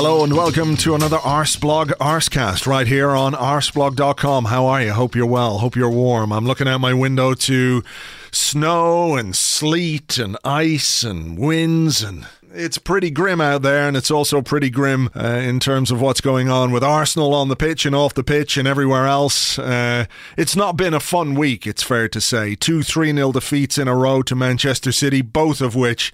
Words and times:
Hello 0.00 0.22
and 0.22 0.32
welcome 0.32 0.76
to 0.76 0.94
another 0.94 1.16
Arsblog 1.16 1.86
Arscast 1.98 2.68
right 2.68 2.86
here 2.86 3.10
on 3.10 3.32
arsblog.com. 3.32 4.44
How 4.44 4.66
are 4.66 4.80
you? 4.80 4.92
Hope 4.92 5.16
you're 5.16 5.26
well. 5.26 5.58
Hope 5.58 5.74
you're 5.74 5.90
warm. 5.90 6.32
I'm 6.32 6.46
looking 6.46 6.68
out 6.68 6.78
my 6.78 6.94
window 6.94 7.34
to 7.34 7.82
snow 8.30 9.16
and 9.16 9.34
sleet 9.34 10.16
and 10.16 10.36
ice 10.44 11.02
and 11.02 11.36
winds 11.36 12.00
and 12.00 12.28
it's 12.52 12.78
pretty 12.78 13.10
grim 13.10 13.40
out 13.40 13.62
there, 13.62 13.88
and 13.88 13.96
it's 13.96 14.10
also 14.10 14.40
pretty 14.40 14.70
grim 14.70 15.10
uh, 15.16 15.26
in 15.26 15.60
terms 15.60 15.90
of 15.90 16.00
what's 16.00 16.20
going 16.20 16.48
on 16.48 16.70
with 16.70 16.84
Arsenal 16.84 17.34
on 17.34 17.48
the 17.48 17.56
pitch 17.56 17.84
and 17.84 17.94
off 17.94 18.14
the 18.14 18.24
pitch 18.24 18.56
and 18.56 18.66
everywhere 18.66 19.06
else. 19.06 19.58
Uh, 19.58 20.06
it's 20.36 20.56
not 20.56 20.76
been 20.76 20.94
a 20.94 21.00
fun 21.00 21.34
week, 21.34 21.66
it's 21.66 21.82
fair 21.82 22.08
to 22.08 22.20
say. 22.20 22.54
Two 22.54 22.82
3 22.82 23.12
0 23.12 23.32
defeats 23.32 23.78
in 23.78 23.88
a 23.88 23.96
row 23.96 24.22
to 24.22 24.34
Manchester 24.36 24.92
City, 24.92 25.22
both 25.22 25.60
of 25.60 25.74
which 25.74 26.12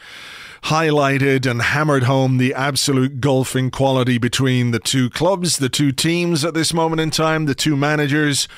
highlighted 0.64 1.48
and 1.48 1.60
hammered 1.60 2.04
home 2.04 2.38
the 2.38 2.54
absolute 2.54 3.20
golfing 3.20 3.70
quality 3.70 4.16
between 4.16 4.70
the 4.70 4.78
two 4.78 5.10
clubs, 5.10 5.58
the 5.58 5.68
two 5.68 5.92
teams 5.92 6.42
at 6.42 6.54
this 6.54 6.72
moment 6.72 7.00
in 7.00 7.10
time, 7.10 7.44
the 7.44 7.54
two 7.54 7.76
managers. 7.76 8.48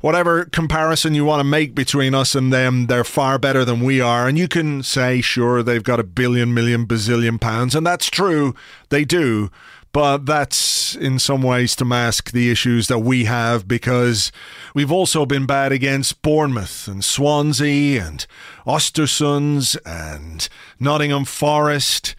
Whatever 0.00 0.46
comparison 0.46 1.14
you 1.14 1.24
want 1.24 1.40
to 1.40 1.44
make 1.44 1.74
between 1.74 2.14
us 2.14 2.34
and 2.34 2.52
them, 2.52 2.86
they're 2.86 3.04
far 3.04 3.38
better 3.38 3.64
than 3.64 3.84
we 3.84 4.00
are. 4.00 4.26
And 4.26 4.36
you 4.36 4.48
can 4.48 4.82
say, 4.82 5.20
sure, 5.20 5.62
they've 5.62 5.82
got 5.82 6.00
a 6.00 6.04
billion, 6.04 6.52
million, 6.52 6.86
bazillion 6.86 7.40
pounds. 7.40 7.74
And 7.76 7.86
that's 7.86 8.10
true. 8.10 8.54
They 8.88 9.04
do. 9.04 9.50
But 9.92 10.24
that's 10.24 10.94
in 10.96 11.18
some 11.18 11.42
ways 11.42 11.76
to 11.76 11.84
mask 11.84 12.32
the 12.32 12.50
issues 12.50 12.88
that 12.88 13.00
we 13.00 13.24
have 13.24 13.68
because 13.68 14.32
we've 14.74 14.92
also 14.92 15.26
been 15.26 15.44
bad 15.44 15.70
against 15.70 16.22
Bournemouth 16.22 16.88
and 16.88 17.04
Swansea 17.04 18.02
and 18.02 18.26
Ostersunds 18.66 19.76
and 19.84 20.48
Nottingham 20.80 21.26
Forest. 21.26 22.14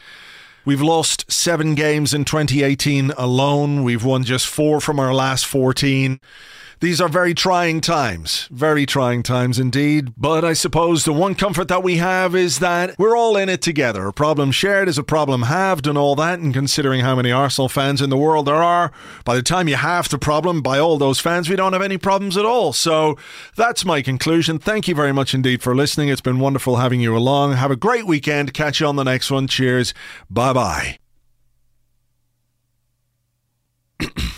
We've 0.65 0.81
lost 0.81 1.29
seven 1.31 1.73
games 1.73 2.13
in 2.13 2.25
2018 2.25 3.11
alone. 3.17 3.83
We've 3.83 4.05
won 4.05 4.23
just 4.23 4.47
four 4.47 4.79
from 4.79 4.99
our 4.99 5.13
last 5.13 5.45
14. 5.45 6.19
These 6.83 6.99
are 6.99 7.07
very 7.07 7.33
trying 7.33 7.79
times, 7.79 8.49
very 8.51 8.85
trying 8.85 9.23
times 9.23 9.57
indeed. 9.57 10.11
But 10.17 10.43
I 10.43 10.51
suppose 10.51 11.05
the 11.05 11.13
one 11.13 11.33
comfort 11.33 11.69
that 11.69 11.81
we 11.81 11.95
have 11.95 12.35
is 12.35 12.59
that 12.59 12.99
we're 12.99 13.15
all 13.15 13.37
in 13.37 13.47
it 13.47 13.61
together. 13.61 14.05
A 14.05 14.11
problem 14.11 14.51
shared 14.51 14.89
is 14.89 14.97
a 14.97 15.03
problem 15.03 15.43
halved 15.43 15.87
and 15.87 15.97
all 15.97 16.13
that. 16.17 16.39
And 16.39 16.53
considering 16.53 16.99
how 16.99 17.15
many 17.15 17.31
Arsenal 17.31 17.69
fans 17.69 18.01
in 18.01 18.09
the 18.09 18.17
world 18.17 18.47
there 18.47 18.61
are, 18.61 18.91
by 19.23 19.37
the 19.37 19.41
time 19.41 19.69
you 19.69 19.77
halve 19.77 20.09
the 20.09 20.17
problem 20.17 20.61
by 20.61 20.77
all 20.77 20.97
those 20.97 21.21
fans, 21.21 21.49
we 21.49 21.55
don't 21.55 21.71
have 21.71 21.81
any 21.81 21.97
problems 21.97 22.35
at 22.35 22.43
all. 22.43 22.73
So 22.73 23.17
that's 23.55 23.85
my 23.85 24.01
conclusion. 24.01 24.59
Thank 24.59 24.89
you 24.89 24.93
very 24.93 25.13
much 25.13 25.33
indeed 25.33 25.63
for 25.63 25.73
listening. 25.73 26.09
It's 26.09 26.19
been 26.19 26.41
wonderful 26.41 26.75
having 26.75 26.99
you 26.99 27.15
along. 27.15 27.53
Have 27.53 27.71
a 27.71 27.77
great 27.77 28.05
weekend. 28.05 28.53
Catch 28.53 28.81
you 28.81 28.87
on 28.87 28.97
the 28.97 29.03
next 29.03 29.31
one. 29.31 29.47
Cheers. 29.47 29.93
Bye 30.29 30.51
bye. 30.51 30.97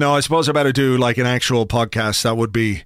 No, 0.00 0.14
I 0.14 0.20
suppose 0.20 0.48
I 0.48 0.52
better 0.52 0.72
do 0.72 0.96
like 0.96 1.18
an 1.18 1.26
actual 1.26 1.66
podcast. 1.66 2.22
That 2.22 2.38
would 2.38 2.52
be 2.52 2.84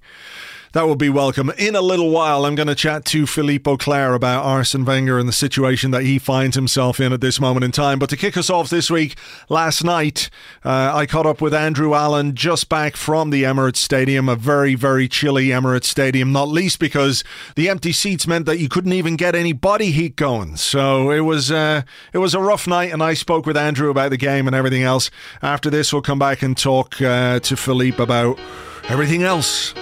that 0.74 0.88
would 0.88 0.98
be 0.98 1.08
welcome. 1.08 1.50
In 1.56 1.76
a 1.76 1.80
little 1.80 2.10
while, 2.10 2.44
I'm 2.44 2.56
going 2.56 2.66
to 2.66 2.74
chat 2.74 3.04
to 3.06 3.28
Philippe 3.28 3.70
Auclair 3.70 4.12
about 4.12 4.44
Arsene 4.44 4.84
Wenger 4.84 5.20
and 5.20 5.28
the 5.28 5.32
situation 5.32 5.92
that 5.92 6.02
he 6.02 6.18
finds 6.18 6.56
himself 6.56 6.98
in 6.98 7.12
at 7.12 7.20
this 7.20 7.40
moment 7.40 7.62
in 7.62 7.70
time. 7.70 8.00
But 8.00 8.10
to 8.10 8.16
kick 8.16 8.36
us 8.36 8.50
off 8.50 8.70
this 8.70 8.90
week, 8.90 9.16
last 9.48 9.84
night, 9.84 10.28
uh, 10.64 10.90
I 10.92 11.06
caught 11.06 11.26
up 11.26 11.40
with 11.40 11.54
Andrew 11.54 11.94
Allen 11.94 12.34
just 12.34 12.68
back 12.68 12.96
from 12.96 13.30
the 13.30 13.44
Emirates 13.44 13.76
Stadium, 13.76 14.28
a 14.28 14.34
very, 14.34 14.74
very 14.74 15.06
chilly 15.06 15.46
Emirates 15.46 15.84
Stadium, 15.84 16.32
not 16.32 16.48
least 16.48 16.80
because 16.80 17.22
the 17.54 17.68
empty 17.68 17.92
seats 17.92 18.26
meant 18.26 18.44
that 18.46 18.58
you 18.58 18.68
couldn't 18.68 18.94
even 18.94 19.14
get 19.14 19.36
any 19.36 19.52
body 19.52 19.92
heat 19.92 20.16
going. 20.16 20.56
So 20.56 21.12
it 21.12 21.20
was, 21.20 21.52
uh, 21.52 21.82
it 22.12 22.18
was 22.18 22.34
a 22.34 22.40
rough 22.40 22.66
night, 22.66 22.92
and 22.92 23.00
I 23.00 23.14
spoke 23.14 23.46
with 23.46 23.56
Andrew 23.56 23.90
about 23.90 24.10
the 24.10 24.16
game 24.16 24.48
and 24.48 24.56
everything 24.56 24.82
else. 24.82 25.08
After 25.40 25.70
this, 25.70 25.92
we'll 25.92 26.02
come 26.02 26.18
back 26.18 26.42
and 26.42 26.58
talk 26.58 27.00
uh, 27.00 27.38
to 27.38 27.56
Philippe 27.56 28.02
about 28.02 28.40
everything 28.88 29.22
else. 29.22 29.72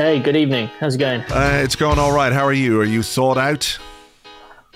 Hey, 0.00 0.18
good 0.18 0.34
evening. 0.34 0.68
How's 0.80 0.94
it 0.94 0.98
going? 0.98 1.20
Uh, 1.30 1.60
it's 1.62 1.76
going 1.76 1.98
all 1.98 2.10
right. 2.10 2.32
How 2.32 2.46
are 2.46 2.54
you? 2.54 2.80
Are 2.80 2.86
you 2.86 3.02
thawed 3.02 3.36
out? 3.36 3.78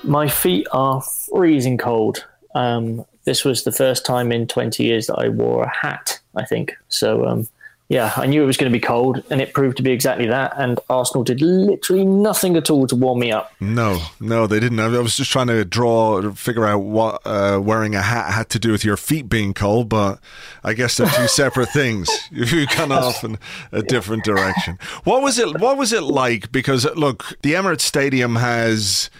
My 0.02 0.28
feet 0.28 0.66
are 0.70 1.00
freezing 1.00 1.78
cold. 1.78 2.26
Um, 2.54 3.06
this 3.24 3.42
was 3.42 3.64
the 3.64 3.72
first 3.72 4.04
time 4.04 4.32
in 4.32 4.46
20 4.46 4.84
years 4.84 5.06
that 5.06 5.14
I 5.14 5.30
wore 5.30 5.62
a 5.62 5.74
hat, 5.74 6.20
I 6.36 6.44
think. 6.44 6.76
So, 6.90 7.24
um, 7.24 7.48
yeah, 7.88 8.12
I 8.16 8.24
knew 8.24 8.42
it 8.42 8.46
was 8.46 8.56
going 8.56 8.72
to 8.72 8.76
be 8.76 8.80
cold, 8.80 9.22
and 9.28 9.42
it 9.42 9.52
proved 9.52 9.76
to 9.76 9.82
be 9.82 9.92
exactly 9.92 10.26
that. 10.26 10.54
And 10.56 10.80
Arsenal 10.88 11.22
did 11.22 11.42
literally 11.42 12.04
nothing 12.04 12.56
at 12.56 12.70
all 12.70 12.86
to 12.86 12.96
warm 12.96 13.18
me 13.18 13.30
up. 13.30 13.52
No, 13.60 14.00
no, 14.20 14.46
they 14.46 14.58
didn't. 14.58 14.80
I 14.80 14.88
was 14.88 15.18
just 15.18 15.30
trying 15.30 15.48
to 15.48 15.66
draw, 15.66 16.32
figure 16.32 16.64
out 16.64 16.78
what 16.78 17.20
uh, 17.26 17.60
wearing 17.62 17.94
a 17.94 18.00
hat 18.00 18.32
had 18.32 18.48
to 18.50 18.58
do 18.58 18.72
with 18.72 18.84
your 18.84 18.96
feet 18.96 19.28
being 19.28 19.52
cold, 19.52 19.90
but 19.90 20.18
I 20.62 20.72
guess 20.72 20.96
they're 20.96 21.08
two 21.08 21.28
separate 21.28 21.68
things. 21.74 22.08
You've 22.30 22.70
gone 22.70 22.90
off 22.90 23.22
in 23.22 23.38
a 23.70 23.82
different 23.82 24.24
direction. 24.24 24.78
What 25.04 25.22
was 25.22 25.38
it? 25.38 25.60
What 25.60 25.76
was 25.76 25.92
it 25.92 26.02
like? 26.02 26.50
Because 26.50 26.86
look, 26.96 27.38
the 27.42 27.52
Emirates 27.52 27.82
Stadium 27.82 28.36
has 28.36 29.10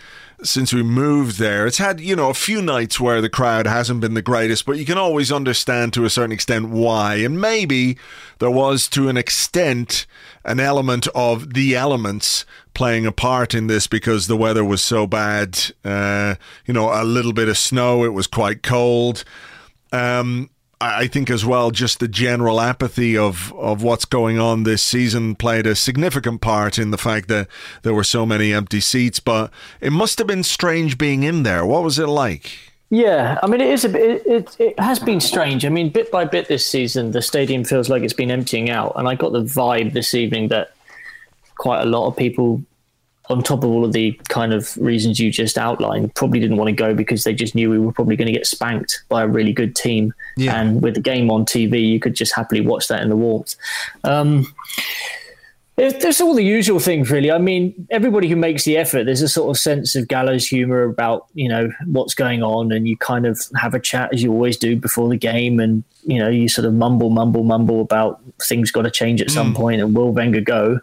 since 0.43 0.73
we 0.73 0.83
moved 0.83 1.39
there. 1.39 1.67
It's 1.67 1.79
had, 1.79 2.01
you 2.01 2.17
know, 2.17 2.31
a 2.31 2.35
few 2.35 2.61
nights 2.61 2.99
where 3.01 3.21
the 3.21 3.29
crowd 3.29 3.67
hasn't 3.67 4.01
been 4.01 4.15
the 4.15 4.23
greatest, 4.23 4.67
but 4.67 4.79
you 4.79 4.85
can 4.85 4.99
always 4.99 5.31
understand 5.31 5.93
to 5.95 6.05
a 6.05 6.11
certain 6.11 6.33
extent 6.33 6.69
why. 6.69 7.17
And 7.17 7.41
maybe 7.41 7.97
there 8.39 8.51
was, 8.51 8.89
to 8.91 9.09
an 9.09 9.17
extent, 9.17 10.07
an 10.45 10.61
element 10.61 11.07
of 11.15 11.55
the 11.55 11.77
elements 11.77 12.45
playing 12.75 13.07
a 13.07 13.13
part 13.13 13.55
in 13.55 13.69
this 13.69 13.87
because 13.87 14.27
the 14.27 14.37
weather 14.37 14.65
was 14.65 14.83
so 14.83 15.07
bad. 15.07 15.59
Uh, 15.85 16.35
you 16.67 16.75
know, 16.75 16.91
a 16.93 17.05
little 17.05 17.33
bit 17.33 17.49
of 17.49 17.57
snow, 17.57 18.05
it 18.05 18.13
was 18.13 18.27
quite 18.27 18.63
cold. 18.63 19.25
Um, 19.93 20.51
I 20.85 21.07
think 21.07 21.31
as 21.31 21.45
well, 21.45 21.71
just 21.71 22.01
the 22.01 22.09
general 22.09 22.61
apathy 22.61 23.17
of, 23.17 23.53
of 23.55 23.83
what's 23.83 24.05
going 24.05 24.39
on 24.39 24.65
this 24.65 24.83
season 24.83 25.35
played 25.35 25.67
a 25.67 25.75
significant 25.75 26.41
part 26.41 26.79
in 26.79 26.91
the 26.91 26.99
fact 26.99 27.29
that 27.29 27.49
there 27.83 27.95
were 27.95 28.05
so 28.05 28.27
many 28.27 28.53
empty 28.53 28.81
seats. 28.81 29.21
But 29.21 29.53
it 29.81 29.93
must 29.93 30.19
have 30.19 30.27
been 30.27 30.43
strange 30.43 30.99
being 30.99 31.23
in 31.23 31.43
there. 31.43 31.65
What 31.65 31.83
was 31.83 31.99
it 31.99 32.09
like? 32.09 32.59
Yeah, 32.91 33.39
I 33.43 33.47
mean, 33.47 33.61
it 33.61 33.71
is 33.71 33.85
a 33.85 33.89
bit. 33.89 34.27
It, 34.27 34.57
it 34.61 34.79
has 34.79 34.99
been 34.99 35.21
strange. 35.21 35.65
I 35.65 35.69
mean, 35.69 35.91
bit 35.91 36.11
by 36.11 36.25
bit 36.25 36.49
this 36.49 36.67
season, 36.67 37.11
the 37.11 37.23
stadium 37.23 37.65
feels 37.65 37.89
like 37.89 38.03
it's 38.03 38.13
been 38.13 38.31
emptying 38.31 38.71
out, 38.71 38.93
and 38.97 39.09
I 39.09 39.15
got 39.15 39.33
the 39.33 39.43
vibe 39.43 39.95
this 39.95 40.15
evening 40.15 40.49
that 40.49 40.75
quite 41.57 41.81
a 41.81 41.87
lot 41.87 42.07
of 42.07 42.17
people 42.17 42.63
on 43.31 43.43
top 43.43 43.65
of 43.65 43.71
all 43.71 43.85
of 43.85 43.93
the 43.93 44.13
kind 44.29 44.53
of 44.53 44.77
reasons 44.77 45.19
you 45.19 45.31
just 45.31 45.57
outlined, 45.57 46.15
probably 46.15 46.41
didn't 46.41 46.59
want 46.59 46.69
to 46.69 46.75
go 46.75 46.95
because 46.95 47.25
they 47.25 47.35
just 47.35 47.55
knew 47.55 47.71
we 47.71 47.79
were 47.79 47.93
probably 47.93 48.17
going 48.17 48.27
to 48.27 48.33
get 48.33 48.47
spanked 48.47 49.03
by 49.09 49.23
a 49.23 49.27
really 49.27 49.53
good 49.53 49.75
team. 49.75 50.13
Yeah. 50.37 50.61
And 50.61 50.83
with 50.83 50.95
the 50.95 51.01
game 51.01 51.31
on 51.31 51.47
TV, 51.47 51.87
you 51.87 52.01
could 52.01 52.15
just 52.15 52.35
happily 52.35 52.61
watch 52.61 52.89
that 52.89 53.03
in 53.03 53.09
the 53.09 53.17
warmth. 53.17 53.57
Um, 54.05 54.47
there's 55.77 56.21
all 56.21 56.35
the 56.35 56.45
usual 56.45 56.79
things, 56.79 57.11
really. 57.11 57.33
I 57.33 57.39
mean, 57.39 57.87
everybody 57.91 58.29
who 58.29 58.37
makes 58.37 58.65
the 58.65 58.77
effort, 58.77 59.05
there's 59.05 59.23
a 59.23 59.29
sort 59.29 59.51
of 59.51 59.61
sense 59.61 59.97
of 59.97 60.07
gallows 60.07 60.47
humor 60.47 60.85
about, 60.85 61.27
you 61.35 61.49
know, 61.49 61.69
what's 61.87 62.15
going 62.15 62.43
on, 62.43 62.71
and 62.71 62.87
you 62.87 62.97
kind 62.97 63.27
of 63.27 63.41
have 63.57 63.75
a 63.75 63.81
chat 63.81 64.15
as 64.15 64.23
you 64.23 64.31
always 64.33 64.57
do 64.57 64.77
before 64.77 65.09
the 65.09 65.17
game, 65.17 65.59
and 65.59 65.83
you 66.07 66.19
know, 66.19 66.29
you 66.29 66.49
sort 66.49 66.67
of 66.67 66.75
mumble, 66.75 67.11
mumble, 67.11 67.43
mumble 67.43 67.81
about 67.81 68.21
things 68.43 68.71
got 68.71 68.83
to 68.83 68.91
change 68.91 69.21
at 69.21 69.31
some 69.31 69.53
mm. 69.53 69.57
point, 69.57 69.81
and 69.81 69.97
will 69.97 70.13
Wenger 70.13 70.41
go, 70.41 70.79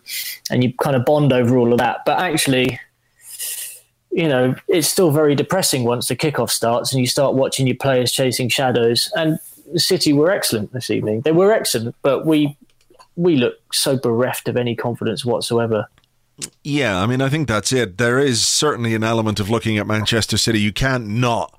and 0.50 0.64
you 0.64 0.74
kind 0.74 0.96
of 0.96 1.06
bond 1.06 1.32
over 1.32 1.58
all 1.58 1.72
of 1.72 1.80
that. 1.80 2.00
But 2.06 2.20
actually, 2.20 2.80
you 4.12 4.28
know, 4.28 4.56
it's 4.68 4.90
still 4.90 5.12
very 5.12 5.36
depressing 5.36 5.86
once 5.86 6.10
the 6.10 6.16
kickoff 6.16 6.50
starts 6.50 6.92
and 6.92 7.00
you 7.00 7.08
start 7.08 7.34
watching 7.34 7.66
your 7.66 7.78
players 7.78 8.12
chasing 8.12 8.50
shadows. 8.50 9.10
And 9.16 9.40
City 9.78 10.12
were 10.12 10.32
excellent 10.32 10.74
this 10.74 10.90
evening. 10.90 11.22
They 11.22 11.32
were 11.32 11.54
excellent, 11.54 11.96
but 12.02 12.26
we 12.26 12.58
we 13.22 13.36
look 13.36 13.56
so 13.72 13.98
bereft 13.98 14.48
of 14.48 14.58
any 14.58 14.76
confidence 14.76 15.24
whatsoever. 15.24 15.88
Yeah, 16.64 17.02
I 17.02 17.06
mean, 17.06 17.22
I 17.22 17.30
think 17.30 17.48
that's 17.48 17.72
it. 17.72 17.98
There 17.98 18.20
is 18.20 18.46
certainly 18.46 18.96
an 18.96 19.04
element 19.04 19.40
of 19.40 19.50
looking 19.50 19.78
at 19.78 19.86
Manchester 19.86 20.38
City. 20.38 20.60
You 20.60 20.74
can't 20.74 21.08
not 21.08 21.58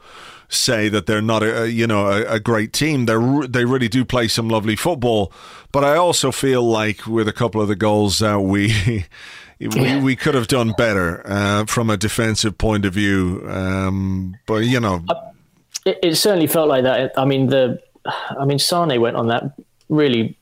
say 0.48 0.88
that 0.88 1.06
they're 1.06 1.22
not 1.22 1.42
a 1.42 1.70
you 1.70 1.86
know 1.86 2.08
a, 2.08 2.34
a 2.34 2.40
great 2.40 2.72
team. 2.72 3.06
They 3.06 3.14
they 3.46 3.64
really 3.64 3.88
do 3.88 4.04
play 4.04 4.26
some 4.28 4.48
lovely 4.48 4.74
football, 4.74 5.32
but 5.70 5.84
I 5.84 5.96
also 5.96 6.32
feel 6.32 6.64
like 6.64 7.06
with 7.06 7.28
a 7.28 7.32
couple 7.32 7.60
of 7.60 7.68
the 7.68 7.76
goals 7.76 8.18
that 8.18 8.40
we. 8.40 9.06
we, 9.60 10.00
we 10.00 10.16
could 10.16 10.34
have 10.34 10.48
done 10.48 10.72
better 10.76 11.22
uh, 11.24 11.64
from 11.66 11.88
a 11.88 11.96
defensive 11.96 12.58
point 12.58 12.84
of 12.84 12.94
view, 12.94 13.44
um, 13.48 14.34
but 14.44 14.64
you 14.64 14.80
know, 14.80 15.04
it, 15.86 16.00
it, 16.02 16.14
certainly 16.16 16.48
felt 16.48 16.68
like 16.68 16.82
that. 16.82 17.12
I 17.16 17.24
mean, 17.24 17.46
the, 17.46 17.80
I 18.04 18.44
mean, 18.44 18.58
Sane 18.58 19.00
went 19.00 19.14
on 19.14 19.28
that 19.28 19.54
really 19.88 20.36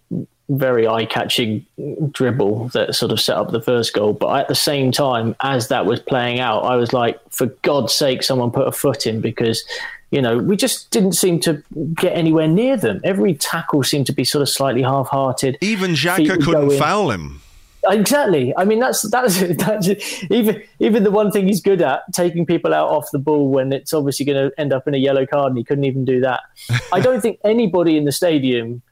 very 0.50 0.86
eye-catching 0.86 1.64
dribble 2.10 2.68
that 2.68 2.94
sort 2.94 3.12
of 3.12 3.20
set 3.20 3.36
up 3.36 3.50
the 3.50 3.60
first 3.60 3.92
goal. 3.94 4.12
But 4.12 4.40
at 4.40 4.48
the 4.48 4.54
same 4.54 4.92
time, 4.92 5.36
as 5.40 5.68
that 5.68 5.86
was 5.86 6.00
playing 6.00 6.40
out, 6.40 6.64
I 6.64 6.76
was 6.76 6.92
like, 6.92 7.18
for 7.30 7.46
God's 7.62 7.94
sake, 7.94 8.22
someone 8.22 8.50
put 8.50 8.66
a 8.66 8.72
foot 8.72 9.06
in 9.06 9.20
because 9.20 9.64
you 10.10 10.20
know, 10.20 10.38
we 10.38 10.56
just 10.56 10.90
didn't 10.90 11.12
seem 11.12 11.38
to 11.40 11.62
get 11.94 12.16
anywhere 12.16 12.48
near 12.48 12.76
them. 12.76 13.00
Every 13.04 13.34
tackle 13.34 13.84
seemed 13.84 14.06
to 14.06 14.12
be 14.12 14.24
sort 14.24 14.42
of 14.42 14.48
slightly 14.48 14.82
half-hearted. 14.82 15.56
Even 15.60 15.92
Xhaka 15.92 16.42
couldn't 16.42 16.76
foul 16.78 17.12
him. 17.12 17.40
Exactly. 17.88 18.52
I 18.56 18.64
mean, 18.64 18.78
that's 18.78 19.08
that's 19.08 19.40
that's 19.56 19.88
even 20.30 20.62
even 20.80 21.04
the 21.04 21.10
one 21.10 21.30
thing 21.30 21.46
he's 21.46 21.62
good 21.62 21.80
at, 21.80 22.02
taking 22.12 22.44
people 22.44 22.74
out 22.74 22.88
off 22.88 23.10
the 23.12 23.18
ball 23.18 23.48
when 23.48 23.72
it's 23.72 23.94
obviously 23.94 24.26
going 24.26 24.50
to 24.50 24.60
end 24.60 24.72
up 24.72 24.86
in 24.86 24.94
a 24.94 24.98
yellow 24.98 25.26
card, 25.26 25.50
and 25.50 25.58
he 25.58 25.64
couldn't 25.64 25.84
even 25.84 26.04
do 26.04 26.20
that. 26.20 26.42
I 26.92 27.00
don't 27.00 27.20
think 27.20 27.38
anybody 27.44 27.96
in 27.96 28.04
the 28.04 28.12
stadium 28.12 28.82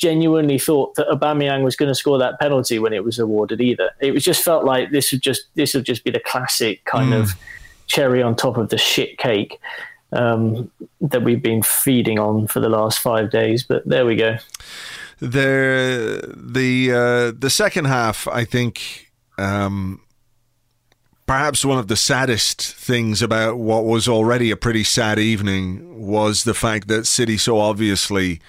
genuinely 0.00 0.58
thought 0.58 0.94
that 0.94 1.06
Aubameyang 1.08 1.62
was 1.62 1.76
going 1.76 1.90
to 1.90 1.94
score 1.94 2.18
that 2.18 2.40
penalty 2.40 2.78
when 2.78 2.92
it 2.92 3.04
was 3.04 3.18
awarded 3.18 3.60
either. 3.60 3.90
It 4.00 4.12
was 4.12 4.24
just 4.24 4.42
felt 4.42 4.64
like 4.64 4.90
this 4.90 5.12
would 5.12 5.20
just 5.20 5.44
this 5.54 5.74
would 5.74 5.84
just 5.84 6.02
be 6.04 6.10
the 6.10 6.20
classic 6.20 6.84
kind 6.86 7.12
mm. 7.12 7.20
of 7.20 7.32
cherry 7.86 8.22
on 8.22 8.34
top 8.34 8.56
of 8.56 8.70
the 8.70 8.78
shit 8.78 9.18
cake 9.18 9.60
um, 10.12 10.70
that 11.02 11.22
we've 11.22 11.42
been 11.42 11.62
feeding 11.62 12.18
on 12.18 12.46
for 12.46 12.60
the 12.60 12.70
last 12.70 12.98
five 12.98 13.30
days. 13.30 13.62
But 13.62 13.86
there 13.86 14.06
we 14.06 14.16
go. 14.16 14.38
The 15.20 16.34
the 16.34 16.92
uh, 16.92 17.32
the 17.38 17.50
second 17.50 17.84
half, 17.84 18.26
I 18.26 18.44
think. 18.44 19.12
Um, 19.38 20.02
perhaps 21.26 21.64
one 21.64 21.78
of 21.78 21.88
the 21.88 21.96
saddest 21.96 22.60
things 22.60 23.22
about 23.22 23.56
what 23.56 23.84
was 23.84 24.08
already 24.08 24.50
a 24.50 24.56
pretty 24.56 24.82
sad 24.82 25.18
evening 25.18 26.04
was 26.04 26.44
the 26.44 26.52
fact 26.52 26.88
that 26.88 27.06
City 27.06 27.38
so 27.38 27.58
obviously 27.58 28.40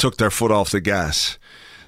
took 0.00 0.16
their 0.16 0.30
foot 0.30 0.50
off 0.50 0.70
the 0.70 0.80
gas 0.80 1.38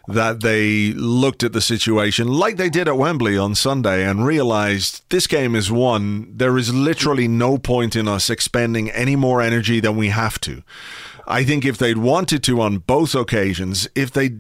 that 0.09 0.41
they 0.41 0.93
looked 0.93 1.43
at 1.43 1.53
the 1.53 1.61
situation 1.61 2.27
like 2.27 2.57
they 2.57 2.69
did 2.69 2.89
at 2.89 2.97
Wembley 2.97 3.39
on 3.39 3.55
Sunday 3.55 4.05
and 4.05 4.27
realized 4.27 5.03
this 5.11 5.27
game 5.27 5.55
is 5.55 5.71
won. 5.71 6.33
There 6.37 6.59
is 6.59 6.75
literally 6.75 7.29
no 7.29 7.57
point 7.57 7.95
in 7.95 8.09
us 8.09 8.29
expending 8.29 8.91
any 8.91 9.17
more 9.17 9.41
energy 9.41 9.81
than 9.81 9.97
we 9.97 10.09
have 10.09 10.41
to. 10.41 10.63
I 11.25 11.45
think 11.45 11.65
if 11.65 11.79
they'd 11.79 11.99
wanted 11.99 12.43
to 12.45 12.61
on 12.61 12.79
both 12.79 13.15
occasions, 13.15 13.89
if 13.95 14.11
they 14.11 14.31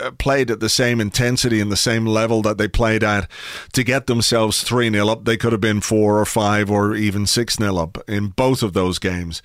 uh, 0.00 0.12
played 0.12 0.48
at 0.50 0.60
the 0.60 0.68
same 0.68 1.00
intensity 1.00 1.60
and 1.60 1.72
the 1.72 1.76
same 1.76 2.06
level 2.06 2.40
that 2.42 2.56
they 2.56 2.68
played 2.68 3.02
at 3.02 3.28
to 3.72 3.82
get 3.82 4.06
themselves 4.06 4.62
3 4.62 4.92
0 4.92 5.08
up, 5.08 5.24
they 5.24 5.36
could 5.36 5.50
have 5.50 5.60
been 5.60 5.80
4 5.80 6.20
or 6.20 6.24
5 6.24 6.70
or 6.70 6.94
even 6.94 7.26
6 7.26 7.56
0 7.56 7.76
up 7.76 7.98
in 8.08 8.28
both 8.28 8.62
of 8.62 8.74
those 8.74 9.00
games 9.00 9.42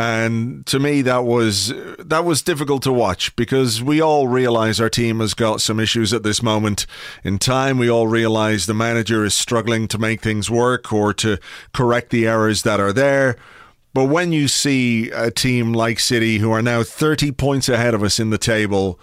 and 0.00 0.64
to 0.64 0.78
me 0.78 1.02
that 1.02 1.24
was 1.24 1.74
that 1.98 2.24
was 2.24 2.40
difficult 2.40 2.82
to 2.84 2.92
watch 2.92 3.36
because 3.36 3.82
we 3.82 4.00
all 4.00 4.28
realize 4.28 4.80
our 4.80 4.88
team 4.88 5.20
has 5.20 5.34
got 5.34 5.60
some 5.60 5.78
issues 5.78 6.14
at 6.14 6.22
this 6.22 6.42
moment 6.42 6.86
in 7.22 7.38
time. 7.38 7.76
We 7.76 7.90
all 7.90 8.08
realize 8.08 8.64
the 8.64 8.72
manager 8.72 9.26
is 9.26 9.34
struggling 9.34 9.88
to 9.88 9.98
make 9.98 10.22
things 10.22 10.50
work 10.50 10.90
or 10.90 11.12
to 11.14 11.36
correct 11.74 12.08
the 12.08 12.26
errors 12.26 12.62
that 12.62 12.80
are 12.80 12.94
there. 12.94 13.36
But 13.92 14.06
when 14.06 14.32
you 14.32 14.48
see 14.48 15.10
a 15.10 15.30
team 15.30 15.74
like 15.74 16.00
City 16.00 16.38
who 16.38 16.50
are 16.50 16.62
now 16.62 16.82
30 16.82 17.32
points 17.32 17.68
ahead 17.68 17.92
of 17.92 18.02
us 18.02 18.18
in 18.18 18.30
the 18.30 18.38
table 18.38 18.98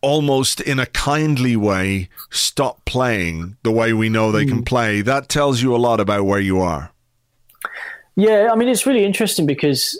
almost 0.00 0.62
in 0.62 0.78
a 0.78 0.86
kindly 0.86 1.56
way 1.56 2.08
stop 2.30 2.86
playing 2.86 3.58
the 3.64 3.72
way 3.72 3.92
we 3.92 4.08
know 4.08 4.32
they 4.32 4.46
can 4.46 4.58
hmm. 4.58 4.62
play 4.62 5.02
that 5.02 5.28
tells 5.28 5.60
you 5.60 5.74
a 5.74 5.76
lot 5.76 6.00
about 6.00 6.24
where 6.24 6.40
you 6.40 6.58
are 6.58 6.92
yeah, 8.18 8.48
I 8.50 8.56
mean, 8.56 8.68
it's 8.68 8.84
really 8.84 9.04
interesting 9.04 9.46
because 9.46 9.96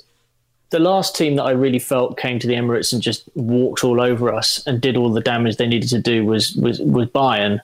the 0.70 0.80
last 0.80 1.14
team 1.14 1.36
that 1.36 1.44
I 1.44 1.52
really 1.52 1.78
felt 1.78 2.18
came 2.18 2.40
to 2.40 2.48
the 2.48 2.54
Emirates 2.54 2.92
and 2.92 3.00
just 3.00 3.22
walked 3.36 3.84
all 3.84 4.00
over 4.00 4.34
us 4.34 4.60
and 4.66 4.80
did 4.80 4.96
all 4.96 5.12
the 5.12 5.20
damage 5.20 5.56
they 5.56 5.68
needed 5.68 5.88
to 5.90 6.00
do 6.00 6.26
was 6.26 6.56
was, 6.56 6.80
was 6.80 7.06
Bayern. 7.10 7.60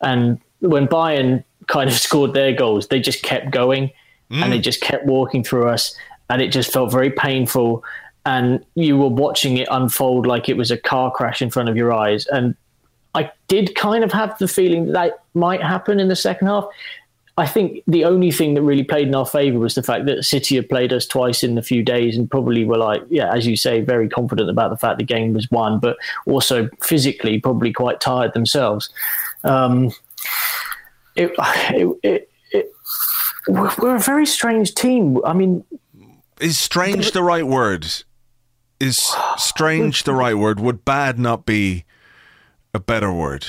And 0.00 0.40
when 0.60 0.86
Bayern 0.86 1.42
kind 1.66 1.90
of 1.90 1.96
scored 2.06 2.32
their 2.32 2.52
goals, 2.52 2.86
they 2.86 3.00
just 3.00 3.24
kept 3.24 3.50
going 3.50 3.90
mm. 4.30 4.40
and 4.40 4.52
they 4.52 4.60
just 4.60 4.80
kept 4.80 5.04
walking 5.04 5.42
through 5.42 5.68
us, 5.68 5.96
and 6.30 6.40
it 6.40 6.52
just 6.52 6.72
felt 6.72 6.92
very 6.92 7.10
painful. 7.10 7.82
And 8.24 8.64
you 8.76 8.96
were 8.96 9.08
watching 9.08 9.56
it 9.56 9.66
unfold 9.68 10.28
like 10.28 10.48
it 10.48 10.56
was 10.56 10.70
a 10.70 10.78
car 10.78 11.10
crash 11.10 11.42
in 11.42 11.50
front 11.50 11.70
of 11.70 11.76
your 11.76 11.92
eyes. 11.92 12.24
And 12.26 12.54
I 13.16 13.32
did 13.48 13.74
kind 13.74 14.04
of 14.04 14.12
have 14.12 14.38
the 14.38 14.46
feeling 14.46 14.86
that, 14.86 14.92
that 14.92 15.24
might 15.34 15.60
happen 15.60 15.98
in 15.98 16.06
the 16.06 16.14
second 16.14 16.46
half. 16.46 16.66
I 17.38 17.46
think 17.46 17.84
the 17.86 18.04
only 18.04 18.32
thing 18.32 18.54
that 18.54 18.62
really 18.62 18.82
played 18.82 19.06
in 19.06 19.14
our 19.14 19.24
favour 19.24 19.60
was 19.60 19.76
the 19.76 19.82
fact 19.82 20.06
that 20.06 20.24
City 20.24 20.56
had 20.56 20.68
played 20.68 20.92
us 20.92 21.06
twice 21.06 21.44
in 21.44 21.56
a 21.56 21.62
few 21.62 21.84
days 21.84 22.16
and 22.16 22.28
probably 22.28 22.64
were 22.64 22.76
like, 22.76 23.00
yeah, 23.10 23.32
as 23.32 23.46
you 23.46 23.54
say, 23.54 23.80
very 23.80 24.08
confident 24.08 24.50
about 24.50 24.70
the 24.70 24.76
fact 24.76 24.98
the 24.98 25.04
game 25.04 25.34
was 25.34 25.48
won, 25.52 25.78
but 25.78 25.96
also 26.26 26.68
physically 26.82 27.38
probably 27.38 27.72
quite 27.72 28.00
tired 28.00 28.34
themselves. 28.34 28.90
Um, 29.44 29.92
it, 31.14 31.32
it, 31.38 31.98
it, 32.02 32.30
it, 32.50 32.72
we're 33.46 33.94
a 33.94 34.00
very 34.00 34.26
strange 34.26 34.74
team. 34.74 35.24
I 35.24 35.32
mean, 35.32 35.64
is 36.40 36.58
strange 36.58 37.12
the 37.12 37.22
right 37.22 37.46
word? 37.46 37.86
Is 38.80 39.14
strange 39.38 40.02
the 40.02 40.12
right 40.12 40.36
word? 40.36 40.58
Would 40.58 40.84
bad 40.84 41.20
not 41.20 41.46
be 41.46 41.84
a 42.74 42.80
better 42.80 43.12
word? 43.12 43.46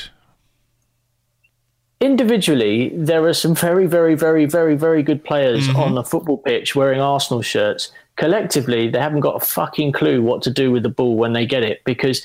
Individually, 1.99 2.91
there 2.95 3.25
are 3.25 3.33
some 3.33 3.55
very, 3.55 3.85
very, 3.85 4.15
very, 4.15 4.45
very, 4.45 4.75
very 4.75 5.03
good 5.03 5.23
players 5.23 5.67
mm-hmm. 5.67 5.77
on 5.77 5.95
the 5.95 6.03
football 6.03 6.37
pitch 6.37 6.75
wearing 6.75 7.01
Arsenal 7.01 7.41
shirts. 7.41 7.91
Collectively, 8.15 8.89
they 8.89 8.99
haven't 8.99 9.21
got 9.21 9.41
a 9.41 9.45
fucking 9.45 9.91
clue 9.91 10.21
what 10.21 10.41
to 10.43 10.49
do 10.49 10.71
with 10.71 10.83
the 10.83 10.89
ball 10.89 11.15
when 11.15 11.33
they 11.33 11.45
get 11.45 11.63
it 11.63 11.81
because 11.83 12.21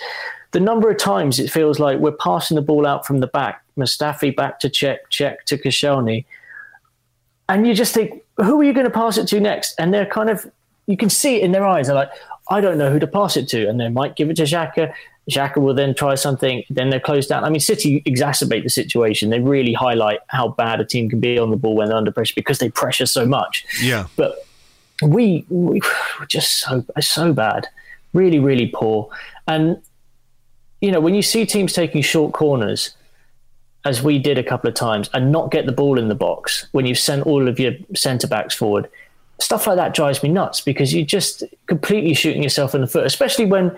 the 0.53 0.61
number 0.61 0.91
of 0.91 0.97
times 0.99 1.39
it 1.39 1.51
feels 1.51 1.79
like 1.79 1.99
we're 1.99 2.13
passing 2.13 2.55
the 2.55 2.63
ball 2.63 2.87
out 2.87 3.07
from 3.07 3.19
the 3.19 3.27
back, 3.27 3.65
Mustafi 3.77 4.35
back 4.35 4.61
to 4.61 4.69
Cech, 4.69 4.99
Cech 5.11 5.43
to 5.47 5.59
Koscielny, 5.59 6.25
and 7.49 7.67
you 7.67 7.75
just 7.75 7.93
think, 7.93 8.23
who 8.37 8.61
are 8.61 8.65
you 8.65 8.73
going 8.73 8.87
to 8.87 8.93
pass 8.93 9.19
it 9.19 9.27
to 9.29 9.41
next? 9.41 9.75
And 9.79 9.93
they're 9.93 10.07
kind 10.07 10.31
of, 10.31 10.51
you 10.87 10.97
can 10.97 11.11
see 11.11 11.37
it 11.37 11.43
in 11.43 11.53
their 11.53 11.67
eyes. 11.67 11.87
They're 11.87 11.97
like, 11.97 12.11
I 12.51 12.61
don't 12.61 12.79
know 12.79 12.91
who 12.91 12.99
to 12.99 13.07
pass 13.07 13.37
it 13.37 13.49
to, 13.49 13.69
and 13.69 13.81
they 13.81 13.89
might 13.89 14.17
give 14.17 14.31
it 14.31 14.37
to 14.37 14.43
Xhaka. 14.43 14.93
Xhaka 15.31 15.57
will 15.57 15.75
then 15.75 15.95
try 15.95 16.15
something, 16.15 16.65
then 16.69 16.91
they're 16.91 17.01
closed 17.01 17.31
down. 17.31 17.45
I 17.45 17.49
mean, 17.49 17.61
City 17.61 18.03
exacerbate 18.03 18.63
the 18.63 18.69
situation. 18.69 19.31
They 19.31 19.41
really 19.41 19.73
highlight 19.73 20.21
how 20.29 20.49
bad 20.49 20.81
a 20.81 20.85
team 20.85 21.09
can 21.09 21.21
be 21.21 21.39
on 21.39 21.51
the 21.51 21.57
ball 21.57 21.75
when 21.75 21.89
they're 21.89 21.97
under 21.97 22.13
pressure 22.13 22.35
because 22.37 22.59
they 22.59 22.69
pressure 22.69 23.07
so 23.07 23.25
much. 23.25 23.65
Yeah. 23.83 24.07
But 24.17 24.47
we, 25.03 25.47
we 25.49 25.81
were 26.21 26.27
just 26.27 26.61
so 26.61 26.85
so 27.01 27.33
bad, 27.33 27.69
really, 28.13 28.39
really 28.39 28.67
poor. 28.67 29.09
And 29.49 29.81
you 30.81 30.93
know, 30.93 31.01
when 31.01 31.15
you 31.15 31.23
see 31.23 31.47
teams 31.47 31.73
taking 31.73 32.03
short 32.03 32.35
corners, 32.35 32.95
as 33.87 34.03
we 34.03 34.19
did 34.19 34.37
a 34.37 34.43
couple 34.43 34.69
of 34.69 34.75
times, 34.75 35.09
and 35.15 35.33
not 35.33 35.51
get 35.51 35.65
the 35.65 35.73
ball 35.73 35.99
in 35.99 36.09
the 36.09 36.15
box 36.15 36.67
when 36.73 36.85
you've 36.85 36.99
sent 36.99 37.27
all 37.27 37.49
of 37.49 37.59
your 37.59 37.73
centre 37.95 38.27
backs 38.27 38.55
forward, 38.55 38.89
stuff 39.41 39.67
like 39.67 39.77
that 39.77 39.95
drives 39.95 40.23
me 40.23 40.29
nuts 40.29 40.61
because 40.61 40.95
you're 40.95 41.07
just 41.07 41.43
completely 41.67 42.15
shooting 42.15 42.43
yourself 42.43 42.75
in 42.75 42.81
the 42.81 42.87
foot, 42.87 43.07
especially 43.07 43.45
when 43.45 43.77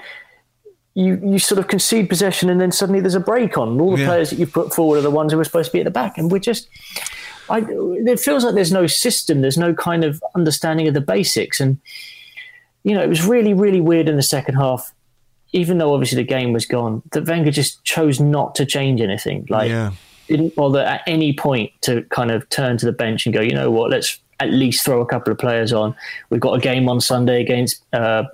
you 0.95 1.21
you 1.23 1.39
sort 1.39 1.59
of 1.59 1.69
concede 1.69 2.09
possession 2.09 2.49
and 2.49 2.59
then 2.61 2.73
suddenly 2.73 3.01
there's 3.01 3.15
a 3.15 3.21
break 3.21 3.59
on. 3.59 3.69
And 3.69 3.81
all 3.81 3.93
the 3.93 4.01
yeah. 4.01 4.07
players 4.07 4.31
that 4.31 4.39
you 4.39 4.47
put 4.47 4.75
forward 4.75 4.99
are 4.99 5.03
the 5.03 5.11
ones 5.11 5.33
who 5.33 5.39
are 5.39 5.45
supposed 5.45 5.71
to 5.71 5.73
be 5.73 5.81
at 5.81 5.85
the 5.85 5.91
back, 5.91 6.19
and 6.19 6.31
we're 6.31 6.39
just. 6.39 6.69
I, 7.49 7.65
it 7.69 8.19
feels 8.19 8.45
like 8.45 8.57
there's 8.57 8.73
no 8.73 8.89
system, 8.89 9.41
there's 9.41 9.57
no 9.57 9.73
kind 9.73 10.03
of 10.03 10.21
understanding 10.35 10.89
of 10.89 10.95
the 10.95 11.01
basics, 11.01 11.61
and 11.61 11.79
you 12.83 12.95
know 12.95 13.03
it 13.03 13.09
was 13.09 13.25
really 13.25 13.55
really 13.55 13.81
weird 13.81 14.09
in 14.09 14.17
the 14.17 14.23
second 14.23 14.57
half. 14.57 14.93
Even 15.53 15.79
though 15.79 15.95
obviously 15.95 16.17
the 16.17 16.29
game 16.29 16.53
was 16.53 16.67
gone, 16.67 17.03
that 17.13 17.27
Wenger 17.27 17.53
just 17.53 17.83
chose 17.85 18.19
not 18.19 18.55
to 18.57 18.67
change 18.67 19.01
anything. 19.01 19.47
Like 19.49 19.71
yeah. 19.71 19.93
didn't 20.27 20.57
bother 20.57 20.81
at 20.81 21.03
any 21.07 21.35
point 21.35 21.71
to 21.83 22.03
kind 22.11 22.31
of 22.31 22.49
turn 22.49 22.79
to 22.79 22.85
the 22.85 22.93
bench 22.93 23.27
and 23.27 23.33
go, 23.33 23.41
you 23.41 23.55
know 23.55 23.71
what, 23.71 23.91
let's 23.91 24.19
at 24.41 24.51
least 24.51 24.85
throw 24.85 25.01
a 25.01 25.07
couple 25.07 25.33
of 25.33 25.39
players 25.39 25.73
on. 25.73 25.95
We've 26.31 26.41
got 26.41 26.55
a 26.55 26.61
game 26.61 26.89
on 26.89 27.01
Sunday 27.01 27.41
against 27.41 27.83
uh, 27.93 28.25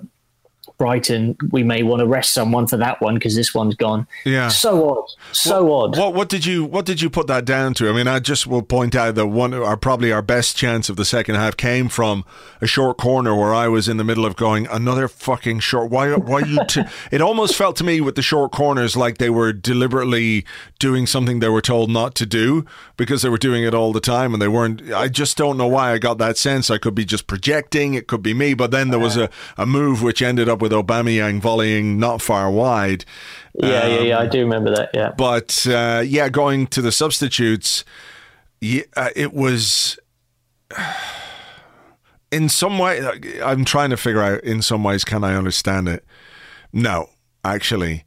Brighton, 0.83 1.37
we 1.51 1.63
may 1.63 1.81
want 1.81 2.01
to 2.01 2.05
rest 2.05 2.33
someone 2.33 2.67
for 2.67 2.75
that 2.75 2.99
one 2.99 3.13
because 3.13 3.37
this 3.37 3.55
one's 3.55 3.73
gone. 3.73 4.05
Yeah. 4.25 4.49
So 4.49 4.89
odd. 4.89 5.05
So 5.31 5.63
what, 5.63 5.75
odd. 5.75 5.97
What 5.97 6.13
what 6.13 6.27
did 6.27 6.45
you 6.45 6.65
what 6.65 6.85
did 6.85 7.01
you 7.01 7.09
put 7.09 7.27
that 7.27 7.45
down 7.45 7.73
to? 7.75 7.87
I 7.89 7.93
mean, 7.93 8.05
I 8.05 8.19
just 8.19 8.47
will 8.47 8.63
point 8.63 8.93
out 8.93 9.15
that 9.15 9.27
one 9.27 9.53
our 9.53 9.77
probably 9.77 10.11
our 10.11 10.21
best 10.21 10.57
chance 10.57 10.89
of 10.89 10.97
the 10.97 11.05
second 11.05 11.35
half 11.35 11.55
came 11.55 11.87
from 11.87 12.25
a 12.59 12.67
short 12.67 12.97
corner 12.97 13.33
where 13.33 13.53
I 13.53 13.69
was 13.69 13.87
in 13.87 13.95
the 13.95 14.03
middle 14.03 14.25
of 14.25 14.35
going 14.35 14.67
another 14.67 15.07
fucking 15.07 15.61
short. 15.61 15.89
Why 15.89 16.13
why 16.15 16.41
you? 16.41 16.59
T-? 16.67 16.83
it 17.11 17.21
almost 17.21 17.55
felt 17.55 17.77
to 17.77 17.85
me 17.85 18.01
with 18.01 18.15
the 18.15 18.21
short 18.21 18.51
corners 18.51 18.97
like 18.97 19.19
they 19.19 19.29
were 19.29 19.53
deliberately 19.53 20.45
doing 20.79 21.07
something 21.07 21.39
they 21.39 21.47
were 21.47 21.61
told 21.61 21.91
not 21.91 22.13
to 22.15 22.25
do 22.25 22.65
because 22.97 23.21
they 23.21 23.29
were 23.29 23.37
doing 23.37 23.63
it 23.63 23.73
all 23.73 23.93
the 23.93 24.01
time 24.01 24.33
and 24.33 24.41
they 24.41 24.49
weren't. 24.49 24.91
I 24.91 25.07
just 25.07 25.37
don't 25.37 25.55
know 25.55 25.67
why 25.67 25.93
I 25.93 25.97
got 25.97 26.17
that 26.17 26.37
sense. 26.37 26.69
I 26.69 26.77
could 26.77 26.93
be 26.93 27.05
just 27.05 27.25
projecting. 27.25 27.93
It 27.93 28.07
could 28.07 28.21
be 28.21 28.33
me. 28.33 28.53
But 28.53 28.71
then 28.71 28.89
there 28.89 28.99
was 28.99 29.15
a, 29.15 29.29
a 29.57 29.65
move 29.65 30.03
which 30.03 30.21
ended 30.21 30.49
up 30.49 30.61
with 30.61 30.72
Aubameyang 30.73 31.41
volleying 31.41 31.97
not 31.97 32.21
far 32.21 32.51
wide. 32.51 33.05
Yeah, 33.55 33.87
yeah, 33.87 34.01
yeah. 34.01 34.19
I 34.19 34.27
do 34.27 34.39
remember 34.39 34.73
that. 34.75 34.89
Yeah. 34.93 35.11
But 35.17 35.65
uh, 35.67 36.03
yeah, 36.05 36.29
going 36.29 36.67
to 36.67 36.81
the 36.81 36.91
substitutes, 36.91 37.85
yeah, 38.61 38.83
uh, 38.95 39.09
it 39.15 39.33
was 39.33 39.99
in 42.31 42.49
some 42.49 42.79
way. 42.79 43.05
I'm 43.43 43.65
trying 43.65 43.91
to 43.91 43.97
figure 43.97 44.21
out. 44.21 44.43
In 44.43 44.61
some 44.61 44.83
ways, 44.83 45.03
can 45.03 45.23
I 45.23 45.35
understand 45.35 45.87
it? 45.87 46.03
No, 46.71 47.09
actually. 47.43 48.03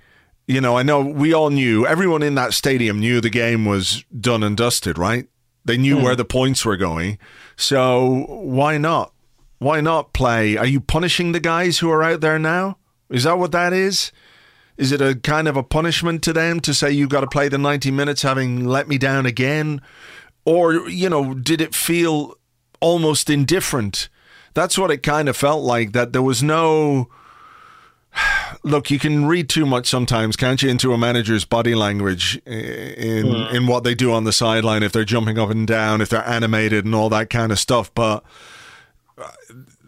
You 0.48 0.60
know, 0.60 0.76
I 0.76 0.84
know 0.84 1.00
we 1.00 1.32
all 1.32 1.50
knew, 1.50 1.84
everyone 1.86 2.22
in 2.22 2.36
that 2.36 2.54
stadium 2.54 3.00
knew 3.00 3.20
the 3.20 3.30
game 3.30 3.64
was 3.64 4.04
done 4.18 4.44
and 4.44 4.56
dusted, 4.56 4.96
right? 4.96 5.26
They 5.64 5.76
knew 5.76 6.00
where 6.00 6.14
the 6.14 6.24
points 6.24 6.64
were 6.64 6.76
going. 6.76 7.18
So 7.56 8.26
why 8.28 8.78
not? 8.78 9.12
Why 9.58 9.80
not 9.80 10.12
play? 10.12 10.56
Are 10.56 10.66
you 10.66 10.80
punishing 10.80 11.32
the 11.32 11.40
guys 11.40 11.78
who 11.78 11.90
are 11.90 12.02
out 12.02 12.20
there 12.20 12.38
now? 12.38 12.78
Is 13.08 13.24
that 13.24 13.38
what 13.38 13.52
that 13.52 13.72
is? 13.72 14.12
Is 14.76 14.92
it 14.92 15.00
a 15.00 15.14
kind 15.14 15.48
of 15.48 15.56
a 15.56 15.62
punishment 15.62 16.22
to 16.24 16.32
them 16.32 16.60
to 16.60 16.74
say 16.74 16.90
you've 16.90 17.08
got 17.08 17.22
to 17.22 17.26
play 17.26 17.48
the 17.48 17.58
90 17.58 17.90
minutes 17.90 18.22
having 18.22 18.66
let 18.66 18.88
me 18.88 18.98
down 18.98 19.24
again? 19.24 19.80
Or, 20.44 20.88
you 20.88 21.08
know, 21.08 21.34
did 21.34 21.60
it 21.60 21.74
feel 21.74 22.34
almost 22.80 23.30
indifferent? 23.30 24.10
That's 24.52 24.78
what 24.78 24.90
it 24.90 25.02
kind 25.02 25.28
of 25.28 25.36
felt 25.36 25.64
like, 25.64 25.92
that 25.92 26.12
there 26.12 26.22
was 26.22 26.42
no. 26.42 27.08
Look, 28.62 28.90
you 28.90 28.98
can 28.98 29.26
read 29.26 29.48
too 29.48 29.64
much 29.64 29.86
sometimes, 29.86 30.36
can't 30.36 30.62
you, 30.62 30.68
into 30.68 30.92
a 30.92 30.98
manager's 30.98 31.44
body 31.44 31.74
language 31.74 32.36
in 32.46 33.26
hmm. 33.26 33.54
in 33.54 33.66
what 33.66 33.84
they 33.84 33.94
do 33.94 34.12
on 34.12 34.24
the 34.24 34.32
sideline 34.32 34.82
if 34.82 34.92
they're 34.92 35.04
jumping 35.04 35.38
up 35.38 35.50
and 35.50 35.66
down, 35.66 36.00
if 36.00 36.08
they're 36.10 36.26
animated 36.26 36.84
and 36.84 36.94
all 36.94 37.08
that 37.10 37.30
kind 37.30 37.52
of 37.52 37.58
stuff. 37.58 37.92
But 37.94 38.24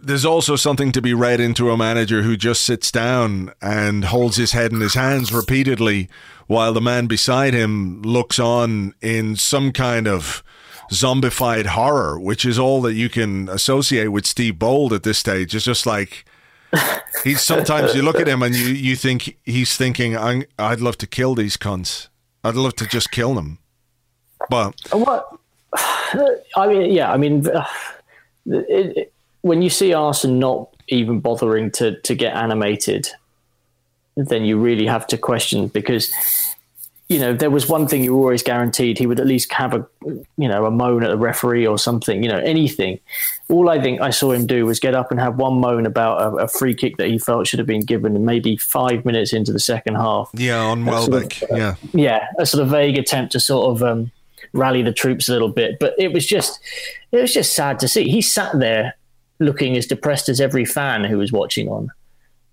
there's 0.09 0.25
also 0.25 0.57
something 0.57 0.91
to 0.93 1.03
be 1.03 1.13
read 1.13 1.39
into 1.39 1.71
a 1.71 1.77
manager 1.77 2.23
who 2.23 2.35
just 2.35 2.63
sits 2.63 2.91
down 2.91 3.53
and 3.61 4.07
holds 4.07 4.37
his 4.37 4.53
head 4.53 4.73
in 4.73 4.81
his 4.81 4.95
hands 4.95 5.33
repeatedly 5.33 6.09
while 6.47 6.73
the 6.73 6.81
man 6.81 7.07
beside 7.07 7.53
him 7.53 8.01
looks 8.01 8.39
on 8.39 8.95
in 9.03 9.37
some 9.37 9.71
kind 9.71 10.09
of 10.09 10.43
zombified 10.91 11.67
horror, 11.67 12.19
which 12.19 12.47
is 12.47 12.59
all 12.59 12.81
that 12.81 12.95
you 12.95 13.11
can 13.11 13.51
associate 13.51 14.09
with 14.09 14.25
Steve 14.25 14.59
Bould 14.59 14.95
at 14.95 15.03
this 15.03 15.19
stage. 15.19 15.55
It's 15.55 15.67
just 15.67 15.85
like 15.85 16.25
he's 17.23 17.43
sometimes 17.43 17.95
you 17.95 18.01
look 18.01 18.19
at 18.19 18.27
him 18.27 18.43
and 18.43 18.55
you, 18.55 18.69
you 18.69 18.97
think 18.97 19.37
he's 19.45 19.77
thinking, 19.77 20.17
i 20.17 20.47
I'd 20.59 20.81
love 20.81 20.97
to 20.99 21.07
kill 21.07 21.35
these 21.35 21.59
cunts. 21.59 22.09
I'd 22.43 22.55
love 22.55 22.77
to 22.77 22.87
just 22.87 23.11
kill 23.11 23.35
them. 23.35 23.59
But 24.49 24.75
What? 24.91 25.37
I 25.77 26.67
mean, 26.67 26.91
yeah. 26.93 27.13
I 27.13 27.19
mean, 27.19 27.47
uh, 27.47 27.67
it, 28.47 28.97
it, 28.97 29.13
when 29.43 29.63
you 29.63 29.71
see 29.71 29.93
Arsenal 29.93 30.39
not 30.39 30.69
even 30.89 31.21
bothering 31.21 31.71
to 31.73 32.01
to 32.01 32.15
get 32.15 32.35
animated, 32.35 33.09
then 34.17 34.45
you 34.45 34.59
really 34.59 34.87
have 34.87 35.07
to 35.09 35.19
question 35.19 35.69
because 35.69 36.13
you 37.09 37.19
know 37.19 37.33
there 37.33 37.51
was 37.51 37.69
one 37.69 37.87
thing 37.87 38.05
you 38.05 38.15
were 38.15 38.21
always 38.21 38.43
guaranteed 38.43 38.99
he 38.99 39.07
would 39.07 39.21
at 39.21 39.27
least 39.27 39.51
have 39.53 39.73
a 39.75 39.87
you 40.37 40.49
know 40.49 40.67
a 40.67 40.71
moan 40.71 41.03
at 41.03 41.09
the 41.09 41.17
referee 41.17 41.67
or 41.67 41.79
something 41.79 42.23
you 42.23 42.29
know 42.29 42.37
anything 42.39 43.01
all 43.49 43.71
i 43.71 43.81
think 43.81 43.99
i 44.03 44.11
saw 44.11 44.31
him 44.31 44.47
do 44.47 44.67
was 44.67 44.79
get 44.79 44.95
up 44.95 45.11
and 45.11 45.19
have 45.19 45.37
one 45.37 45.59
moan 45.59 45.87
about 45.87 46.21
a, 46.21 46.37
a 46.45 46.49
free 46.49 46.75
kick 46.75 46.99
that 46.99 47.09
he 47.09 47.19
felt 47.19 47.47
should 47.47 47.59
have 47.59 47.67
been 47.67 47.81
given 47.81 48.27
maybe 48.27 48.59
five 48.59 49.07
minutes 49.07 49.33
into 49.33 49.53
the 49.55 49.59
second 49.59 49.95
half 49.95 50.29
yeah, 50.35 50.61
on 50.61 50.85
Sort 50.85 50.97
of- 50.97 51.09
Welbeck, 51.09 51.41
yeah. 51.51 51.75
yeah, 51.95 52.27
a 52.39 52.45
sort 52.45 52.63
of 52.63 52.69
vague 52.69 52.99
attempt 52.99 53.33
to 53.33 53.41
sort 53.41 53.75
of 53.75 53.83
um, 53.83 54.11
rally 54.53 54.83
the 54.83 54.93
troops 54.93 55.29
a 55.29 55.33
little 55.33 55.49
bit. 55.49 55.79
But 55.79 55.95
it 55.99 56.13
was 56.13 56.27
just, 56.27 56.61
it 57.13 57.21
was 57.21 57.33
just 57.33 57.55
sad 57.55 57.79
to 57.81 57.89
see. 57.89 58.09
He 58.09 58.23
sat 58.23 58.59
there 58.59 58.95
looking 59.39 59.77
as 59.77 59.87
depressed 59.87 60.29
as 60.29 60.41
every 60.41 60.65
fan 60.65 61.05
who 61.05 61.19
was 61.19 61.33
watching 61.33 61.69
on. 61.69 61.91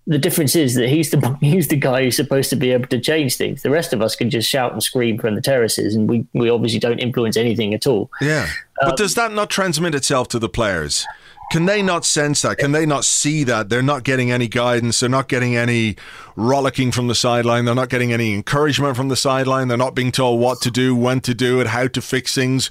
The 0.08 0.18
difference 0.18 0.54
is 0.54 0.76
that 0.76 0.88
he's 0.88 1.10
the 1.10 1.36
he's 1.40 1.68
the 1.68 1.76
guy 1.76 2.04
who's 2.04 2.16
supposed 2.16 2.50
to 2.50 2.56
be 2.56 2.70
able 2.70 2.86
to 2.88 3.00
change 3.00 3.36
things. 3.36 3.62
The 3.62 3.70
rest 3.70 3.92
of 3.92 4.00
us 4.00 4.14
can 4.14 4.30
just 4.30 4.48
shout 4.48 4.72
and 4.72 4.82
scream 4.82 5.18
from 5.18 5.34
the 5.34 5.40
terraces, 5.40 5.94
and 5.94 6.08
we, 6.08 6.26
we 6.32 6.48
obviously 6.48 6.78
don't 6.78 6.98
influence 6.98 7.36
anything 7.36 7.74
at 7.74 7.86
all. 7.86 8.10
Yeah. 8.20 8.48
But 8.80 8.90
um, 8.90 8.96
does 8.96 9.14
that 9.14 9.32
not 9.32 9.50
transmit 9.50 9.94
itself 9.94 10.28
to 10.28 10.38
the 10.38 10.48
players? 10.48 11.06
Can 11.52 11.66
they 11.66 11.80
not 11.80 12.04
sense 12.04 12.42
that? 12.42 12.58
Can 12.58 12.72
they 12.72 12.84
not 12.84 13.04
see 13.04 13.44
that? 13.44 13.68
They're 13.68 13.80
not 13.80 14.02
getting 14.02 14.32
any 14.32 14.48
guidance. 14.48 14.98
They're 14.98 15.08
not 15.08 15.28
getting 15.28 15.54
any 15.54 15.96
rollicking 16.34 16.90
from 16.90 17.06
the 17.06 17.14
sideline. 17.14 17.64
They're 17.64 17.74
not 17.74 17.88
getting 17.88 18.12
any 18.12 18.34
encouragement 18.34 18.96
from 18.96 19.08
the 19.08 19.16
sideline. 19.16 19.68
They're 19.68 19.76
not 19.76 19.94
being 19.94 20.10
told 20.10 20.40
what 20.40 20.60
to 20.62 20.72
do, 20.72 20.96
when 20.96 21.20
to 21.20 21.34
do 21.34 21.60
it, 21.60 21.68
how 21.68 21.86
to 21.86 22.02
fix 22.02 22.34
things, 22.34 22.68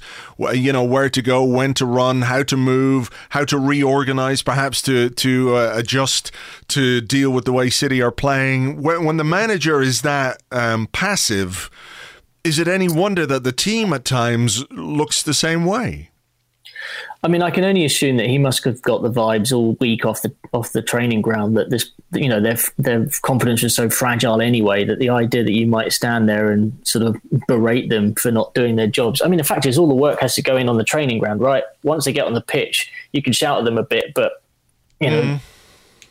you 0.52 0.72
know, 0.72 0.84
where 0.84 1.08
to 1.08 1.22
go, 1.22 1.42
when 1.42 1.72
to 1.74 1.86
run, 1.86 2.22
how 2.22 2.42
to 2.42 2.56
move, 2.56 3.10
how 3.30 3.46
to 3.46 3.58
reorganize, 3.58 4.42
perhaps 4.42 4.82
to 4.82 5.08
to 5.08 5.56
uh, 5.56 5.72
adjust 5.74 6.30
to 6.68 7.00
deal 7.00 7.30
with 7.30 7.46
the 7.46 7.52
way 7.52 7.70
City 7.70 8.02
are 8.02 8.12
playing. 8.12 8.82
When, 8.82 9.04
when 9.06 9.16
the 9.16 9.24
manager 9.24 9.80
is 9.80 10.02
that 10.02 10.42
um, 10.52 10.86
passive, 10.88 11.70
is 12.44 12.58
it 12.58 12.68
any 12.68 12.88
wonder 12.88 13.24
that 13.26 13.42
the 13.42 13.52
team 13.52 13.94
at 13.94 14.04
times 14.04 14.70
looks 14.70 15.22
the 15.22 15.34
same 15.34 15.64
way? 15.64 16.10
I 17.26 17.28
mean, 17.28 17.42
I 17.42 17.50
can 17.50 17.64
only 17.64 17.84
assume 17.84 18.18
that 18.18 18.28
he 18.28 18.38
must 18.38 18.62
have 18.62 18.80
got 18.82 19.02
the 19.02 19.10
vibes 19.10 19.52
all 19.52 19.72
week 19.80 20.06
off 20.06 20.22
the 20.22 20.32
off 20.52 20.70
the 20.70 20.80
training 20.80 21.22
ground 21.22 21.56
that 21.56 21.70
this, 21.70 21.90
you 22.12 22.28
know, 22.28 22.40
their 22.40 22.56
their 22.78 23.08
confidence 23.22 23.64
was 23.64 23.74
so 23.74 23.90
fragile 23.90 24.40
anyway 24.40 24.84
that 24.84 25.00
the 25.00 25.10
idea 25.10 25.42
that 25.42 25.50
you 25.50 25.66
might 25.66 25.92
stand 25.92 26.28
there 26.28 26.52
and 26.52 26.72
sort 26.86 27.04
of 27.04 27.16
berate 27.48 27.90
them 27.90 28.14
for 28.14 28.30
not 28.30 28.54
doing 28.54 28.76
their 28.76 28.86
jobs. 28.86 29.20
I 29.20 29.26
mean, 29.26 29.38
the 29.38 29.44
fact 29.44 29.66
is, 29.66 29.76
all 29.76 29.88
the 29.88 29.94
work 29.94 30.20
has 30.20 30.36
to 30.36 30.42
go 30.42 30.56
in 30.56 30.68
on 30.68 30.76
the 30.76 30.84
training 30.84 31.18
ground, 31.18 31.40
right? 31.40 31.64
Once 31.82 32.04
they 32.04 32.12
get 32.12 32.28
on 32.28 32.34
the 32.34 32.40
pitch, 32.40 32.92
you 33.10 33.20
can 33.24 33.32
shout 33.32 33.58
at 33.58 33.64
them 33.64 33.76
a 33.76 33.82
bit, 33.82 34.14
but 34.14 34.40
you 35.00 35.10
know, 35.10 35.22
mm. 35.22 35.40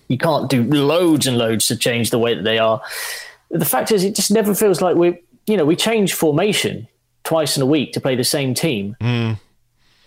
you 0.09 0.17
can't 0.17 0.49
do 0.49 0.65
loads 0.65 1.27
and 1.27 1.37
loads 1.37 1.65
to 1.67 1.77
change 1.77 2.09
the 2.09 2.19
way 2.19 2.35
that 2.35 2.43
they 2.43 2.59
are. 2.59 2.81
The 3.51 3.63
fact 3.63 3.93
is, 3.93 4.03
it 4.03 4.17
just 4.17 4.31
never 4.31 4.53
feels 4.53 4.81
like 4.81 4.97
we, 4.97 5.21
you 5.47 5.55
know, 5.55 5.63
we 5.63 5.77
change 5.77 6.13
formation 6.13 6.89
twice 7.23 7.55
in 7.55 7.63
a 7.63 7.65
week 7.65 7.93
to 7.93 8.01
play 8.01 8.17
the 8.17 8.25
same 8.25 8.53
team 8.53 8.97
mm. 8.99 9.39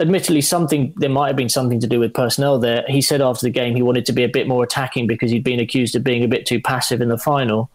Admittedly 0.01 0.41
something 0.41 0.93
there 0.97 1.11
might 1.11 1.27
have 1.29 1.37
been 1.37 1.49
something 1.49 1.81
to 1.81 1.87
do 1.87 2.01
with 2.01 2.15
personnel 2.15 2.59
there. 2.59 2.85
He 2.89 3.01
said 3.01 3.21
after 3.21 3.45
the 3.45 3.51
game 3.51 3.75
he 3.75 3.83
wanted 3.83 4.07
to 4.07 4.13
be 4.13 4.23
a 4.23 4.29
bit 4.29 4.47
more 4.47 4.63
attacking 4.63 5.07
because 5.07 5.31
he'd 5.31 5.45
been 5.45 5.61
accused 5.61 5.95
of 5.97 6.05
being 6.05 6.23
a 6.23 6.29
bit 6.29 6.47
too 6.47 6.61
passive 6.61 7.01
in 7.01 7.09
the 7.09 7.19
final. 7.19 7.71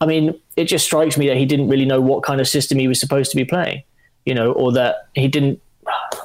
I 0.00 0.06
mean 0.06 0.38
it 0.56 0.64
just 0.64 0.84
strikes 0.84 1.18
me 1.18 1.26
that 1.28 1.36
he 1.36 1.46
didn't 1.46 1.68
really 1.68 1.84
know 1.84 2.00
what 2.00 2.22
kind 2.22 2.40
of 2.40 2.48
system 2.48 2.78
he 2.78 2.88
was 2.88 3.00
supposed 3.00 3.30
to 3.32 3.36
be 3.36 3.44
playing 3.44 3.82
you 4.24 4.34
know 4.34 4.52
or 4.52 4.72
that 4.72 5.08
he 5.14 5.26
didn't 5.26 5.60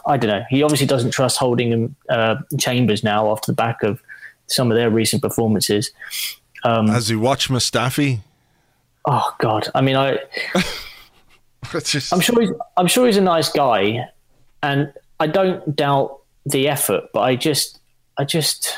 i 0.06 0.18
don't 0.18 0.30
know. 0.30 0.44
He 0.50 0.62
obviously 0.64 0.88
doesn't 0.88 1.12
trust 1.12 1.38
holding 1.38 1.72
him 1.72 1.96
uh, 2.10 2.36
chambers 2.60 3.04
now 3.04 3.32
after 3.32 3.52
the 3.52 3.56
back 3.56 3.84
of 3.84 4.02
some 4.48 4.70
of 4.72 4.76
their 4.76 4.90
recent 4.90 5.22
performances. 5.22 5.92
As 6.90 7.10
you 7.10 7.20
watch 7.20 7.50
Mustafi, 7.50 8.20
oh 9.06 9.36
god. 9.40 9.70
I 9.74 9.82
mean 9.82 9.96
I. 9.96 10.20
just... 11.84 12.14
I'm 12.14 12.20
sure 12.20 12.42
he's. 12.42 12.52
I'm 12.78 12.88
sure 12.88 13.06
he's 13.06 13.18
a 13.18 13.22
nice 13.22 13.50
guy, 13.50 14.10
and 14.62 14.94
I 15.20 15.28
don't 15.28 15.76
doubt 15.76 16.20
the 16.46 16.68
effort. 16.68 17.06
But 17.14 17.22
I 17.22 17.36
just 17.36 17.80
I 18.18 18.24
just 18.26 18.78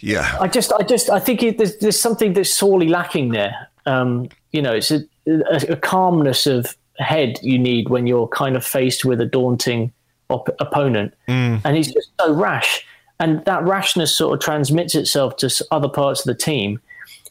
yeah. 0.00 0.36
I 0.40 0.48
just 0.48 0.72
I 0.72 0.82
just 0.82 1.10
I 1.10 1.18
think 1.20 1.42
it, 1.42 1.58
there's 1.58 1.76
there's 1.78 2.00
something 2.00 2.32
that's 2.32 2.50
sorely 2.52 2.88
lacking 2.88 3.30
there. 3.30 3.68
Um, 3.86 4.28
you 4.52 4.62
know, 4.62 4.72
it's 4.72 4.90
a, 4.90 5.00
a, 5.26 5.72
a 5.72 5.76
calmness 5.76 6.46
of 6.46 6.76
head 6.98 7.38
you 7.42 7.58
need 7.58 7.88
when 7.88 8.06
you're 8.06 8.28
kind 8.28 8.54
of 8.56 8.64
faced 8.64 9.04
with 9.04 9.20
a 9.20 9.26
daunting 9.26 9.92
op- 10.28 10.54
opponent, 10.60 11.14
and 11.26 11.76
he's 11.76 11.92
just 11.92 12.10
so 12.20 12.32
rash. 12.32 12.84
And 13.20 13.44
that 13.44 13.62
rashness 13.62 14.14
sort 14.14 14.34
of 14.34 14.40
transmits 14.40 14.94
itself 14.96 15.36
to 15.36 15.46
s- 15.46 15.62
other 15.70 15.88
parts 15.88 16.20
of 16.20 16.26
the 16.26 16.34
team, 16.34 16.80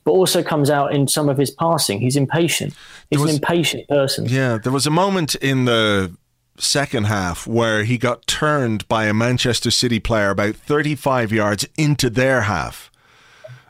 but 0.06 0.12
also 0.12 0.42
comes 0.42 0.70
out 0.70 0.94
in 0.94 1.08
some 1.08 1.28
of 1.28 1.38
his 1.38 1.52
passing. 1.52 2.00
He's 2.00 2.16
impatient. 2.16 2.74
He's 3.10 3.20
was- 3.20 3.30
an 3.32 3.36
impatient 3.38 3.88
person. 3.90 4.26
Yeah, 4.28 4.58
there 4.58 4.72
was 4.72 4.88
a 4.88 4.92
moment 4.92 5.36
in 5.36 5.66
the 5.66 6.14
second 6.58 7.06
half 7.06 7.48
where 7.48 7.84
he 7.84 7.98
got 7.98 8.28
turned 8.28 8.88
by 8.88 9.06
a 9.06 9.14
Manchester 9.14 9.72
City 9.72 10.00
player 10.00 10.30
about 10.30 10.56
35 10.56 11.32
yards 11.32 11.68
into 11.78 12.10
their 12.10 12.42
half. 12.42 12.92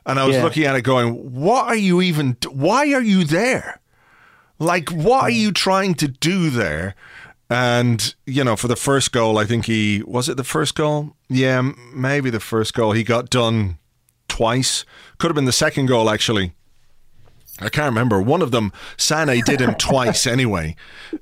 And 0.06 0.20
I 0.20 0.26
was 0.26 0.36
Yeah. 0.36 0.44
looking 0.44 0.64
at 0.66 0.76
it 0.76 0.82
going, 0.82 1.14
what 1.34 1.68
are 1.68 1.76
you 1.76 2.02
even, 2.02 2.38
why 2.50 2.92
are 2.94 3.02
you 3.02 3.24
there? 3.24 3.80
Like, 4.60 4.90
what 4.90 5.24
are 5.24 5.30
you 5.32 5.52
trying 5.52 5.94
to 5.96 6.08
do 6.08 6.50
there? 6.50 6.96
And, 7.50 8.14
you 8.26 8.44
know, 8.44 8.56
for 8.56 8.68
the 8.68 8.76
first 8.76 9.12
goal, 9.12 9.38
I 9.38 9.46
think 9.46 9.66
he, 9.66 10.02
was 10.06 10.30
it 10.30 10.38
the 10.38 10.44
first 10.44 10.74
goal? 10.76 11.16
Yeah, 11.30 11.58
m- 11.60 11.78
maybe 11.94 12.30
the 12.30 12.40
first 12.40 12.74
goal. 12.74 12.94
He 12.94 13.04
got 13.04 13.30
done 13.30 13.78
twice. 14.28 14.86
Could 15.18 15.28
have 15.30 15.36
been 15.36 15.46
the 15.46 15.52
second 15.52 15.88
goal, 15.88 16.10
actually. 16.10 16.54
I 17.60 17.70
can't 17.70 17.88
remember. 17.90 18.22
One 18.22 18.42
of 18.42 18.52
them, 18.52 18.72
Sane 18.98 19.42
did 19.46 19.60
him 19.60 19.76
twice 19.80 20.26
anyway. 20.26 20.76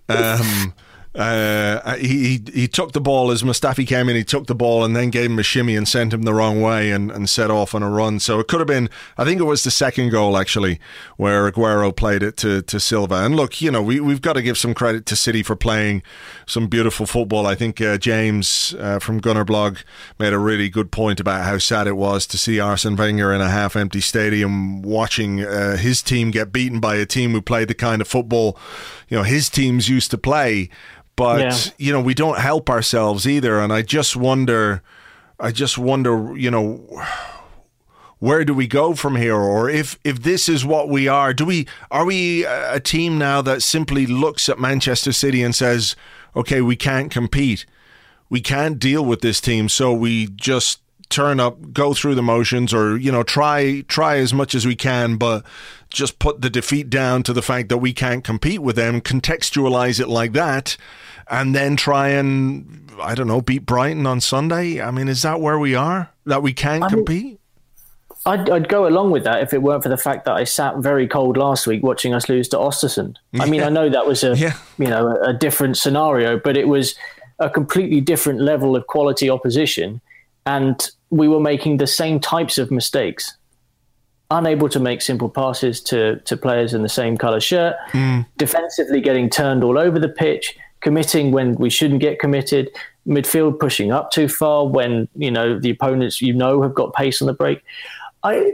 Um, 0.07 0.73
uh, 1.15 1.95
he, 1.95 2.39
he, 2.53 2.67
took 2.67 2.91
the 2.91 3.01
ball 3.01 3.31
as 3.31 3.41
Mustafi 3.41 3.85
came 3.87 4.09
in. 4.09 4.15
He 4.15 4.23
took 4.23 4.45
the 4.45 4.53
ball 4.53 4.83
and 4.83 4.95
then 4.95 5.09
gave 5.09 5.31
him 5.31 5.39
a 5.39 5.43
shimmy 5.43 5.75
and 5.75 5.87
sent 5.87 6.13
him 6.13 6.21
the 6.21 6.35
wrong 6.35 6.61
way 6.61 6.91
and, 6.91 7.09
and 7.09 7.27
set 7.27 7.49
off 7.49 7.73
on 7.73 7.81
a 7.81 7.89
run. 7.89 8.19
So 8.19 8.39
it 8.39 8.47
could 8.47 8.59
have 8.59 8.67
been. 8.67 8.91
I 9.17 9.25
think 9.25 9.41
it 9.41 9.45
was 9.45 9.63
the 9.63 9.71
second 9.71 10.11
goal 10.11 10.37
actually 10.37 10.79
where 11.17 11.51
Aguero 11.51 11.95
played 11.95 12.21
it 12.21 12.37
to, 12.37 12.61
to 12.61 12.79
Silva. 12.79 13.25
And 13.25 13.35
look, 13.35 13.59
you 13.59 13.71
know 13.71 13.81
we 13.81 13.99
we've 13.99 14.21
got 14.21 14.33
to 14.33 14.43
give 14.43 14.57
some 14.57 14.75
credit 14.75 15.07
to 15.07 15.15
City 15.15 15.41
for 15.41 15.55
playing 15.55 16.03
some 16.45 16.67
beautiful 16.67 17.07
football. 17.07 17.47
I 17.47 17.55
think 17.55 17.81
uh, 17.81 17.97
James 17.97 18.75
uh, 18.77 18.99
from 18.99 19.19
Gunnerblog 19.19 19.83
made 20.19 20.33
a 20.33 20.39
really 20.39 20.69
good 20.69 20.91
point 20.91 21.19
about 21.19 21.43
how 21.43 21.57
sad 21.57 21.87
it 21.87 21.97
was 21.97 22.27
to 22.27 22.37
see 22.37 22.59
Arsene 22.59 22.95
Wenger 22.95 23.33
in 23.33 23.41
a 23.41 23.49
half 23.49 23.75
empty 23.75 24.01
stadium 24.01 24.83
watching 24.83 25.43
uh, 25.43 25.75
his 25.75 26.03
team 26.03 26.29
get 26.29 26.51
beaten 26.51 26.79
by 26.79 26.97
a 26.97 27.05
team 27.07 27.31
who 27.31 27.41
played 27.41 27.67
the 27.67 27.73
kind 27.73 27.99
of 27.99 28.07
football 28.07 28.59
you 29.09 29.17
know 29.17 29.23
his 29.23 29.49
teams 29.49 29.89
used 29.89 30.11
to 30.11 30.17
play 30.17 30.69
but 31.19 31.41
yeah. 31.41 31.57
you 31.77 31.91
know 31.91 31.99
we 31.99 32.13
don't 32.13 32.39
help 32.39 32.69
ourselves 32.69 33.27
either. 33.27 33.59
And 33.59 33.73
i 33.73 33.81
just 33.81 34.15
wonder 34.15 34.81
i 35.39 35.51
just 35.51 35.77
wonder 35.77 36.33
you 36.37 36.49
know 36.49 37.03
where 38.19 38.43
do 38.43 38.53
we 38.53 38.67
go 38.67 38.95
from 38.95 39.15
here? 39.15 39.35
Or 39.35 39.69
if 39.69 39.97
if 40.03 40.21
this 40.21 40.47
is 40.47 40.65
what 40.65 40.87
we 40.89 41.07
are 41.07 41.33
do 41.33 41.45
we 41.45 41.67
are 41.91 42.05
we 42.05 42.45
a 42.45 42.79
team 42.79 43.17
now 43.17 43.41
that 43.41 43.63
simply 43.63 44.05
looks 44.05 44.47
at 44.47 44.59
manchester 44.59 45.11
city 45.11 45.43
and 45.43 45.53
says 45.53 45.95
okay 46.35 46.61
we 46.61 46.75
can't 46.75 47.11
compete. 47.11 47.65
We 48.29 48.41
can't 48.41 48.77
deal 48.77 49.03
with 49.03 49.21
this 49.21 49.41
team 49.41 49.69
so 49.69 49.91
we 49.91 50.27
just 50.27 50.79
turn 51.09 51.39
up 51.39 51.73
go 51.73 51.93
through 51.93 52.15
the 52.15 52.21
motions 52.21 52.73
or 52.73 52.95
you 52.97 53.11
know 53.11 53.23
try 53.23 53.81
try 53.87 54.17
as 54.17 54.33
much 54.33 54.53
as 54.53 54.65
we 54.65 54.75
can 54.75 55.17
but 55.17 55.43
just 55.89 56.19
put 56.19 56.41
the 56.41 56.49
defeat 56.49 56.87
down 56.87 57.23
to 57.23 57.33
the 57.33 57.41
fact 57.41 57.69
that 57.69 57.79
we 57.79 57.91
can't 57.91 58.23
compete 58.23 58.61
with 58.61 58.75
them 58.75 59.01
contextualize 59.01 59.99
it 59.99 60.07
like 60.07 60.33
that 60.33 60.77
and 61.29 61.55
then 61.55 61.75
try 61.75 62.09
and 62.09 62.89
I 63.01 63.15
don't 63.15 63.27
know 63.27 63.41
beat 63.41 63.65
Brighton 63.65 64.05
on 64.05 64.21
Sunday? 64.21 64.81
I 64.81 64.91
mean, 64.91 65.07
is 65.07 65.21
that 65.21 65.39
where 65.39 65.59
we 65.59 65.75
are 65.75 66.09
that 66.25 66.41
we 66.41 66.53
can 66.53 66.83
I 66.83 66.89
compete? 66.89 67.39
I'd, 68.25 68.49
I'd, 68.49 68.67
go 68.67 68.85
along 68.85 69.11
with 69.11 69.23
that 69.23 69.41
if 69.41 69.53
it 69.53 69.61
weren't 69.61 69.81
for 69.81 69.89
the 69.89 69.97
fact 69.97 70.25
that 70.25 70.33
I 70.33 70.43
sat 70.43 70.77
very 70.79 71.07
cold 71.07 71.37
last 71.37 71.65
week 71.65 71.81
watching 71.83 72.13
us 72.13 72.27
lose 72.27 72.49
to 72.49 72.57
Östersund. 72.57 73.15
I 73.39 73.45
mean, 73.45 73.63
I 73.63 73.69
know 73.69 73.89
that 73.89 74.05
was 74.05 74.23
a 74.25 74.35
yeah. 74.35 74.53
you 74.77 74.87
know 74.87 75.07
a, 75.07 75.29
a 75.29 75.33
different 75.33 75.77
scenario, 75.77 76.37
but 76.37 76.57
it 76.57 76.67
was 76.67 76.95
a 77.39 77.49
completely 77.49 78.01
different 78.01 78.41
level 78.41 78.75
of 78.75 78.87
quality 78.87 79.29
opposition, 79.29 80.01
and 80.45 80.91
we 81.09 81.27
were 81.27 81.39
making 81.39 81.77
the 81.77 81.87
same 81.87 82.19
types 82.19 82.57
of 82.57 82.71
mistakes 82.71 83.35
unable 84.31 84.69
to 84.69 84.79
make 84.79 85.01
simple 85.01 85.29
passes 85.29 85.81
to, 85.81 86.17
to 86.19 86.37
players 86.37 86.73
in 86.73 86.83
the 86.83 86.89
same 86.89 87.17
colour 87.17 87.39
shirt, 87.39 87.75
mm. 87.91 88.25
defensively 88.37 89.01
getting 89.01 89.29
turned 89.29 89.63
all 89.63 89.77
over 89.77 89.97
the 89.97 90.09
pitch, 90.09 90.55
committing 90.81 91.31
when 91.31 91.55
we 91.55 91.69
shouldn't 91.69 91.99
get 91.99 92.19
committed, 92.19 92.69
midfield 93.07 93.59
pushing 93.59 93.91
up 93.91 94.11
too 94.11 94.27
far 94.27 94.67
when 94.67 95.07
you 95.15 95.31
know 95.31 95.57
the 95.57 95.71
opponents 95.71 96.21
you 96.21 96.33
know 96.33 96.61
have 96.61 96.75
got 96.75 96.93
pace 96.93 97.21
on 97.21 97.25
the 97.25 97.33
break. 97.33 97.63
I 98.23 98.53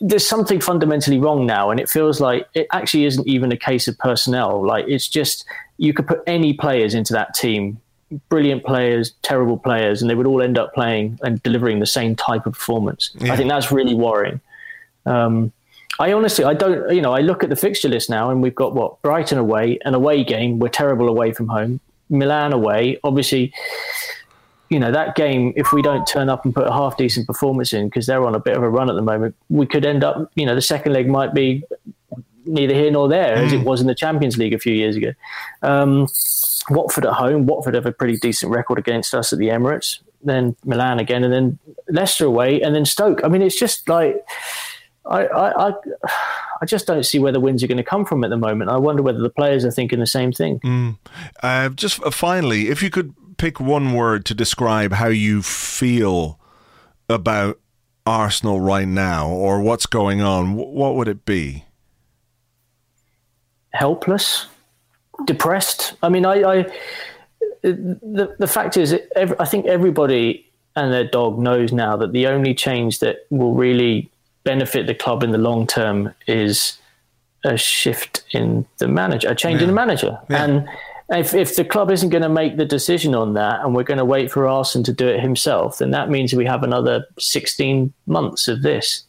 there's 0.00 0.26
something 0.26 0.60
fundamentally 0.60 1.18
wrong 1.18 1.46
now, 1.46 1.70
and 1.70 1.78
it 1.78 1.88
feels 1.88 2.20
like 2.20 2.46
it 2.54 2.66
actually 2.72 3.04
isn't 3.04 3.26
even 3.26 3.52
a 3.52 3.56
case 3.56 3.88
of 3.88 3.98
personnel. 3.98 4.66
Like 4.66 4.86
it's 4.88 5.08
just 5.08 5.44
you 5.76 5.92
could 5.92 6.06
put 6.06 6.22
any 6.26 6.54
players 6.54 6.94
into 6.94 7.12
that 7.12 7.34
team, 7.34 7.80
brilliant 8.28 8.64
players, 8.64 9.12
terrible 9.22 9.56
players, 9.56 10.02
and 10.02 10.10
they 10.10 10.14
would 10.14 10.26
all 10.26 10.42
end 10.42 10.58
up 10.58 10.74
playing 10.74 11.18
and 11.22 11.42
delivering 11.42 11.80
the 11.80 11.86
same 11.86 12.16
type 12.16 12.46
of 12.46 12.54
performance. 12.54 13.10
Yeah. 13.18 13.32
I 13.32 13.36
think 13.36 13.48
that's 13.48 13.70
really 13.70 13.94
worrying. 13.94 14.40
Um, 15.06 15.52
I 15.98 16.12
honestly, 16.12 16.44
I 16.44 16.54
don't, 16.54 16.94
you 16.94 17.02
know, 17.02 17.12
I 17.12 17.20
look 17.20 17.42
at 17.42 17.50
the 17.50 17.56
fixture 17.56 17.88
list 17.88 18.08
now 18.08 18.30
and 18.30 18.42
we've 18.42 18.54
got 18.54 18.74
what 18.74 19.00
Brighton 19.02 19.38
away, 19.38 19.78
an 19.84 19.94
away 19.94 20.24
game. 20.24 20.58
We're 20.58 20.68
terrible 20.68 21.08
away 21.08 21.32
from 21.32 21.48
home. 21.48 21.80
Milan 22.08 22.52
away. 22.52 22.98
Obviously, 23.04 23.52
you 24.70 24.78
know, 24.78 24.90
that 24.92 25.14
game, 25.14 25.52
if 25.56 25.72
we 25.72 25.82
don't 25.82 26.06
turn 26.06 26.28
up 26.28 26.44
and 26.44 26.54
put 26.54 26.66
a 26.66 26.72
half 26.72 26.96
decent 26.96 27.26
performance 27.26 27.72
in, 27.72 27.88
because 27.88 28.06
they're 28.06 28.24
on 28.24 28.34
a 28.34 28.40
bit 28.40 28.56
of 28.56 28.62
a 28.62 28.68
run 28.68 28.88
at 28.88 28.94
the 28.94 29.02
moment, 29.02 29.34
we 29.48 29.66
could 29.66 29.84
end 29.84 30.02
up, 30.02 30.30
you 30.34 30.46
know, 30.46 30.54
the 30.54 30.62
second 30.62 30.92
leg 30.92 31.08
might 31.08 31.34
be 31.34 31.64
neither 32.46 32.74
here 32.74 32.90
nor 32.90 33.08
there 33.08 33.36
mm. 33.36 33.44
as 33.44 33.52
it 33.52 33.60
mm. 33.60 33.64
was 33.64 33.80
in 33.80 33.86
the 33.86 33.94
Champions 33.94 34.38
League 34.38 34.54
a 34.54 34.58
few 34.58 34.72
years 34.72 34.96
ago. 34.96 35.12
Um, 35.62 36.06
Watford 36.68 37.06
at 37.06 37.14
home. 37.14 37.46
Watford 37.46 37.74
have 37.74 37.86
a 37.86 37.92
pretty 37.92 38.16
decent 38.16 38.52
record 38.52 38.78
against 38.78 39.14
us 39.14 39.32
at 39.32 39.38
the 39.38 39.48
Emirates. 39.48 40.00
Then 40.22 40.54
Milan 40.64 40.98
again, 40.98 41.24
and 41.24 41.32
then 41.32 41.58
Leicester 41.88 42.26
away, 42.26 42.60
and 42.60 42.74
then 42.74 42.84
Stoke. 42.84 43.24
I 43.24 43.28
mean, 43.28 43.40
it's 43.40 43.58
just 43.58 43.88
like 43.88 44.22
I, 45.06 45.26
I, 45.26 45.72
I, 46.60 46.66
just 46.66 46.86
don't 46.86 47.04
see 47.04 47.18
where 47.18 47.32
the 47.32 47.40
wins 47.40 47.64
are 47.64 47.66
going 47.66 47.78
to 47.78 47.84
come 47.84 48.04
from 48.04 48.22
at 48.22 48.30
the 48.30 48.36
moment. 48.36 48.70
I 48.70 48.76
wonder 48.76 49.02
whether 49.02 49.20
the 49.20 49.30
players 49.30 49.64
are 49.64 49.70
thinking 49.70 49.98
the 49.98 50.06
same 50.06 50.30
thing. 50.30 50.60
Mm. 50.60 50.98
Uh, 51.42 51.70
just 51.70 52.02
uh, 52.02 52.10
finally, 52.10 52.68
if 52.68 52.82
you 52.82 52.90
could 52.90 53.14
pick 53.38 53.58
one 53.58 53.94
word 53.94 54.26
to 54.26 54.34
describe 54.34 54.92
how 54.92 55.08
you 55.08 55.42
feel 55.42 56.38
about 57.08 57.58
Arsenal 58.06 58.60
right 58.60 58.88
now 58.88 59.28
or 59.28 59.60
what's 59.60 59.86
going 59.86 60.20
on, 60.20 60.54
what 60.54 60.94
would 60.96 61.08
it 61.08 61.24
be? 61.24 61.64
Helpless, 63.72 64.46
depressed. 65.26 65.94
I 66.02 66.08
mean, 66.08 66.24
I, 66.24 66.42
I 66.42 66.62
the 67.62 68.34
the 68.38 68.46
fact 68.46 68.76
is, 68.76 68.94
I 69.16 69.44
think 69.44 69.66
everybody 69.66 70.46
and 70.76 70.92
their 70.92 71.04
dog 71.04 71.38
knows 71.38 71.72
now 71.72 71.96
that 71.96 72.12
the 72.12 72.26
only 72.26 72.54
change 72.54 73.00
that 73.00 73.26
will 73.30 73.54
really 73.54 74.10
benefit 74.44 74.86
the 74.86 74.94
club 74.94 75.22
in 75.22 75.32
the 75.32 75.38
long 75.38 75.66
term 75.66 76.14
is 76.26 76.78
a 77.44 77.56
shift 77.56 78.22
in 78.32 78.66
the 78.78 78.88
manager, 78.88 79.28
a 79.28 79.34
change 79.34 79.56
yeah. 79.56 79.62
in 79.62 79.68
the 79.68 79.74
manager. 79.74 80.18
Yeah. 80.28 80.44
And 80.44 80.68
if, 81.10 81.34
if 81.34 81.56
the 81.56 81.64
club 81.64 81.90
isn't 81.90 82.10
going 82.10 82.22
to 82.22 82.28
make 82.28 82.56
the 82.56 82.64
decision 82.64 83.14
on 83.14 83.34
that 83.34 83.60
and 83.60 83.74
we're 83.74 83.82
going 83.82 83.98
to 83.98 84.04
wait 84.04 84.30
for 84.30 84.46
Arsene 84.46 84.84
to 84.84 84.92
do 84.92 85.08
it 85.08 85.20
himself, 85.20 85.78
then 85.78 85.90
that 85.90 86.08
means 86.08 86.32
we 86.34 86.46
have 86.46 86.62
another 86.62 87.06
16 87.18 87.92
months 88.06 88.48
of 88.48 88.62
this. 88.62 89.04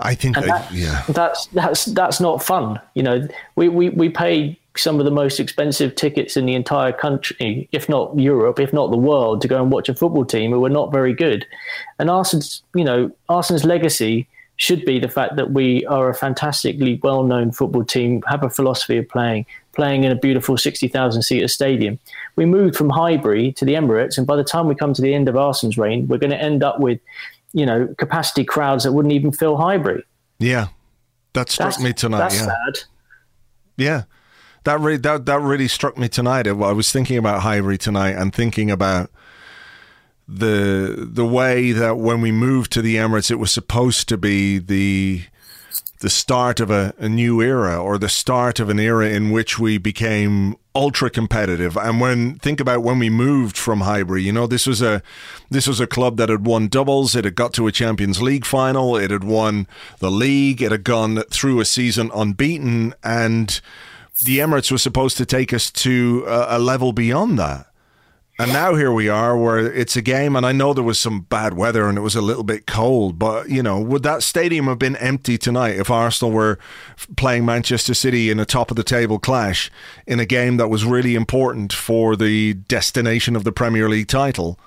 I 0.00 0.14
think, 0.14 0.36
that, 0.36 0.72
yeah, 0.72 1.02
that's 1.08 1.46
that's 1.46 1.84
that's 1.86 2.20
not 2.20 2.42
fun. 2.42 2.80
You 2.94 3.02
know, 3.02 3.28
we, 3.56 3.68
we, 3.68 3.90
we 3.90 4.08
pay 4.08 4.58
some 4.76 4.98
of 4.98 5.04
the 5.04 5.10
most 5.10 5.40
expensive 5.40 5.94
tickets 5.94 6.36
in 6.36 6.46
the 6.46 6.54
entire 6.54 6.92
country, 6.92 7.68
if 7.72 7.88
not 7.88 8.18
Europe, 8.18 8.60
if 8.60 8.72
not 8.72 8.90
the 8.90 8.96
world, 8.96 9.42
to 9.42 9.48
go 9.48 9.60
and 9.62 9.70
watch 9.70 9.88
a 9.88 9.94
football 9.94 10.24
team 10.24 10.52
who 10.52 10.64
are 10.64 10.70
not 10.70 10.92
very 10.92 11.12
good. 11.12 11.46
And 11.98 12.08
Arsene's, 12.08 12.62
you 12.74 12.84
know, 12.84 13.10
Arsene's 13.28 13.64
legacy 13.64 14.26
should 14.56 14.84
be 14.84 14.98
the 14.98 15.08
fact 15.08 15.36
that 15.36 15.52
we 15.52 15.86
are 15.86 16.10
a 16.10 16.14
fantastically 16.14 17.00
well-known 17.02 17.50
football 17.50 17.82
team, 17.82 18.22
have 18.28 18.44
a 18.44 18.50
philosophy 18.50 18.98
of 18.98 19.08
playing, 19.08 19.46
playing 19.72 20.04
in 20.04 20.12
a 20.12 20.14
beautiful 20.16 20.56
60,000 20.56 21.22
seater 21.22 21.48
stadium. 21.48 21.98
We 22.36 22.44
moved 22.44 22.76
from 22.76 22.90
Highbury 22.90 23.52
to 23.52 23.64
the 23.64 23.72
Emirates, 23.72 24.18
and 24.18 24.26
by 24.26 24.36
the 24.36 24.44
time 24.44 24.66
we 24.66 24.74
come 24.74 24.92
to 24.92 25.00
the 25.00 25.14
end 25.14 25.30
of 25.30 25.34
Arsene's 25.34 25.78
reign, 25.78 26.06
we're 26.08 26.18
going 26.18 26.30
to 26.30 26.40
end 26.40 26.62
up 26.62 26.78
with, 26.78 27.00
you 27.52 27.66
know, 27.66 27.92
capacity 27.98 28.44
crowds 28.44 28.84
that 28.84 28.92
wouldn't 28.92 29.12
even 29.12 29.32
fill 29.32 29.56
Highbury. 29.56 30.04
Yeah, 30.38 30.68
that 31.32 31.50
struck 31.50 31.70
that's, 31.70 31.82
me 31.82 31.92
tonight. 31.92 32.18
That's 32.18 32.36
yeah. 32.36 32.46
sad. 32.46 32.78
Yeah 33.76 34.02
that 34.64 34.78
really 34.80 34.98
that 34.98 35.26
that 35.26 35.40
really 35.40 35.68
struck 35.68 35.96
me 35.96 36.08
tonight. 36.08 36.46
I 36.46 36.52
was 36.52 36.92
thinking 36.92 37.16
about 37.16 37.42
Highbury 37.42 37.78
tonight 37.78 38.10
and 38.10 38.34
thinking 38.34 38.70
about 38.70 39.10
the 40.28 41.08
the 41.10 41.26
way 41.26 41.72
that 41.72 41.96
when 41.96 42.20
we 42.20 42.30
moved 42.30 42.72
to 42.72 42.82
the 42.82 42.96
Emirates, 42.96 43.30
it 43.30 43.36
was 43.36 43.50
supposed 43.50 44.08
to 44.08 44.16
be 44.16 44.58
the 44.58 45.22
the 46.00 46.10
start 46.10 46.60
of 46.60 46.70
a, 46.70 46.94
a 46.98 47.08
new 47.08 47.40
era 47.40 47.80
or 47.80 47.98
the 47.98 48.08
start 48.08 48.58
of 48.58 48.68
an 48.68 48.80
era 48.80 49.08
in 49.08 49.30
which 49.30 49.58
we 49.58 49.78
became 49.78 50.56
ultra 50.74 51.10
competitive. 51.10 51.76
And 51.76 52.00
when 52.00 52.36
think 52.36 52.58
about 52.58 52.82
when 52.82 52.98
we 52.98 53.10
moved 53.10 53.56
from 53.56 53.82
Highbury, 53.82 54.22
you 54.22 54.32
know, 54.32 54.46
this 54.46 54.66
was 54.66 54.80
a 54.80 55.02
this 55.50 55.66
was 55.66 55.78
a 55.78 55.86
club 55.86 56.16
that 56.16 56.30
had 56.30 56.46
won 56.46 56.68
doubles, 56.68 57.14
it 57.14 57.24
had 57.24 57.34
got 57.34 57.52
to 57.54 57.66
a 57.66 57.72
Champions 57.72 58.22
League 58.22 58.46
final, 58.46 58.96
it 58.96 59.10
had 59.10 59.24
won 59.24 59.66
the 59.98 60.10
league, 60.10 60.62
it 60.62 60.72
had 60.72 60.84
gone 60.84 61.22
through 61.30 61.60
a 61.60 61.64
season 61.64 62.10
unbeaten 62.14 62.94
and 63.04 63.60
the 64.24 64.38
Emirates 64.38 64.70
was 64.70 64.82
supposed 64.82 65.16
to 65.18 65.26
take 65.26 65.52
us 65.52 65.70
to 65.70 66.24
a, 66.26 66.56
a 66.56 66.58
level 66.58 66.92
beyond 66.92 67.38
that. 67.38 67.69
And 68.40 68.54
now 68.54 68.74
here 68.74 68.90
we 68.90 69.06
are, 69.06 69.36
where 69.36 69.58
it's 69.58 69.96
a 69.96 70.00
game, 70.02 70.34
and 70.34 70.46
I 70.46 70.52
know 70.52 70.72
there 70.72 70.82
was 70.82 70.98
some 70.98 71.20
bad 71.20 71.52
weather 71.52 71.86
and 71.86 71.98
it 71.98 72.00
was 72.00 72.14
a 72.14 72.22
little 72.22 72.42
bit 72.42 72.66
cold, 72.66 73.18
but 73.18 73.50
you 73.50 73.62
know, 73.62 73.78
would 73.78 74.02
that 74.04 74.22
stadium 74.22 74.64
have 74.64 74.78
been 74.78 74.96
empty 74.96 75.36
tonight 75.36 75.76
if 75.76 75.90
Arsenal 75.90 76.32
were 76.32 76.58
playing 77.18 77.44
Manchester 77.44 77.92
City 77.92 78.30
in 78.30 78.40
a 78.40 78.46
top 78.46 78.70
of 78.70 78.78
the 78.78 78.82
table 78.82 79.18
clash 79.18 79.70
in 80.06 80.18
a 80.18 80.24
game 80.24 80.56
that 80.56 80.68
was 80.68 80.86
really 80.86 81.14
important 81.14 81.70
for 81.70 82.16
the 82.16 82.54
destination 82.54 83.36
of 83.36 83.44
the 83.44 83.52
Premier 83.52 83.90
League 83.90 84.08
title? 84.08 84.58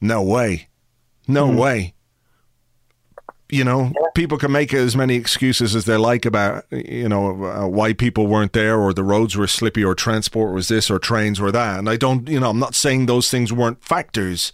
No 0.00 0.20
way. 0.20 0.66
No 1.28 1.46
mm. 1.46 1.56
way 1.56 1.94
you 3.48 3.62
know, 3.62 3.92
people 4.14 4.38
can 4.38 4.50
make 4.50 4.74
as 4.74 4.96
many 4.96 5.14
excuses 5.14 5.76
as 5.76 5.84
they 5.84 5.96
like 5.96 6.26
about, 6.26 6.64
you 6.70 7.08
know, 7.08 7.44
uh, 7.44 7.68
why 7.68 7.92
people 7.92 8.26
weren't 8.26 8.52
there 8.52 8.78
or 8.78 8.92
the 8.92 9.04
roads 9.04 9.36
were 9.36 9.46
slippy 9.46 9.84
or 9.84 9.94
transport 9.94 10.52
was 10.52 10.68
this 10.68 10.90
or 10.90 10.98
trains 10.98 11.40
were 11.40 11.52
that. 11.52 11.78
And 11.78 11.88
I 11.88 11.96
don't, 11.96 12.28
you 12.28 12.40
know, 12.40 12.50
I'm 12.50 12.58
not 12.58 12.74
saying 12.74 13.06
those 13.06 13.30
things 13.30 13.52
weren't 13.52 13.82
factors, 13.84 14.52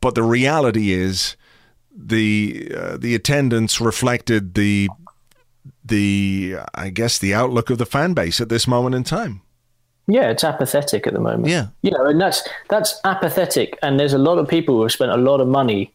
but 0.00 0.14
the 0.14 0.22
reality 0.22 0.92
is 0.92 1.36
the 1.94 2.72
uh, 2.74 2.96
the 2.96 3.14
attendance 3.14 3.78
reflected 3.78 4.54
the 4.54 4.88
the 5.84 6.56
I 6.74 6.88
guess 6.88 7.18
the 7.18 7.34
outlook 7.34 7.68
of 7.68 7.76
the 7.76 7.86
fan 7.86 8.14
base 8.14 8.40
at 8.40 8.48
this 8.48 8.66
moment 8.66 8.94
in 8.94 9.04
time. 9.04 9.42
Yeah, 10.08 10.30
it's 10.30 10.42
apathetic 10.42 11.06
at 11.06 11.12
the 11.12 11.20
moment. 11.20 11.48
Yeah, 11.48 11.68
you 11.82 11.90
know, 11.90 12.06
and 12.06 12.20
that's 12.20 12.48
that's 12.70 12.98
apathetic. 13.04 13.78
And 13.82 14.00
there's 14.00 14.14
a 14.14 14.18
lot 14.18 14.38
of 14.38 14.48
people 14.48 14.76
who 14.76 14.82
have 14.82 14.92
spent 14.92 15.12
a 15.12 15.16
lot 15.16 15.40
of 15.40 15.48
money 15.48 15.92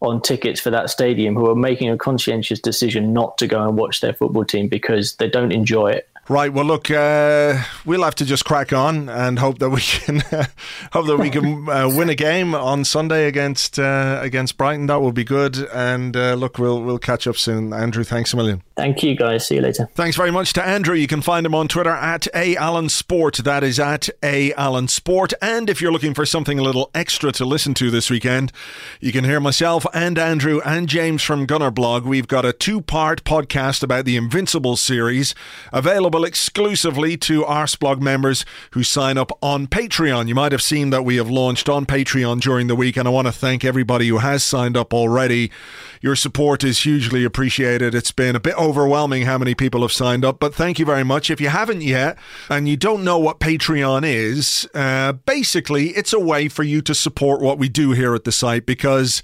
on 0.00 0.20
tickets 0.20 0.60
for 0.60 0.70
that 0.70 0.90
stadium 0.90 1.34
who 1.34 1.48
are 1.48 1.54
making 1.54 1.90
a 1.90 1.96
conscientious 1.96 2.58
decision 2.58 3.12
not 3.12 3.36
to 3.38 3.46
go 3.46 3.66
and 3.66 3.76
watch 3.76 4.00
their 4.00 4.14
football 4.14 4.44
team 4.44 4.68
because 4.68 5.14
they 5.16 5.28
don't 5.28 5.52
enjoy 5.52 5.90
it 5.90 6.09
Right. 6.28 6.52
Well, 6.52 6.64
look, 6.64 6.92
uh, 6.92 7.60
we'll 7.84 8.04
have 8.04 8.14
to 8.16 8.24
just 8.24 8.44
crack 8.44 8.72
on 8.72 9.08
and 9.08 9.38
hope 9.40 9.58
that 9.58 9.70
we 9.70 9.80
can 9.82 10.20
hope 10.92 11.06
that 11.06 11.16
we 11.18 11.28
can 11.28 11.68
uh, 11.68 11.88
win 11.88 12.08
a 12.08 12.14
game 12.14 12.54
on 12.54 12.84
Sunday 12.84 13.26
against 13.26 13.80
uh, 13.80 14.20
against 14.22 14.56
Brighton. 14.56 14.86
That 14.86 15.00
will 15.00 15.10
be 15.10 15.24
good. 15.24 15.56
And 15.72 16.16
uh, 16.16 16.34
look, 16.34 16.56
we'll 16.58 16.82
we'll 16.82 17.00
catch 17.00 17.26
up 17.26 17.36
soon. 17.36 17.72
Andrew, 17.72 18.04
thanks 18.04 18.32
a 18.32 18.36
million. 18.36 18.62
Thank 18.76 19.02
you, 19.02 19.16
guys. 19.16 19.48
See 19.48 19.56
you 19.56 19.60
later. 19.60 19.88
Thanks 19.94 20.16
very 20.16 20.30
much 20.30 20.52
to 20.52 20.64
Andrew. 20.64 20.94
You 20.94 21.08
can 21.08 21.20
find 21.20 21.44
him 21.44 21.54
on 21.54 21.66
Twitter 21.66 21.90
at 21.90 22.28
a 22.32 22.54
Allen 22.56 22.88
Sport. 22.88 23.38
That 23.38 23.64
is 23.64 23.80
at 23.80 24.08
a 24.22 24.52
Allen 24.54 24.86
Sport. 24.86 25.32
And 25.42 25.68
if 25.68 25.82
you're 25.82 25.92
looking 25.92 26.14
for 26.14 26.24
something 26.24 26.58
a 26.60 26.62
little 26.62 26.90
extra 26.94 27.32
to 27.32 27.44
listen 27.44 27.74
to 27.74 27.90
this 27.90 28.08
weekend, 28.08 28.52
you 29.00 29.10
can 29.10 29.24
hear 29.24 29.40
myself 29.40 29.84
and 29.92 30.16
Andrew 30.16 30.60
and 30.64 30.88
James 30.88 31.22
from 31.22 31.46
Gunnerblog. 31.46 32.04
We've 32.04 32.28
got 32.28 32.44
a 32.44 32.52
two 32.52 32.80
part 32.80 33.24
podcast 33.24 33.82
about 33.82 34.04
the 34.04 34.16
Invincible 34.16 34.76
series 34.76 35.34
available 35.72 36.09
available 36.10 36.24
exclusively 36.24 37.16
to 37.16 37.44
Arsblog 37.44 38.00
members 38.00 38.44
who 38.72 38.82
sign 38.82 39.16
up 39.16 39.30
on 39.40 39.68
Patreon. 39.68 40.26
You 40.26 40.34
might 40.34 40.50
have 40.50 40.62
seen 40.62 40.90
that 40.90 41.04
we 41.04 41.16
have 41.16 41.30
launched 41.30 41.68
on 41.68 41.86
Patreon 41.86 42.40
during 42.40 42.66
the 42.66 42.74
week, 42.74 42.96
and 42.96 43.06
I 43.06 43.12
want 43.12 43.28
to 43.28 43.32
thank 43.32 43.64
everybody 43.64 44.08
who 44.08 44.18
has 44.18 44.42
signed 44.42 44.76
up 44.76 44.92
already. 44.92 45.52
Your 46.00 46.16
support 46.16 46.64
is 46.64 46.82
hugely 46.82 47.24
appreciated. 47.24 47.94
It's 47.94 48.10
been 48.10 48.34
a 48.34 48.40
bit 48.40 48.56
overwhelming 48.58 49.22
how 49.22 49.38
many 49.38 49.54
people 49.54 49.82
have 49.82 49.92
signed 49.92 50.24
up, 50.24 50.40
but 50.40 50.52
thank 50.52 50.80
you 50.80 50.84
very 50.84 51.04
much. 51.04 51.30
If 51.30 51.40
you 51.40 51.48
haven't 51.48 51.82
yet 51.82 52.18
and 52.48 52.68
you 52.68 52.76
don't 52.76 53.04
know 53.04 53.18
what 53.18 53.38
Patreon 53.38 54.02
is, 54.04 54.68
uh, 54.74 55.12
basically, 55.12 55.90
it's 55.90 56.12
a 56.12 56.18
way 56.18 56.48
for 56.48 56.64
you 56.64 56.82
to 56.82 56.94
support 56.94 57.40
what 57.40 57.58
we 57.58 57.68
do 57.68 57.92
here 57.92 58.16
at 58.16 58.24
the 58.24 58.32
site 58.32 58.66
because 58.66 59.22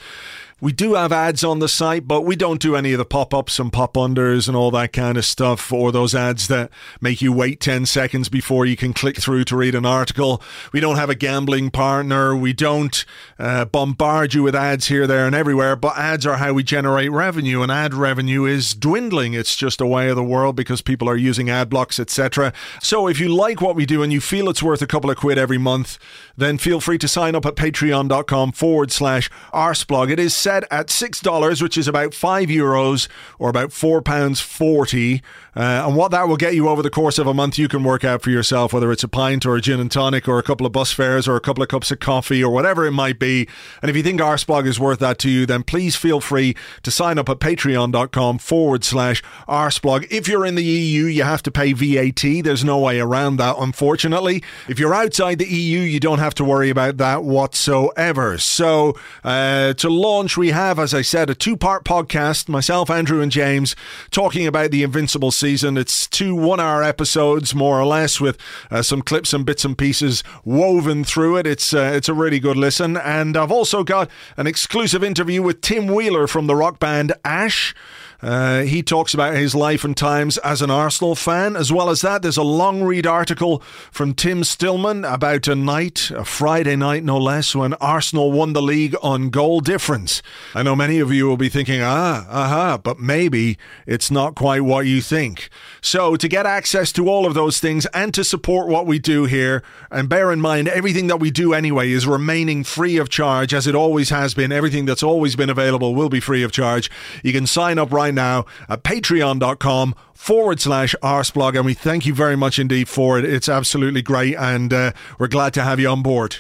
we 0.59 0.73
do 0.73 0.95
have 0.95 1.13
ads 1.13 1.45
on 1.45 1.59
the 1.59 1.69
site, 1.69 2.09
but 2.09 2.23
we 2.23 2.35
don't 2.35 2.63
do 2.63 2.77
any 2.77 2.93
of 2.93 2.99
the 2.99 3.05
pop 3.05 3.35
ups 3.35 3.59
and 3.59 3.71
pop 3.71 3.93
unders 3.93 4.49
and 4.49 4.57
all 4.57 4.71
that 4.71 4.91
kind 4.91 5.19
of 5.19 5.27
stuff, 5.27 5.71
or 5.71 5.93
those 5.93 6.15
ads 6.15 6.49
that 6.49 6.71
make 6.99 7.21
you 7.21 7.31
wait 7.31 7.61
10 7.61 7.85
seconds 7.85 8.31
before 8.31 8.65
you 8.65 8.75
can 8.75 8.95
click 8.95 9.19
through 9.21 9.45
to 9.45 9.55
read 9.57 9.75
an 9.75 9.85
article. 9.85 10.41
We 10.73 10.81
don't 10.81 10.97
have 10.97 11.11
a 11.11 11.15
gambling 11.15 11.73
partner. 11.73 12.35
We 12.35 12.55
don't 12.55 13.05
uh, 13.39 13.67
bombard 13.67 14.33
you 14.33 14.43
with 14.43 14.55
ads 14.55 14.87
here, 14.89 15.07
there, 15.07 15.27
and 15.27 15.35
everywhere, 15.35 15.77
but 15.77 15.99
ads 15.99 16.25
are 16.25 16.39
how 16.39 16.55
we 16.55 16.63
generate 16.63 17.11
revenue, 17.11 17.61
and 17.61 17.71
ad 17.71 17.93
revenue 17.93 18.47
is 18.47 18.73
dwindling. 18.73 19.35
It's 19.35 19.57
just 19.57 19.83
a 19.83 19.87
way 19.87 20.09
of 20.09 20.17
the 20.17 20.25
world 20.25 20.57
because 20.57 20.81
people 20.81 21.07
are 21.07 21.17
using 21.17 21.51
ad 21.51 21.69
blocks, 21.69 22.01
etc. 22.01 22.55
So 22.81 23.09
if 23.09 23.21
you 23.21 23.29
like 23.29 23.61
what 23.61 23.77
we 23.77 23.85
do 23.85 24.03
and 24.03 24.11
you 24.11 24.23
feel 24.23 24.49
it's 24.49 24.63
worth 24.63 24.81
a 24.81 24.87
couple 24.87 25.11
of 25.11 25.19
quid 25.19 25.37
every 25.37 25.59
month, 25.59 25.99
then 26.35 26.57
feel 26.57 26.81
free 26.81 26.97
to 26.97 27.09
sign 27.09 27.35
up 27.35 27.45
at 27.45 27.57
patreon.com 27.57 28.53
forward 28.53 28.91
slash 28.91 29.31
arsblog. 29.53 30.11
It 30.11 30.19
is 30.19 30.46
set 30.47 30.63
at 30.71 30.87
$6, 30.87 31.61
which 31.61 31.77
is 31.77 31.89
about 31.89 32.15
5 32.15 32.49
euros 32.49 33.09
or 33.41 33.51
about 33.51 33.71
£4.40. 33.71 35.21
Uh, 35.57 35.85
and 35.87 35.97
what 35.97 36.11
that 36.11 36.29
will 36.29 36.37
get 36.37 36.55
you 36.55 36.69
over 36.69 36.83
the 36.83 36.91
course 36.91 37.19
of 37.19 37.27
a 37.27 37.33
month, 37.33 37.59
you 37.59 37.67
can 37.67 37.83
work 37.83 38.05
out 38.05 38.21
for 38.21 38.31
yourself, 38.31 38.73
whether 38.75 38.93
it's 38.93 39.03
a 39.03 39.09
pint 39.09 39.47
or 39.47 39.57
a 39.57 39.61
gin 39.61 39.81
and 39.81 39.91
tonic 39.91 40.29
or 40.29 40.39
a 40.39 40.43
couple 40.43 40.67
of 40.67 40.73
bus 40.73 40.93
fares 40.93 41.27
or 41.27 41.35
a 41.35 41.41
couple 41.41 41.63
of 41.63 41.69
cups 41.69 41.91
of 41.91 41.99
coffee 41.99 42.45
or 42.45 42.53
whatever 42.53 42.85
it 42.85 42.93
might 42.93 43.19
be. 43.19 43.49
And 43.81 43.91
if 43.91 43.97
you 43.97 44.03
think 44.03 44.21
Arsblog 44.21 44.67
is 44.67 44.79
worth 44.79 44.99
that 44.99 45.19
to 45.21 45.31
you, 45.31 45.47
then 45.47 45.63
please 45.63 45.97
feel 45.97 46.21
free 46.21 46.55
to 46.83 46.91
sign 46.91 47.19
up 47.19 47.31
at 47.31 47.39
patreon.com 47.39 48.39
forward 48.39 48.85
slash 48.85 49.23
Arsblog. 49.49 50.07
If 50.11 50.29
you're 50.29 50.45
in 50.45 50.57
the 50.57 50.65
EU, 50.65 51.05
you 51.05 51.23
have 51.23 51.43
to 51.45 51.51
pay 51.51 51.73
VAT. 51.73 52.45
There's 52.45 52.65
no 52.65 52.79
way 52.79 53.01
around 53.01 53.37
that, 53.37 53.57
unfortunately. 53.59 54.43
If 54.69 54.79
you're 54.79 54.95
outside 54.95 55.39
the 55.39 55.49
EU, 55.49 55.81
you 55.81 56.01
don't 56.01 56.19
have 56.19 56.35
to 56.35 56.45
worry 56.45 56.69
about 56.69 56.99
that 56.99 57.25
whatsoever. 57.25 58.37
So, 58.39 58.95
uh, 59.25 59.73
to 59.75 59.89
launch 59.89 60.37
we 60.37 60.51
have, 60.51 60.79
as 60.79 60.93
I 60.93 61.03
said, 61.03 61.31
a 61.31 61.35
two 61.35 61.57
part 61.57 61.85
podcast, 61.85 62.49
myself, 62.49 62.91
Andrew, 62.91 63.23
and 63.23 63.33
James, 63.33 63.75
talking 64.11 64.47
about 64.47 64.71
the 64.71 64.83
Invincible 64.83 65.31
season. 65.47 65.77
It's 65.77 66.09
two 66.09 66.35
one 66.35 66.59
hour 66.59 66.83
episodes, 66.83 67.55
more 67.55 67.81
or 67.81 67.87
less, 67.87 68.21
with 68.21 68.37
uh, 68.69 68.83
some 68.83 69.01
clips 69.01 69.33
and 69.33 69.47
bits 69.47 69.65
and 69.65 69.79
pieces 69.79 70.25
woven 70.45 71.05
through 71.05 71.37
it. 71.37 71.47
It's, 71.47 71.73
uh, 71.73 71.93
it's 71.95 72.09
a 72.09 72.15
really 72.15 72.41
good 72.41 72.57
listen. 72.57 72.97
And 72.97 73.37
I've 73.37 73.53
also 73.53 73.85
got 73.85 74.11
an 74.37 74.49
exclusive 74.49 75.05
interview 75.05 75.43
with 75.43 75.61
Tim 75.61 75.87
Wheeler 75.87 76.27
from 76.27 76.49
the 76.49 76.57
rock 76.57 76.81
band 76.81 77.13
Ash. 77.25 77.77
Uh, 78.23 78.63
he 78.63 78.83
talks 78.83 79.13
about 79.13 79.35
his 79.35 79.55
life 79.55 79.85
and 79.85 79.97
times 79.97 80.39
as 80.39 80.63
an 80.63 80.71
Arsenal 80.71 81.15
fan. 81.15 81.55
As 81.57 81.73
well 81.73 81.91
as 81.91 82.01
that, 82.01 82.23
there's 82.23 82.37
a 82.37 82.43
long 82.43 82.83
read 82.83 83.07
article 83.07 83.61
from 83.91 84.15
Tim 84.15 84.43
Stillman 84.43 85.05
about 85.05 85.49
a 85.49 85.55
night, 85.55 86.11
a 86.11 86.25
Friday 86.25 86.77
night 86.77 87.05
no 87.05 87.19
less, 87.19 87.55
when 87.55 87.75
Arsenal 87.75 88.33
won 88.33 88.53
the 88.53 88.63
league 88.63 88.97
on 89.03 89.29
goal 89.29 89.61
difference. 89.61 90.23
I 90.55 90.63
know 90.63 90.75
many 90.75 90.99
of 90.99 91.13
you 91.13 91.27
will 91.27 91.37
be 91.37 91.49
thinking, 91.49 91.83
ah, 91.83 92.27
aha, 92.31 92.79
but 92.79 92.99
maybe 92.99 93.59
it's 93.87 94.11
not 94.11 94.35
quite 94.35 94.63
what 94.63 94.87
you 94.87 95.03
think. 95.03 95.51
So, 95.83 96.17
to 96.17 96.29
get 96.29 96.47
access 96.47 96.93
to 96.93 97.09
all 97.09 97.27
of 97.27 97.35
those 97.35 97.61
things 97.61 97.87
and 97.87 98.15
to 98.15 98.25
support 98.25 98.69
what 98.69 98.87
we 98.87 98.99
do 98.99 99.27
here, 99.27 99.63
and 99.91 100.09
bear 100.09 100.33
in 100.33 100.41
mind, 100.41 100.69
everything 100.69 101.07
that 101.09 101.21
we 101.21 101.31
do 101.31 101.53
anyway 101.53 101.91
is 101.91 102.07
remaining 102.07 102.65
free 102.65 102.97
of 102.97 103.09
charge, 103.09 103.53
as 103.53 103.67
it 103.67 103.75
always 103.75 104.11
has 104.11 104.35
been. 104.35 104.53
Everything 104.53 104.87
that's 104.87 105.03
always 105.03 105.37
been 105.37 105.51
available 105.51 105.95
will 105.95 106.09
be 106.09 106.21
free 106.21 106.43
of 106.43 106.51
charge. 106.51 106.91
You 107.23 107.33
can 107.33 107.47
sign 107.47 107.79
up 107.79 107.93
right 107.93 108.06
right 108.07 108.15
now 108.15 108.47
at 108.69 108.83
patreon.com 108.83 109.95
forward 110.15 110.61
slash 110.61 110.95
arsblog. 111.03 111.57
And 111.57 111.67
we 111.67 111.75
thank 111.75 112.07
you 112.07 112.15
very 112.15 112.37
much 112.37 112.59
indeed 112.59 112.89
for 112.89 113.19
it. 113.19 113.25
It's 113.25 113.49
absolutely 113.49 114.03
great. 114.03 114.37
And 114.37 114.73
uh, 114.73 114.93
we're 115.19 115.29
glad 115.29 115.55
to 115.55 115.63
have 115.63 115.81
you 115.81 115.89
on 115.89 116.03
board. 116.03 116.37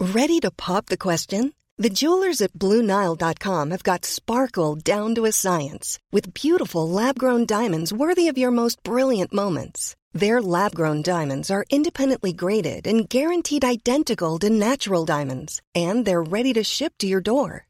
Ready 0.00 0.40
to 0.40 0.50
pop 0.50 0.86
the 0.86 0.96
question? 0.96 1.52
The 1.76 1.90
jewelers 1.90 2.40
at 2.40 2.52
BlueNile.com 2.52 3.70
have 3.70 3.82
got 3.82 4.04
sparkle 4.04 4.76
down 4.76 5.14
to 5.14 5.26
a 5.26 5.32
science 5.32 5.98
with 6.12 6.34
beautiful 6.34 6.88
lab 6.88 7.18
grown 7.18 7.46
diamonds 7.46 7.92
worthy 7.92 8.28
of 8.28 8.38
your 8.38 8.50
most 8.50 8.82
brilliant 8.82 9.32
moments. 9.32 9.96
Their 10.12 10.42
lab 10.42 10.74
grown 10.74 11.02
diamonds 11.02 11.50
are 11.50 11.64
independently 11.70 12.32
graded 12.32 12.86
and 12.86 13.08
guaranteed 13.08 13.64
identical 13.64 14.38
to 14.40 14.50
natural 14.50 15.04
diamonds, 15.04 15.62
and 15.74 16.04
they're 16.04 16.32
ready 16.36 16.52
to 16.54 16.64
ship 16.64 16.92
to 16.98 17.06
your 17.06 17.20
door. 17.20 17.69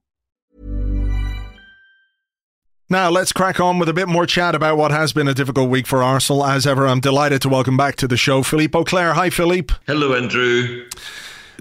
Now, 2.91 3.09
let's 3.09 3.31
crack 3.31 3.61
on 3.61 3.79
with 3.79 3.87
a 3.87 3.93
bit 3.93 4.09
more 4.09 4.25
chat 4.25 4.53
about 4.53 4.75
what 4.75 4.91
has 4.91 5.13
been 5.13 5.29
a 5.29 5.33
difficult 5.33 5.69
week 5.69 5.87
for 5.87 6.03
Arsenal. 6.03 6.45
As 6.45 6.67
ever, 6.67 6.85
I'm 6.85 6.99
delighted 6.99 7.41
to 7.43 7.47
welcome 7.47 7.77
back 7.77 7.95
to 7.95 8.07
the 8.07 8.17
show 8.17 8.43
Philippe 8.43 8.77
Auclair. 8.77 9.13
Hi, 9.13 9.29
Philippe. 9.29 9.73
Hello, 9.87 10.13
Andrew. 10.13 10.89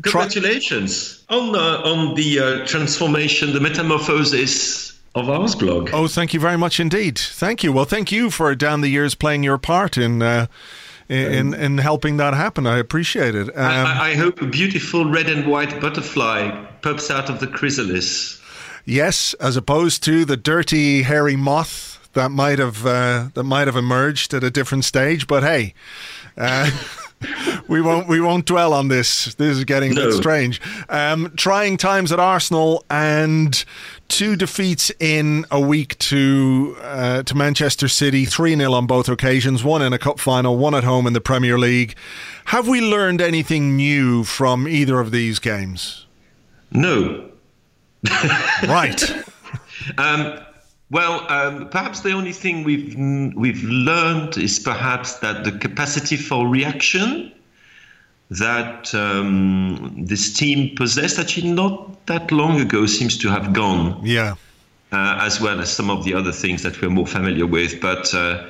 Congratulations 0.02 1.22
Try- 1.28 1.38
on, 1.38 1.54
uh, 1.54 1.82
on 1.84 2.16
the 2.16 2.40
uh, 2.40 2.66
transformation, 2.66 3.52
the 3.52 3.60
metamorphosis 3.60 4.98
of 5.14 5.26
Arsblog. 5.26 5.90
Oh, 5.92 6.08
thank 6.08 6.34
you 6.34 6.40
very 6.40 6.58
much 6.58 6.80
indeed. 6.80 7.16
Thank 7.16 7.62
you. 7.62 7.72
Well, 7.72 7.84
thank 7.84 8.10
you 8.10 8.30
for 8.30 8.52
down 8.56 8.80
the 8.80 8.88
years 8.88 9.14
playing 9.14 9.44
your 9.44 9.56
part 9.56 9.96
in. 9.96 10.22
Uh, 10.22 10.46
in, 11.08 11.54
in 11.54 11.78
helping 11.78 12.18
that 12.18 12.34
happen, 12.34 12.68
I 12.68 12.78
appreciate 12.78 13.34
it. 13.34 13.48
Um, 13.48 13.86
I, 13.86 14.10
I 14.10 14.14
hope 14.14 14.40
a 14.42 14.46
beautiful 14.46 15.10
red 15.10 15.28
and 15.28 15.50
white 15.50 15.80
butterfly 15.80 16.66
pops 16.82 17.10
out 17.10 17.28
of 17.28 17.40
the 17.40 17.48
chrysalis. 17.48 18.39
Yes, 18.90 19.34
as 19.34 19.56
opposed 19.56 20.02
to 20.04 20.24
the 20.24 20.36
dirty, 20.36 21.02
hairy 21.02 21.36
moth 21.36 22.08
that 22.14 22.30
might 22.30 22.58
have 22.58 22.84
uh, 22.84 23.28
that 23.34 23.44
might 23.44 23.68
have 23.68 23.76
emerged 23.76 24.34
at 24.34 24.42
a 24.42 24.50
different 24.50 24.84
stage. 24.84 25.28
But 25.28 25.44
hey. 25.44 25.74
Uh, 26.36 26.70
we 27.68 27.80
won't 27.80 28.08
we 28.08 28.20
won't 28.20 28.46
dwell 28.46 28.72
on 28.72 28.88
this. 28.88 29.34
This 29.36 29.58
is 29.58 29.64
getting 29.64 29.94
no. 29.94 30.02
a 30.02 30.06
bit 30.06 30.14
strange. 30.14 30.60
Um, 30.88 31.32
trying 31.36 31.76
times 31.76 32.10
at 32.10 32.18
Arsenal 32.18 32.84
and 32.90 33.64
two 34.08 34.34
defeats 34.34 34.90
in 34.98 35.44
a 35.52 35.60
week 35.60 35.96
to 35.98 36.76
uh, 36.80 37.22
to 37.22 37.36
Manchester 37.36 37.86
City, 37.86 38.24
three 38.24 38.56
0 38.56 38.72
on 38.72 38.88
both 38.88 39.08
occasions. 39.08 39.62
One 39.62 39.82
in 39.82 39.92
a 39.92 39.98
cup 39.98 40.18
final, 40.18 40.58
one 40.58 40.74
at 40.74 40.82
home 40.82 41.06
in 41.06 41.12
the 41.12 41.20
Premier 41.20 41.58
League. 41.58 41.94
Have 42.46 42.66
we 42.66 42.80
learned 42.80 43.20
anything 43.20 43.76
new 43.76 44.24
from 44.24 44.66
either 44.66 44.98
of 44.98 45.12
these 45.12 45.38
games? 45.38 46.06
No. 46.72 47.29
right. 48.64 49.12
Um, 49.98 50.40
well, 50.90 51.30
um, 51.30 51.68
perhaps 51.68 52.00
the 52.00 52.12
only 52.12 52.32
thing 52.32 52.64
we've 52.64 52.96
we've 53.36 53.62
learned 53.62 54.36
is 54.38 54.58
perhaps 54.58 55.18
that 55.18 55.44
the 55.44 55.52
capacity 55.52 56.16
for 56.16 56.48
reaction 56.48 57.32
that 58.30 58.94
um, 58.94 59.94
this 60.06 60.32
team 60.32 60.74
possessed 60.76 61.18
actually 61.18 61.52
not 61.52 62.06
that 62.06 62.30
long 62.32 62.60
ago 62.60 62.86
seems 62.86 63.18
to 63.18 63.28
have 63.28 63.52
gone. 63.52 64.00
Yeah. 64.04 64.34
Uh, 64.92 65.18
as 65.20 65.40
well 65.40 65.60
as 65.60 65.70
some 65.70 65.88
of 65.88 66.04
the 66.04 66.14
other 66.14 66.32
things 66.32 66.64
that 66.64 66.80
we're 66.80 66.90
more 66.90 67.06
familiar 67.06 67.46
with, 67.46 67.80
but. 67.80 68.12
Uh, 68.14 68.46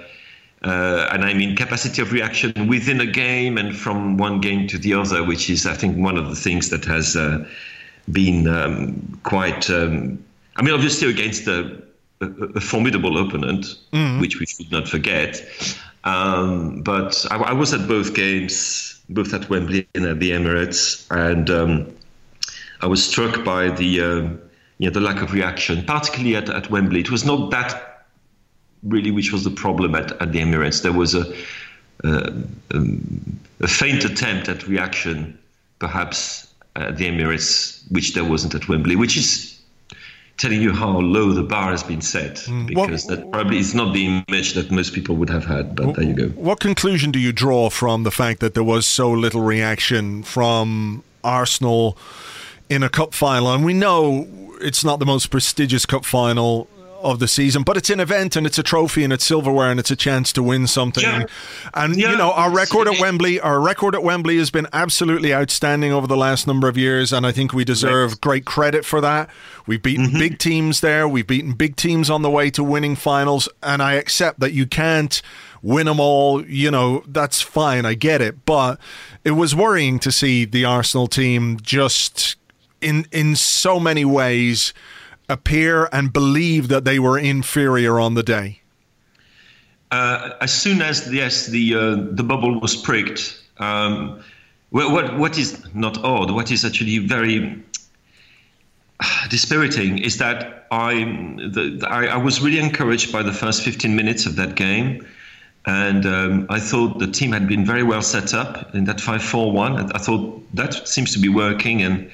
uh, 0.62 1.08
and 1.10 1.24
I 1.24 1.32
mean 1.32 1.56
capacity 1.56 2.02
of 2.02 2.12
reaction 2.12 2.68
within 2.68 3.00
a 3.00 3.06
game 3.06 3.56
and 3.56 3.74
from 3.74 4.18
one 4.18 4.42
game 4.42 4.66
to 4.68 4.76
the 4.76 4.92
other, 4.92 5.24
which 5.24 5.48
is, 5.48 5.64
I 5.64 5.72
think, 5.72 5.96
one 5.96 6.18
of 6.18 6.28
the 6.28 6.36
things 6.36 6.68
that 6.68 6.84
has 6.84 7.16
uh, 7.16 7.46
been 8.10 8.48
um, 8.48 9.20
quite. 9.22 9.70
Um, 9.70 10.22
I 10.56 10.62
mean, 10.62 10.74
obviously 10.74 11.08
against 11.10 11.46
a, 11.46 11.82
a, 12.20 12.26
a 12.26 12.60
formidable 12.60 13.18
opponent, 13.18 13.76
mm-hmm. 13.92 14.20
which 14.20 14.38
we 14.38 14.46
should 14.46 14.70
not 14.70 14.88
forget. 14.88 15.42
Um, 16.04 16.82
but 16.82 17.26
I, 17.30 17.36
I, 17.36 17.52
was 17.52 17.74
at 17.74 17.86
both 17.86 18.14
games, 18.14 19.00
both 19.10 19.34
at 19.34 19.50
Wembley 19.50 19.86
and 19.94 20.06
at 20.06 20.18
the 20.18 20.30
Emirates, 20.30 21.06
and 21.10 21.50
um, 21.50 21.94
I 22.80 22.86
was 22.86 23.04
struck 23.04 23.44
by 23.44 23.68
the. 23.68 24.00
Uh, 24.00 24.46
you 24.80 24.86
know, 24.86 24.94
the 24.94 25.00
lack 25.00 25.20
of 25.20 25.34
reaction, 25.34 25.84
particularly 25.84 26.36
at, 26.36 26.48
at 26.48 26.70
Wembley. 26.70 27.00
It 27.00 27.10
was 27.10 27.22
not 27.22 27.50
that 27.50 28.06
really 28.82 29.10
which 29.10 29.30
was 29.30 29.44
the 29.44 29.50
problem 29.50 29.94
at, 29.94 30.12
at 30.22 30.32
the 30.32 30.40
Emirates. 30.40 30.82
There 30.82 30.92
was 30.92 31.14
a, 31.14 31.34
a, 32.02 32.32
a 33.60 33.68
faint 33.68 34.04
attempt 34.06 34.48
at 34.48 34.66
reaction, 34.66 35.38
perhaps 35.78 36.49
at 36.80 36.96
the 36.96 37.06
Emirates, 37.06 37.82
which 37.90 38.14
there 38.14 38.24
wasn't 38.24 38.54
at 38.54 38.68
Wembley, 38.68 38.96
which 38.96 39.16
is 39.16 39.60
telling 40.40 40.62
you 40.62 40.72
how 40.72 40.98
low 40.98 41.32
the 41.32 41.42
bar 41.42 41.70
has 41.70 41.82
been 41.82 42.00
set 42.00 42.36
mm. 42.36 42.66
because 42.66 43.04
what, 43.04 43.18
that 43.18 43.30
probably 43.30 43.58
is 43.58 43.74
not 43.74 43.92
the 43.92 44.22
image 44.26 44.54
that 44.54 44.70
most 44.70 44.94
people 44.94 45.14
would 45.16 45.28
have 45.28 45.44
had 45.44 45.76
but 45.76 45.94
there 45.94 46.04
you 46.04 46.14
go 46.14 46.28
what 46.30 46.58
conclusion 46.58 47.10
do 47.10 47.18
you 47.18 47.30
draw 47.30 47.68
from 47.68 48.04
the 48.04 48.10
fact 48.10 48.40
that 48.40 48.54
there 48.54 48.64
was 48.64 48.86
so 48.86 49.10
little 49.10 49.42
reaction 49.42 50.22
from 50.22 51.04
arsenal 51.22 51.96
in 52.70 52.82
a 52.82 52.88
cup 52.88 53.12
final 53.12 53.52
and 53.52 53.66
we 53.66 53.74
know 53.74 54.26
it's 54.62 54.82
not 54.82 54.98
the 54.98 55.04
most 55.04 55.26
prestigious 55.26 55.84
cup 55.84 56.06
final 56.06 56.66
of 57.02 57.18
the 57.18 57.28
season, 57.28 57.62
but 57.62 57.76
it's 57.76 57.90
an 57.90 58.00
event 58.00 58.36
and 58.36 58.46
it's 58.46 58.58
a 58.58 58.62
trophy 58.62 59.04
and 59.04 59.12
it's 59.12 59.24
silverware 59.24 59.70
and 59.70 59.80
it's 59.80 59.90
a 59.90 59.96
chance 59.96 60.32
to 60.32 60.42
win 60.42 60.66
something. 60.66 61.02
Yeah. 61.02 61.24
And 61.74 61.96
yeah. 61.96 62.10
you 62.10 62.16
know, 62.16 62.32
our 62.32 62.50
record 62.50 62.88
at 62.88 63.00
Wembley, 63.00 63.40
our 63.40 63.60
record 63.60 63.94
at 63.94 64.02
Wembley 64.02 64.38
has 64.38 64.50
been 64.50 64.66
absolutely 64.72 65.34
outstanding 65.34 65.92
over 65.92 66.06
the 66.06 66.16
last 66.16 66.46
number 66.46 66.68
of 66.68 66.76
years, 66.76 67.12
and 67.12 67.26
I 67.26 67.32
think 67.32 67.52
we 67.52 67.64
deserve 67.64 68.12
right. 68.12 68.20
great 68.20 68.44
credit 68.44 68.84
for 68.84 69.00
that. 69.00 69.30
We've 69.66 69.82
beaten 69.82 70.06
mm-hmm. 70.06 70.18
big 70.18 70.38
teams 70.38 70.80
there, 70.80 71.08
we've 71.08 71.26
beaten 71.26 71.52
big 71.52 71.76
teams 71.76 72.10
on 72.10 72.22
the 72.22 72.30
way 72.30 72.50
to 72.50 72.64
winning 72.64 72.96
finals, 72.96 73.48
and 73.62 73.82
I 73.82 73.94
accept 73.94 74.40
that 74.40 74.52
you 74.52 74.66
can't 74.66 75.20
win 75.62 75.86
them 75.86 76.00
all. 76.00 76.44
You 76.44 76.70
know, 76.70 77.02
that's 77.06 77.40
fine, 77.40 77.84
I 77.84 77.94
get 77.94 78.20
it, 78.20 78.44
but 78.44 78.78
it 79.24 79.32
was 79.32 79.54
worrying 79.54 79.98
to 80.00 80.12
see 80.12 80.44
the 80.44 80.64
Arsenal 80.64 81.06
team 81.06 81.58
just 81.60 82.36
in 82.80 83.06
in 83.12 83.36
so 83.36 83.78
many 83.78 84.04
ways 84.04 84.72
appear 85.30 85.88
and 85.92 86.12
believe 86.12 86.68
that 86.68 86.84
they 86.84 86.98
were 86.98 87.18
inferior 87.18 87.98
on 88.00 88.14
the 88.14 88.22
day? 88.22 88.60
Uh, 89.90 90.30
as 90.40 90.52
soon 90.52 90.82
as 90.82 91.12
yes, 91.12 91.46
the 91.46 91.74
uh, 91.74 91.96
the 92.12 92.22
bubble 92.22 92.60
was 92.60 92.76
pricked. 92.76 93.42
Um, 93.58 94.22
what 94.70 95.18
what 95.18 95.38
is 95.38 95.64
not 95.74 95.98
odd? 96.04 96.30
What 96.30 96.50
is 96.50 96.64
actually 96.64 96.98
very 96.98 97.62
dispiriting 99.28 99.98
is 99.98 100.18
that 100.18 100.66
I, 100.70 100.94
the, 100.94 101.84
I, 101.88 102.06
I 102.06 102.16
was 102.16 102.40
really 102.40 102.58
encouraged 102.58 103.12
by 103.12 103.22
the 103.22 103.32
first 103.32 103.62
15 103.62 103.96
minutes 103.96 104.26
of 104.26 104.36
that 104.36 104.54
game. 104.54 105.06
And 105.66 106.06
um, 106.06 106.46
I 106.48 106.58
thought 106.58 106.98
the 106.98 107.06
team 107.06 107.32
had 107.32 107.46
been 107.46 107.66
very 107.66 107.82
well 107.82 108.02
set 108.02 108.32
up 108.32 108.74
in 108.74 108.84
that 108.84 109.00
5 109.00 109.22
4 109.22 109.52
1. 109.52 109.92
I 109.92 109.98
thought 109.98 110.54
that 110.54 110.88
seems 110.88 111.12
to 111.12 111.18
be 111.18 111.28
working. 111.28 111.82
And 111.82 112.10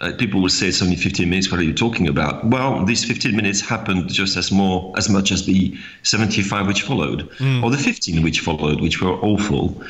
uh, 0.00 0.12
people 0.18 0.42
will 0.42 0.48
say 0.48 0.68
it's 0.68 0.82
only 0.82 0.96
15 0.96 1.28
minutes. 1.28 1.50
What 1.50 1.60
are 1.60 1.64
you 1.64 1.72
talking 1.72 2.06
about? 2.06 2.44
Well, 2.46 2.84
these 2.84 3.04
15 3.04 3.34
minutes 3.34 3.60
happened 3.60 4.08
just 4.12 4.36
as 4.36 4.52
more 4.52 4.92
as 4.96 5.08
much 5.08 5.32
as 5.32 5.46
the 5.46 5.76
75 6.02 6.66
which 6.66 6.82
followed, 6.82 7.30
mm. 7.38 7.62
or 7.62 7.70
the 7.70 7.78
15 7.78 8.22
which 8.22 8.40
followed, 8.40 8.80
which 8.80 9.00
were 9.00 9.14
awful. 9.14 9.82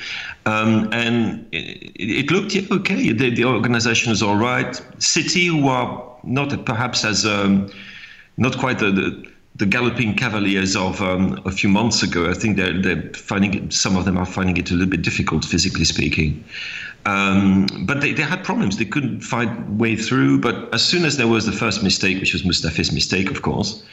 Um, 0.44 0.88
and 0.92 1.46
it, 1.52 1.92
it, 1.96 2.30
looked 2.30 2.54
okay. 2.70 3.12
The, 3.12 3.30
the 3.30 3.44
organization 3.44 4.12
is 4.12 4.22
all 4.22 4.36
right. 4.36 4.80
City, 4.98 5.46
who 5.46 5.66
are 5.68 6.04
not 6.22 6.64
perhaps 6.64 7.04
as 7.04 7.26
um, 7.26 7.68
not 8.36 8.56
quite 8.58 8.78
the, 8.78 8.92
the 8.92 9.30
the 9.56 9.66
galloping 9.66 10.14
cavaliers 10.14 10.76
of 10.76 11.00
um, 11.00 11.40
a 11.46 11.50
few 11.50 11.68
months 11.68 12.02
ago. 12.02 12.28
I 12.28 12.34
think 12.34 12.58
they're, 12.58 12.80
they're 12.80 13.10
finding 13.14 13.54
it, 13.54 13.72
some 13.72 13.96
of 13.96 14.04
them 14.04 14.18
are 14.18 14.26
finding 14.26 14.56
it 14.58 14.70
a 14.70 14.74
little 14.74 14.90
bit 14.90 15.00
difficult, 15.00 15.44
physically 15.46 15.84
speaking. 15.84 16.44
Um, 17.06 17.68
but 17.82 18.00
they, 18.00 18.12
they 18.12 18.24
had 18.24 18.42
problems. 18.42 18.76
They 18.76 18.84
couldn't 18.84 19.20
find 19.20 19.78
way 19.78 19.94
through. 19.94 20.40
But 20.40 20.74
as 20.74 20.84
soon 20.84 21.04
as 21.04 21.16
there 21.16 21.28
was 21.28 21.46
the 21.46 21.52
first 21.52 21.82
mistake, 21.82 22.20
which 22.20 22.32
was 22.32 22.42
Mustafi's 22.42 22.92
mistake, 22.92 23.30
of 23.30 23.42
course, 23.42 23.84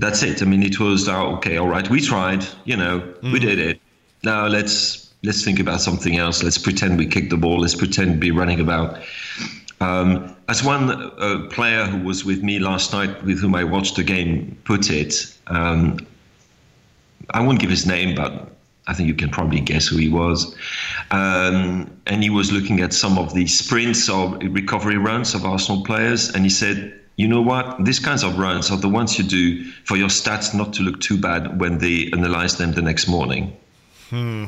that's 0.00 0.22
it. 0.24 0.42
I 0.42 0.44
mean, 0.44 0.64
it 0.64 0.80
was 0.80 1.08
oh, 1.08 1.36
okay, 1.36 1.56
all 1.56 1.68
right, 1.68 1.88
we 1.88 2.00
tried. 2.00 2.44
You 2.64 2.76
know, 2.76 3.00
mm. 3.22 3.32
we 3.32 3.38
did 3.38 3.60
it. 3.60 3.80
Now 4.24 4.46
let's 4.48 5.14
let's 5.22 5.44
think 5.44 5.60
about 5.60 5.80
something 5.80 6.16
else. 6.16 6.42
Let's 6.42 6.58
pretend 6.58 6.98
we 6.98 7.06
kicked 7.06 7.30
the 7.30 7.36
ball. 7.36 7.60
Let's 7.60 7.76
pretend 7.76 8.20
be 8.20 8.32
running 8.32 8.60
about. 8.60 8.98
Um, 9.80 10.36
as 10.48 10.64
one 10.64 10.90
uh, 10.90 11.46
player 11.50 11.84
who 11.84 12.04
was 12.04 12.24
with 12.24 12.42
me 12.42 12.58
last 12.58 12.92
night, 12.92 13.22
with 13.22 13.38
whom 13.38 13.54
I 13.54 13.62
watched 13.62 13.94
the 13.94 14.02
game, 14.02 14.58
put 14.64 14.90
it, 14.90 15.32
um, 15.46 15.98
I 17.30 17.40
won't 17.40 17.60
give 17.60 17.70
his 17.70 17.86
name, 17.86 18.16
but 18.16 18.57
I 18.88 18.94
think 18.94 19.06
you 19.06 19.14
can 19.14 19.28
probably 19.28 19.60
guess 19.60 19.86
who 19.86 19.96
he 19.98 20.08
was. 20.08 20.56
Um, 21.10 22.00
and 22.06 22.22
he 22.22 22.30
was 22.30 22.50
looking 22.50 22.80
at 22.80 22.92
some 22.92 23.18
of 23.18 23.34
the 23.34 23.46
sprints 23.46 24.08
or 24.08 24.36
recovery 24.38 24.96
runs 24.96 25.34
of 25.34 25.44
Arsenal 25.44 25.84
players, 25.84 26.30
and 26.34 26.42
he 26.42 26.50
said, 26.50 26.98
you 27.16 27.28
know 27.28 27.42
what? 27.42 27.84
These 27.84 27.98
kinds 27.98 28.22
of 28.22 28.38
runs 28.38 28.70
are 28.70 28.78
the 28.78 28.88
ones 28.88 29.18
you 29.18 29.24
do 29.24 29.64
for 29.84 29.96
your 29.96 30.08
stats 30.08 30.54
not 30.54 30.72
to 30.74 30.82
look 30.82 31.00
too 31.00 31.20
bad 31.20 31.60
when 31.60 31.78
they 31.78 32.10
analyze 32.12 32.56
them 32.56 32.72
the 32.72 32.82
next 32.82 33.08
morning. 33.08 33.56
Hmm. 34.08 34.46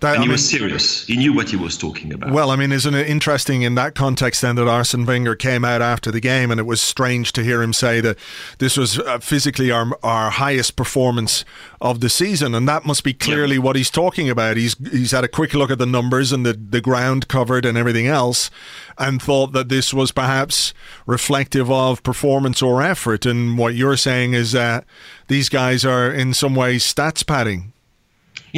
That, 0.00 0.14
and 0.14 0.24
he 0.24 0.30
I 0.30 0.32
was 0.32 0.48
serious. 0.48 1.04
He 1.06 1.16
knew 1.16 1.32
what 1.32 1.48
he 1.48 1.56
was 1.56 1.76
talking 1.76 2.12
about. 2.12 2.30
Well, 2.30 2.52
I 2.52 2.56
mean, 2.56 2.70
isn't 2.70 2.94
it 2.94 3.08
interesting 3.08 3.62
in 3.62 3.74
that 3.74 3.96
context 3.96 4.42
then 4.42 4.54
that 4.54 4.68
Arsene 4.68 5.04
Wenger 5.04 5.34
came 5.34 5.64
out 5.64 5.82
after 5.82 6.12
the 6.12 6.20
game 6.20 6.52
and 6.52 6.60
it 6.60 6.66
was 6.66 6.80
strange 6.80 7.32
to 7.32 7.42
hear 7.42 7.62
him 7.62 7.72
say 7.72 8.00
that 8.00 8.16
this 8.58 8.76
was 8.76 9.00
uh, 9.00 9.18
physically 9.18 9.72
our, 9.72 9.98
our 10.04 10.30
highest 10.30 10.76
performance 10.76 11.44
of 11.80 12.00
the 12.00 12.08
season. 12.08 12.54
And 12.54 12.68
that 12.68 12.84
must 12.84 13.02
be 13.02 13.12
clearly 13.12 13.56
yeah. 13.56 13.62
what 13.62 13.74
he's 13.74 13.90
talking 13.90 14.30
about. 14.30 14.56
He's, 14.56 14.76
he's 14.90 15.10
had 15.10 15.24
a 15.24 15.28
quick 15.28 15.52
look 15.52 15.70
at 15.70 15.78
the 15.78 15.86
numbers 15.86 16.30
and 16.30 16.46
the, 16.46 16.52
the 16.52 16.80
ground 16.80 17.26
covered 17.26 17.64
and 17.64 17.76
everything 17.76 18.06
else 18.06 18.50
and 18.98 19.20
thought 19.20 19.52
that 19.52 19.68
this 19.68 19.92
was 19.92 20.12
perhaps 20.12 20.72
reflective 21.06 21.72
of 21.72 22.04
performance 22.04 22.62
or 22.62 22.82
effort. 22.82 23.26
And 23.26 23.58
what 23.58 23.74
you're 23.74 23.96
saying 23.96 24.34
is 24.34 24.52
that 24.52 24.84
these 25.26 25.48
guys 25.48 25.84
are 25.84 26.08
in 26.08 26.34
some 26.34 26.54
ways 26.54 26.84
stats 26.84 27.26
padding. 27.26 27.72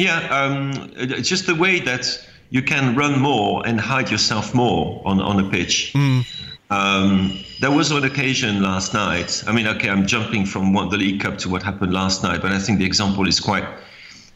Yeah, 0.01 0.17
um, 0.35 0.91
it's 0.95 1.29
just 1.29 1.45
the 1.45 1.53
way 1.53 1.79
that 1.81 2.27
you 2.49 2.63
can 2.63 2.95
run 2.95 3.19
more 3.19 3.61
and 3.67 3.79
hide 3.79 4.09
yourself 4.09 4.55
more 4.55 4.99
on, 5.05 5.21
on 5.21 5.39
a 5.45 5.47
pitch. 5.47 5.93
Mm. 5.93 6.25
Um, 6.71 7.43
there 7.59 7.69
was 7.69 7.91
an 7.91 8.03
occasion 8.03 8.63
last 8.63 8.95
night. 8.95 9.43
I 9.45 9.51
mean, 9.51 9.67
okay, 9.67 9.91
I'm 9.91 10.07
jumping 10.07 10.47
from 10.47 10.73
one, 10.73 10.89
the 10.89 10.97
League 10.97 11.21
Cup 11.21 11.37
to 11.39 11.49
what 11.49 11.61
happened 11.61 11.93
last 11.93 12.23
night, 12.23 12.41
but 12.41 12.51
I 12.51 12.57
think 12.57 12.79
the 12.79 12.85
example 12.85 13.27
is 13.27 13.39
quite 13.39 13.65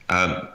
um, 0.10 0.48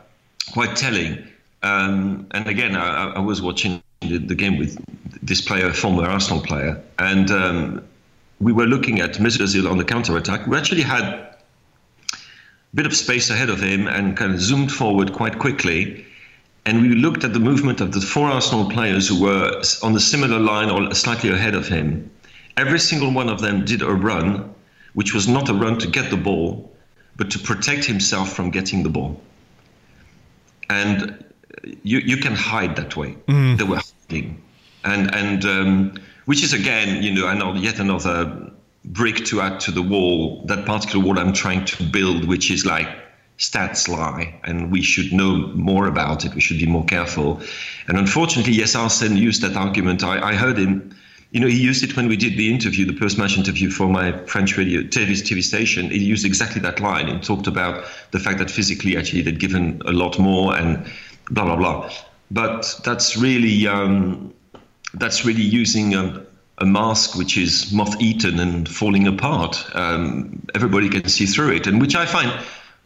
quite 0.53 0.77
telling. 0.77 1.27
Um, 1.65 2.29
and 2.31 2.47
again, 2.47 2.77
I, 2.77 3.15
I 3.15 3.19
was 3.19 3.43
watching 3.43 3.83
the, 4.03 4.19
the, 4.19 4.37
game 4.37 4.59
with 4.59 4.79
this 5.23 5.41
player, 5.41 5.73
former 5.73 6.05
Arsenal 6.05 6.41
player, 6.41 6.81
and 7.01 7.31
um, 7.33 7.83
we 8.39 8.53
were 8.53 8.67
looking 8.67 9.01
at 9.01 9.15
Mesut 9.15 9.41
Ozil 9.41 9.69
on 9.69 9.77
the 9.77 9.85
counter 9.85 10.17
attack. 10.17 10.47
We 10.47 10.57
actually 10.57 10.83
had 10.83 11.35
bit 12.75 12.87
of 12.87 12.95
space 12.95 13.31
ahead 13.31 13.51
of 13.51 13.61
him 13.61 13.87
and 13.89 14.17
kind 14.17 14.33
of 14.33 14.41
zoomed 14.41 14.73
forward 14.73 15.13
quite 15.13 15.39
quickly. 15.39 16.07
And 16.67 16.83
we 16.83 16.91
looked 16.91 17.25
at 17.25 17.33
the 17.33 17.41
movement 17.41 17.81
of 17.81 17.93
the 17.93 18.01
four 18.01 18.29
Arsenal 18.29 18.71
players 18.71 19.09
who 19.09 19.21
were 19.23 19.63
on 19.83 19.93
the 19.93 20.01
similar 20.01 20.39
line 20.39 20.71
or 20.71 20.95
slightly 20.95 21.31
ahead 21.31 21.55
of 21.55 21.67
him. 21.67 22.11
Every 22.57 22.79
single 22.79 23.13
one 23.13 23.29
of 23.29 23.41
them 23.41 23.65
did 23.65 23.83
a 23.83 23.93
run, 23.93 24.55
which 24.95 25.15
was 25.15 25.27
not 25.27 25.49
a 25.49 25.55
run 25.55 25.79
to 25.79 25.87
get 25.87 26.11
the 26.11 26.17
ball, 26.17 26.73
but 27.17 27.31
to 27.33 27.39
protect 27.39 27.85
himself 27.87 28.33
from 28.33 28.51
getting 28.51 28.83
the 28.83 28.91
ball. 28.91 29.21
And 30.69 31.25
you 31.83 31.99
you 31.99 32.17
can 32.19 32.35
hide 32.35 32.77
that 32.77 32.97
way. 32.97 33.17
Mm. 33.27 33.59
They 33.59 33.65
were 33.65 33.81
hiding, 33.81 34.43
and 34.85 35.15
and 35.15 35.45
um, 35.45 35.95
which 36.27 36.43
is 36.43 36.53
again, 36.53 37.03
you 37.03 37.13
know, 37.13 37.27
another 37.29 37.59
yet 37.59 37.79
another 37.79 38.53
brick 38.85 39.25
to 39.27 39.41
add 39.41 39.61
to 39.61 39.71
the 39.71 39.83
wall. 39.83 40.43
That 40.47 40.65
particular 40.65 41.05
wall 41.05 41.19
I'm 41.19 41.33
trying 41.33 41.65
to 41.67 41.83
build, 41.85 42.27
which 42.27 42.51
is 42.51 42.65
like 42.65 42.89
stats 43.39 43.89
lie, 43.89 44.39
and 44.45 44.71
we 44.71 44.83
should 44.83 45.13
know 45.13 45.49
more 45.55 45.87
about 45.87 46.25
it. 46.25 46.35
We 46.35 46.41
should 46.41 46.59
be 46.59 46.67
more 46.67 46.85
careful. 46.85 47.41
And 47.89 47.99
unfortunately, 47.99 48.53
yes, 48.53 48.75
Arsene 48.75 49.17
used 49.17 49.43
that 49.43 49.57
argument. 49.57 50.05
I, 50.05 50.31
I 50.31 50.35
heard 50.35 50.59
him. 50.59 50.95
You 51.31 51.41
know, 51.41 51.47
he 51.47 51.59
used 51.59 51.85
it 51.85 51.97
when 51.97 52.09
we 52.09 52.17
did 52.17 52.37
the 52.37 52.53
interview, 52.53 52.85
the 52.85 52.99
post-match 52.99 53.39
interview 53.39 53.71
for 53.71 53.89
my 53.89 54.13
French 54.27 54.59
radio 54.59 54.83
TV, 54.83 55.13
TV 55.13 55.43
station. 55.43 55.89
He 55.89 56.05
used 56.05 56.27
exactly 56.27 56.61
that 56.63 56.81
line 56.81 57.09
and 57.09 57.23
talked 57.23 57.47
about 57.47 57.85
the 58.11 58.19
fact 58.19 58.39
that 58.41 58.51
physically, 58.51 58.97
actually, 58.97 59.23
they'd 59.23 59.39
given 59.39 59.81
a 59.87 59.93
lot 59.93 60.19
more 60.19 60.57
and 60.57 60.91
blah 61.31 61.45
blah 61.45 61.57
blah. 61.57 61.91
But 62.33 62.81
that's 62.85 63.17
really 63.17 63.67
um, 63.69 64.35
that's 64.95 65.25
really 65.25 65.43
using 65.43 65.95
a, 65.95 66.27
a, 66.61 66.67
mask 66.67 67.17
which 67.17 67.37
is 67.37 67.73
moth-eaten 67.73 68.39
and 68.39 68.69
falling 68.69 69.07
apart. 69.07 69.65
Um, 69.75 70.47
everybody 70.55 70.89
can 70.89 71.09
see 71.09 71.27
through 71.27 71.53
it, 71.53 71.67
and 71.67 71.81
which 71.81 71.95
I 71.95 72.07
find 72.07 72.33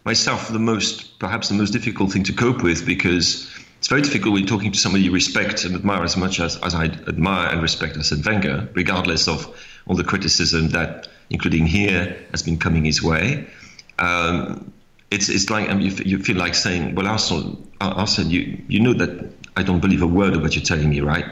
myself 0.05 0.49
the 0.49 0.59
most, 0.59 1.19
perhaps 1.19 1.49
the 1.49 1.55
most 1.55 1.71
difficult 1.71 2.13
thing 2.13 2.25
to 2.25 2.33
cope 2.33 2.63
with 2.63 2.87
because 2.87 3.51
it's 3.79 3.89
very 3.89 4.03
difficult 4.03 4.33
when 4.33 4.43
you're 4.43 4.49
talking 4.49 4.73
to 4.73 4.79
somebody 4.79 5.05
you 5.05 5.13
respect 5.13 5.65
and 5.65 5.75
admire 5.75 6.03
as 6.03 6.17
much 6.17 6.41
as, 6.41 6.57
as 6.63 6.75
I 6.75 6.85
admire 6.85 7.51
and 7.51 7.61
respect 7.61 7.97
Arsene 7.97 8.23
Wenger, 8.23 8.69
regardless 8.75 9.29
of 9.29 9.55
all 9.87 9.97
the 9.97 10.05
criticism 10.05 10.71
that, 10.71 11.09
including 11.31 11.67
here, 11.67 12.17
has 12.31 12.43
been 12.43 12.59
coming 12.59 12.85
his 12.85 13.03
way. 13.03 13.47
Um, 13.99 14.73
it's 15.11 15.29
it's 15.29 15.51
like 15.51 15.69
I 15.69 15.75
mean, 15.75 15.87
you, 15.87 15.93
you 16.05 16.19
feel 16.19 16.37
like 16.37 16.55
saying, 16.55 16.95
well, 16.95 17.07
Arsenal, 17.07 17.63
Arsenal, 17.81 18.31
you 18.31 18.63
you 18.69 18.81
know 18.81 18.95
that 18.95 19.33
I 19.57 19.63
don't 19.63 19.81
believe 19.81 20.03
a 20.03 20.07
word 20.07 20.35
of 20.35 20.43
what 20.43 20.55
you're 20.57 20.65
telling 20.65 20.89
me, 20.89 21.01
right? 21.01 21.27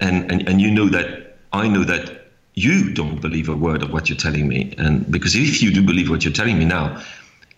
And 0.00 0.30
and 0.30 0.48
and 0.48 0.60
you 0.60 0.70
know 0.70 0.88
that 0.88 1.29
I 1.52 1.68
know 1.68 1.84
that 1.84 2.30
you 2.54 2.92
don't 2.92 3.20
believe 3.20 3.48
a 3.48 3.56
word 3.56 3.82
of 3.82 3.92
what 3.92 4.08
you're 4.08 4.18
telling 4.18 4.48
me, 4.48 4.74
and 4.78 5.10
because 5.10 5.34
if 5.34 5.62
you 5.62 5.72
do 5.72 5.82
believe 5.82 6.10
what 6.10 6.24
you're 6.24 6.32
telling 6.32 6.58
me 6.58 6.64
now, 6.64 7.02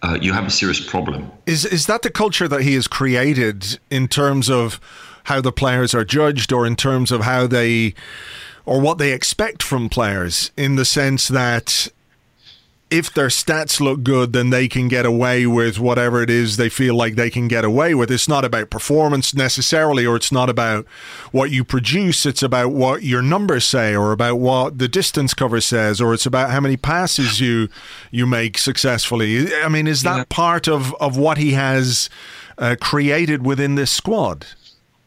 uh, 0.02 0.18
you 0.20 0.32
have 0.32 0.46
a 0.46 0.50
serious 0.50 0.80
problem. 0.80 1.30
Is 1.46 1.64
is 1.64 1.86
that 1.86 2.02
the 2.02 2.10
culture 2.10 2.48
that 2.48 2.62
he 2.62 2.74
has 2.74 2.88
created 2.88 3.78
in 3.90 4.08
terms 4.08 4.50
of 4.50 4.80
how 5.24 5.40
the 5.40 5.52
players 5.52 5.94
are 5.94 6.04
judged, 6.04 6.52
or 6.52 6.66
in 6.66 6.76
terms 6.76 7.12
of 7.12 7.22
how 7.22 7.46
they, 7.46 7.94
or 8.64 8.80
what 8.80 8.98
they 8.98 9.12
expect 9.12 9.62
from 9.62 9.88
players, 9.88 10.50
in 10.56 10.76
the 10.76 10.84
sense 10.84 11.28
that 11.28 11.88
if 12.92 13.12
their 13.12 13.28
stats 13.28 13.80
look 13.80 14.02
good, 14.02 14.34
then 14.34 14.50
they 14.50 14.68
can 14.68 14.86
get 14.86 15.06
away 15.06 15.46
with 15.46 15.80
whatever 15.80 16.22
it 16.22 16.28
is 16.28 16.58
they 16.58 16.68
feel 16.68 16.94
like 16.94 17.14
they 17.14 17.30
can 17.30 17.48
get 17.48 17.64
away 17.64 17.94
with. 17.94 18.10
It's 18.10 18.28
not 18.28 18.44
about 18.44 18.68
performance 18.68 19.34
necessarily, 19.34 20.04
or 20.04 20.14
it's 20.14 20.30
not 20.30 20.50
about 20.50 20.84
what 21.32 21.50
you 21.50 21.64
produce. 21.64 22.26
It's 22.26 22.42
about 22.42 22.72
what 22.72 23.02
your 23.02 23.22
numbers 23.22 23.64
say, 23.64 23.96
or 23.96 24.12
about 24.12 24.36
what 24.36 24.78
the 24.78 24.88
distance 24.88 25.32
cover 25.32 25.62
says, 25.62 26.02
or 26.02 26.12
it's 26.12 26.26
about 26.26 26.50
how 26.50 26.60
many 26.60 26.76
passes 26.76 27.40
you 27.40 27.68
you 28.10 28.26
make 28.26 28.58
successfully. 28.58 29.54
I 29.54 29.68
mean, 29.68 29.86
is 29.86 30.02
that 30.02 30.16
yeah. 30.16 30.24
part 30.28 30.68
of 30.68 30.94
of 30.96 31.16
what 31.16 31.38
he 31.38 31.52
has 31.52 32.10
uh, 32.58 32.76
created 32.78 33.46
within 33.46 33.74
this 33.74 33.90
squad? 33.90 34.46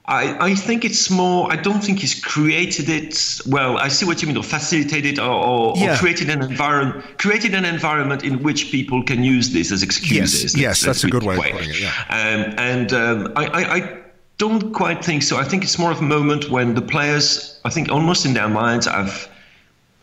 I, 0.08 0.52
I 0.52 0.56
think 0.56 0.86
it's 0.86 1.10
more. 1.10 1.52
I 1.52 1.56
don't 1.56 1.84
think 1.84 2.00
he's 2.00 2.20
created 2.20 2.90
it. 2.90 3.42
Well, 3.48 3.78
I 3.78 3.88
see 3.88 4.06
what 4.06 4.22
you 4.22 4.28
mean, 4.28 4.38
or 4.38 4.44
facilitated, 4.44 5.18
or, 5.18 5.32
or, 5.32 5.74
yeah. 5.78 5.96
or 5.96 5.98
created 5.98 6.30
an 6.30 6.44
environment, 6.44 7.18
created 7.18 7.56
an 7.56 7.66
environment 7.66 8.24
in 8.24 8.44
which 8.44 8.72
people 8.72 9.02
can 9.02 9.24
use 9.24 9.52
this 9.52 9.72
as 9.72 9.82
excuses. 9.82 10.56
Yes, 10.56 10.58
yes 10.58 10.82
that's 10.82 11.04
a 11.04 11.10
good 11.10 11.24
way, 11.24 11.40
way 11.40 11.50
of 11.50 11.58
putting 11.58 11.72
it. 11.72 11.82
Yeah. 11.82 11.92
Um, 12.10 12.54
and 12.58 12.94
um, 12.94 13.34
I, 13.36 13.46
I, 13.46 13.76
I 13.76 13.98
don't 14.38 14.74
quite 14.74 15.04
think 15.04 15.24
so. 15.24 15.38
I 15.38 15.44
think 15.44 15.64
it's 15.64 15.80
more 15.80 15.92
of 15.92 16.00
a 16.00 16.04
moment 16.04 16.52
when 16.52 16.76
the 16.76 16.84
players, 16.84 17.60
I 17.66 17.72
think, 17.72 17.90
almost 17.90 18.28
in 18.28 18.34
their 18.34 18.50
minds, 18.50 18.86
have 18.86 19.28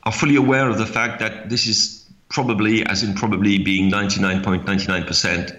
are 0.02 0.12
fully 0.12 0.34
aware 0.34 0.68
of 0.68 0.78
the 0.78 0.86
fact 0.86 1.20
that 1.20 1.48
this 1.48 1.68
is 1.68 2.04
probably, 2.28 2.84
as 2.86 3.04
in 3.04 3.14
probably 3.14 3.58
being 3.58 3.88
99.99 3.88 5.06
percent 5.06 5.52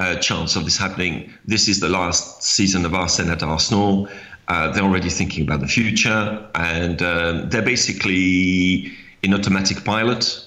uh, 0.00 0.16
chance 0.16 0.56
of 0.56 0.64
this 0.64 0.78
happening. 0.78 1.30
This 1.44 1.68
is 1.68 1.78
the 1.78 1.88
last 1.88 2.42
season 2.42 2.86
of 2.86 2.94
Arsene 2.94 3.28
at 3.28 3.42
Arsenal. 3.42 4.08
Uh, 4.48 4.72
they're 4.72 4.82
already 4.82 5.10
thinking 5.10 5.44
about 5.44 5.60
the 5.60 5.68
future, 5.68 6.48
and 6.54 7.02
um, 7.02 7.50
they're 7.50 7.62
basically 7.62 8.90
in 9.22 9.34
automatic 9.34 9.84
pilot. 9.84 10.42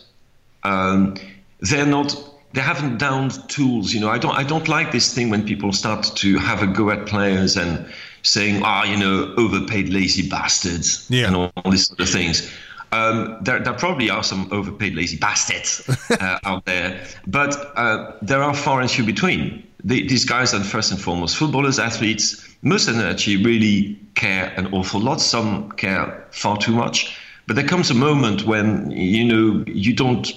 Um, 0.64 1.16
they're 1.60 1.86
not. 1.86 2.18
They 2.54 2.62
haven't 2.62 2.98
downed 2.98 3.48
tools. 3.48 3.94
You 3.94 4.02
know, 4.02 4.10
I 4.10 4.18
don't. 4.18 4.36
I 4.36 4.44
don't 4.44 4.68
like 4.68 4.92
this 4.92 5.14
thing 5.14 5.30
when 5.30 5.46
people 5.46 5.72
start 5.72 6.04
to 6.16 6.38
have 6.40 6.64
a 6.64 6.68
go 6.68 6.90
at 6.90 7.06
players 7.06 7.56
and 7.56 7.86
saying, 8.24 8.62
"Ah, 8.64 8.84
you 8.84 8.98
know, 8.98 9.34
overpaid 9.38 9.90
lazy 9.90 10.28
bastards," 10.28 11.06
yeah. 11.10 11.28
and 11.28 11.36
all, 11.36 11.52
all 11.58 11.72
these 11.72 11.88
sort 11.88 12.00
of 12.00 12.10
things. 12.10 12.52
Um, 12.94 13.38
there, 13.42 13.58
there, 13.60 13.74
probably 13.74 14.12
are 14.12 14.22
some 14.24 14.48
overpaid 14.52 14.94
lazy 14.94 15.18
bastards 15.18 15.82
uh, 16.12 16.38
out 16.44 16.66
there, 16.66 17.04
but 17.26 17.74
uh, 17.76 18.12
there 18.22 18.44
are 18.44 18.54
far 18.54 18.82
and 18.82 18.92
few 18.92 19.04
between. 19.04 19.68
The, 19.84 20.08
these 20.08 20.26
guys 20.26 20.54
are 20.54 20.64
first 20.64 20.92
and 20.92 21.02
foremost 21.02 21.36
footballers, 21.36 21.80
athletes. 21.80 22.48
Most 22.62 22.88
of 22.88 22.96
them 22.96 23.06
actually 23.06 23.44
really 23.44 24.00
care 24.14 24.54
an 24.58 24.68
awful 24.74 25.02
lot. 25.02 25.22
Some 25.22 25.72
care 25.72 26.28
far 26.30 26.58
too 26.58 26.72
much. 26.72 27.18
But 27.48 27.56
there 27.56 27.66
comes 27.66 27.90
a 27.90 27.96
moment 27.96 28.46
when 28.46 28.92
you 28.92 29.26
know 29.26 29.64
you 29.66 29.94
don't. 29.94 30.32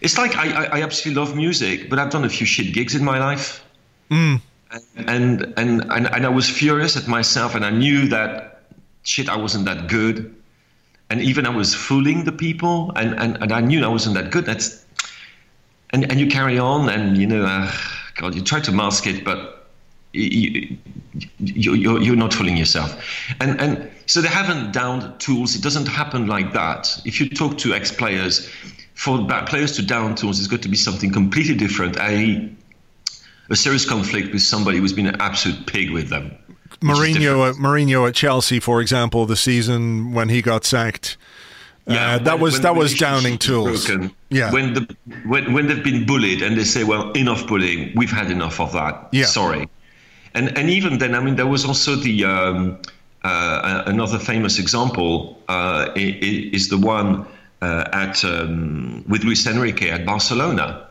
It's 0.00 0.16
like 0.16 0.36
I, 0.36 0.66
I, 0.66 0.78
I 0.78 0.82
absolutely 0.82 1.20
love 1.20 1.34
music, 1.34 1.90
but 1.90 1.98
I've 1.98 2.10
done 2.10 2.24
a 2.24 2.28
few 2.28 2.46
shit 2.46 2.72
gigs 2.72 2.94
in 2.94 3.04
my 3.04 3.18
life, 3.18 3.64
mm. 4.12 4.40
and, 4.70 5.08
and 5.08 5.54
and 5.56 5.92
and 5.92 6.06
and 6.06 6.24
I 6.24 6.28
was 6.28 6.48
furious 6.48 6.96
at 6.96 7.08
myself, 7.08 7.56
and 7.56 7.64
I 7.64 7.70
knew 7.70 8.06
that 8.08 8.62
shit 9.02 9.28
I 9.28 9.36
wasn't 9.36 9.64
that 9.64 9.88
good 9.88 10.34
and 11.10 11.20
even 11.20 11.46
I 11.46 11.50
was 11.50 11.74
fooling 11.74 12.24
the 12.24 12.32
people, 12.32 12.92
and, 12.96 13.14
and, 13.18 13.42
and 13.42 13.52
I 13.52 13.60
knew 13.60 13.84
I 13.84 13.88
wasn't 13.88 14.14
that 14.16 14.30
good. 14.30 14.46
That's 14.46 14.84
and 15.90 16.10
and 16.10 16.18
you 16.18 16.26
carry 16.26 16.58
on, 16.58 16.88
and 16.88 17.16
you 17.16 17.26
know, 17.26 17.44
uh, 17.44 17.70
God, 18.16 18.34
you 18.34 18.42
try 18.42 18.60
to 18.60 18.72
mask 18.72 19.06
it, 19.06 19.24
but 19.24 19.68
you, 20.12 20.76
you, 21.38 21.74
you're, 21.74 22.00
you're 22.00 22.16
not 22.16 22.32
fooling 22.32 22.56
yourself. 22.56 23.04
And 23.40 23.60
and 23.60 23.90
so 24.06 24.20
they 24.20 24.28
haven't 24.28 24.72
downed 24.72 25.20
tools. 25.20 25.54
It 25.56 25.62
doesn't 25.62 25.86
happen 25.86 26.26
like 26.26 26.52
that. 26.52 27.00
If 27.04 27.20
you 27.20 27.28
talk 27.28 27.58
to 27.58 27.74
ex-players, 27.74 28.50
for 28.94 29.26
players 29.46 29.76
to 29.76 29.82
down 29.82 30.14
tools, 30.14 30.38
it's 30.38 30.48
got 30.48 30.62
to 30.62 30.68
be 30.68 30.76
something 30.76 31.12
completely 31.12 31.54
different. 31.54 31.96
A 31.98 32.50
a 33.50 33.56
serious 33.56 33.86
conflict 33.86 34.32
with 34.32 34.42
somebody 34.42 34.78
who's 34.78 34.92
been 34.92 35.06
an 35.06 35.20
absolute 35.20 35.66
pig 35.66 35.90
with 35.90 36.08
them. 36.08 36.32
Mourinho 36.80 37.48
at 37.48 37.56
Mourinho 37.56 38.08
at 38.08 38.14
Chelsea, 38.14 38.60
for 38.60 38.80
example, 38.80 39.26
the 39.26 39.36
season 39.36 40.12
when 40.12 40.28
he 40.28 40.42
got 40.42 40.64
sacked. 40.64 41.16
Yeah, 41.86 42.14
uh, 42.14 42.18
that 42.18 42.34
when, 42.34 42.40
was 42.40 42.52
when 42.54 42.62
that 42.62 42.76
was 42.76 42.94
downing 42.94 43.36
tools. 43.36 43.86
Broken, 43.86 44.10
yeah, 44.30 44.50
when 44.50 44.74
the 44.74 44.96
when, 45.26 45.52
when 45.52 45.66
they've 45.66 45.84
been 45.84 46.06
bullied 46.06 46.40
and 46.40 46.56
they 46.56 46.64
say, 46.64 46.82
"Well, 46.84 47.12
enough 47.12 47.46
bullying. 47.46 47.92
We've 47.94 48.10
had 48.10 48.30
enough 48.30 48.58
of 48.60 48.72
that. 48.72 49.08
Yeah. 49.12 49.26
Sorry." 49.26 49.68
And 50.34 50.56
and 50.56 50.70
even 50.70 50.98
then, 50.98 51.14
I 51.14 51.20
mean, 51.20 51.36
there 51.36 51.46
was 51.46 51.64
also 51.64 51.94
the 51.94 52.24
um, 52.24 52.78
uh, 53.22 53.82
another 53.86 54.18
famous 54.18 54.58
example 54.58 55.38
uh, 55.48 55.90
is 55.94 56.68
the 56.68 56.78
one 56.78 57.26
uh, 57.62 57.88
at 57.92 58.24
um, 58.24 59.04
with 59.08 59.24
Luis 59.24 59.46
Enrique 59.46 59.90
at 59.90 60.04
Barcelona 60.04 60.88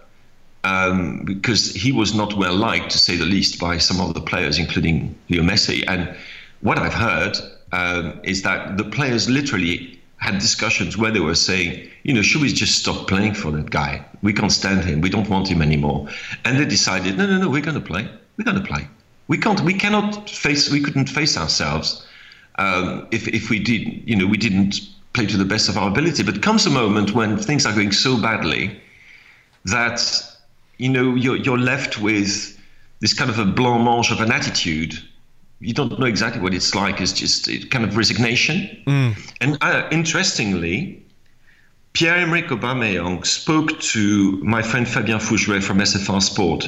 um, 0.64 1.24
because 1.26 1.74
he 1.74 1.92
was 1.92 2.14
not 2.14 2.36
well 2.36 2.56
liked, 2.56 2.92
to 2.92 2.98
say 2.98 3.18
the 3.18 3.26
least, 3.26 3.60
by 3.60 3.78
some 3.78 4.00
of 4.00 4.14
the 4.14 4.22
players, 4.22 4.58
including 4.58 5.16
Leo 5.30 5.44
Messi. 5.44 5.84
And 5.88 6.16
what 6.62 6.78
I've 6.80 6.94
heard 6.94 7.38
um, 7.72 8.20
is 8.24 8.42
that 8.44 8.78
the 8.78 8.86
players 8.86 9.30
literally 9.30 10.00
had 10.18 10.40
discussions 10.40 10.98
where 10.98 11.12
they 11.12 11.20
were 11.20 11.36
saying, 11.36 11.90
you 12.04 12.14
know, 12.14 12.22
should 12.22 12.42
we 12.42 12.54
just 12.54 12.80
stop 12.80 13.08
playing 13.08 13.34
for 13.34 13.52
that 13.52 13.70
guy? 13.70 14.06
We 14.22 14.32
can't 14.32 14.52
stand 14.52 14.86
him. 14.86 15.02
We 15.02 15.10
don't 15.10 15.30
want 15.30 15.50
him 15.50 15.62
anymore. 15.62 16.08
And 16.46 16.58
they 16.58 16.66
decided, 16.66 17.18
no, 17.18 17.26
no, 17.28 17.38
no, 17.40 17.50
we're 17.50 17.62
going 17.62 17.80
to 17.80 17.86
play. 17.86 18.10
We're 18.38 18.46
going 18.46 18.62
to 18.62 18.66
play. 18.66 18.88
We 19.28 19.38
can't. 19.38 19.60
We 19.62 19.74
cannot 19.74 20.30
face. 20.30 20.72
We 20.72 20.82
couldn't 20.82 21.08
face 21.08 21.38
ourselves 21.38 22.06
um, 22.56 23.08
if 23.12 23.28
if 23.28 23.50
we 23.50 23.60
did. 23.60 24.08
You 24.08 24.16
know, 24.16 24.28
we 24.28 24.38
didn't 24.38 24.82
play 25.14 25.26
to 25.26 25.38
the 25.38 25.46
best 25.46 25.70
of 25.70 25.78
our 25.78 25.90
ability. 25.90 26.24
But 26.24 26.42
comes 26.42 26.66
a 26.66 26.70
moment 26.70 27.14
when 27.14 27.38
things 27.38 27.66
are 27.66 27.74
going 27.74 27.92
so 27.92 28.22
badly 28.22 28.82
that 29.66 30.00
you 30.78 30.90
know, 30.90 31.16
you're, 31.16 31.38
you're 31.38 31.58
left 31.58 32.00
with 32.00 32.60
this 33.00 33.14
kind 33.14 33.30
of 33.30 33.40
a 33.40 33.46
blancmange 33.46 34.12
of 34.12 34.22
an 34.22 34.32
attitude. 34.32 34.96
You 35.60 35.74
don't 35.74 35.98
know 36.00 36.06
exactly 36.06 36.42
what 36.42 36.54
it's 36.54 36.76
like. 36.76 37.00
It's 37.00 37.14
just 37.14 37.48
it, 37.48 37.72
kind 37.72 37.86
of 37.86 37.96
resignation. 37.96 38.84
Mm. 38.86 39.34
And 39.40 39.58
uh, 39.62 39.88
interestingly, 39.92 41.04
Pierre-Emerick 41.94 42.48
Aubameyang 42.48 43.26
spoke 43.26 43.80
to 43.80 44.38
my 44.44 44.62
friend 44.62 44.88
Fabien 44.88 45.20
Fougeray 45.20 45.64
from 45.64 45.80
SFR 45.80 46.22
Sport 46.22 46.68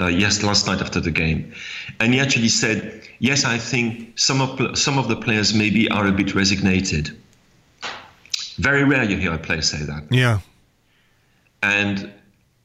uh, 0.00 0.06
yes, 0.06 0.42
last 0.42 0.66
night 0.66 0.80
after 0.80 1.00
the 1.00 1.10
game, 1.10 1.52
and 2.00 2.12
he 2.12 2.20
actually 2.20 2.48
said, 2.48 3.02
"Yes, 3.20 3.44
I 3.44 3.58
think 3.58 4.18
some 4.18 4.40
of 4.40 4.76
some 4.76 4.98
of 4.98 5.08
the 5.08 5.16
players 5.16 5.54
maybe 5.54 5.88
are 5.90 6.06
a 6.06 6.12
bit 6.12 6.34
resignated." 6.34 7.16
Very 8.58 8.84
rare 8.84 9.04
you 9.04 9.16
hear 9.16 9.32
a 9.32 9.38
player 9.38 9.62
say 9.62 9.78
that. 9.84 10.04
Yeah, 10.10 10.40
and 11.62 12.12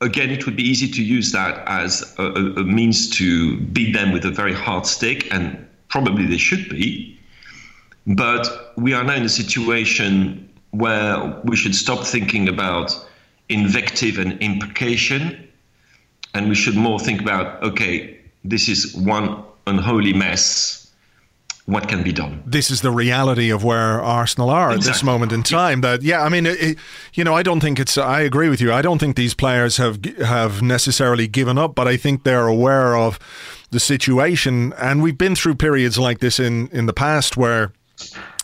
again, 0.01 0.29
it 0.29 0.45
would 0.45 0.55
be 0.55 0.63
easy 0.63 0.89
to 0.89 1.03
use 1.03 1.31
that 1.31 1.63
as 1.67 2.13
a, 2.17 2.23
a, 2.23 2.63
means 2.63 3.09
to 3.17 3.57
beat 3.57 3.93
them 3.93 4.11
with 4.11 4.25
a 4.25 4.31
very 4.31 4.53
hard 4.53 4.85
stick, 4.85 5.33
and 5.33 5.67
probably 5.87 6.25
they 6.25 6.37
should 6.37 6.69
be. 6.69 7.17
But 8.07 8.73
we 8.77 8.93
are 8.93 9.03
now 9.03 9.15
in 9.15 9.23
a 9.23 9.29
situation 9.29 10.49
where 10.71 11.39
we 11.43 11.55
should 11.55 11.75
stop 11.75 12.05
thinking 12.05 12.47
about 12.47 12.93
invective 13.49 14.17
and 14.17 14.39
imprecation, 14.41 15.47
and 16.33 16.49
we 16.49 16.55
should 16.55 16.75
more 16.75 16.99
think 16.99 17.21
about 17.21 17.61
okay, 17.63 18.19
this 18.43 18.69
is 18.69 18.95
one 18.95 19.43
unholy 19.67 20.13
mess 20.13 20.88
what 21.69 21.87
can 21.87 22.01
be 22.03 22.11
done. 22.11 22.41
This 22.45 22.71
is 22.71 22.81
the 22.81 22.91
reality 22.91 23.51
of 23.51 23.63
where 23.63 24.01
Arsenal 24.01 24.49
are 24.49 24.71
exactly. 24.71 24.89
at 24.89 24.93
this 24.93 25.03
moment 25.03 25.31
in 25.31 25.43
time. 25.43 25.81
That 25.81 26.01
yeah, 26.01 26.23
I 26.23 26.29
mean, 26.29 26.47
it, 26.47 26.77
you 27.13 27.23
know, 27.23 27.35
I 27.35 27.43
don't 27.43 27.59
think 27.59 27.79
it's. 27.79 27.97
I 27.97 28.21
agree 28.21 28.49
with 28.49 28.59
you. 28.59 28.73
I 28.73 28.81
don't 28.81 28.97
think 28.97 29.15
these 29.15 29.33
players 29.35 29.77
have 29.77 30.03
have 30.17 30.61
necessarily 30.61 31.27
given 31.27 31.57
up, 31.57 31.75
but 31.75 31.87
I 31.87 31.95
think 31.95 32.23
they're 32.23 32.47
aware 32.47 32.95
of 32.95 33.19
the 33.69 33.79
situation, 33.79 34.73
and 34.79 35.03
we've 35.03 35.17
been 35.17 35.35
through 35.35 35.55
periods 35.55 35.99
like 35.99 36.19
this 36.19 36.39
in 36.39 36.69
in 36.69 36.87
the 36.87 36.93
past 36.93 37.37
where 37.37 37.71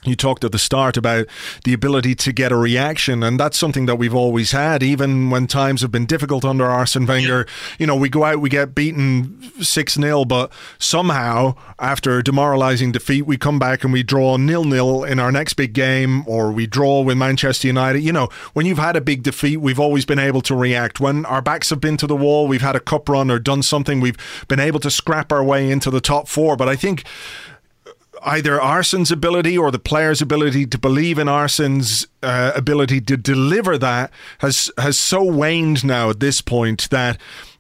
you 0.07 0.15
talked 0.15 0.43
at 0.43 0.51
the 0.51 0.59
start 0.59 0.97
about 0.97 1.27
the 1.63 1.73
ability 1.73 2.15
to 2.15 2.31
get 2.31 2.51
a 2.51 2.55
reaction, 2.55 3.23
and 3.23 3.39
that's 3.39 3.57
something 3.57 3.85
that 3.85 3.95
we've 3.95 4.15
always 4.15 4.51
had, 4.51 4.83
even 4.83 5.29
when 5.29 5.47
times 5.47 5.81
have 5.81 5.91
been 5.91 6.05
difficult 6.05 6.45
under 6.45 6.65
Arsene 6.65 7.05
Wenger. 7.05 7.45
You 7.79 7.87
know, 7.87 7.95
we 7.95 8.09
go 8.09 8.23
out, 8.23 8.39
we 8.39 8.49
get 8.49 8.75
beaten 8.75 9.41
6 9.61 9.93
0, 9.93 10.25
but 10.25 10.51
somehow, 10.79 11.55
after 11.79 12.17
a 12.17 12.23
demoralising 12.23 12.91
defeat, 12.91 13.23
we 13.23 13.37
come 13.37 13.59
back 13.59 13.83
and 13.83 13.91
we 13.91 14.03
draw 14.03 14.37
nil 14.37 14.63
nil 14.63 15.03
in 15.03 15.19
our 15.19 15.31
next 15.31 15.53
big 15.53 15.73
game, 15.73 16.27
or 16.27 16.51
we 16.51 16.67
draw 16.67 17.01
with 17.01 17.17
Manchester 17.17 17.67
United. 17.67 18.01
You 18.01 18.13
know, 18.13 18.29
when 18.53 18.65
you've 18.65 18.77
had 18.77 18.95
a 18.95 19.01
big 19.01 19.23
defeat, 19.23 19.57
we've 19.57 19.79
always 19.79 20.05
been 20.05 20.19
able 20.19 20.41
to 20.41 20.55
react. 20.55 20.99
When 20.99 21.25
our 21.25 21.41
backs 21.41 21.69
have 21.69 21.81
been 21.81 21.97
to 21.97 22.07
the 22.07 22.15
wall, 22.15 22.47
we've 22.47 22.61
had 22.61 22.75
a 22.75 22.79
cup 22.79 23.09
run 23.09 23.31
or 23.31 23.39
done 23.39 23.63
something, 23.63 23.99
we've 23.99 24.17
been 24.47 24.59
able 24.59 24.79
to 24.81 24.91
scrap 24.91 25.31
our 25.31 25.43
way 25.43 25.69
into 25.69 25.89
the 25.89 26.01
top 26.01 26.27
four. 26.27 26.55
But 26.55 26.69
I 26.69 26.75
think 26.75 27.03
either 28.26 28.59
Arsene's 28.59 29.11
ability 29.11 29.57
or 29.57 29.71
the 29.71 29.80
player's 29.80 30.21
ability 30.21 30.65
to 30.67 30.78
believe 30.78 31.17
in 31.19 31.28
Arsene's 31.28 32.07
uh, 32.23 32.51
ability 32.55 32.99
to 33.01 33.17
deliver 33.17 33.78
that 33.78 34.11
has 34.39 34.71
has 34.78 34.97
so 34.97 35.23
waned 35.23 35.86
now 35.86 36.09
at 36.09 36.19
this 36.19 36.41
point 36.41 36.89
that 36.89 37.17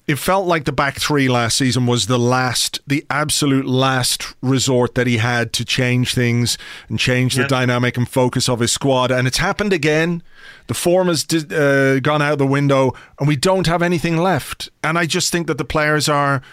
it 0.07 0.19
felt 0.19 0.45
like 0.45 0.65
the 0.65 0.71
back 0.71 0.99
three 0.99 1.27
last 1.27 1.57
season 1.57 1.87
was 1.87 2.05
the 2.05 2.19
last, 2.19 2.79
the 2.85 3.03
absolute 3.09 3.65
last 3.65 4.35
resort 4.41 4.93
that 4.95 5.07
he 5.07 5.17
had 5.17 5.51
to 5.53 5.65
change 5.65 6.13
things 6.13 6.59
and 6.89 6.99
change 6.99 7.35
yep. 7.35 7.45
the 7.45 7.49
dynamic 7.49 7.97
and 7.97 8.07
focus 8.07 8.47
of 8.47 8.59
his 8.59 8.71
squad. 8.71 9.09
And 9.09 9.27
it's 9.27 9.39
happened 9.39 9.73
again. 9.73 10.21
The 10.67 10.75
form 10.75 11.07
has 11.07 11.25
uh, 11.33 11.99
gone 12.03 12.21
out 12.21 12.37
the 12.37 12.45
window, 12.45 12.93
and 13.19 13.27
we 13.27 13.35
don't 13.35 13.65
have 13.65 13.81
anything 13.81 14.17
left. 14.17 14.69
And 14.83 14.97
I 14.97 15.07
just 15.07 15.31
think 15.31 15.47
that 15.47 15.57
the 15.57 15.65
players 15.65 16.07
are 16.07 16.43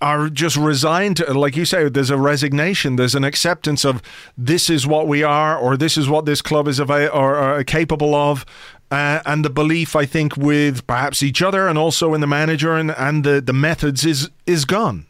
are 0.00 0.28
just 0.28 0.56
resigned 0.56 1.16
to, 1.18 1.32
like 1.32 1.56
you 1.56 1.64
say, 1.64 1.88
there's 1.88 2.10
a 2.10 2.18
resignation, 2.18 2.96
there's 2.96 3.14
an 3.14 3.24
acceptance 3.24 3.84
of 3.84 4.02
this 4.36 4.68
is 4.68 4.86
what 4.86 5.08
we 5.08 5.22
are, 5.22 5.56
or 5.56 5.76
this 5.76 5.96
is 5.96 6.08
what 6.08 6.26
this 6.26 6.42
club 6.42 6.68
is 6.68 6.80
ava- 6.80 7.10
or, 7.10 7.36
or 7.36 7.64
capable 7.64 8.14
of. 8.14 8.44
Uh, 8.90 9.20
and 9.26 9.44
the 9.44 9.50
belief, 9.50 9.96
I 9.96 10.06
think, 10.06 10.36
with 10.36 10.86
perhaps 10.86 11.22
each 11.22 11.42
other 11.42 11.66
and 11.66 11.76
also 11.76 12.14
in 12.14 12.20
the 12.20 12.26
manager 12.26 12.76
and, 12.76 12.90
and 12.92 13.24
the, 13.24 13.40
the 13.40 13.52
methods 13.52 14.04
is 14.04 14.30
is 14.46 14.64
gone. 14.64 15.06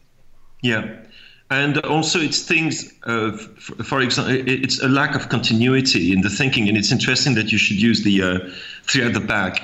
Yeah. 0.63 0.95
And 1.49 1.77
also, 1.85 2.19
it's 2.19 2.41
things, 2.41 2.93
uh, 3.03 3.31
for, 3.31 3.83
for, 3.83 4.01
example, 4.01 4.33
it's 4.47 4.81
a 4.83 4.89
lack 4.89 5.15
of 5.15 5.29
continuity 5.29 6.11
in 6.11 6.21
the 6.21 6.29
thinking. 6.29 6.67
And 6.67 6.77
it's 6.77 6.91
interesting 6.91 7.35
that 7.35 7.51
you 7.51 7.57
should 7.57 7.81
use 7.81 8.03
the 8.03 8.21
uh, 8.21 8.39
three 8.83 9.03
at 9.03 9.13
the 9.13 9.21
back 9.21 9.61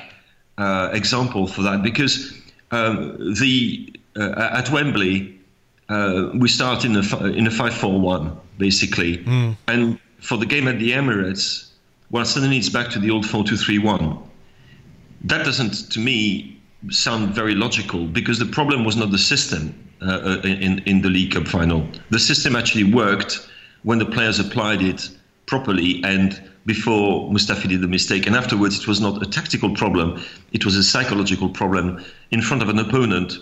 uh, 0.58 0.92
example 0.94 1.48
for 1.48 1.62
that 1.64 1.84
because 1.84 2.40
um, 2.72 3.18
the 3.40 3.94
uh, 3.96 4.00
at 4.18 4.70
Wembley, 4.70 5.40
uh, 5.90 6.30
we 6.34 6.48
start 6.48 6.86
in 6.86 6.96
a 6.96 7.26
in 7.26 7.48
a 7.48 7.52
five 7.52 7.74
four 7.74 8.00
one 8.00 8.38
basically, 8.58 9.18
mm. 9.18 9.56
and 9.68 10.00
for 10.20 10.38
the 10.38 10.46
game 10.46 10.68
at 10.68 10.80
the 10.80 10.92
Emirates, 10.92 11.72
well, 12.12 12.26
suddenly 12.26 12.58
it's 12.58 12.70
back 12.70 12.90
to 12.92 13.00
the 13.00 13.10
old 13.10 13.26
four 13.26 13.44
two 13.44 13.58
three 13.58 13.80
one. 13.80 14.18
That 15.26 15.46
doesn't, 15.46 15.92
to 15.92 16.00
me, 16.00 16.62
sound 16.90 17.34
very 17.34 17.56
logical 17.56 18.06
because 18.06 18.40
the 18.40 18.46
problem 18.46 18.84
was 18.84 18.96
not 18.96 19.12
the 19.12 19.18
system 19.18 19.74
uh, 20.02 20.06
uh 20.06 20.42
in 20.44 20.80
in 20.80 21.02
the 21.02 21.10
League 21.10 21.34
Cup 21.34 21.48
final. 21.48 21.88
The 22.10 22.20
system 22.20 22.56
actually 22.56 22.94
worked 22.94 23.50
when 23.84 24.00
the 24.00 24.06
players 24.06 24.40
applied 24.40 24.82
it 24.82 25.10
properly 25.46 26.02
and 26.04 26.42
before 26.66 27.30
Mustafi 27.30 27.68
did 27.68 27.82
the 27.82 27.88
mistake. 27.88 28.26
And 28.26 28.36
afterwards, 28.36 28.80
it 28.80 28.88
was 28.88 29.02
not 29.02 29.22
a 29.22 29.26
tactical 29.26 29.76
problem, 29.76 30.24
it 30.54 30.64
was 30.66 30.76
a 30.78 30.84
psychological 30.84 31.50
problem 31.50 32.04
in 32.32 32.42
front 32.42 32.64
of 32.64 32.70
an 32.70 32.80
opponent 32.80 33.38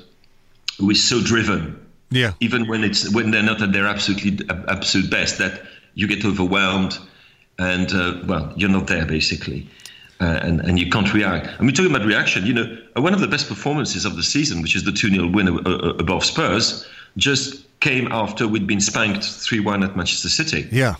who 0.81 0.89
is 0.89 1.07
so 1.07 1.21
driven. 1.21 1.79
Yeah. 2.09 2.33
Even 2.41 2.67
when 2.67 2.83
it's 2.83 3.13
when 3.13 3.31
they're 3.31 3.43
not 3.43 3.61
at 3.61 3.71
their 3.71 3.87
absolutely 3.87 4.45
absolute 4.67 5.09
best, 5.09 5.37
that 5.37 5.61
you 5.93 6.07
get 6.07 6.25
overwhelmed, 6.25 6.97
and 7.57 7.93
uh, 7.93 8.21
well, 8.25 8.51
you're 8.57 8.69
not 8.69 8.87
there 8.87 9.05
basically. 9.05 9.69
Uh, 10.19 10.39
and, 10.43 10.59
and 10.61 10.77
you 10.77 10.87
can't 10.87 11.11
react. 11.15 11.47
I 11.59 11.63
mean, 11.63 11.73
talking 11.73 11.89
about 11.89 12.05
reaction, 12.05 12.45
you 12.45 12.53
know, 12.53 12.77
one 12.95 13.15
of 13.15 13.21
the 13.21 13.27
best 13.27 13.47
performances 13.47 14.05
of 14.05 14.15
the 14.15 14.21
season, 14.21 14.61
which 14.61 14.75
is 14.75 14.83
the 14.83 14.91
2 14.91 15.09
0 15.09 15.27
win 15.29 15.47
uh, 15.49 15.61
uh, 15.65 15.93
above 15.97 16.23
Spurs, 16.23 16.87
just 17.17 17.65
came 17.79 18.07
after 18.11 18.47
we'd 18.47 18.67
been 18.67 18.81
spanked 18.81 19.23
3 19.23 19.61
1 19.61 19.83
at 19.83 19.95
Manchester 19.95 20.29
City. 20.29 20.67
Yeah. 20.71 20.95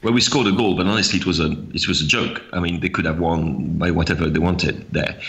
Where 0.00 0.12
we 0.12 0.20
scored 0.20 0.48
a 0.48 0.52
goal, 0.52 0.76
but 0.76 0.86
honestly, 0.86 1.20
it 1.20 1.26
was 1.26 1.38
a 1.38 1.52
it 1.72 1.86
was 1.86 2.00
a 2.00 2.06
joke. 2.06 2.42
I 2.52 2.58
mean, 2.58 2.80
they 2.80 2.88
could 2.88 3.04
have 3.04 3.18
won 3.18 3.78
by 3.78 3.90
whatever 3.92 4.28
they 4.28 4.40
wanted 4.40 4.90
there, 4.92 5.20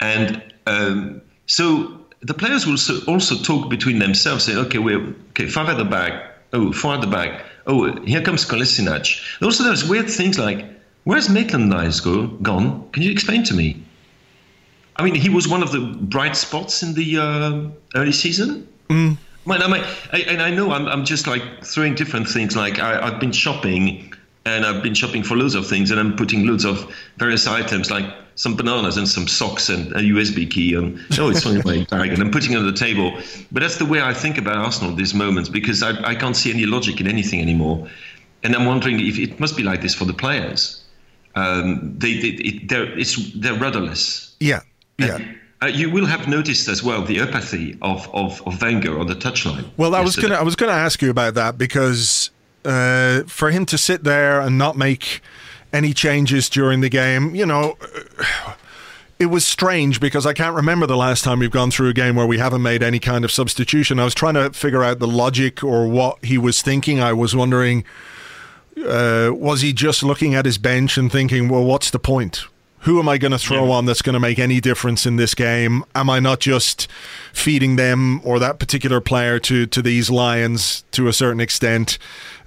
and 0.00 0.42
um, 0.66 1.22
so 1.46 1.99
the 2.22 2.34
players 2.34 2.66
will 2.66 2.78
also 3.08 3.42
talk 3.42 3.70
between 3.70 3.98
themselves, 3.98 4.44
say, 4.44 4.54
okay, 4.54 4.78
we're 4.78 5.14
okay, 5.30 5.46
five 5.46 5.68
at 5.68 5.78
the 5.78 5.84
back, 5.84 6.34
oh, 6.52 6.72
four 6.72 6.94
at 6.94 7.00
the 7.00 7.06
back, 7.06 7.44
oh, 7.66 7.92
here 8.02 8.22
comes 8.22 8.44
Kolasinac. 8.44 9.42
Also, 9.42 9.64
there's 9.64 9.88
weird 9.88 10.10
things 10.10 10.38
like, 10.38 10.64
where's 11.04 11.28
Maitland 11.28 11.70
Niles 11.70 12.00
go, 12.00 12.26
gone? 12.26 12.88
Can 12.92 13.02
you 13.02 13.10
explain 13.10 13.42
to 13.44 13.54
me? 13.54 13.82
I 14.96 15.04
mean, 15.04 15.14
he 15.14 15.30
was 15.30 15.48
one 15.48 15.62
of 15.62 15.72
the 15.72 15.80
bright 15.80 16.36
spots 16.36 16.82
in 16.82 16.92
the 16.92 17.16
uh, 17.16 17.98
early 17.98 18.12
season. 18.12 18.68
Mm. 18.88 19.16
I 19.46 19.66
mean, 19.66 19.82
I, 20.12 20.18
and 20.28 20.42
I 20.42 20.50
know 20.50 20.72
I'm, 20.72 20.86
I'm 20.86 21.04
just 21.04 21.26
like 21.26 21.64
throwing 21.64 21.94
different 21.94 22.28
things. 22.28 22.54
Like 22.54 22.78
I, 22.78 23.06
I've 23.06 23.18
been 23.18 23.32
shopping 23.32 24.12
and 24.44 24.66
I've 24.66 24.82
been 24.82 24.94
shopping 24.94 25.22
for 25.22 25.36
loads 25.36 25.54
of 25.54 25.66
things, 25.66 25.90
and 25.90 26.00
I'm 26.00 26.16
putting 26.16 26.46
loads 26.46 26.64
of 26.64 26.94
various 27.16 27.46
items 27.46 27.90
like 27.90 28.04
some 28.40 28.56
bananas 28.56 28.96
and 28.96 29.06
some 29.06 29.28
socks 29.28 29.68
and 29.68 29.92
a 29.92 30.00
USB 30.00 30.50
key. 30.50 30.74
And 30.74 30.98
oh, 31.18 31.28
it's 31.28 31.44
in 31.44 31.60
my 31.62 31.84
bag, 31.90 32.10
and 32.10 32.22
I'm 32.22 32.30
putting 32.30 32.52
it 32.52 32.56
on 32.56 32.64
the 32.64 32.72
table. 32.72 33.12
But 33.52 33.60
that's 33.60 33.76
the 33.76 33.84
way 33.84 34.00
I 34.00 34.14
think 34.14 34.38
about 34.38 34.56
Arsenal 34.56 34.92
at 34.92 34.96
these 34.96 35.12
moments 35.12 35.50
because 35.50 35.82
I, 35.82 35.90
I 36.02 36.14
can't 36.14 36.34
see 36.34 36.50
any 36.50 36.64
logic 36.64 37.02
in 37.02 37.06
anything 37.06 37.42
anymore. 37.42 37.86
And 38.42 38.56
I'm 38.56 38.64
wondering 38.64 38.98
if 38.98 39.18
it 39.18 39.38
must 39.38 39.58
be 39.58 39.62
like 39.62 39.82
this 39.82 39.94
for 39.94 40.06
the 40.06 40.14
players. 40.14 40.82
Um, 41.34 41.94
they, 41.98 42.14
they 42.14 42.28
it, 42.28 42.68
they're 42.70 42.98
it's 42.98 43.30
they're 43.34 43.58
rudderless. 43.58 44.34
Yeah, 44.40 44.62
yeah. 44.98 45.16
And, 45.16 45.36
uh, 45.62 45.66
you 45.66 45.90
will 45.90 46.06
have 46.06 46.26
noticed 46.26 46.66
as 46.68 46.82
well 46.82 47.04
the 47.04 47.20
apathy 47.20 47.76
of, 47.82 48.08
of, 48.14 48.40
of 48.46 48.62
Wenger 48.62 48.98
on 48.98 49.06
the 49.06 49.14
touchline. 49.14 49.68
Well, 49.76 49.94
I 49.94 50.00
was 50.00 50.16
gonna 50.16 50.36
I 50.36 50.42
was 50.42 50.56
gonna 50.56 50.72
ask 50.72 51.02
you 51.02 51.10
about 51.10 51.34
that 51.34 51.58
because 51.58 52.30
uh, 52.64 53.24
for 53.24 53.50
him 53.50 53.66
to 53.66 53.76
sit 53.76 54.02
there 54.02 54.40
and 54.40 54.56
not 54.56 54.78
make 54.78 55.20
any 55.72 55.92
changes 55.92 56.48
during 56.48 56.80
the 56.80 56.88
game. 56.88 57.34
You 57.34 57.46
know, 57.46 57.76
it 59.18 59.26
was 59.26 59.44
strange 59.44 60.00
because 60.00 60.26
I 60.26 60.32
can't 60.32 60.56
remember 60.56 60.86
the 60.86 60.96
last 60.96 61.24
time 61.24 61.40
we've 61.40 61.50
gone 61.50 61.70
through 61.70 61.88
a 61.88 61.92
game 61.92 62.16
where 62.16 62.26
we 62.26 62.38
haven't 62.38 62.62
made 62.62 62.82
any 62.82 62.98
kind 62.98 63.24
of 63.24 63.30
substitution. 63.30 64.00
I 64.00 64.04
was 64.04 64.14
trying 64.14 64.34
to 64.34 64.50
figure 64.50 64.82
out 64.82 64.98
the 64.98 65.06
logic 65.06 65.62
or 65.62 65.86
what 65.86 66.24
he 66.24 66.38
was 66.38 66.62
thinking. 66.62 67.00
I 67.00 67.12
was 67.12 67.36
wondering, 67.36 67.84
uh, 68.78 69.30
was 69.32 69.60
he 69.60 69.72
just 69.72 70.02
looking 70.02 70.34
at 70.34 70.46
his 70.46 70.58
bench 70.58 70.96
and 70.96 71.12
thinking, 71.12 71.48
well, 71.48 71.64
what's 71.64 71.90
the 71.90 71.98
point? 71.98 72.44
Who 72.80 72.98
am 72.98 73.08
I 73.08 73.18
going 73.18 73.32
to 73.32 73.38
throw 73.38 73.66
yeah. 73.66 73.74
on 73.74 73.84
that's 73.84 74.00
going 74.00 74.14
to 74.14 74.20
make 74.20 74.38
any 74.38 74.60
difference 74.60 75.04
in 75.04 75.16
this 75.16 75.34
game? 75.34 75.84
Am 75.94 76.08
I 76.08 76.18
not 76.18 76.40
just 76.40 76.88
feeding 77.32 77.76
them 77.76 78.20
or 78.24 78.38
that 78.38 78.58
particular 78.58 79.00
player 79.00 79.38
to 79.40 79.66
to 79.66 79.82
these 79.82 80.10
Lions 80.10 80.84
to 80.92 81.06
a 81.06 81.12
certain 81.12 81.40
extent? 81.40 81.98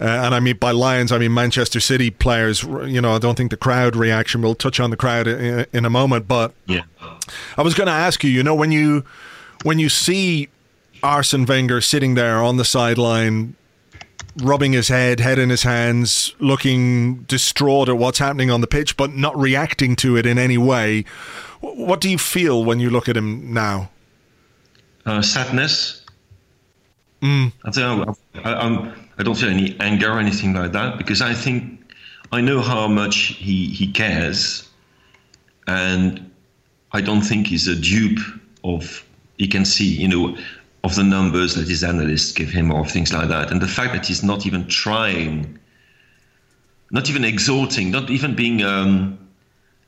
Uh, 0.02 0.06
and 0.06 0.34
I 0.34 0.40
mean 0.40 0.58
by 0.58 0.72
Lions, 0.72 1.12
I 1.12 1.20
mean 1.20 1.34
Manchester 1.34 1.80
City 1.80 2.10
players. 2.10 2.64
You 2.64 3.02
know, 3.02 3.14
I 3.14 3.20
don't 3.20 3.36
think 3.36 3.52
the 3.52 3.58
crowd 3.58 3.96
reaction. 3.96 4.42
We'll 4.42 4.56
touch 4.56 4.80
on 4.80 4.90
the 4.90 4.98
crowd 4.98 5.28
in, 5.28 5.66
in 5.72 5.86
a 5.86 5.90
moment, 5.90 6.28
but 6.28 6.54
yeah, 6.66 6.84
I 7.58 7.62
was 7.62 7.76
going 7.76 7.88
to 7.88 7.94
ask 7.94 8.24
you. 8.24 8.32
You 8.32 8.44
know, 8.44 8.56
when 8.56 8.72
you 8.72 9.04
when 9.64 9.78
you 9.78 9.90
see 9.90 10.50
Arsene 11.04 11.46
Wenger 11.46 11.82
sitting 11.82 12.16
there 12.16 12.42
on 12.42 12.58
the 12.58 12.66
sideline 12.66 13.56
rubbing 14.38 14.74
his 14.74 14.88
head, 14.88 15.20
head 15.20 15.40
in 15.40 15.50
his 15.50 15.64
hands, 15.64 16.34
looking 16.40 17.24
distraught 17.24 17.90
at 17.90 17.98
what's 17.98 18.20
happening 18.20 18.50
on 18.50 18.62
the 18.62 18.68
pitch, 18.68 18.98
but 18.98 19.14
not 19.14 19.38
reacting 19.38 19.96
to 19.98 20.16
it 20.18 20.26
in 20.26 20.38
any 20.38 20.58
way. 20.58 21.06
What 21.62 22.02
do 22.02 22.10
you 22.10 22.18
feel 22.18 22.64
when 22.64 22.80
you 22.80 22.90
look 22.90 23.08
at 23.08 23.16
him 23.16 23.54
now? 23.54 23.90
Uh, 25.06 25.22
sadness. 25.22 26.06
Mm. 27.22 27.54
I 27.64 27.70
don't 27.70 28.06
know. 28.06 28.18
I, 28.44 28.54
I'm, 28.54 29.10
I 29.18 29.24
don't 29.24 29.36
feel 29.36 29.50
any 29.50 29.78
anger 29.80 30.12
or 30.12 30.20
anything 30.20 30.54
like 30.54 30.72
that 30.74 30.98
because 30.98 31.22
I 31.22 31.34
think 31.34 31.94
I 32.32 32.42
know 32.42 32.62
how 32.62 32.88
much 32.88 33.18
he, 33.38 33.68
he 33.68 33.92
cares, 33.92 34.68
and 35.68 36.32
I 36.92 37.02
don't 37.02 37.22
think 37.22 37.48
he's 37.48 37.68
a 37.68 37.76
dupe 37.76 38.20
of 38.64 39.06
he 39.38 39.48
can 39.48 39.66
see, 39.66 39.86
you 39.86 40.08
know, 40.08 40.38
of 40.84 40.96
the 40.96 41.04
numbers 41.04 41.56
that 41.56 41.68
his 41.68 41.84
analysts 41.84 42.32
give 42.32 42.50
him 42.50 42.72
or 42.72 42.86
things 42.86 43.14
like 43.14 43.30
that. 43.30 43.52
And 43.52 43.62
the 43.62 43.68
fact 43.68 43.94
that 43.94 44.06
he's 44.06 44.24
not 44.24 44.46
even 44.46 44.68
trying, 44.68 45.58
not 46.92 47.10
even 47.10 47.24
exhorting, 47.24 47.92
not 47.92 48.10
even 48.10 48.36
being 48.36 48.64
um, 48.64 49.18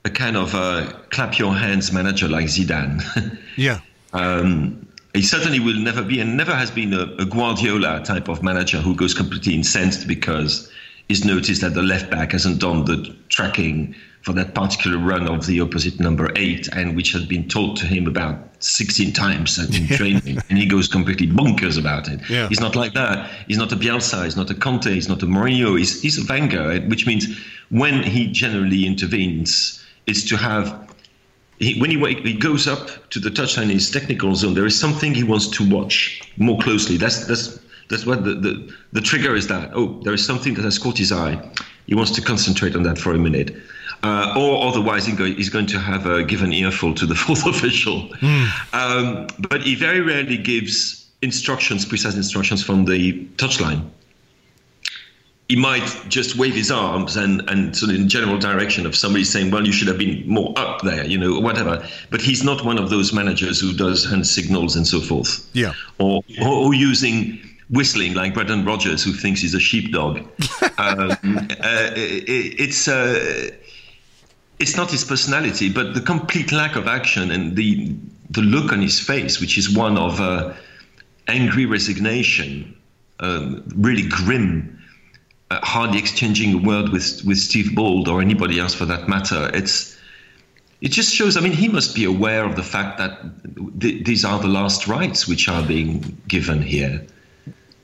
a 0.05 0.09
kind 0.09 0.37
of 0.37 0.53
a 0.53 1.05
clap 1.09 1.37
your 1.37 1.53
hands 1.53 1.91
manager 1.91 2.27
like 2.27 2.45
Zidane. 2.45 3.03
yeah. 3.57 3.81
Um, 4.13 4.87
he 5.13 5.21
certainly 5.21 5.59
will 5.59 5.79
never 5.79 6.03
be 6.03 6.19
and 6.19 6.37
never 6.37 6.53
has 6.53 6.71
been 6.71 6.93
a, 6.93 7.03
a, 7.19 7.25
Guardiola 7.25 8.01
type 8.03 8.27
of 8.27 8.43
manager 8.43 8.77
who 8.77 8.95
goes 8.95 9.13
completely 9.13 9.53
incensed 9.53 10.07
because 10.07 10.71
he's 11.07 11.25
noticed 11.25 11.61
that 11.61 11.73
the 11.73 11.81
left 11.81 12.09
back 12.09 12.31
hasn't 12.33 12.59
done 12.59 12.85
the 12.85 13.15
tracking 13.29 13.95
for 14.25 14.33
that 14.33 14.55
particular 14.55 14.97
run 14.97 15.27
of 15.27 15.45
the 15.45 15.61
opposite 15.61 15.99
number 15.99 16.31
eight, 16.35 16.67
and 16.73 16.95
which 16.95 17.11
had 17.11 17.29
been 17.29 17.47
told 17.47 17.77
to 17.77 17.85
him 17.85 18.07
about 18.07 18.35
16 18.57 19.13
times 19.13 19.59
in 19.59 19.87
training, 19.97 20.39
and 20.49 20.57
he 20.57 20.65
goes 20.65 20.87
completely 20.87 21.27
bonkers 21.27 21.77
about 21.77 22.09
it. 22.09 22.19
Yeah. 22.27 22.49
He's 22.49 22.59
not 22.59 22.75
like 22.75 22.95
that. 22.95 23.29
He's 23.47 23.59
not 23.59 23.71
a 23.71 23.75
Bielsa, 23.75 24.23
he's 24.23 24.35
not 24.35 24.49
a 24.49 24.55
Conte, 24.55 24.91
he's 24.91 25.07
not 25.07 25.21
a 25.21 25.27
Mourinho, 25.27 25.77
he's, 25.77 26.01
he's 26.01 26.17
a 26.17 26.25
Wenger, 26.27 26.79
which 26.87 27.05
means 27.05 27.39
when 27.69 28.01
he 28.01 28.25
generally 28.31 28.87
intervenes, 28.87 29.85
it's 30.07 30.27
to 30.29 30.37
have 30.37 30.81
he, 31.59 31.79
when 31.79 31.91
he, 31.91 32.13
he 32.15 32.33
goes 32.33 32.67
up 32.67 33.09
to 33.11 33.19
the 33.19 33.29
touchline 33.29 33.63
in 33.63 33.69
his 33.69 33.89
technical 33.89 34.35
zone, 34.35 34.55
there 34.55 34.65
is 34.65 34.77
something 34.77 35.13
he 35.13 35.23
wants 35.23 35.47
to 35.49 35.69
watch 35.69 36.21
more 36.37 36.59
closely. 36.59 36.97
That's 36.97 37.27
that's 37.27 37.59
that's 37.89 38.05
what 38.05 38.25
the, 38.25 38.33
the, 38.33 38.73
the 38.91 39.01
trigger 39.01 39.35
is. 39.35 39.47
That 39.47 39.71
oh, 39.73 40.01
there 40.03 40.13
is 40.13 40.25
something 40.25 40.55
that 40.55 40.63
has 40.63 40.77
caught 40.77 40.97
his 40.97 41.11
eye. 41.11 41.39
He 41.87 41.95
wants 41.95 42.11
to 42.11 42.21
concentrate 42.21 42.75
on 42.75 42.83
that 42.83 42.97
for 42.97 43.13
a 43.13 43.17
minute, 43.17 43.55
uh, 44.05 44.33
or 44.37 44.67
otherwise 44.67 45.05
he's 45.05 45.49
going 45.49 45.65
to 45.67 45.79
have 45.79 46.05
a 46.05 46.23
given 46.23 46.53
earful 46.53 46.93
to 46.95 47.05
the 47.05 47.15
fourth 47.23 47.45
official. 47.45 48.09
Mm. 48.19 48.73
Um, 48.73 49.27
but 49.49 49.61
he 49.61 49.75
very 49.75 50.01
rarely 50.01 50.37
gives 50.37 51.07
instructions, 51.21 51.85
precise 51.85 52.15
instructions 52.15 52.63
from 52.63 52.85
the 52.85 53.25
touchline 53.37 53.89
he 55.47 55.55
might 55.55 56.05
just 56.07 56.35
wave 56.37 56.55
his 56.55 56.71
arms 56.71 57.15
and, 57.15 57.47
and 57.49 57.75
sort 57.75 57.91
of 57.91 57.97
in 57.97 58.09
general 58.09 58.39
direction 58.39 58.85
of 58.85 58.95
somebody 58.95 59.23
saying, 59.23 59.51
well, 59.51 59.65
you 59.65 59.71
should 59.71 59.87
have 59.87 59.97
been 59.97 60.27
more 60.27 60.53
up 60.57 60.81
there, 60.81 61.05
you 61.05 61.17
know, 61.17 61.39
whatever. 61.39 61.87
But 62.09 62.21
he's 62.21 62.43
not 62.43 62.65
one 62.65 62.79
of 62.79 62.89
those 62.89 63.13
managers 63.13 63.59
who 63.59 63.71
does 63.73 64.09
hand 64.09 64.25
signals 64.25 64.75
and 64.75 64.87
so 64.87 64.99
forth. 64.99 65.47
Yeah. 65.53 65.73
Or, 65.99 66.23
or, 66.41 66.47
or 66.47 66.73
using 66.73 67.39
whistling 67.69 68.15
like 68.15 68.33
Brendan 68.33 68.65
Rodgers, 68.65 69.03
who 69.03 69.13
thinks 69.13 69.41
he's 69.41 69.53
a 69.53 69.59
sheepdog. 69.59 70.17
um, 70.79 71.11
uh, 71.11 71.91
it, 71.95 72.59
it's, 72.59 72.87
uh, 72.87 73.51
it's 74.59 74.77
not 74.77 74.91
his 74.91 75.03
personality, 75.03 75.69
but 75.69 75.93
the 75.93 76.01
complete 76.01 76.51
lack 76.51 76.75
of 76.75 76.87
action 76.87 77.31
and 77.31 77.55
the, 77.55 77.95
the 78.29 78.41
look 78.41 78.71
on 78.71 78.81
his 78.81 78.99
face, 78.99 79.39
which 79.39 79.57
is 79.57 79.75
one 79.75 79.97
of 79.97 80.19
uh, 80.19 80.53
angry 81.27 81.65
resignation, 81.65 82.75
um, 83.19 83.63
really 83.75 84.07
grim 84.07 84.75
uh, 85.51 85.59
hardly 85.63 85.99
exchanging 85.99 86.53
a 86.53 86.57
word 86.57 86.89
with 86.89 87.23
with 87.23 87.37
Steve 87.37 87.75
Bould 87.75 88.07
or 88.07 88.21
anybody 88.21 88.59
else 88.59 88.73
for 88.73 88.85
that 88.85 89.07
matter. 89.07 89.51
It's 89.53 89.97
it 90.81 90.89
just 90.89 91.13
shows. 91.13 91.37
I 91.37 91.41
mean, 91.41 91.53
he 91.53 91.67
must 91.67 91.95
be 91.95 92.03
aware 92.03 92.45
of 92.45 92.55
the 92.55 92.63
fact 92.63 92.97
that 92.97 93.19
th- 93.79 94.03
these 94.05 94.25
are 94.25 94.39
the 94.39 94.47
last 94.47 94.87
rites 94.87 95.27
which 95.27 95.47
are 95.47 95.63
being 95.63 96.21
given 96.27 96.61
here. 96.61 97.05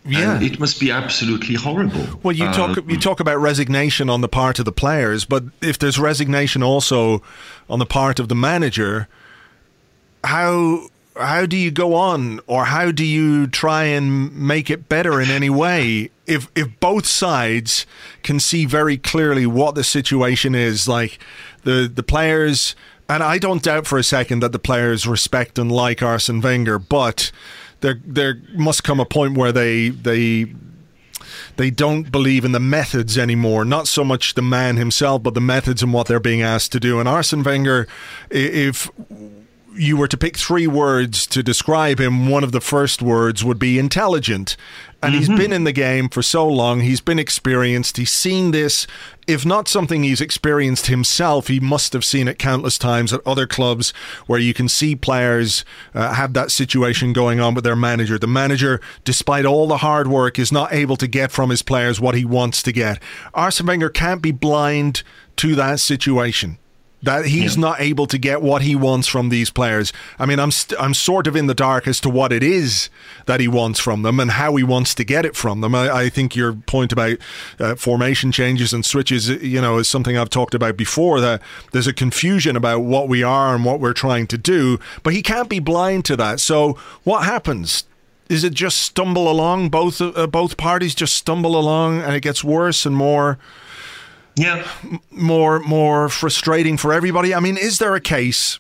Yeah, 0.04 0.36
and 0.36 0.44
it 0.44 0.60
must 0.60 0.80
be 0.80 0.90
absolutely 0.90 1.56
horrible. 1.56 2.20
Well, 2.24 2.36
you 2.36 2.46
talk 2.52 2.78
um, 2.78 2.90
you 2.90 3.00
talk 3.00 3.20
about 3.20 3.38
resignation 3.38 4.10
on 4.10 4.22
the 4.22 4.28
part 4.28 4.58
of 4.58 4.66
the 4.66 4.72
players, 4.72 5.26
but 5.26 5.44
if 5.62 5.78
there's 5.78 6.00
resignation 6.00 6.64
also 6.64 7.22
on 7.70 7.80
the 7.80 7.86
part 7.86 8.20
of 8.20 8.28
the 8.28 8.36
manager, 8.36 9.08
how 10.24 10.88
how 11.18 11.46
do 11.46 11.58
you 11.58 11.72
go 11.72 11.94
on 11.94 12.40
or 12.48 12.66
how 12.66 12.92
do 12.92 13.06
you 13.06 13.46
try 13.48 13.84
and 13.84 14.36
make 14.36 14.70
it 14.70 14.88
better 14.88 15.20
in 15.20 15.30
any 15.30 15.50
way 15.50 16.10
if 16.26 16.48
if 16.56 16.68
both 16.80 17.06
sides 17.06 17.86
can 18.24 18.40
see 18.40 18.66
very 18.66 18.98
clearly 18.98 19.46
what 19.46 19.76
the 19.76 19.84
situation 19.84 20.56
is 20.56 20.88
like 20.88 21.20
the 21.64 21.92
the 21.94 22.04
players 22.04 22.76
and 23.10 23.22
I 23.22 23.40
don't 23.40 23.62
doubt 23.62 23.88
for 23.88 23.98
a 23.98 24.04
second 24.04 24.40
that 24.40 24.54
the 24.54 24.60
players 24.60 25.06
respect 25.06 25.60
and 25.60 25.70
like 25.70 26.02
Arsene 26.02 26.40
Wenger 26.40 26.80
but 26.80 27.32
there 27.82 28.00
there 28.06 28.42
must 28.54 28.84
come 28.84 29.00
a 29.00 29.06
point 29.06 29.38
where 29.38 29.52
they 29.52 29.90
they 29.90 30.54
they 31.58 31.70
don't 31.70 32.12
believe 32.12 32.46
in 32.46 32.52
the 32.52 32.60
methods 32.60 33.18
anymore. 33.18 33.66
Not 33.66 33.88
so 33.88 34.04
much 34.04 34.34
the 34.34 34.42
man 34.42 34.78
himself, 34.78 35.24
but 35.24 35.34
the 35.34 35.42
methods 35.42 35.84
and 35.84 35.94
what 35.94 36.08
they're 36.08 36.20
being 36.20 36.42
asked 36.42 36.72
to 36.72 36.80
do. 36.80 37.00
And 37.00 37.08
Arsene 37.08 37.44
Wenger, 37.44 37.88
if 38.30 38.90
you 39.74 39.98
were 39.98 40.08
to 40.08 40.18
pick 40.18 40.38
three 40.38 40.68
words 40.68 41.26
to 41.28 41.42
describe 41.42 42.00
him, 42.00 42.30
one 42.30 42.44
of 42.44 42.52
the 42.52 42.62
first 42.62 43.02
words 43.02 43.44
would 43.44 43.60
be 43.60 43.80
intelligent. 43.80 44.58
And 45.04 45.14
mm-hmm. 45.14 45.20
he's 45.20 45.40
been 45.40 45.54
in 45.54 45.64
the 45.64 45.72
game 45.72 46.10
for 46.10 46.22
so 46.22 46.48
long. 46.48 46.82
He's 46.82 47.02
been 47.02 47.18
experienced. 47.18 47.98
He's 47.98 48.12
seen 48.12 48.52
this. 48.52 48.86
If 49.28 49.46
not 49.46 49.68
something 49.68 50.04
he's 50.04 50.22
experienced 50.22 50.88
himself, 50.88 51.48
he 51.48 51.60
must 51.60 51.94
have 51.94 52.06
seen 52.06 52.28
it 52.28 52.38
countless 52.38 52.78
times 52.78 53.14
at 53.14 53.26
other 53.26 53.48
clubs 53.48 53.92
where 54.28 54.40
you 54.40 54.54
can 54.54 54.68
see 54.68 54.96
players 54.96 55.66
uh, 55.94 56.14
have 56.14 56.34
that 56.34 56.52
situation 56.52 57.14
going 57.14 57.40
on 57.40 57.54
with 57.54 57.64
their 57.64 57.76
manager. 57.76 58.20
The 58.20 58.28
manager, 58.28 58.82
despite 59.04 59.46
all 59.46 59.68
the 59.68 59.78
hard 59.78 60.08
work, 60.08 60.38
is 60.38 60.52
not 60.52 60.74
able 60.74 60.98
to 60.98 61.08
get 61.08 61.32
from 61.32 61.50
his 61.50 61.62
players 61.62 62.00
what 62.00 62.16
he 62.16 62.26
wants 62.26 62.62
to 62.64 62.72
get. 62.72 63.02
Arsene 63.34 63.68
Wenger 63.68 63.90
can't 63.90 64.22
be 64.22 64.32
blind 64.32 65.04
to 65.38 65.56
that 65.56 65.80
situation 65.80 66.58
that 67.04 67.26
he's 67.26 67.56
yeah. 67.56 67.62
not 67.62 67.82
able 67.82 68.06
to 68.08 68.18
get 68.18 68.42
what 68.42 68.62
he 68.62 68.76
wants 68.76 69.08
from 69.08 69.30
these 69.30 69.50
players. 69.50 69.92
I 70.20 70.26
mean, 70.26 70.40
I'm 70.40 70.52
st- 70.52 70.80
I'm 70.80 70.94
sort 70.94 71.28
of 71.28 71.36
in 71.36 71.48
the 71.48 71.54
dark 71.54 71.88
as 71.88 72.00
to 72.02 72.10
what 72.10 72.32
it 72.32 72.44
is 72.44 72.90
that 73.26 73.40
he 73.40 73.48
wants 73.48 73.80
from 73.80 74.04
them 74.04 74.20
and 74.20 74.32
how 74.32 74.56
he 74.56 74.64
wants 74.64 74.94
to 74.96 75.04
get 75.04 75.26
it 75.26 75.36
from 75.36 75.62
them. 75.62 75.74
I, 75.74 75.90
I 75.90 76.10
think 76.10 76.36
your 76.36 76.54
point 76.54 76.92
about 76.92 77.18
uh, 77.60 77.76
formation 77.76 78.32
changes 78.32 78.74
and 78.74 78.86
switches, 78.86 79.30
you 79.30 79.62
know, 79.62 79.78
is 79.78 79.88
something 79.88 80.18
I've 80.18 80.30
talked 80.30 80.54
about 80.54 80.78
before. 80.78 81.20
That 81.22 81.42
there's 81.72 81.88
a 81.88 81.94
confusion 81.94 82.56
about 82.56 82.82
what 82.82 83.08
we 83.08 83.24
are 83.24 83.56
and 83.56 83.66
what 83.66 83.80
we're 83.80 83.94
trying 83.94 84.28
to 84.28 84.38
do, 84.38 84.80
but 85.04 85.14
he 85.14 85.22
can't 85.22 85.50
be 85.50 85.60
blind 85.60 86.06
to 86.06 86.16
that. 86.18 86.40
So 86.40 86.78
what 87.04 87.24
happens? 87.24 87.86
Is 88.30 88.46
it 88.46 88.54
just 88.54 88.78
stumble 88.78 89.30
along? 89.30 89.70
Both 89.70 90.00
uh, 90.00 90.28
both 90.28 90.56
parties 90.56 90.96
just 90.96 91.16
stumble 91.16 91.60
along, 91.60 92.02
and 92.02 92.16
it 92.16 92.22
gets 92.22 92.44
worse 92.44 92.86
and 92.86 92.96
more 92.96 93.38
yeah 94.36 94.68
more 95.10 95.60
more 95.60 96.10
frustrating 96.10 96.78
for 96.78 96.94
everybody. 96.94 97.34
I 97.34 97.40
mean, 97.40 97.58
is 97.58 97.80
there 97.80 97.96
a 97.96 98.02
case? 98.02 98.60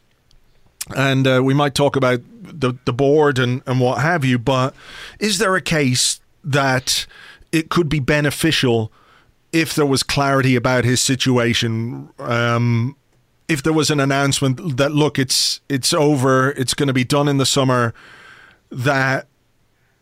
And 0.95 1.28
uh, 1.28 1.41
we 1.43 1.53
might 1.53 1.76
talk 1.76 1.95
about 1.95 2.22
the 2.41 2.74
the 2.86 2.93
board 2.93 3.39
and 3.39 3.61
and 3.65 3.80
what 3.80 4.01
have 4.01 4.26
you, 4.26 4.38
but 4.38 4.74
is 5.19 5.38
there 5.38 5.55
a 5.55 5.61
case 5.61 6.19
that 6.43 7.05
it 7.51 7.69
could 7.69 7.89
be 7.89 7.99
beneficial 7.99 8.91
if 9.51 9.76
there 9.76 9.86
was 9.86 10.03
clarity 10.03 10.55
about 10.55 10.84
his 10.84 11.01
situation? 11.01 12.09
Um, 12.19 12.95
if 13.47 13.61
there 13.61 13.74
was 13.74 13.89
an 13.89 13.99
announcement 13.99 14.78
that 14.78 14.91
look, 14.91 15.19
it's 15.19 15.61
it's 15.69 15.93
over, 15.93 16.51
it's 16.51 16.74
going 16.74 16.88
to 16.88 16.93
be 16.93 17.03
done 17.03 17.28
in 17.28 17.38
the 17.38 17.45
summer, 17.45 17.93
that 18.69 19.28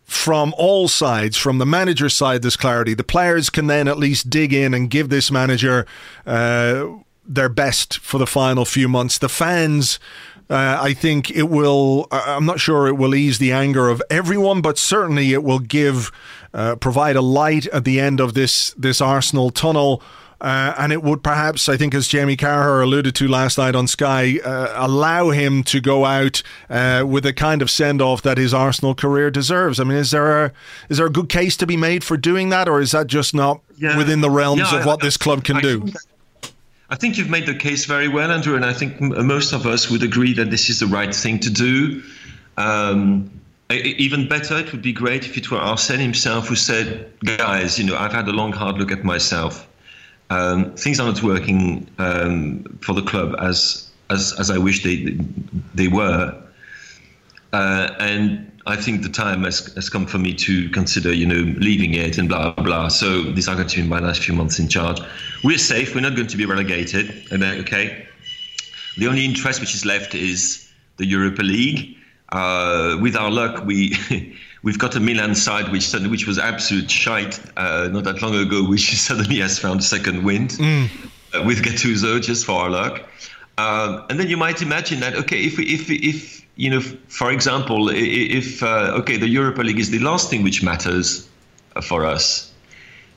from 0.09 0.55
all 0.57 0.87
sides, 0.87 1.37
from 1.37 1.59
the 1.59 1.65
manager's 1.65 2.15
side, 2.15 2.41
there's 2.41 2.57
clarity. 2.57 2.95
The 2.95 3.03
players 3.03 3.49
can 3.49 3.67
then 3.67 3.87
at 3.87 3.97
least 3.97 4.29
dig 4.29 4.51
in 4.51 4.73
and 4.73 4.89
give 4.89 5.09
this 5.09 5.29
manager 5.29 5.85
uh, 6.25 6.87
their 7.23 7.47
best 7.47 7.99
for 7.99 8.17
the 8.17 8.25
final 8.25 8.65
few 8.65 8.89
months. 8.89 9.17
The 9.17 9.29
fans. 9.29 9.99
Uh, 10.51 10.79
I 10.81 10.93
think 10.93 11.29
it 11.29 11.43
will. 11.43 12.07
I'm 12.09 12.47
not 12.47 12.59
sure 12.59 12.87
it 12.87 12.97
will 12.97 13.13
ease 13.13 13.37
the 13.37 13.51
anger 13.51 13.87
of 13.87 14.01
everyone, 14.09 14.61
but 14.63 14.79
certainly 14.79 15.31
it 15.31 15.43
will 15.43 15.59
give, 15.59 16.11
uh, 16.55 16.75
provide 16.77 17.15
a 17.15 17.21
light 17.21 17.67
at 17.67 17.85
the 17.85 17.99
end 17.99 18.19
of 18.19 18.33
this 18.33 18.73
this 18.73 18.99
Arsenal 18.99 19.51
tunnel 19.51 20.01
uh, 20.41 20.73
and 20.77 20.93
it 20.93 21.03
would 21.03 21.21
perhaps, 21.21 21.67
I 21.67 21.75
think, 21.75 21.93
as 21.93 22.07
Jamie 22.07 22.37
Carragher 22.37 22.81
alluded 22.81 23.13
to 23.15 23.27
last 23.27 23.57
night 23.57 23.75
on 23.75 23.87
Sky, 23.87 24.39
uh, 24.43 24.73
allow 24.75 25.31
him 25.31 25.63
to 25.63 25.81
go 25.81 26.05
out 26.05 26.41
uh, 26.69 27.03
with 27.05 27.25
a 27.25 27.33
kind 27.33 27.61
of 27.61 27.69
send 27.69 28.01
off 28.01 28.21
that 28.21 28.37
his 28.37 28.53
Arsenal 28.53 28.95
career 28.95 29.29
deserves. 29.31 29.79
I 29.79 29.83
mean, 29.83 29.97
is 29.97 30.11
there 30.11 30.45
a 30.45 30.51
is 30.87 30.97
there 30.97 31.07
a 31.07 31.11
good 31.11 31.27
case 31.27 31.57
to 31.57 31.67
be 31.67 31.75
made 31.75 32.03
for 32.05 32.15
doing 32.15 32.49
that, 32.49 32.69
or 32.69 32.79
is 32.79 32.91
that 32.91 33.07
just 33.07 33.35
not 33.35 33.61
yeah. 33.77 33.97
within 33.97 34.21
the 34.21 34.29
realms 34.29 34.71
yeah, 34.71 34.79
of 34.79 34.85
what 34.85 35.03
I, 35.03 35.05
this 35.05 35.17
club 35.17 35.43
can 35.43 35.57
I 35.57 35.61
do? 35.61 35.91
I 36.89 36.95
think 36.95 37.17
you've 37.17 37.29
made 37.29 37.45
the 37.45 37.55
case 37.55 37.85
very 37.85 38.07
well, 38.07 38.31
Andrew, 38.31 38.55
and 38.55 38.65
I 38.65 38.73
think 38.73 38.99
most 39.01 39.51
of 39.51 39.65
us 39.67 39.89
would 39.89 40.03
agree 40.03 40.33
that 40.33 40.49
this 40.49 40.69
is 40.69 40.79
the 40.79 40.87
right 40.87 41.13
thing 41.13 41.39
to 41.39 41.49
do. 41.49 42.01
Um, 42.57 43.29
even 43.69 44.27
better, 44.27 44.57
it 44.57 44.71
would 44.71 44.81
be 44.81 44.93
great 44.93 45.25
if 45.25 45.37
it 45.37 45.51
were 45.51 45.59
Arsene 45.59 45.99
himself 45.99 46.47
who 46.47 46.55
said, 46.55 47.11
"Guys, 47.25 47.77
you 47.77 47.85
know, 47.85 47.97
I've 47.97 48.13
had 48.13 48.27
a 48.29 48.31
long, 48.31 48.53
hard 48.53 48.77
look 48.77 48.91
at 48.91 49.03
myself 49.03 49.68
um, 50.29 50.75
things 50.75 50.99
are 50.99 51.07
not 51.07 51.23
working 51.23 51.89
um, 51.97 52.63
for 52.81 52.93
the 52.93 53.01
club 53.01 53.35
as 53.39 53.89
as 54.09 54.33
as 54.39 54.49
I 54.49 54.57
wish 54.57 54.83
they 54.83 55.17
they 55.73 55.87
were, 55.87 56.41
uh, 57.53 57.95
and 57.99 58.51
I 58.67 58.75
think 58.75 59.01
the 59.01 59.09
time 59.09 59.43
has, 59.43 59.73
has 59.73 59.89
come 59.89 60.05
for 60.05 60.19
me 60.19 60.33
to 60.35 60.69
consider, 60.69 61.11
you 61.11 61.25
know, 61.25 61.53
leaving 61.59 61.93
it 61.93 62.17
and 62.17 62.29
blah 62.29 62.51
blah. 62.53 62.89
So 62.89 63.23
these 63.23 63.47
are 63.47 63.55
going 63.55 63.67
to 63.67 63.81
be 63.81 63.87
my 63.87 63.99
last 63.99 64.21
few 64.23 64.35
months 64.35 64.59
in 64.59 64.67
charge. 64.67 64.99
We're 65.43 65.57
safe. 65.57 65.95
We're 65.95 66.01
not 66.01 66.15
going 66.15 66.27
to 66.27 66.37
be 66.37 66.45
relegated. 66.45 67.27
Okay, 67.31 68.05
the 68.97 69.07
only 69.07 69.25
interest 69.25 69.59
which 69.59 69.73
is 69.73 69.85
left 69.85 70.13
is 70.13 70.69
the 70.97 71.05
Europa 71.05 71.41
League. 71.41 71.95
Uh, 72.31 72.97
with 73.01 73.15
our 73.15 73.31
luck, 73.31 73.65
we 73.65 73.95
we've 74.63 74.79
got 74.79 74.95
a 74.95 74.99
Milan 74.99 75.35
side 75.35 75.71
which 75.71 75.87
suddenly, 75.87 76.11
which 76.11 76.27
was 76.27 76.37
absolute 76.37 76.89
shite 76.89 77.39
uh, 77.57 77.87
not 77.91 78.03
that 78.03 78.21
long 78.21 78.35
ago, 78.35 78.63
which 78.67 78.95
suddenly 78.95 79.39
has 79.39 79.59
found 79.59 79.79
a 79.79 79.83
second 79.83 80.23
wind 80.23 80.51
mm. 80.51 80.89
uh, 81.33 81.43
with 81.43 81.63
Gattuso 81.63 82.21
just 82.21 82.45
for 82.45 82.61
our 82.61 82.69
luck. 82.69 83.01
Um, 83.57 84.05
and 84.09 84.19
then 84.19 84.29
you 84.29 84.37
might 84.37 84.61
imagine 84.61 85.01
that 85.01 85.15
okay, 85.15 85.43
if 85.43 85.59
if 85.59 85.89
if 85.89 86.45
you 86.55 86.69
know, 86.69 86.81
for 86.81 87.31
example, 87.31 87.89
if 87.89 88.63
uh, 88.63 88.97
okay, 88.99 89.17
the 89.17 89.27
Europa 89.27 89.61
League 89.61 89.79
is 89.79 89.91
the 89.91 89.99
last 89.99 90.29
thing 90.29 90.43
which 90.43 90.63
matters 90.63 91.27
uh, 91.75 91.81
for 91.81 92.05
us, 92.05 92.51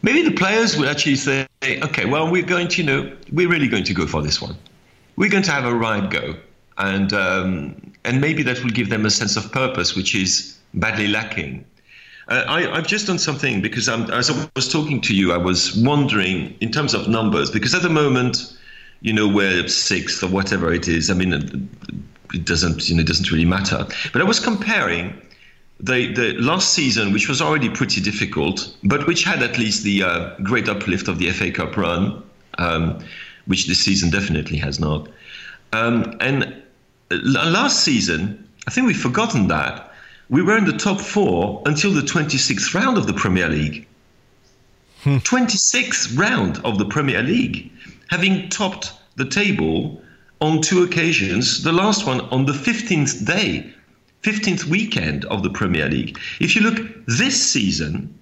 maybe 0.02 0.22
the 0.22 0.34
players 0.34 0.76
will 0.76 0.88
actually 0.88 1.16
say, 1.16 1.46
okay, 1.62 2.04
well, 2.04 2.30
we're 2.30 2.42
going 2.46 2.68
to, 2.68 2.82
you 2.82 2.86
know, 2.86 3.16
we're 3.32 3.48
really 3.48 3.68
going 3.68 3.84
to 3.84 3.94
go 3.94 4.06
for 4.06 4.22
this 4.22 4.40
one. 4.42 4.56
We're 5.16 5.30
going 5.30 5.42
to 5.44 5.50
have 5.52 5.64
a 5.64 5.74
right 5.74 6.08
go, 6.08 6.34
and 6.78 7.12
um, 7.12 7.92
and 8.04 8.20
maybe 8.20 8.42
that 8.42 8.62
will 8.62 8.70
give 8.70 8.90
them 8.90 9.06
a 9.06 9.10
sense 9.10 9.36
of 9.36 9.50
purpose, 9.52 9.94
which 9.94 10.14
is 10.14 10.58
badly 10.74 11.08
lacking. 11.08 11.64
Uh, 12.28 12.44
I, 12.46 12.62
have 12.76 12.86
just 12.86 13.06
done 13.06 13.18
something 13.18 13.60
because 13.60 13.88
I'm, 13.88 14.10
as 14.10 14.30
I 14.30 14.48
was 14.54 14.70
talking 14.70 15.00
to 15.02 15.14
you, 15.14 15.32
I 15.32 15.36
was 15.36 15.76
wondering 15.76 16.56
in 16.60 16.70
terms 16.70 16.94
of 16.94 17.08
numbers 17.08 17.50
because 17.50 17.74
at 17.74 17.82
the 17.82 17.90
moment, 17.90 18.56
you 19.00 19.12
know, 19.12 19.26
we're 19.26 19.66
sixth 19.68 20.22
or 20.22 20.28
whatever 20.28 20.72
it 20.72 20.86
is. 20.86 21.10
I 21.10 21.14
mean, 21.14 21.32
it 22.32 22.44
doesn't, 22.44 22.88
you 22.88 22.94
know, 22.94 23.00
it 23.00 23.06
doesn't 23.06 23.30
really 23.30 23.44
matter. 23.44 23.86
But 24.12 24.22
I 24.22 24.24
was 24.24 24.38
comparing 24.38 25.20
the, 25.80 26.12
the 26.14 26.32
last 26.34 26.72
season, 26.72 27.12
which 27.12 27.28
was 27.28 27.42
already 27.42 27.68
pretty 27.68 28.00
difficult, 28.00 28.76
but 28.84 29.06
which 29.06 29.24
had 29.24 29.42
at 29.42 29.58
least 29.58 29.82
the 29.82 30.04
uh, 30.04 30.36
great 30.44 30.68
uplift 30.68 31.08
of 31.08 31.18
the 31.18 31.30
FA 31.30 31.50
Cup 31.50 31.76
run, 31.76 32.22
um, 32.58 33.04
which 33.46 33.66
this 33.66 33.80
season 33.80 34.10
definitely 34.10 34.58
has 34.58 34.78
not. 34.78 35.08
Um, 35.72 36.16
and 36.20 36.62
last 37.10 37.82
season, 37.82 38.48
I 38.68 38.70
think 38.70 38.86
we've 38.86 38.96
forgotten 38.96 39.48
that 39.48 39.91
we 40.32 40.40
were 40.40 40.56
in 40.56 40.64
the 40.64 40.72
top 40.72 40.98
four 40.98 41.62
until 41.66 41.92
the 41.92 42.00
26th 42.00 42.72
round 42.74 42.96
of 42.96 43.06
the 43.06 43.12
Premier 43.12 43.50
League. 43.50 43.86
Hmm. 45.02 45.18
26th 45.18 46.18
round 46.18 46.58
of 46.64 46.78
the 46.78 46.86
Premier 46.86 47.22
League, 47.22 47.70
having 48.08 48.48
topped 48.48 48.94
the 49.16 49.28
table 49.28 50.02
on 50.40 50.62
two 50.62 50.82
occasions, 50.84 51.62
the 51.62 51.72
last 51.72 52.06
one 52.06 52.22
on 52.30 52.46
the 52.46 52.54
15th 52.54 53.26
day, 53.26 53.70
15th 54.22 54.64
weekend 54.64 55.26
of 55.26 55.42
the 55.42 55.50
Premier 55.50 55.86
League. 55.86 56.18
If 56.40 56.56
you 56.56 56.62
look 56.62 56.80
this 57.06 57.50
season, 57.50 58.18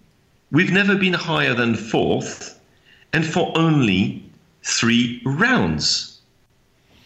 we've 0.50 0.72
never 0.72 0.96
been 0.96 1.12
higher 1.12 1.54
than 1.54 1.76
fourth, 1.76 2.58
and 3.12 3.24
for 3.24 3.56
only 3.56 4.28
three 4.64 5.22
rounds. 5.24 6.18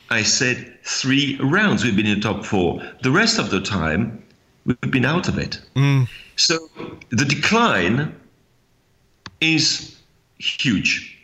I 0.08 0.22
said 0.22 0.78
three 0.82 1.36
rounds 1.42 1.84
we've 1.84 1.94
been 1.94 2.06
in 2.06 2.20
the 2.20 2.26
top 2.26 2.46
four. 2.46 2.82
The 3.02 3.10
rest 3.10 3.38
of 3.38 3.50
the 3.50 3.60
time, 3.60 4.23
we've 4.64 4.90
been 4.90 5.04
out 5.04 5.28
of 5.28 5.38
it. 5.38 5.60
Mm. 5.76 6.08
So 6.36 6.70
the 7.10 7.24
decline 7.24 8.14
is 9.40 9.96
huge. 10.38 11.18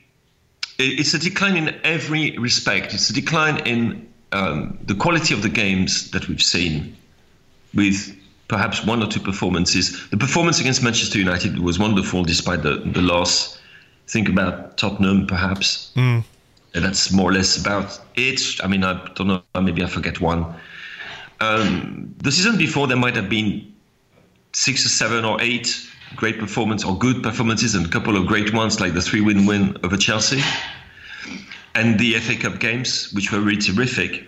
It's 0.79 1.13
a 1.15 1.19
decline 1.19 1.57
in 1.57 1.75
every 1.85 2.39
respect. 2.39 2.95
It's 2.95 3.11
a 3.11 3.13
decline 3.13 3.59
in 3.67 4.09
um, 4.33 4.79
the 4.83 4.95
quality 4.95 5.35
of 5.35 5.43
the 5.43 5.49
games 5.49 6.11
that 6.13 6.29
we've 6.29 6.43
seen, 6.43 6.97
with 7.75 8.17
perhaps 8.49 8.85
one 8.85 9.03
or 9.03 9.07
two 9.07 9.21
performances. 9.21 10.09
The 10.11 10.17
performance 10.17 10.61
against 10.61 10.83
Manchester 10.83 11.19
United 11.19 11.59
was 11.59 11.79
wonderful 11.79 12.25
despite 12.25 12.63
the, 12.63 12.77
the 12.77 13.03
loss. 13.03 13.61
Think 14.09 14.29
about 14.29 14.79
Tottenham, 14.79 15.27
perhaps. 15.27 15.93
Mm. 15.97 16.25
And 16.75 16.85
that's 16.85 17.13
more 17.13 17.31
or 17.31 17.33
less 17.33 17.57
about 17.57 18.01
it. 18.15 18.41
I 18.63 18.67
mean, 18.67 18.85
I 18.85 19.07
don't 19.15 19.27
know, 19.27 19.43
maybe 19.61 19.83
I 19.83 19.87
forget 19.87 20.21
one. 20.21 20.47
Um, 21.41 22.15
the 22.19 22.31
season 22.31 22.59
before, 22.59 22.87
there 22.87 22.97
might 22.97 23.17
have 23.17 23.29
been 23.29 23.75
six 24.53 24.85
or 24.85 24.89
seven 24.89 25.25
or 25.25 25.41
eight 25.41 25.87
great 26.17 26.39
performances 26.39 26.89
or 26.89 26.99
good 26.99 27.23
performances 27.23 27.75
and 27.75 27.87
a 27.87 27.89
couple 27.89 28.17
of 28.17 28.27
great 28.27 28.53
ones, 28.53 28.81
like 28.81 28.95
the 28.95 29.03
three 29.03 29.21
win 29.21 29.47
win 29.47 29.77
over 29.85 29.97
Chelsea 29.97 30.43
and 31.75 31.99
the 31.99 32.15
FA 32.15 32.37
Cup 32.37 32.59
games, 32.59 33.13
which 33.13 33.33
were 33.33 33.41
really 33.41 33.61
terrific. 33.61 34.27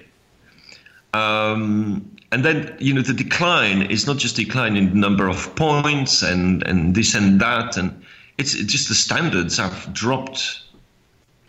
Um, 1.15 2.09
and 2.31 2.45
then, 2.45 2.75
you 2.79 2.95
know, 2.95 3.03
the 3.03 3.13
decline 3.13 3.83
is 3.83 4.07
not 4.07 4.17
just 4.17 4.37
decline 4.37 4.77
in 4.77 4.91
the 4.91 4.97
number 4.97 5.29
of 5.29 5.55
points 5.57 6.23
and, 6.23 6.63
and 6.67 6.95
this 6.95 7.15
and 7.15 7.41
that. 7.41 7.77
And 7.77 8.03
it's, 8.39 8.55
it's 8.55 8.73
just 8.73 8.89
the 8.89 8.95
standards 8.95 9.59
have 9.59 9.93
dropped 9.93 10.63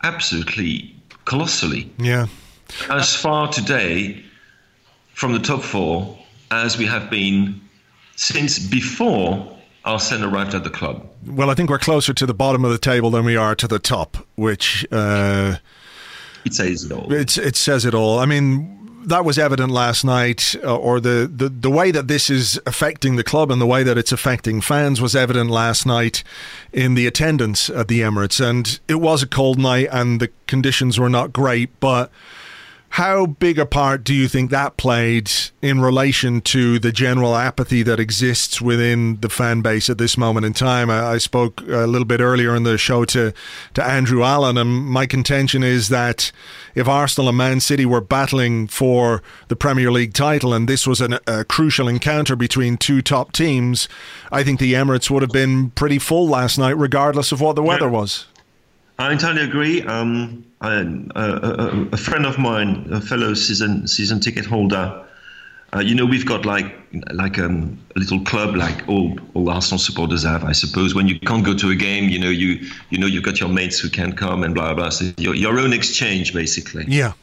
absolutely 0.03 0.93
colossally. 1.25 1.89
Yeah. 1.97 2.27
As 2.89 3.15
far 3.15 3.47
today 3.47 4.23
from 5.13 5.33
the 5.33 5.39
top 5.39 5.61
four 5.61 6.17
as 6.51 6.77
we 6.77 6.85
have 6.85 7.09
been 7.09 7.61
since 8.15 8.59
before 8.59 9.57
Arsene 9.85 10.23
arrived 10.23 10.53
at 10.53 10.63
the 10.63 10.69
club. 10.69 11.07
Well, 11.25 11.49
I 11.49 11.55
think 11.55 11.69
we're 11.69 11.79
closer 11.79 12.13
to 12.13 12.25
the 12.25 12.33
bottom 12.33 12.63
of 12.63 12.71
the 12.71 12.77
table 12.77 13.09
than 13.09 13.25
we 13.25 13.35
are 13.35 13.55
to 13.55 13.67
the 13.67 13.79
top, 13.79 14.17
which 14.35 14.85
uh, 14.91 15.57
it 16.45 16.53
says 16.53 16.85
it 16.85 16.91
all. 16.91 17.11
it 17.11 17.55
says 17.55 17.85
it 17.85 17.93
all. 17.93 18.19
I 18.19 18.25
mean. 18.25 18.79
That 19.05 19.25
was 19.25 19.37
evident 19.37 19.69
last 19.69 20.05
night, 20.05 20.55
uh, 20.63 20.77
or 20.77 21.01
the, 21.01 21.29
the, 21.29 21.49
the 21.49 21.69
way 21.69 21.91
that 21.91 22.07
this 22.07 22.29
is 22.29 22.57
affecting 22.65 23.17
the 23.17 23.23
club 23.25 23.51
and 23.51 23.59
the 23.59 23.65
way 23.65 23.83
that 23.83 23.97
it's 23.97 24.13
affecting 24.13 24.61
fans 24.61 25.01
was 25.01 25.13
evident 25.13 25.49
last 25.49 25.85
night 25.85 26.23
in 26.71 26.95
the 26.95 27.05
attendance 27.05 27.69
at 27.69 27.89
the 27.89 27.99
Emirates. 27.99 28.39
And 28.39 28.79
it 28.87 29.01
was 29.01 29.21
a 29.21 29.27
cold 29.27 29.59
night, 29.59 29.89
and 29.91 30.21
the 30.21 30.29
conditions 30.47 31.01
were 31.01 31.09
not 31.09 31.33
great, 31.33 31.77
but 31.81 32.11
how 32.93 33.25
big 33.25 33.57
a 33.57 33.65
part 33.65 34.03
do 34.03 34.13
you 34.13 34.27
think 34.27 34.51
that 34.51 34.77
played 34.77 35.31
in 35.63 35.81
relation 35.81 36.39
to 36.39 36.77
the 36.77 36.91
general 36.91 37.35
apathy 37.35 37.81
that 37.81 37.99
exists 37.99 38.61
within 38.61 39.19
the 39.21 39.29
fan 39.29 39.63
base 39.63 39.89
at 39.89 39.97
this 39.97 40.15
moment 40.15 40.45
in 40.45 40.53
time? 40.53 40.91
I, 40.91 41.13
I, 41.13 41.17
spoke 41.17 41.61
a 41.61 41.87
little 41.87 42.05
bit 42.05 42.19
earlier 42.19 42.55
in 42.55 42.61
the 42.61 42.77
show 42.77 43.03
to, 43.05 43.33
to 43.73 43.83
Andrew 43.83 44.21
Allen, 44.21 44.59
and 44.59 44.69
my 44.85 45.07
contention 45.07 45.63
is 45.63 45.89
that 45.89 46.31
if 46.75 46.87
Arsenal 46.87 47.29
and 47.29 47.37
Man 47.39 47.59
City 47.61 47.83
were 47.83 47.99
battling 47.99 48.67
for 48.67 49.23
the 49.47 49.55
Premier 49.55 49.91
League 49.91 50.13
title 50.13 50.53
and 50.53 50.69
this 50.69 50.85
was 50.85 51.01
an, 51.01 51.17
a 51.25 51.43
crucial 51.43 51.87
encounter 51.87 52.35
between 52.35 52.77
two 52.77 53.01
top 53.01 53.31
teams, 53.31 53.89
I 54.31 54.43
think 54.43 54.59
the 54.59 54.73
Emirates 54.73 55.09
would 55.09 55.23
have 55.23 55.31
been 55.31 55.71
pretty 55.71 55.97
full 55.97 56.27
last 56.27 56.59
night, 56.59 56.77
regardless 56.77 57.31
of 57.31 57.41
what 57.41 57.55
the 57.55 57.63
weather 57.63 57.89
was. 57.89 58.27
I 58.99 59.11
entirely 59.11 59.41
agree. 59.41 59.81
Um, 59.81 60.45
I, 60.61 60.75
uh, 60.75 60.79
a, 61.15 61.93
a, 61.93 61.97
friend 61.97 62.25
of 62.25 62.37
mine, 62.37 62.87
a 62.91 63.01
fellow 63.01 63.33
season 63.33 63.87
season 63.87 64.19
ticket 64.19 64.45
holder, 64.45 65.03
uh, 65.75 65.79
you 65.79 65.95
know, 65.95 66.05
we've 66.05 66.25
got 66.25 66.45
like 66.45 66.75
like 67.11 67.39
um, 67.39 67.79
a 67.95 67.99
little 67.99 68.19
club 68.21 68.55
like 68.55 68.87
all 68.87 69.17
all 69.33 69.49
Arsenal 69.49 69.79
supporters 69.79 70.23
have, 70.23 70.43
I 70.43 70.51
suppose. 70.51 70.93
When 70.93 71.07
you 71.07 71.19
can't 71.19 71.43
go 71.43 71.55
to 71.55 71.71
a 71.71 71.75
game, 71.75 72.09
you 72.09 72.19
know, 72.19 72.29
you 72.29 72.69
you 72.91 72.97
know 72.99 73.07
you've 73.07 73.23
got 73.23 73.39
your 73.39 73.49
mates 73.49 73.79
who 73.79 73.89
can't 73.89 74.15
come 74.15 74.43
and 74.43 74.53
blah 74.53 74.73
blah. 74.73 74.89
So 74.89 75.11
your 75.17 75.33
your 75.33 75.59
own 75.59 75.73
exchange 75.73 76.33
basically. 76.33 76.85
Yeah. 76.87 77.13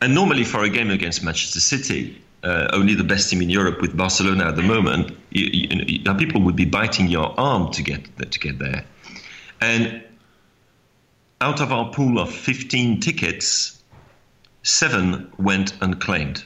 And 0.00 0.14
normally 0.14 0.44
for 0.44 0.62
a 0.62 0.68
game 0.68 0.90
against 0.90 1.24
Manchester 1.24 1.60
City, 1.60 2.20
uh, 2.42 2.68
only 2.72 2.94
the 2.94 3.04
best 3.04 3.30
team 3.30 3.42
in 3.42 3.50
Europe 3.50 3.80
with 3.80 3.96
Barcelona 3.96 4.46
at 4.46 4.56
the 4.56 4.62
moment, 4.62 5.16
you, 5.30 5.46
you, 5.52 5.84
you, 5.86 6.14
people 6.14 6.40
would 6.42 6.54
be 6.54 6.64
biting 6.64 7.08
your 7.08 7.38
arm 7.38 7.72
to 7.72 7.82
get 7.82 8.00
to 8.30 8.38
get 8.38 8.58
there. 8.58 8.84
And 9.60 10.02
out 11.40 11.60
of 11.60 11.72
our 11.72 11.90
pool 11.90 12.18
of 12.18 12.32
15 12.32 13.00
tickets, 13.00 13.82
seven 14.62 15.30
went 15.38 15.74
unclaimed. 15.80 16.44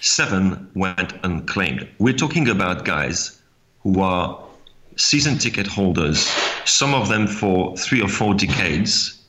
Seven 0.00 0.70
went 0.74 1.12
unclaimed. 1.22 1.88
We're 1.98 2.14
talking 2.14 2.48
about 2.48 2.84
guys 2.84 3.40
who 3.82 4.00
are 4.00 4.42
season 4.96 5.38
ticket 5.38 5.66
holders, 5.66 6.26
some 6.64 6.94
of 6.94 7.08
them 7.08 7.26
for 7.26 7.76
three 7.76 8.00
or 8.00 8.08
four 8.08 8.34
decades, 8.34 9.20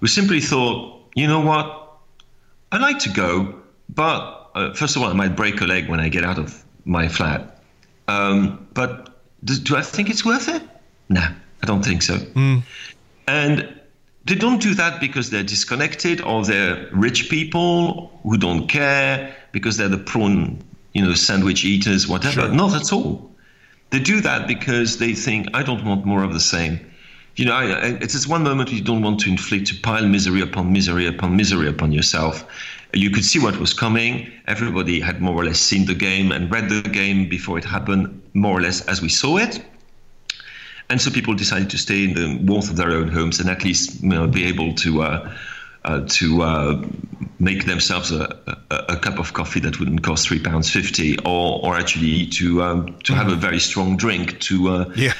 who 0.00 0.06
simply 0.06 0.40
thought, 0.40 1.00
you 1.14 1.26
know 1.26 1.40
what, 1.40 1.98
I'd 2.72 2.80
like 2.80 2.98
to 3.00 3.10
go, 3.10 3.54
but 3.88 4.50
uh, 4.54 4.72
first 4.74 4.96
of 4.96 5.02
all, 5.02 5.08
I 5.08 5.12
might 5.12 5.36
break 5.36 5.60
a 5.60 5.66
leg 5.66 5.88
when 5.88 6.00
I 6.00 6.08
get 6.08 6.24
out 6.24 6.38
of 6.38 6.64
my 6.84 7.08
flat. 7.08 7.60
Um, 8.08 8.66
but 8.74 9.20
do, 9.44 9.56
do, 9.56 9.76
I 9.76 9.82
think 9.82 10.10
it's 10.10 10.24
worth 10.24 10.48
it? 10.48 10.62
Nah, 11.08 11.28
I 11.62 11.66
don't 11.66 11.84
think 11.84 12.02
so. 12.02 12.16
Mm. 12.16 12.62
And 13.28 13.80
they 14.24 14.34
don't 14.34 14.60
do 14.60 14.74
that 14.74 15.00
because 15.00 15.30
they're 15.30 15.42
disconnected 15.44 16.20
or 16.20 16.44
they're 16.44 16.88
rich 16.92 17.30
people 17.30 18.10
who 18.22 18.36
don't 18.36 18.66
care 18.68 19.34
because 19.52 19.76
they're 19.76 19.88
the 19.88 19.98
prawn, 19.98 20.62
you 20.94 21.02
know, 21.04 21.14
sandwich 21.14 21.64
eaters, 21.64 22.08
whatever. 22.08 22.42
Sure. 22.42 22.48
Not 22.48 22.74
at 22.74 22.92
all. 22.92 23.30
They 23.90 24.00
do 24.00 24.20
that 24.22 24.48
because 24.48 24.98
they 24.98 25.14
think, 25.14 25.48
I 25.54 25.62
don't 25.62 25.84
want 25.84 26.04
more 26.04 26.24
of 26.24 26.32
the 26.32 26.40
same. 26.40 26.80
You 27.36 27.44
know, 27.44 27.52
I, 27.52 27.64
I, 27.66 27.86
it's 28.00 28.14
just 28.14 28.28
one 28.28 28.42
moment 28.42 28.72
you 28.72 28.82
don't 28.82 29.02
want 29.02 29.20
to 29.20 29.30
inflict, 29.30 29.68
to 29.68 29.80
pile 29.80 30.06
misery 30.06 30.40
upon 30.40 30.72
misery 30.72 31.06
upon 31.06 31.36
misery 31.36 31.68
upon 31.68 31.92
yourself. 31.92 32.44
You 32.94 33.10
could 33.10 33.24
see 33.24 33.38
what 33.38 33.58
was 33.58 33.74
coming. 33.74 34.32
Everybody 34.48 35.00
had 35.00 35.20
more 35.20 35.34
or 35.34 35.44
less 35.44 35.58
seen 35.58 35.84
the 35.84 35.94
game 35.94 36.32
and 36.32 36.50
read 36.50 36.68
the 36.68 36.82
game 36.82 37.28
before 37.28 37.58
it 37.58 37.64
happened, 37.64 38.22
more 38.34 38.58
or 38.58 38.62
less 38.62 38.80
as 38.88 39.02
we 39.02 39.08
saw 39.08 39.36
it. 39.36 39.62
And 40.88 41.00
so 41.00 41.10
people 41.10 41.34
decided 41.34 41.70
to 41.70 41.78
stay 41.78 42.04
in 42.04 42.14
the 42.14 42.38
warmth 42.44 42.70
of 42.70 42.76
their 42.76 42.92
own 42.92 43.08
homes 43.08 43.40
and 43.40 43.50
at 43.50 43.64
least 43.64 44.02
you 44.02 44.08
know, 44.08 44.26
be 44.26 44.44
able 44.44 44.74
to 44.74 45.02
uh, 45.02 45.34
uh, 45.84 46.04
to 46.08 46.42
uh, 46.42 46.84
make 47.38 47.64
themselves 47.64 48.10
a, 48.10 48.36
a, 48.70 48.76
a, 48.94 48.96
cup 48.96 49.18
of 49.20 49.32
coffee 49.32 49.60
that 49.60 49.78
wouldn't 49.78 50.02
cost 50.02 50.26
three 50.26 50.40
pounds 50.40 50.70
fifty, 50.70 51.16
or 51.20 51.60
or 51.64 51.76
actually 51.76 52.26
to 52.26 52.62
um, 52.62 52.98
to 53.04 53.14
have 53.14 53.28
a 53.28 53.30
mm-hmm. 53.30 53.40
very 53.40 53.60
strong 53.60 53.96
drink 53.96 54.40
to 54.40 54.68
uh, 54.68 54.92
yeah. 54.96 55.12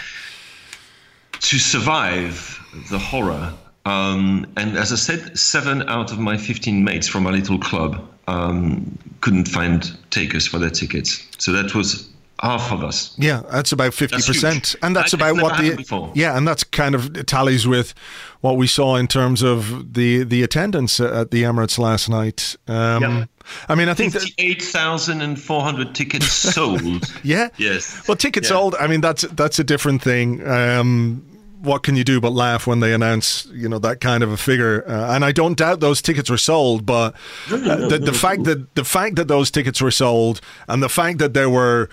to 1.33 1.59
survive 1.59 2.61
the 2.91 2.99
horror. 2.99 3.53
Um, 3.85 4.47
and 4.57 4.77
as 4.77 4.93
I 4.93 4.97
said, 4.97 5.39
seven 5.39 5.89
out 5.89 6.11
of 6.11 6.19
my 6.19 6.37
15 6.37 6.83
mates 6.83 7.07
from 7.07 7.25
our 7.25 7.33
little 7.33 7.61
club 7.61 8.05
um, 8.27 8.99
couldn't 9.21 9.47
find 9.47 9.97
takers 10.11 10.45
for 10.49 10.59
their 10.59 10.71
tickets. 10.71 11.25
So 11.39 11.53
that 11.53 11.73
was 11.73 12.09
half 12.41 12.73
of 12.73 12.85
us. 12.85 13.15
Yeah, 13.19 13.43
that's 13.51 13.73
about 13.73 13.95
fifty 13.95 14.17
percent, 14.17 14.77
and 14.83 14.95
that's 14.95 15.13
about 15.13 15.37
what 15.37 15.61
the 15.61 15.77
before. 15.77 16.13
yeah, 16.15 16.37
and 16.37 16.47
that's 16.47 16.65
kind 16.65 16.95
of 16.95 17.27
tallies 17.27 17.67
with 17.67 17.95
what 18.41 18.57
we 18.57 18.67
saw 18.67 18.97
in 18.97 19.07
terms 19.07 19.43
of 19.43 19.95
the 19.95 20.25
the 20.25 20.43
attendance 20.43 21.01
at 21.01 21.31
the 21.31 21.43
Emirates 21.43 21.79
last 21.79 22.09
night. 22.09 22.57
Um, 22.69 23.03
yeah. 23.03 23.25
I 23.69 23.75
mean, 23.75 23.89
I 23.89 23.95
think 23.95 24.15
eight 24.39 24.63
thousand 24.63 25.21
and 25.21 25.41
four 25.41 25.63
hundred 25.63 25.95
tickets 25.95 26.27
sold. 26.55 27.05
yeah. 27.23 27.49
Yes. 27.57 28.07
Well, 28.09 28.17
tickets 28.17 28.49
yeah. 28.49 28.57
sold. 28.57 28.75
I 28.77 28.87
mean, 28.87 29.01
that's 29.01 29.23
that's 29.23 29.59
a 29.59 29.65
different 29.65 30.03
thing. 30.03 30.47
Um, 30.47 31.25
what 31.63 31.83
can 31.83 31.97
you 31.97 32.05
do 32.05 32.21
but 32.21 32.33
laugh 32.33 32.67
when 32.67 32.81
they 32.81 32.93
announce 32.93 33.47
you 33.47 33.69
know 33.69 33.79
that 33.79 34.01
kind 34.01 34.23
of 34.23 34.31
a 34.31 34.37
figure? 34.37 34.85
Uh, 34.87 35.15
and 35.15 35.25
I 35.25 35.33
don't 35.33 35.57
doubt 35.57 35.81
those 35.81 36.03
tickets 36.03 36.31
were 36.31 36.39
sold, 36.39 36.87
but 36.87 37.15
uh, 37.51 37.89
the, 37.89 37.99
the 37.99 38.13
fact 38.13 38.45
that 38.45 38.75
the 38.75 38.85
fact 38.85 39.17
that 39.17 39.29
those 39.29 39.51
tickets 39.51 39.81
were 39.81 39.91
sold 39.91 40.41
and 40.69 40.83
the 40.83 40.89
fact 40.89 41.19
that 41.19 41.35
there 41.35 41.51
were 41.51 41.89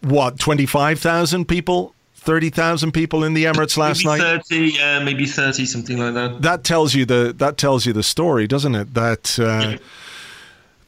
what 0.00 0.38
twenty 0.38 0.66
five 0.66 1.00
thousand 1.00 1.46
people. 1.46 1.94
30,000 2.20 2.92
people 2.92 3.24
in 3.24 3.32
the 3.32 3.44
Emirates 3.44 3.78
last 3.78 4.04
maybe 4.04 4.20
night? 4.20 4.44
30 4.46 4.72
yeah 4.76 5.02
maybe 5.02 5.24
30 5.24 5.64
something 5.64 5.98
like 5.98 6.12
that. 6.12 6.42
That 6.42 6.64
tells 6.64 6.94
you 6.94 7.06
the 7.06 7.34
that 7.38 7.56
tells 7.56 7.86
you 7.86 7.94
the 7.94 8.02
story 8.02 8.46
doesn't 8.46 8.74
it? 8.74 8.92
That 8.92 9.38
uh, 9.40 9.44
yeah. 9.44 9.76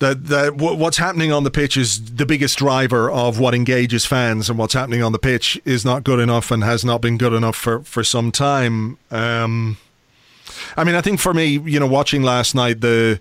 that 0.00 0.26
that 0.26 0.56
what's 0.56 0.98
happening 0.98 1.32
on 1.32 1.44
the 1.44 1.50
pitch 1.50 1.78
is 1.78 2.16
the 2.16 2.26
biggest 2.26 2.58
driver 2.58 3.10
of 3.10 3.40
what 3.40 3.54
engages 3.54 4.04
fans, 4.04 4.50
and 4.50 4.58
what's 4.58 4.74
happening 4.74 5.02
on 5.02 5.12
the 5.12 5.18
pitch 5.18 5.58
is 5.64 5.86
not 5.86 6.04
good 6.04 6.20
enough 6.20 6.50
and 6.50 6.62
has 6.62 6.84
not 6.84 7.00
been 7.00 7.16
good 7.16 7.32
enough 7.32 7.56
for 7.56 7.80
for 7.80 8.04
some 8.04 8.30
time. 8.30 8.98
Um, 9.10 9.78
I 10.76 10.84
mean, 10.84 10.94
I 10.94 11.00
think 11.00 11.18
for 11.18 11.32
me, 11.32 11.46
you 11.46 11.80
know, 11.80 11.86
watching 11.86 12.22
last 12.22 12.54
night, 12.54 12.82
the 12.82 13.20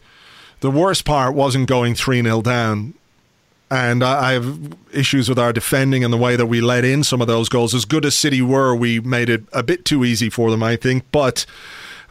the 0.59 0.69
worst 0.69 1.05
part 1.05 1.33
wasn't 1.33 1.67
going 1.67 1.95
three 1.95 2.21
0 2.21 2.41
down 2.41 2.93
and 3.71 4.03
I 4.03 4.33
have 4.33 4.75
issues 4.93 5.29
with 5.29 5.39
our 5.39 5.53
defending 5.53 6.03
and 6.03 6.11
the 6.11 6.17
way 6.17 6.35
that 6.35 6.47
we 6.47 6.59
let 6.59 6.83
in 6.83 7.05
some 7.05 7.21
of 7.21 7.27
those 7.27 7.47
goals. 7.47 7.73
As 7.73 7.85
good 7.85 8.05
as 8.05 8.17
City 8.17 8.41
were, 8.41 8.75
we 8.75 8.99
made 8.99 9.29
it 9.29 9.45
a 9.53 9.63
bit 9.63 9.85
too 9.85 10.03
easy 10.03 10.29
for 10.29 10.51
them, 10.51 10.61
I 10.61 10.75
think. 10.75 11.05
But 11.13 11.45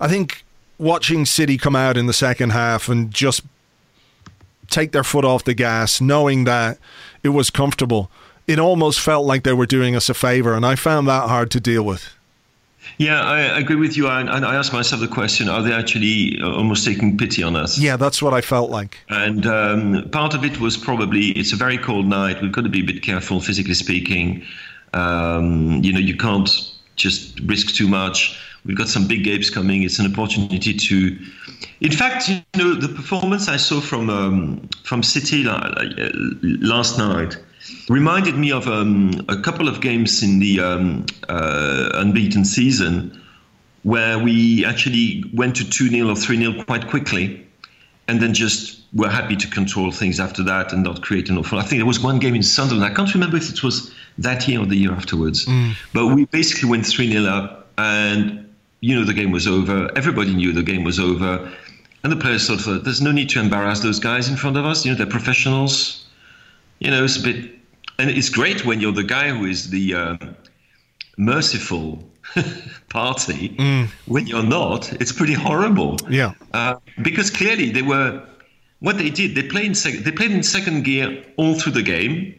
I 0.00 0.08
think 0.08 0.42
watching 0.78 1.26
City 1.26 1.58
come 1.58 1.76
out 1.76 1.98
in 1.98 2.06
the 2.06 2.14
second 2.14 2.50
half 2.50 2.88
and 2.88 3.10
just 3.12 3.42
take 4.70 4.92
their 4.92 5.04
foot 5.04 5.26
off 5.26 5.44
the 5.44 5.52
gas, 5.52 6.00
knowing 6.00 6.44
that 6.44 6.78
it 7.22 7.28
was 7.28 7.50
comfortable, 7.50 8.10
it 8.46 8.58
almost 8.58 8.98
felt 8.98 9.26
like 9.26 9.42
they 9.42 9.52
were 9.52 9.66
doing 9.66 9.94
us 9.94 10.08
a 10.08 10.14
favor. 10.14 10.54
And 10.54 10.64
I 10.64 10.76
found 10.76 11.06
that 11.08 11.28
hard 11.28 11.50
to 11.50 11.60
deal 11.60 11.82
with. 11.84 12.08
Yeah, 12.98 13.22
I 13.22 13.58
agree 13.58 13.76
with 13.76 13.96
you. 13.96 14.08
And 14.08 14.28
I, 14.28 14.52
I 14.52 14.56
asked 14.56 14.72
myself 14.72 15.00
the 15.00 15.08
question: 15.08 15.48
Are 15.48 15.62
they 15.62 15.72
actually 15.72 16.38
uh, 16.40 16.50
almost 16.50 16.84
taking 16.84 17.16
pity 17.16 17.42
on 17.42 17.56
us? 17.56 17.78
Yeah, 17.78 17.96
that's 17.96 18.22
what 18.22 18.34
I 18.34 18.40
felt 18.40 18.70
like. 18.70 18.98
And 19.08 19.46
um, 19.46 20.08
part 20.10 20.34
of 20.34 20.44
it 20.44 20.60
was 20.60 20.76
probably 20.76 21.28
it's 21.28 21.52
a 21.52 21.56
very 21.56 21.78
cold 21.78 22.06
night. 22.06 22.40
We've 22.42 22.52
got 22.52 22.64
to 22.64 22.68
be 22.68 22.80
a 22.80 22.84
bit 22.84 23.02
careful, 23.02 23.40
physically 23.40 23.74
speaking. 23.74 24.44
Um, 24.92 25.82
you 25.82 25.92
know, 25.92 26.00
you 26.00 26.16
can't 26.16 26.50
just 26.96 27.40
risk 27.40 27.74
too 27.74 27.88
much. 27.88 28.38
We've 28.64 28.76
got 28.76 28.88
some 28.88 29.08
big 29.08 29.24
games 29.24 29.48
coming. 29.48 29.82
It's 29.82 29.98
an 29.98 30.12
opportunity 30.12 30.74
to, 30.74 31.18
in 31.80 31.92
fact, 31.92 32.28
you 32.28 32.42
know, 32.56 32.74
the 32.74 32.88
performance 32.88 33.48
I 33.48 33.56
saw 33.56 33.80
from 33.80 34.10
um, 34.10 34.68
from 34.84 35.02
City 35.02 35.44
last 35.44 36.98
night 36.98 37.38
reminded 37.88 38.36
me 38.36 38.52
of 38.52 38.66
um, 38.68 39.24
a 39.28 39.40
couple 39.40 39.68
of 39.68 39.80
games 39.80 40.22
in 40.22 40.38
the 40.38 40.60
um, 40.60 41.06
uh, 41.28 41.90
unbeaten 41.94 42.44
season 42.44 43.20
where 43.82 44.18
we 44.18 44.64
actually 44.64 45.24
went 45.32 45.56
to 45.56 45.68
2 45.68 45.88
0 45.88 46.08
or 46.08 46.16
3 46.16 46.36
0 46.36 46.64
quite 46.64 46.88
quickly 46.88 47.46
and 48.08 48.20
then 48.20 48.34
just 48.34 48.80
were 48.92 49.08
happy 49.08 49.36
to 49.36 49.48
control 49.48 49.92
things 49.92 50.18
after 50.18 50.42
that 50.42 50.72
and 50.72 50.82
not 50.82 51.02
create 51.02 51.28
an 51.30 51.38
awful. 51.38 51.58
I 51.58 51.62
think 51.62 51.78
there 51.78 51.86
was 51.86 52.00
one 52.00 52.18
game 52.18 52.34
in 52.34 52.42
Sunderland. 52.42 52.90
I 52.90 52.94
can't 52.94 53.12
remember 53.14 53.36
if 53.36 53.50
it 53.50 53.62
was 53.62 53.94
that 54.18 54.48
year 54.48 54.60
or 54.60 54.66
the 54.66 54.76
year 54.76 54.92
afterwards. 54.92 55.46
Mm. 55.46 55.74
But 55.94 56.08
we 56.08 56.24
basically 56.26 56.68
went 56.68 56.86
3 56.86 57.12
0 57.12 57.24
up 57.24 57.68
and, 57.78 58.52
you 58.80 58.94
know, 58.96 59.04
the 59.04 59.14
game 59.14 59.30
was 59.30 59.46
over. 59.46 59.90
Everybody 59.96 60.34
knew 60.34 60.52
the 60.52 60.62
game 60.62 60.84
was 60.84 60.98
over. 60.98 61.50
And 62.02 62.10
the 62.10 62.16
players 62.16 62.46
sort 62.46 62.58
of 62.58 62.64
thought, 62.64 62.84
there's 62.84 63.02
no 63.02 63.12
need 63.12 63.28
to 63.30 63.40
embarrass 63.40 63.80
those 63.80 64.00
guys 64.00 64.28
in 64.28 64.36
front 64.36 64.56
of 64.56 64.64
us. 64.64 64.84
You 64.84 64.92
know, 64.92 64.98
they're 64.98 65.06
professionals. 65.06 66.06
You 66.80 66.90
know, 66.90 67.04
it's 67.04 67.16
a 67.16 67.22
bit 67.22 67.50
and 68.00 68.10
it's 68.10 68.30
great 68.30 68.64
when 68.64 68.80
you're 68.80 68.92
the 68.92 69.04
guy 69.04 69.28
who 69.28 69.44
is 69.44 69.70
the 69.70 69.94
um, 69.94 70.36
merciful 71.18 72.02
party. 72.88 73.50
Mm. 73.50 73.88
When 74.06 74.26
you're 74.26 74.42
not, 74.42 74.92
it's 74.94 75.12
pretty 75.12 75.34
horrible. 75.34 75.98
Yeah. 76.08 76.32
Uh, 76.52 76.76
because 77.02 77.30
clearly 77.30 77.70
they 77.70 77.82
were 77.82 78.26
what 78.80 78.96
they 78.96 79.10
did. 79.10 79.34
They 79.34 79.42
played 79.42 79.66
in 79.66 79.74
sec- 79.74 80.04
they 80.04 80.12
played 80.12 80.30
in 80.30 80.42
second 80.42 80.84
gear 80.84 81.22
all 81.36 81.54
through 81.58 81.72
the 81.72 81.82
game, 81.82 82.34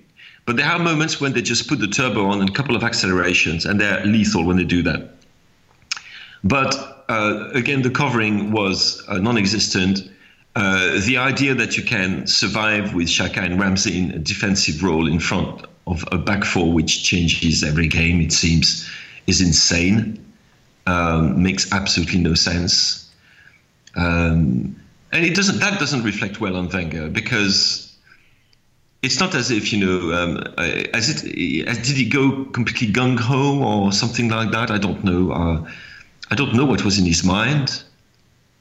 but 0.45 0.57
there 0.57 0.65
are 0.65 0.79
moments 0.79 1.21
when 1.21 1.33
they 1.33 1.41
just 1.41 1.67
put 1.67 1.79
the 1.79 1.87
turbo 1.87 2.25
on 2.25 2.41
and 2.41 2.49
a 2.49 2.53
couple 2.53 2.75
of 2.75 2.83
accelerations, 2.83 3.65
and 3.65 3.79
they're 3.79 4.03
lethal 4.05 4.43
when 4.43 4.57
they 4.57 4.63
do 4.63 4.81
that. 4.81 5.11
But 6.43 7.05
uh, 7.07 7.49
again, 7.53 7.83
the 7.83 7.91
covering 7.91 8.51
was 8.51 9.03
uh, 9.07 9.19
non-existent. 9.19 10.09
Uh, 10.55 10.99
the 11.05 11.17
idea 11.17 11.55
that 11.55 11.77
you 11.77 11.83
can 11.83 12.27
survive 12.27 12.93
with 12.93 13.07
Xhaka 13.07 13.37
and 13.37 13.59
Ramsey 13.59 13.97
in 13.97 14.11
a 14.11 14.19
defensive 14.19 14.83
role 14.83 15.07
in 15.07 15.19
front 15.19 15.65
of 15.87 16.03
a 16.11 16.17
back 16.17 16.43
four, 16.43 16.73
which 16.73 17.03
changes 17.03 17.63
every 17.63 17.87
game, 17.87 18.19
it 18.19 18.33
seems, 18.33 18.89
is 19.27 19.39
insane. 19.39 20.23
Um, 20.87 21.41
makes 21.41 21.71
absolutely 21.71 22.19
no 22.19 22.33
sense. 22.33 23.09
Um, 23.95 24.75
and 25.11 25.25
it 25.25 25.35
doesn't. 25.35 25.59
That 25.59 25.79
doesn't 25.79 26.03
reflect 26.03 26.41
well 26.41 26.55
on 26.55 26.69
Wenger 26.69 27.09
because 27.09 27.95
it's 29.01 29.19
not 29.19 29.35
as 29.35 29.51
if 29.51 29.71
you 29.71 29.85
know, 29.85 30.13
um, 30.13 30.37
uh, 30.57 30.83
as 30.93 31.09
it 31.09 31.67
as 31.67 31.77
did 31.77 31.97
he 31.97 32.05
go 32.09 32.45
completely 32.45 32.87
gung 32.87 33.19
ho 33.19 33.61
or 33.63 33.91
something 33.91 34.29
like 34.29 34.51
that. 34.51 34.71
I 34.71 34.77
don't 34.77 35.03
know. 35.03 35.31
Uh, 35.31 35.69
I 36.29 36.35
don't 36.35 36.55
know 36.55 36.65
what 36.65 36.83
was 36.83 36.97
in 36.97 37.05
his 37.05 37.23
mind. 37.23 37.83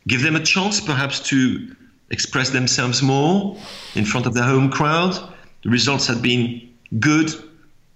Give 0.07 0.23
them 0.23 0.37
a 0.37 0.41
chance, 0.41 0.81
perhaps, 0.81 1.21
to 1.29 1.75
express 2.11 2.51
themselves 2.51 3.03
more 3.03 3.57
in 3.95 4.05
front 4.05 4.27
of 4.27 4.35
their 4.35 4.45
home 4.45 4.71
crowd. 4.71 5.15
The 5.63 5.71
results 5.71 6.07
have 6.07 6.23
been 6.23 6.69
good, 6.99 7.33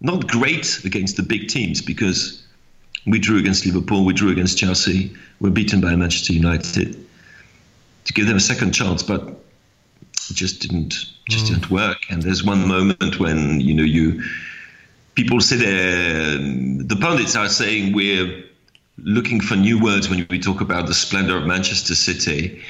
not 0.00 0.28
great 0.28 0.84
against 0.84 1.16
the 1.16 1.22
big 1.22 1.48
teams 1.48 1.80
because 1.80 2.42
we 3.06 3.18
drew 3.18 3.38
against 3.38 3.66
Liverpool, 3.66 4.04
we 4.04 4.14
drew 4.14 4.30
against 4.30 4.58
Chelsea, 4.58 5.14
we're 5.40 5.50
beaten 5.50 5.80
by 5.80 5.94
Manchester 5.96 6.32
United. 6.32 7.06
To 8.04 8.12
give 8.12 8.26
them 8.26 8.36
a 8.36 8.40
second 8.40 8.72
chance, 8.72 9.02
but 9.02 9.22
it 10.30 10.34
just 10.34 10.60
didn't 10.60 10.94
just 11.28 11.46
mm. 11.46 11.48
didn't 11.48 11.70
work. 11.70 11.98
And 12.10 12.22
there's 12.22 12.44
one 12.44 12.68
moment 12.68 13.18
when 13.18 13.60
you 13.60 13.74
know 13.74 13.82
you 13.82 14.22
people 15.14 15.40
say 15.40 15.56
the 15.56 16.96
pundits 17.00 17.34
are 17.36 17.48
saying 17.48 17.94
we're 17.94 18.44
looking 18.98 19.40
for 19.40 19.56
new 19.56 19.82
words 19.82 20.08
when 20.08 20.26
we 20.30 20.38
talk 20.38 20.60
about 20.60 20.86
the 20.86 20.94
splendor 20.94 21.36
of 21.36 21.46
Manchester 21.46 21.94
City. 21.94 22.62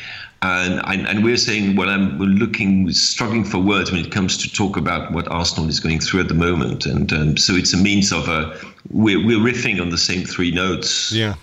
And, 0.42 1.08
and, 1.08 1.24
we're 1.24 1.38
saying, 1.38 1.74
well, 1.74 1.88
I'm 1.88 2.18
we're 2.18 2.26
looking, 2.26 2.90
struggling 2.92 3.44
for 3.44 3.58
words 3.58 3.90
when 3.90 4.04
it 4.04 4.12
comes 4.12 4.36
to 4.38 4.52
talk 4.52 4.76
about 4.76 5.10
what 5.10 5.26
Arsenal 5.28 5.70
is 5.70 5.80
going 5.80 6.00
through 6.00 6.20
at 6.20 6.28
the 6.28 6.34
moment. 6.34 6.84
And 6.84 7.10
um, 7.14 7.36
so 7.38 7.54
it's 7.54 7.72
a 7.72 7.78
means 7.78 8.12
of, 8.12 8.28
a, 8.28 8.58
we're, 8.90 9.24
we're 9.24 9.38
riffing 9.38 9.80
on 9.80 9.88
the 9.88 9.96
same 9.96 10.26
three 10.26 10.50
notes. 10.50 11.12
Yeah. 11.12 11.36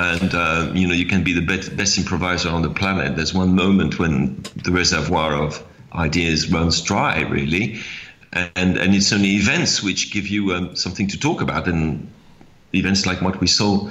And, 0.00 0.34
uh, 0.34 0.72
you 0.74 0.88
know, 0.88 0.94
you 0.94 1.06
can 1.06 1.22
be 1.22 1.32
the 1.32 1.46
best, 1.46 1.76
best 1.76 1.96
improviser 1.96 2.48
on 2.48 2.62
the 2.62 2.70
planet. 2.70 3.14
There's 3.14 3.34
one 3.34 3.54
moment 3.54 4.00
when 4.00 4.42
the 4.64 4.72
reservoir 4.72 5.34
of 5.34 5.64
ideas 5.94 6.50
runs 6.50 6.82
dry, 6.82 7.20
really. 7.20 7.78
And, 8.32 8.76
and 8.76 8.96
it's 8.96 9.12
only 9.12 9.36
events 9.36 9.80
which 9.80 10.12
give 10.12 10.26
you 10.26 10.54
um, 10.54 10.74
something 10.74 11.06
to 11.06 11.18
talk 11.20 11.40
about. 11.40 11.68
And 11.68 12.10
events 12.74 13.06
like 13.06 13.20
what 13.22 13.40
we 13.40 13.46
saw 13.46 13.90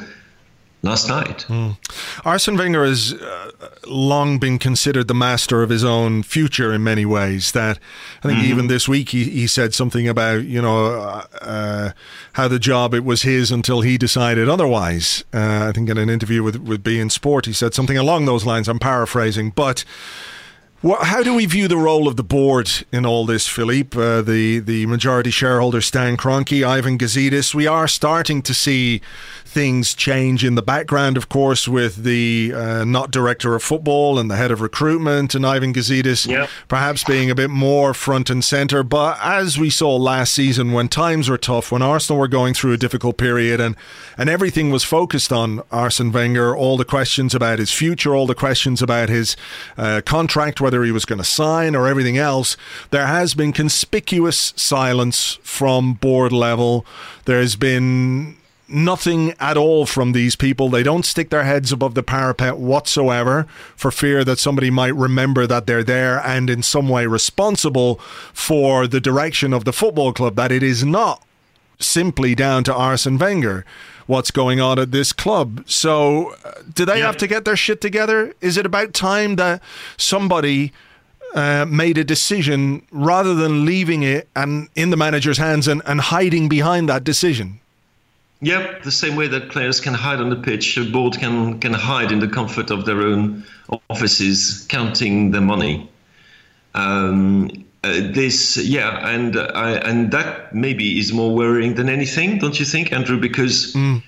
last 0.84 1.08
night. 1.08 1.46
Mm. 1.48 1.78
Arsene 2.26 2.58
Wenger 2.58 2.86
has 2.86 3.14
uh, 3.14 3.52
long 3.88 4.38
been 4.38 4.60
considered 4.60 5.08
the 5.08 5.14
master 5.14 5.64
of 5.64 5.70
his 5.70 5.84
own 5.84 6.24
future 6.24 6.74
in 6.74 6.84
many 6.84 7.06
ways. 7.06 7.54
That 7.54 7.80
I 8.20 8.28
think 8.28 8.40
mm-hmm. 8.40 8.52
even 8.52 8.68
this 8.68 8.88
week 8.88 9.10
he, 9.10 9.24
he 9.24 9.48
said 9.48 9.74
something 9.74 10.08
about 10.08 10.44
you 10.44 10.62
know 10.62 11.00
uh, 11.00 11.26
uh, 11.42 11.92
how 12.34 12.48
the 12.48 12.60
job 12.60 12.94
it 12.94 13.04
was 13.04 13.24
his 13.24 13.52
until 13.52 13.82
he 13.82 13.98
decided 13.98 14.50
otherwise. 14.50 15.24
Uh, 15.34 15.68
I 15.70 15.72
think 15.72 15.90
in 15.90 15.98
an 15.98 16.10
interview 16.10 16.44
with 16.44 16.58
with 16.58 16.84
beIN 16.84 17.12
Sport 17.12 17.46
he 17.46 17.54
said 17.54 17.74
something 17.74 17.98
along 17.98 18.26
those 18.26 18.46
lines. 18.46 18.68
I'm 18.68 18.80
paraphrasing, 18.80 19.52
but 19.52 19.86
Well, 20.84 21.02
how 21.02 21.24
do 21.24 21.34
we 21.34 21.46
view 21.46 21.70
the 21.70 21.78
role 21.78 22.10
of 22.10 22.18
the 22.18 22.26
board 22.26 22.70
in 22.92 23.06
all 23.06 23.26
this, 23.26 23.48
Philippe? 23.48 23.98
Uh, 23.98 24.22
the 24.22 24.60
the 24.60 24.86
majority 24.86 25.32
shareholder 25.32 25.80
Stan 25.80 26.18
Kroenke, 26.18 26.68
Ivan 26.68 26.98
Gazidis. 26.98 27.56
We 27.56 27.66
are 27.66 27.88
starting 27.88 28.42
to 28.42 28.54
see 28.54 29.00
things 29.54 29.94
change 29.94 30.44
in 30.44 30.56
the 30.56 30.62
background, 30.62 31.16
of 31.16 31.30
course, 31.30 31.68
with 31.68 32.04
the 32.04 32.52
uh, 32.54 32.84
not 32.84 33.12
director 33.12 33.56
of 33.56 33.64
football 33.64 34.20
and 34.20 34.30
the 34.30 34.36
head 34.36 34.52
of 34.52 34.60
recruitment, 34.60 35.34
and 35.34 35.46
Ivan 35.46 35.74
Gazidis 35.74 36.28
yep. 36.28 36.50
perhaps 36.68 37.06
being 37.06 37.32
a 37.32 37.36
bit 37.36 37.50
more 37.50 37.94
front 37.94 38.30
and 38.30 38.44
centre. 38.44 38.84
But 38.84 39.18
as 39.22 39.58
we 39.58 39.70
saw 39.70 39.96
last 39.96 40.34
season, 40.34 40.74
when 40.74 40.90
times 40.90 41.30
were 41.30 41.38
tough, 41.38 41.72
when 41.72 41.82
Arsenal 41.82 42.20
were 42.20 42.28
going 42.28 42.54
through 42.54 42.74
a 42.74 42.78
difficult 42.78 43.18
period, 43.18 43.62
and 43.62 43.78
and 44.18 44.30
everything 44.30 44.70
was 44.70 44.84
focused 44.84 45.32
on 45.32 45.62
Arsene 45.72 46.12
Wenger, 46.12 46.54
all 46.56 46.76
the 46.76 46.86
questions 46.86 47.34
about 47.34 47.60
his 47.60 47.72
future, 47.72 48.14
all 48.14 48.28
the 48.28 48.36
questions 48.36 48.82
about 48.82 49.08
his 49.08 49.38
uh, 49.78 50.02
contract, 50.06 50.60
whether 50.60 50.74
whether 50.74 50.84
he 50.84 50.92
was 50.92 51.06
going 51.06 51.20
to 51.20 51.24
sign 51.24 51.76
or 51.76 51.88
everything 51.88 52.18
else, 52.18 52.58
there 52.90 53.06
has 53.06 53.36
been 53.36 53.54
conspicuous 53.54 54.54
silence 54.56 55.38
from 55.44 55.94
board 55.94 56.32
level. 56.32 56.84
There's 57.26 57.56
been 57.56 58.38
nothing 58.74 59.34
at 59.40 59.58
all 59.58 59.86
from 59.86 60.12
these 60.12 60.36
people. 60.36 60.70
They 60.70 60.84
don't 60.84 61.06
stick 61.06 61.30
their 61.30 61.44
heads 61.44 61.72
above 61.72 61.94
the 61.94 62.04
parapet 62.04 62.58
whatsoever 62.58 63.46
for 63.76 63.92
fear 63.92 64.24
that 64.24 64.40
somebody 64.40 64.70
might 64.70 64.96
remember 64.96 65.48
that 65.48 65.68
they're 65.68 65.84
there 65.84 66.20
and 66.20 66.50
in 66.50 66.64
some 66.64 66.90
way 66.90 67.06
responsible 67.06 67.96
for 68.34 68.88
the 68.88 69.00
direction 69.00 69.54
of 69.54 69.66
the 69.66 69.74
football 69.74 70.14
club, 70.14 70.36
that 70.36 70.52
it 70.52 70.64
is 70.64 70.84
not 70.84 71.24
simply 71.80 72.36
down 72.36 72.64
to 72.64 72.74
Arsene 72.74 73.18
Wenger 73.18 73.66
what's 74.06 74.32
going 74.32 74.60
on 74.60 74.80
at 74.80 74.92
this 74.92 75.14
club. 75.14 75.64
So, 75.66 76.36
uh, 76.44 76.52
do 76.74 76.86
they 76.86 77.00
yeah. 77.00 77.06
have 77.06 77.18
to 77.18 77.28
get 77.28 77.46
their 77.46 77.56
shit 77.56 77.82
together? 77.82 78.34
Is 78.42 78.58
it 78.58 78.66
about 78.66 78.94
time 78.94 79.38
that 79.38 79.62
somebody 79.98 80.74
uh, 81.34 81.66
made 81.68 81.98
a 81.98 82.04
decision 82.04 82.86
rather 82.92 83.34
than 83.34 83.66
leaving 83.66 84.04
it 84.04 84.28
and 84.36 84.70
in 84.76 84.90
the 84.90 84.98
manager's 84.98 85.38
hands 85.38 85.68
and, 85.68 85.82
and 85.86 86.02
hiding 86.02 86.50
behind 86.50 86.90
that 86.90 87.04
decision? 87.04 87.60
Yep, 88.44 88.84
the 88.84 88.92
same 88.92 89.16
way 89.16 89.28
that 89.30 89.50
players 89.50 89.80
can 89.80 89.94
hide 89.94 90.20
on 90.20 90.30
the 90.30 90.36
pitch, 90.36 90.78
a 90.78 90.84
board 90.84 91.18
can 91.18 91.60
can 91.62 91.74
hide 91.74 92.12
in 92.12 92.20
the 92.20 92.28
comfort 92.28 92.72
of 92.72 92.86
their 92.86 93.02
own 93.02 93.46
offices, 93.90 94.66
counting 94.68 95.32
their 95.32 95.42
money. 95.42 95.90
Um, 96.76 97.50
uh, 97.86 98.12
this, 98.12 98.58
yeah, 98.58 99.08
and 99.08 99.38
uh, 99.38 99.80
and 99.86 100.12
that 100.12 100.54
maybe 100.54 101.00
is 101.00 101.14
more 101.14 101.34
worrying 101.34 101.76
than 101.76 101.88
anything, 101.88 102.40
don't 102.40 102.60
you 102.60 102.66
think, 102.66 102.92
Andrew? 102.92 103.18
Because 103.18 103.74
mm. 103.74 104.04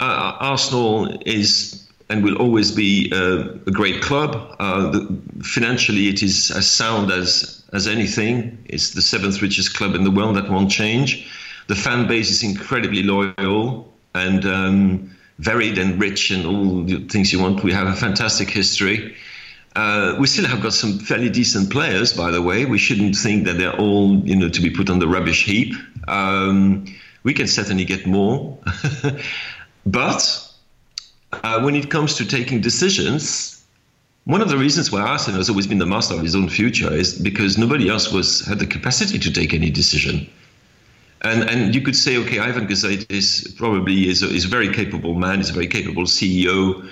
uh, 0.00 0.36
Arsenal 0.40 1.18
is 1.26 1.86
and 2.08 2.24
will 2.24 2.36
always 2.36 2.70
be 2.70 3.10
uh, 3.12 3.44
a 3.66 3.70
great 3.70 4.00
club. 4.00 4.56
Uh, 4.58 4.90
the, 4.90 5.20
financially, 5.42 6.08
it 6.08 6.22
is 6.22 6.50
as 6.50 6.70
sound 6.70 7.10
as 7.10 7.62
as 7.74 7.86
anything. 7.86 8.56
It's 8.64 8.92
the 8.92 9.02
seventh 9.02 9.42
richest 9.42 9.76
club 9.76 9.94
in 9.94 10.04
the 10.04 10.10
world. 10.10 10.36
That 10.36 10.48
won't 10.50 10.70
change. 10.70 11.28
The 11.66 11.74
fan 11.74 12.06
base 12.06 12.30
is 12.30 12.42
incredibly 12.42 13.02
loyal 13.02 13.92
and 14.14 14.44
um, 14.46 15.16
varied 15.38 15.78
and 15.78 16.00
rich, 16.00 16.30
and 16.30 16.46
all 16.46 16.82
the 16.82 17.06
things 17.08 17.32
you 17.32 17.40
want. 17.40 17.62
We 17.62 17.72
have 17.72 17.86
a 17.86 17.94
fantastic 17.94 18.50
history. 18.50 19.14
Uh, 19.74 20.16
we 20.18 20.26
still 20.26 20.46
have 20.46 20.62
got 20.62 20.72
some 20.72 20.98
fairly 20.98 21.28
decent 21.28 21.70
players, 21.70 22.12
by 22.12 22.30
the 22.30 22.40
way. 22.40 22.64
We 22.64 22.78
shouldn't 22.78 23.14
think 23.14 23.44
that 23.44 23.58
they're 23.58 23.76
all, 23.76 24.16
you 24.20 24.34
know, 24.34 24.48
to 24.48 24.62
be 24.62 24.70
put 24.70 24.88
on 24.88 25.00
the 25.00 25.08
rubbish 25.08 25.44
heap. 25.44 25.74
Um, 26.08 26.86
we 27.24 27.34
can 27.34 27.46
certainly 27.46 27.84
get 27.84 28.06
more, 28.06 28.56
but 29.86 30.52
uh, 31.32 31.60
when 31.60 31.74
it 31.74 31.90
comes 31.90 32.14
to 32.16 32.24
taking 32.24 32.60
decisions, 32.60 33.64
one 34.24 34.40
of 34.40 34.48
the 34.48 34.56
reasons 34.56 34.90
why 34.90 35.00
Arsenal 35.00 35.38
has 35.38 35.50
always 35.50 35.66
been 35.66 35.78
the 35.78 35.86
master 35.86 36.14
of 36.14 36.22
his 36.22 36.34
own 36.34 36.48
future 36.48 36.92
is 36.92 37.18
because 37.18 37.58
nobody 37.58 37.88
else 37.88 38.12
was 38.12 38.46
had 38.46 38.58
the 38.58 38.66
capacity 38.66 39.18
to 39.18 39.32
take 39.32 39.52
any 39.52 39.70
decision. 39.70 40.28
And 41.26 41.48
and 41.50 41.74
you 41.74 41.80
could 41.80 41.96
say, 41.96 42.16
okay, 42.18 42.38
Ivan 42.38 42.66
Gazidis 42.66 43.56
probably 43.56 44.08
is 44.08 44.22
a, 44.22 44.28
is 44.28 44.44
a 44.44 44.48
very 44.48 44.72
capable 44.72 45.14
man, 45.14 45.40
is 45.40 45.50
a 45.50 45.52
very 45.52 45.68
capable 45.68 46.04
CEO 46.04 46.88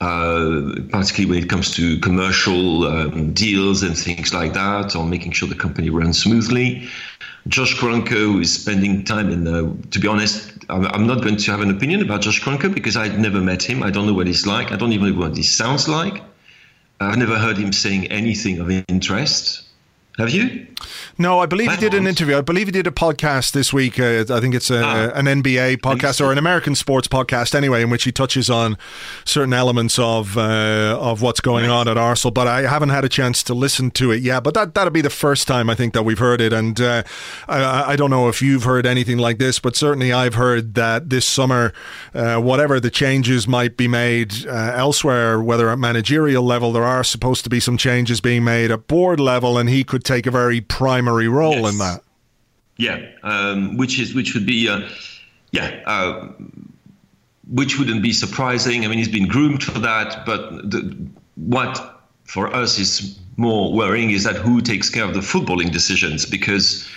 uh, 0.00 0.74
particularly 0.90 1.26
when 1.26 1.42
it 1.44 1.48
comes 1.48 1.74
to 1.74 1.98
commercial 2.00 2.84
um, 2.84 3.32
deals 3.32 3.82
and 3.82 3.96
things 3.96 4.34
like 4.34 4.52
that, 4.52 4.94
or 4.96 5.06
making 5.06 5.32
sure 5.32 5.48
the 5.48 5.54
company 5.54 5.88
runs 5.88 6.22
smoothly. 6.22 6.88
Josh 7.46 7.74
Kroenke 7.76 8.40
is 8.40 8.52
spending 8.52 9.04
time 9.04 9.30
in, 9.30 9.46
uh, 9.46 9.72
to 9.90 9.98
be 9.98 10.08
honest, 10.08 10.52
I'm, 10.68 10.86
I'm, 10.86 11.06
not 11.06 11.22
going 11.22 11.36
to 11.36 11.50
have 11.50 11.60
an 11.60 11.70
opinion 11.70 12.02
about 12.02 12.22
Josh 12.22 12.42
Kroenke 12.42 12.74
because 12.74 12.96
I've 12.96 13.18
never 13.18 13.40
met 13.40 13.62
him. 13.62 13.82
I 13.82 13.90
don't 13.90 14.06
know 14.06 14.14
what 14.14 14.26
he's 14.26 14.46
like. 14.46 14.72
I 14.72 14.76
don't 14.76 14.92
even 14.92 15.10
know 15.10 15.20
what 15.20 15.36
he 15.36 15.42
sounds 15.42 15.88
like. 15.88 16.22
I've 17.00 17.18
never 17.18 17.38
heard 17.38 17.56
him 17.58 17.72
saying 17.72 18.08
anything 18.08 18.58
of 18.60 18.70
interest. 18.70 19.62
Have 20.18 20.30
you? 20.30 20.68
No, 21.18 21.40
I 21.40 21.46
believe 21.46 21.72
he 21.72 21.76
did 21.76 21.92
an 21.92 22.06
interview. 22.06 22.38
I 22.38 22.40
believe 22.40 22.68
he 22.68 22.72
did 22.72 22.86
a 22.86 22.92
podcast 22.92 23.52
this 23.52 23.72
week. 23.72 23.98
Uh, 23.98 24.24
I 24.30 24.40
think 24.40 24.54
it's 24.54 24.70
a, 24.70 24.80
ah. 24.80 25.10
an 25.14 25.26
NBA 25.26 25.78
podcast 25.78 26.24
or 26.24 26.30
an 26.30 26.38
American 26.38 26.76
sports 26.76 27.08
podcast, 27.08 27.54
anyway, 27.54 27.82
in 27.82 27.90
which 27.90 28.04
he 28.04 28.12
touches 28.12 28.48
on 28.48 28.76
certain 29.24 29.52
elements 29.52 29.98
of 29.98 30.38
uh, 30.38 30.96
of 31.00 31.20
what's 31.20 31.40
going 31.40 31.68
on 31.68 31.88
at 31.88 31.96
Arsenal. 31.96 32.32
But 32.32 32.46
I 32.46 32.62
haven't 32.62 32.90
had 32.90 33.04
a 33.04 33.08
chance 33.08 33.42
to 33.44 33.54
listen 33.54 33.90
to 33.92 34.12
it 34.12 34.22
yet. 34.22 34.44
But 34.44 34.54
that 34.54 34.74
that'll 34.74 34.92
be 34.92 35.00
the 35.00 35.10
first 35.10 35.48
time 35.48 35.68
I 35.68 35.74
think 35.74 35.94
that 35.94 36.04
we've 36.04 36.18
heard 36.18 36.40
it. 36.40 36.52
And 36.52 36.80
uh, 36.80 37.02
I, 37.48 37.92
I, 37.92 37.96
don't 37.96 38.10
know 38.10 38.28
if 38.28 38.40
you've 38.40 38.64
heard 38.64 38.86
anything 38.86 39.18
like 39.18 39.38
this, 39.38 39.58
but 39.58 39.74
certainly 39.74 40.12
I've 40.12 40.34
heard 40.34 40.74
that 40.74 41.10
this 41.10 41.26
summer, 41.26 41.72
uh, 42.14 42.38
whatever 42.38 42.78
the 42.78 42.90
changes 42.90 43.48
might 43.48 43.76
be 43.76 43.88
made 43.88 44.46
uh, 44.46 44.72
elsewhere, 44.74 45.40
whether 45.40 45.70
at 45.70 45.78
managerial 45.78 46.44
level, 46.44 46.72
there 46.72 46.84
are 46.84 47.02
supposed 47.02 47.42
to 47.44 47.50
be 47.50 47.58
some 47.58 47.76
changes 47.76 48.20
being 48.20 48.44
made 48.44 48.70
at 48.70 48.86
board 48.86 49.18
level, 49.18 49.58
and 49.58 49.68
he 49.68 49.82
could 49.82 50.03
take 50.04 50.26
a 50.26 50.30
very 50.30 50.60
primary 50.60 51.28
role 51.28 51.54
yes. 51.54 51.72
in 51.72 51.78
that. 51.78 52.02
Yeah, 52.76 53.06
um, 53.22 53.76
which 53.76 53.98
is 53.98 54.14
which 54.14 54.34
would 54.34 54.46
be, 54.46 54.68
uh, 54.68 54.88
yeah, 55.52 55.80
uh, 55.86 56.28
which 57.48 57.78
wouldn't 57.78 58.02
be 58.02 58.12
surprising. 58.12 58.84
I 58.84 58.88
mean, 58.88 58.98
he's 58.98 59.08
been 59.08 59.28
groomed 59.28 59.62
for 59.62 59.78
that. 59.80 60.26
But 60.26 60.70
the, 60.70 60.96
what 61.36 62.00
for 62.24 62.52
us 62.54 62.78
is 62.78 63.18
more 63.36 63.72
worrying 63.72 64.10
is 64.10 64.24
that 64.24 64.36
who 64.36 64.60
takes 64.60 64.90
care 64.90 65.04
of 65.04 65.14
the 65.14 65.20
footballing 65.20 65.72
decisions 65.72 66.26
because 66.26 66.88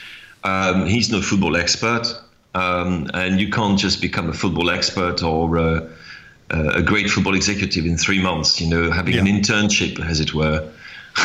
um, 0.43 0.85
he's 0.85 1.11
no 1.11 1.21
football 1.21 1.55
expert, 1.55 2.07
um, 2.55 3.09
and 3.13 3.39
you 3.39 3.49
can't 3.51 3.77
just 3.77 4.01
become 4.01 4.29
a 4.29 4.33
football 4.33 4.69
expert 4.69 5.23
or. 5.23 5.57
Uh, 5.57 5.87
a 6.49 6.81
great 6.81 7.09
football 7.09 7.35
executive 7.35 7.85
in 7.85 7.97
three 7.97 8.23
months, 8.23 8.61
you 8.61 8.69
know, 8.69 8.89
having 8.89 9.15
yeah. 9.15 9.19
an 9.19 9.25
internship, 9.25 9.99
as 9.99 10.21
it 10.21 10.33
were. 10.33 10.71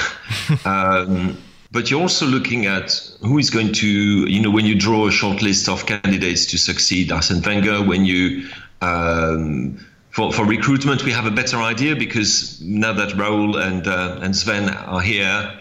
um, 0.64 1.38
but 1.72 1.90
you're 1.90 2.00
also 2.00 2.26
looking 2.26 2.66
at 2.66 2.92
who 3.20 3.38
is 3.38 3.48
going 3.48 3.72
to, 3.72 3.88
you 3.88 4.40
know, 4.40 4.50
when 4.50 4.66
you 4.66 4.74
draw 4.74 5.08
a 5.08 5.10
short 5.10 5.40
list 5.40 5.68
of 5.68 5.86
candidates 5.86 6.46
to 6.46 6.58
succeed 6.58 7.10
Arsene 7.10 7.42
Wenger, 7.42 7.82
when 7.82 8.04
you 8.04 8.46
um, 8.82 9.78
for, 10.10 10.30
for 10.32 10.44
recruitment, 10.44 11.04
we 11.04 11.12
have 11.12 11.24
a 11.24 11.30
better 11.30 11.56
idea 11.56 11.96
because 11.96 12.60
now 12.60 12.92
that 12.92 13.10
Raul 13.10 13.56
and 13.56 13.86
uh, 13.86 14.18
and 14.20 14.36
Sven 14.36 14.68
are 14.68 15.00
here, 15.00 15.60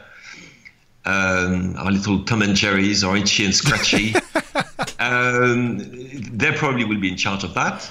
um, 1.05 1.75
our 1.77 1.91
little 1.91 2.23
Tom 2.25 2.41
and 2.41 2.55
Jerry's 2.55 3.03
are 3.03 3.15
itchy 3.15 3.45
and 3.45 3.55
scratchy. 3.55 4.13
um, 4.99 5.79
they 5.79 6.51
probably 6.51 6.83
will 6.83 6.99
be 6.99 7.09
in 7.09 7.17
charge 7.17 7.45
of 7.45 7.53
that. 7.53 7.89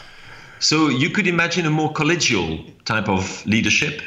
So 0.59 0.91
you 0.91 1.09
could 1.09 1.27
imagine 1.27 1.65
a 1.65 1.71
more 1.71 1.91
collegial 1.95 2.71
type 2.85 3.09
of 3.09 3.47
leadership 3.47 4.03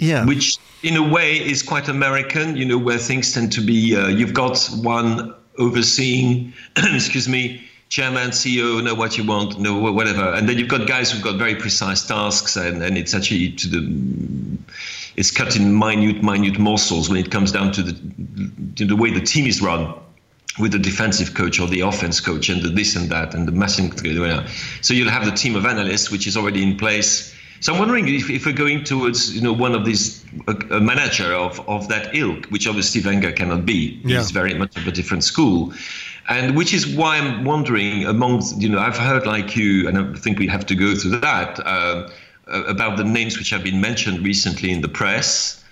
yeah. 0.00 0.24
which 0.24 0.58
in 0.82 0.96
a 0.96 1.02
way 1.02 1.36
is 1.36 1.62
quite 1.62 1.88
American, 1.88 2.56
you 2.56 2.64
know, 2.64 2.78
where 2.78 2.98
things 2.98 3.32
tend 3.32 3.52
to 3.52 3.60
be 3.60 3.94
uh, 3.94 4.08
you've 4.08 4.34
got 4.34 4.66
one 4.82 5.34
overseeing, 5.58 6.52
excuse 6.76 7.28
me, 7.28 7.62
chairman, 7.90 8.30
CEO, 8.30 8.82
know 8.82 8.94
what 8.94 9.18
you 9.18 9.24
want, 9.24 9.60
know 9.60 9.78
whatever. 9.92 10.32
And 10.32 10.48
then 10.48 10.58
you've 10.58 10.68
got 10.68 10.88
guys 10.88 11.10
who've 11.10 11.22
got 11.22 11.36
very 11.36 11.54
precise 11.54 12.06
tasks 12.06 12.56
and, 12.56 12.82
and 12.82 12.96
it's 12.96 13.14
actually 13.14 13.52
to 13.52 13.68
the 13.68 14.58
it's 15.16 15.30
cut 15.30 15.56
in 15.56 15.76
minute, 15.76 16.22
minute 16.22 16.58
morsels 16.58 17.08
when 17.08 17.18
it 17.18 17.30
comes 17.30 17.52
down 17.52 17.72
to 17.72 17.82
the 17.82 17.92
to 18.76 18.86
the 18.86 18.96
way 18.96 19.10
the 19.10 19.20
team 19.20 19.46
is 19.46 19.60
run 19.60 19.94
with 20.58 20.72
the 20.72 20.78
defensive 20.78 21.34
coach 21.34 21.60
or 21.60 21.66
the 21.66 21.80
offense 21.80 22.20
coach 22.20 22.48
and 22.48 22.62
the 22.62 22.68
this 22.68 22.96
and 22.96 23.10
that 23.10 23.34
and 23.34 23.46
the 23.46 23.52
massing 23.52 23.92
so 24.80 24.94
you'll 24.94 25.10
have 25.10 25.24
the 25.24 25.32
team 25.32 25.56
of 25.56 25.66
analysts 25.66 26.10
which 26.10 26.26
is 26.26 26.36
already 26.36 26.62
in 26.62 26.76
place 26.76 27.34
so 27.60 27.74
I'm 27.74 27.78
wondering 27.78 28.08
if, 28.08 28.30
if 28.30 28.46
we're 28.46 28.52
going 28.52 28.84
towards 28.84 29.34
you 29.34 29.42
know 29.42 29.52
one 29.52 29.74
of 29.74 29.84
these 29.84 30.24
a, 30.48 30.56
a, 30.76 30.80
manager 30.80 31.32
of, 31.32 31.60
of 31.68 31.88
that 31.88 32.14
ilk, 32.14 32.46
which 32.46 32.66
obviously 32.66 33.02
Wenger 33.02 33.32
cannot 33.32 33.66
be. 33.66 34.00
Yeah. 34.02 34.18
He's 34.18 34.30
very 34.30 34.54
much 34.54 34.76
of 34.76 34.86
a 34.86 34.92
different 34.92 35.24
school, 35.24 35.74
and 36.28 36.56
which 36.56 36.72
is 36.72 36.86
why 36.86 37.18
I'm 37.18 37.44
wondering 37.44 38.06
among 38.06 38.42
you 38.56 38.70
know 38.70 38.78
I've 38.78 38.96
heard 38.96 39.26
like 39.26 39.56
you, 39.56 39.88
and 39.88 39.98
I 39.98 40.18
think 40.18 40.38
we 40.38 40.46
have 40.46 40.64
to 40.66 40.74
go 40.74 40.94
through 40.94 41.20
that 41.20 41.60
uh, 41.66 42.08
about 42.46 42.96
the 42.96 43.04
names 43.04 43.38
which 43.38 43.50
have 43.50 43.62
been 43.62 43.80
mentioned 43.80 44.24
recently 44.24 44.70
in 44.70 44.80
the 44.80 44.88
press. 44.88 45.62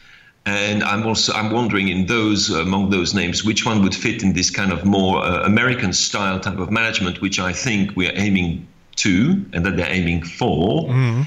And 0.44 0.82
I'm 0.82 1.06
also 1.06 1.32
I'm 1.32 1.50
wondering 1.50 1.88
in 1.88 2.06
those 2.06 2.50
among 2.50 2.90
those 2.90 3.14
names 3.14 3.44
which 3.44 3.64
one 3.64 3.82
would 3.82 3.94
fit 3.94 4.22
in 4.22 4.34
this 4.34 4.50
kind 4.50 4.72
of 4.72 4.84
more 4.84 5.24
uh, 5.24 5.42
American 5.44 5.92
style 5.94 6.38
type 6.38 6.58
of 6.58 6.70
management, 6.70 7.22
which 7.22 7.38
I 7.38 7.52
think 7.52 7.96
we 7.96 8.08
are 8.08 8.14
aiming 8.14 8.66
to 8.96 9.44
and 9.52 9.64
that 9.64 9.76
they're 9.76 9.90
aiming 9.90 10.22
for. 10.22 10.88
Mm-hmm 10.88 11.22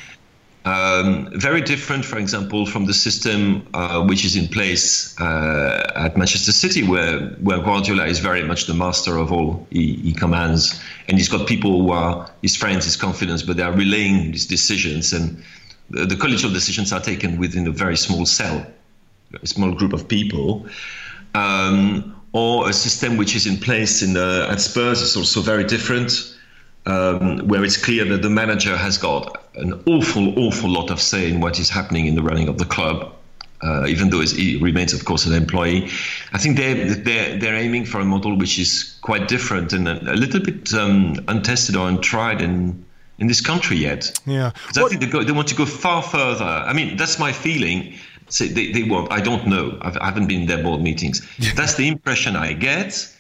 Um, 0.64 1.28
very 1.34 1.62
different, 1.62 2.06
for 2.06 2.20
example, 2.20 2.68
from 2.68 2.86
the 2.86 2.94
system 2.94 3.68
uh, 3.74 4.06
which 4.06 4.24
is 4.24 4.36
in 4.36 4.48
place 4.48 5.20
uh, 5.20 5.92
at 5.96 6.16
Manchester 6.16 6.52
City, 6.52 6.84
where 6.84 7.20
where 7.42 7.58
Guardiola 7.58 8.06
is 8.06 8.20
very 8.20 8.44
much 8.44 8.68
the 8.68 8.76
master 8.76 9.18
of 9.18 9.32
all 9.32 9.66
he, 9.72 9.96
he, 9.96 10.14
commands, 10.14 10.80
and 11.08 11.18
he's 11.18 11.30
got 11.30 11.48
people 11.48 11.82
who 11.82 11.92
are 11.92 12.30
his 12.44 12.56
friends, 12.56 12.86
his 12.86 12.96
confidants, 12.96 13.42
but 13.42 13.58
they 13.58 13.64
are 13.64 13.72
relaying 13.72 14.34
his 14.34 14.46
decisions, 14.46 15.14
and 15.14 15.44
the, 15.90 16.06
the 16.06 16.16
collegial 16.16 16.54
decisions 16.54 16.94
are 16.94 17.02
taken 17.02 17.40
within 17.40 17.66
a 17.66 17.72
very 17.72 17.98
small 17.98 18.28
cell, 18.28 18.64
a 19.42 19.48
small 19.48 19.72
group 19.72 19.94
of 19.94 20.08
people. 20.08 20.68
Um, 21.34 22.16
or 22.34 22.70
a 22.70 22.74
system 22.74 23.18
which 23.18 23.36
is 23.36 23.46
in 23.46 23.58
place 23.58 24.02
in 24.02 24.14
the, 24.14 24.48
at 24.50 24.62
Spurs 24.62 25.02
is 25.02 25.18
also 25.18 25.42
very 25.42 25.66
different 25.66 26.38
um, 26.86 27.48
where 27.48 27.64
it's 27.64 27.78
clear 27.78 28.06
that 28.06 28.22
the 28.22 28.30
manager 28.30 28.76
has 28.76 28.98
got 28.98 29.44
an 29.56 29.74
awful, 29.86 30.38
awful 30.40 30.70
lot 30.70 30.90
of 30.90 31.02
say 31.02 31.30
in 31.30 31.40
what 31.40 31.60
is 31.60 31.70
happening 31.70 32.08
in 32.08 32.16
the 32.16 32.24
running 32.24 32.48
of 32.48 32.58
the 32.58 32.66
club. 32.66 33.14
Uh, 33.64 33.86
even 33.86 34.10
though 34.10 34.22
he 34.22 34.58
remains, 34.58 34.92
of 34.92 35.06
course, 35.06 35.28
an 35.28 35.34
employee, 35.34 35.88
I 36.34 36.40
think 36.40 36.58
they're, 36.58 36.96
they're, 36.96 37.38
they're 37.38 37.56
aiming 37.56 37.86
for 37.86 38.00
a 38.00 38.06
model 38.06 38.36
which 38.36 38.58
is 38.58 38.98
quite 39.02 39.28
different 39.28 39.72
and 39.72 39.88
a, 39.88 40.14
a 40.14 40.16
little 40.16 40.40
bit 40.40 40.74
um, 40.74 41.24
untested 41.28 41.76
or 41.76 41.88
untried 41.88 42.42
in 42.42 42.84
in 43.20 43.28
this 43.28 43.40
country 43.40 43.78
yet. 43.78 44.20
Yeah, 44.26 44.52
I 44.76 44.90
think 44.90 45.00
they, 45.00 45.08
go, 45.08 45.24
they 45.24 45.32
want 45.32 45.48
to 45.50 45.56
go 45.56 45.68
far 45.68 46.02
further. 46.02 46.44
I 46.44 46.74
mean, 46.74 46.98
that's 46.98 47.20
my 47.20 47.32
feeling. 47.32 47.94
So 48.30 48.46
they, 48.46 48.72
they 48.72 48.82
want. 48.82 49.12
I 49.12 49.22
don't 49.22 49.46
know. 49.48 49.78
I've, 49.82 49.96
I 49.98 50.06
haven't 50.06 50.28
been 50.28 50.42
in 50.42 50.48
their 50.48 50.64
board 50.64 50.82
meetings. 50.82 51.22
that's 51.56 51.76
the 51.76 51.88
impression 51.88 52.36
I 52.36 52.54
get 52.54 53.16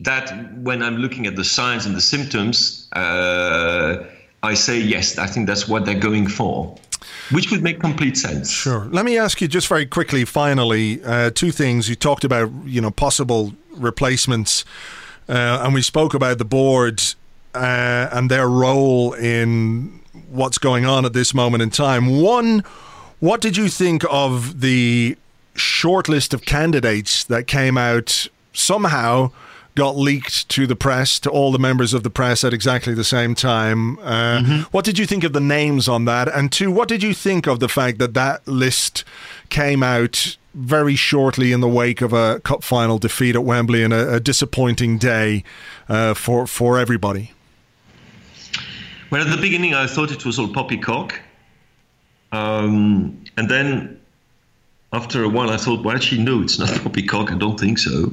that 0.00 0.56
when 0.58 0.82
I'm 0.82 0.96
looking 0.96 1.26
at 1.26 1.36
the 1.36 1.44
signs 1.44 1.86
and 1.86 1.94
the 1.94 2.00
symptoms, 2.00 2.88
uh, 2.92 4.04
I 4.42 4.54
say 4.54 4.78
yes. 4.78 5.18
I 5.18 5.26
think 5.26 5.46
that's 5.46 5.68
what 5.68 5.84
they're 5.84 5.98
going 5.98 6.28
for. 6.28 6.76
Which 7.30 7.50
would 7.50 7.62
make 7.62 7.80
complete 7.80 8.16
sense. 8.16 8.50
Sure. 8.50 8.86
Let 8.86 9.04
me 9.04 9.18
ask 9.18 9.40
you 9.40 9.48
just 9.48 9.68
very 9.68 9.86
quickly, 9.86 10.24
finally, 10.24 11.02
uh, 11.04 11.30
two 11.30 11.50
things. 11.50 11.88
You 11.88 11.94
talked 11.94 12.24
about, 12.24 12.50
you 12.64 12.80
know, 12.80 12.90
possible 12.90 13.54
replacements, 13.72 14.64
uh, 15.28 15.62
and 15.62 15.74
we 15.74 15.82
spoke 15.82 16.14
about 16.14 16.38
the 16.38 16.44
board 16.44 17.02
uh, 17.54 18.08
and 18.12 18.30
their 18.30 18.48
role 18.48 19.12
in 19.12 20.00
what's 20.30 20.58
going 20.58 20.86
on 20.86 21.04
at 21.04 21.12
this 21.12 21.34
moment 21.34 21.62
in 21.62 21.70
time. 21.70 22.20
One, 22.20 22.64
what 23.20 23.40
did 23.40 23.56
you 23.56 23.68
think 23.68 24.04
of 24.10 24.60
the 24.60 25.16
short 25.54 26.08
list 26.08 26.32
of 26.32 26.44
candidates 26.44 27.24
that 27.24 27.46
came 27.46 27.76
out 27.76 28.28
somehow? 28.52 29.30
Got 29.74 29.96
leaked 29.96 30.48
to 30.48 30.66
the 30.66 30.74
press, 30.74 31.18
to 31.20 31.30
all 31.30 31.52
the 31.52 31.58
members 31.58 31.94
of 31.94 32.02
the 32.02 32.10
press 32.10 32.44
at 32.44 32.52
exactly 32.52 32.94
the 32.94 33.04
same 33.04 33.34
time. 33.34 33.98
Uh, 34.00 34.38
mm-hmm. 34.38 34.60
What 34.70 34.84
did 34.84 34.98
you 34.98 35.06
think 35.06 35.24
of 35.24 35.32
the 35.32 35.40
names 35.40 35.88
on 35.88 36.04
that? 36.06 36.28
And 36.28 36.50
two, 36.50 36.70
what 36.70 36.88
did 36.88 37.02
you 37.02 37.14
think 37.14 37.46
of 37.46 37.60
the 37.60 37.68
fact 37.68 37.98
that 37.98 38.14
that 38.14 38.46
list 38.46 39.04
came 39.50 39.82
out 39.82 40.36
very 40.54 40.96
shortly 40.96 41.52
in 41.52 41.60
the 41.60 41.68
wake 41.68 42.00
of 42.00 42.12
a 42.12 42.40
cup 42.40 42.64
final 42.64 42.98
defeat 42.98 43.36
at 43.36 43.44
Wembley 43.44 43.84
and 43.84 43.92
a, 43.92 44.14
a 44.14 44.20
disappointing 44.20 44.98
day 44.98 45.44
uh, 45.88 46.14
for 46.14 46.46
for 46.46 46.78
everybody? 46.78 47.32
Well, 49.10 49.22
at 49.22 49.30
the 49.30 49.40
beginning, 49.40 49.74
I 49.74 49.86
thought 49.86 50.10
it 50.10 50.26
was 50.26 50.38
all 50.38 50.48
poppycock, 50.48 51.18
um, 52.32 53.24
and 53.36 53.48
then 53.48 54.00
after 54.92 55.22
a 55.22 55.28
while, 55.28 55.50
I 55.50 55.56
thought, 55.56 55.84
well, 55.84 55.94
actually, 55.94 56.22
no, 56.22 56.42
it's 56.42 56.58
not 56.58 56.68
poppycock. 56.82 57.30
I 57.30 57.36
don't 57.36 57.58
think 57.58 57.78
so. 57.78 58.12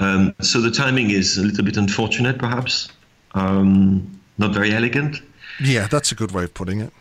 Um, 0.00 0.34
so 0.40 0.60
the 0.60 0.70
timing 0.70 1.10
is 1.10 1.36
a 1.36 1.42
little 1.42 1.64
bit 1.64 1.76
unfortunate, 1.76 2.38
perhaps, 2.38 2.88
um, 3.34 4.20
not 4.38 4.52
very 4.52 4.72
elegant. 4.72 5.20
Yeah, 5.62 5.86
that's 5.88 6.10
a 6.10 6.14
good 6.14 6.32
way 6.32 6.44
of 6.44 6.54
putting 6.54 6.80
it. 6.80 6.92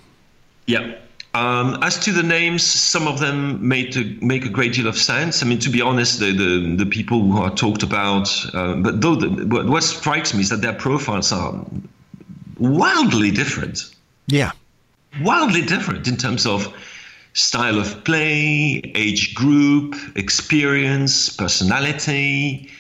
Yeah. 0.68 0.96
Um, 1.34 1.78
as 1.82 1.98
to 2.00 2.12
the 2.12 2.24
names, 2.24 2.66
some 2.66 3.08
of 3.08 3.20
them 3.20 3.66
made 3.66 3.94
to 3.94 4.18
make 4.22 4.46
a 4.46 4.50
great 4.50 4.74
deal 4.74 4.88
of 4.88 4.98
sense. 4.98 5.42
I 5.42 5.46
mean, 5.46 5.60
to 5.60 5.70
be 5.70 5.82
honest, 5.82 6.20
the 6.20 6.32
the, 6.32 6.76
the 6.76 6.86
people 6.86 7.22
who 7.22 7.38
are 7.42 7.54
talked 7.56 7.84
about, 7.84 8.28
uh, 8.54 8.76
but 8.76 9.00
though 9.00 9.16
the, 9.16 9.46
what, 9.46 9.68
what 9.68 9.84
strikes 9.84 10.34
me 10.34 10.42
is 10.42 10.50
that 10.50 10.62
their 10.62 10.74
profiles 10.74 11.32
are 11.32 11.66
wildly 12.58 13.32
different. 13.32 13.96
Yeah, 14.28 14.52
wildly 15.22 15.62
different 15.62 16.08
in 16.08 16.18
terms 16.18 16.48
of 16.48 16.74
style 17.34 17.78
of 17.78 18.04
play, 18.04 18.82
age 18.96 19.36
group, 19.36 19.96
experience, 20.16 21.30
personality 21.30 22.72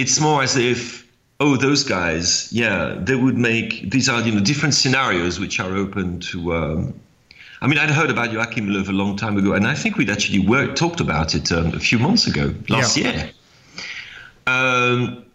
it's 0.00 0.18
more 0.18 0.42
as 0.42 0.56
if 0.56 1.06
oh 1.40 1.56
those 1.56 1.84
guys 1.84 2.50
yeah 2.52 2.96
they 2.98 3.14
would 3.14 3.36
make 3.36 3.90
these 3.90 4.08
are 4.08 4.20
you 4.22 4.32
know 4.32 4.40
different 4.40 4.74
scenarios 4.74 5.38
which 5.38 5.60
are 5.60 5.76
open 5.76 6.20
to 6.20 6.54
um, 6.54 6.94
I 7.62 7.66
mean, 7.66 7.78
I'd 7.78 7.90
heard 7.90 8.10
about 8.10 8.32
Joachim 8.32 8.68
Löw 8.68 8.88
a 8.88 8.92
long 8.92 9.16
time 9.16 9.36
ago, 9.36 9.52
and 9.52 9.66
I 9.66 9.74
think 9.74 9.98
we'd 9.98 10.08
actually 10.08 10.38
worked, 10.38 10.78
talked 10.78 11.00
about 11.00 11.34
it 11.34 11.52
um, 11.52 11.74
a 11.74 11.78
few 11.78 11.98
months 11.98 12.26
ago, 12.26 12.54
last 12.70 12.96
yeah. 12.96 13.12
year. 13.12 13.30
Um, 14.46 15.26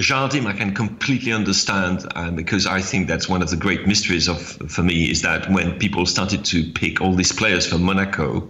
Jardim, 0.00 0.46
I 0.46 0.54
can 0.54 0.74
completely 0.74 1.32
understand 1.32 2.06
uh, 2.14 2.30
because 2.30 2.66
I 2.66 2.80
think 2.80 3.08
that's 3.08 3.28
one 3.28 3.42
of 3.42 3.50
the 3.50 3.56
great 3.56 3.86
mysteries 3.86 4.26
of 4.26 4.40
for 4.40 4.82
me 4.82 5.10
is 5.10 5.20
that 5.20 5.50
when 5.50 5.78
people 5.78 6.06
started 6.06 6.46
to 6.46 6.64
pick 6.72 7.02
all 7.02 7.14
these 7.14 7.30
players 7.30 7.66
from 7.66 7.82
Monaco, 7.82 8.48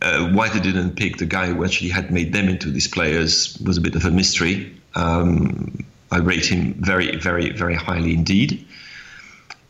uh, 0.00 0.28
why 0.28 0.48
they 0.48 0.60
didn't 0.60 0.96
pick 0.96 1.16
the 1.16 1.26
guy 1.26 1.46
who 1.46 1.64
actually 1.64 1.90
had 1.90 2.10
made 2.10 2.32
them 2.32 2.48
into 2.48 2.70
these 2.70 2.86
players 2.86 3.58
was 3.64 3.76
a 3.76 3.80
bit 3.80 3.94
of 3.94 4.04
a 4.04 4.10
mystery. 4.10 4.74
Um, 4.94 5.84
I 6.10 6.18
rate 6.18 6.46
him 6.46 6.74
very, 6.74 7.16
very, 7.16 7.50
very 7.50 7.74
highly 7.74 8.14
indeed. 8.14 8.66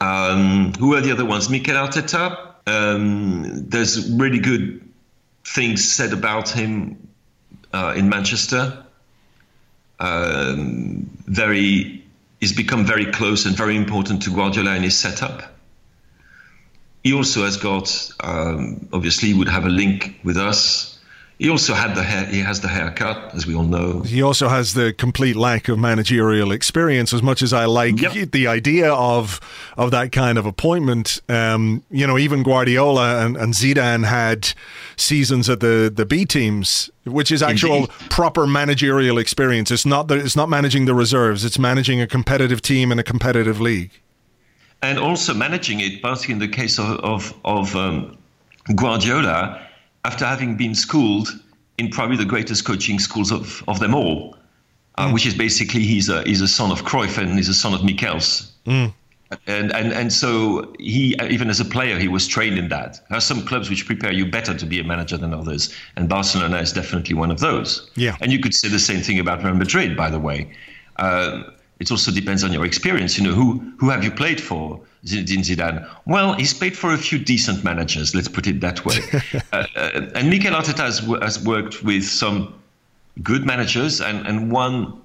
Um, 0.01 0.73
who 0.79 0.95
are 0.95 1.01
the 1.01 1.13
other 1.13 1.25
ones? 1.25 1.49
Mikel 1.49 1.75
Arteta. 1.75 2.55
Um, 2.67 3.67
there's 3.69 4.11
really 4.11 4.39
good 4.39 4.87
things 5.45 5.91
said 5.91 6.13
about 6.13 6.51
him 6.51 7.09
uh, 7.73 7.95
in 7.97 8.09
Manchester. 8.09 8.85
Um, 9.99 11.11
very, 11.27 12.05
he's 12.39 12.53
become 12.53 12.85
very 12.85 13.07
close 13.07 13.47
and 13.47 13.57
very 13.57 13.77
important 13.77 14.23
to 14.25 14.31
Guardiola 14.31 14.77
in 14.77 14.83
his 14.83 14.97
setup. 14.97 15.43
He 17.05 17.13
also 17.13 17.45
has 17.45 17.57
got, 17.57 18.11
um, 18.21 18.89
obviously, 18.93 19.33
would 19.35 19.49
have 19.49 19.65
a 19.65 19.71
link 19.71 20.21
with 20.25 20.37
us. 20.37 20.99
He 21.39 21.49
also 21.49 21.73
had 21.73 21.95
the 21.95 22.03
hair. 22.03 22.27
He 22.27 22.41
has 22.41 22.61
the 22.63 22.69
haircut, 22.69 23.33
as 23.33 23.47
we 23.47 23.55
all 23.55 23.63
know. 23.63 24.01
He 24.01 24.23
also 24.23 24.49
has 24.49 24.75
the 24.75 24.93
complete 24.93 25.37
lack 25.37 25.69
of 25.69 25.79
managerial 25.79 26.51
experience. 26.51 27.13
As 27.13 27.23
much 27.23 27.43
as 27.43 27.53
I 27.53 27.65
like 27.67 28.01
yep. 28.01 28.33
the 28.33 28.49
idea 28.49 28.93
of 28.93 29.39
of 29.77 29.93
that 29.93 30.11
kind 30.11 30.37
of 30.37 30.47
appointment, 30.47 31.21
um, 31.29 31.85
you 31.93 32.09
know, 32.09 32.19
even 32.19 32.43
Guardiola 32.43 33.25
and, 33.25 33.37
and 33.37 33.55
Zidane 33.55 34.05
had 34.05 34.53
seasons 34.97 35.49
at 35.49 35.61
the 35.61 35.93
the 35.95 36.05
B 36.05 36.25
teams, 36.25 36.91
which 37.05 37.31
is 37.31 37.41
actual 37.41 37.77
Indeed. 37.77 37.91
proper 38.11 38.45
managerial 38.45 39.17
experience. 39.17 39.71
It's 39.71 39.87
not 39.87 40.09
the, 40.09 40.17
it's 40.17 40.37
not 40.37 40.49
managing 40.49 40.87
the 40.87 40.95
reserves. 40.95 41.45
It's 41.45 41.59
managing 41.59 42.01
a 42.01 42.09
competitive 42.09 42.63
team 42.63 42.91
in 42.91 42.99
a 42.99 43.05
competitive 43.05 43.61
league 43.61 43.93
and 44.83 44.99
also 44.99 45.35
managing 45.35 45.81
it, 45.81 46.03
particularly 46.03 46.45
in 46.45 46.51
the 46.51 46.57
case 46.57 46.79
of 46.79 46.99
of, 47.01 47.35
of 47.45 47.75
um, 47.77 48.17
Guardiola, 48.75 49.67
after 50.05 50.25
having 50.25 50.57
been 50.57 50.75
schooled 50.75 51.29
in 51.79 51.91
probably 51.91 52.17
the 52.17 52.25
greatest 52.25 52.65
coaching 52.65 52.99
schools 52.99 53.31
of, 53.31 53.63
of 53.69 53.79
them 53.79 53.95
all, 53.95 54.37
uh, 54.97 55.09
mm. 55.09 55.15
which 55.15 55.27
is 55.27 55.35
basically 55.35 55.83
he's 55.83 56.09
a 56.09 56.23
he's 56.25 56.41
a 56.41 56.49
son 56.49 56.71
of 56.71 56.83
Cruyff 56.83 57.19
and 57.19 57.37
he's 57.37 57.49
a 57.49 57.55
son 57.55 57.75
of 57.75 57.85
Michels. 57.85 58.53
Mm. 58.67 58.93
And, 59.47 59.73
and 59.75 59.93
and 59.93 60.13
so 60.13 60.73
he 60.79 61.15
even 61.29 61.51
as 61.51 61.61
a 61.61 61.65
player 61.65 61.99
he 61.99 62.09
was 62.09 62.27
trained 62.27 62.59
in 62.59 62.69
that. 62.71 63.01
There 63.09 63.19
are 63.19 63.21
some 63.21 63.45
clubs 63.45 63.69
which 63.69 63.85
prepare 63.85 64.11
you 64.13 64.25
better 64.25 64.55
to 64.55 64.67
be 64.67 64.81
a 64.81 64.85
manager 64.85 65.19
than 65.19 65.35
others, 65.35 65.75
and 65.97 66.09
Barcelona 66.09 66.59
is 66.59 66.73
definitely 66.73 67.15
one 67.15 67.31
of 67.31 67.41
those. 67.41 67.91
Yeah. 67.95 68.17
And 68.23 68.33
you 68.33 68.41
could 68.41 68.55
say 68.55 68.69
the 68.69 68.79
same 68.79 69.03
thing 69.03 69.19
about 69.19 69.45
Real 69.45 69.55
Madrid, 69.55 69.97
by 69.97 70.09
the 70.09 70.19
way. 70.19 70.51
Uh, 70.97 71.43
it 71.81 71.91
also 71.91 72.11
depends 72.11 72.43
on 72.45 72.53
your 72.53 72.65
experience. 72.65 73.19
You 73.19 73.25
know, 73.25 73.35
who 73.35 73.59
who 73.79 73.91
have 73.91 74.05
you 74.05 74.11
played 74.11 74.41
for? 74.41 74.81
Zinedine 75.05 75.45
Zidane. 75.45 75.89
Well, 76.07 76.35
he's 76.35 76.53
played 76.53 76.77
for 76.77 76.93
a 76.93 76.99
few 76.99 77.19
decent 77.19 77.63
managers. 77.63 78.15
Let's 78.15 78.29
put 78.29 78.47
it 78.47 78.61
that 78.61 78.85
way. 78.85 78.99
uh, 79.53 79.65
uh, 79.77 80.11
and 80.15 80.29
Mikel 80.29 80.53
Arteta 80.53 80.79
has, 80.79 80.99
has, 81.23 81.45
worked 81.45 81.85
with 81.85 82.05
some 82.05 82.53
good 83.23 83.47
managers 83.47 84.01
and, 84.01 84.27
and 84.27 84.51
one 84.51 85.01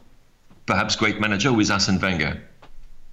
perhaps 0.65 0.95
great 0.95 1.19
manager 1.19 1.53
with 1.53 1.69
Arsene 1.69 1.99
Wenger. 1.99 2.41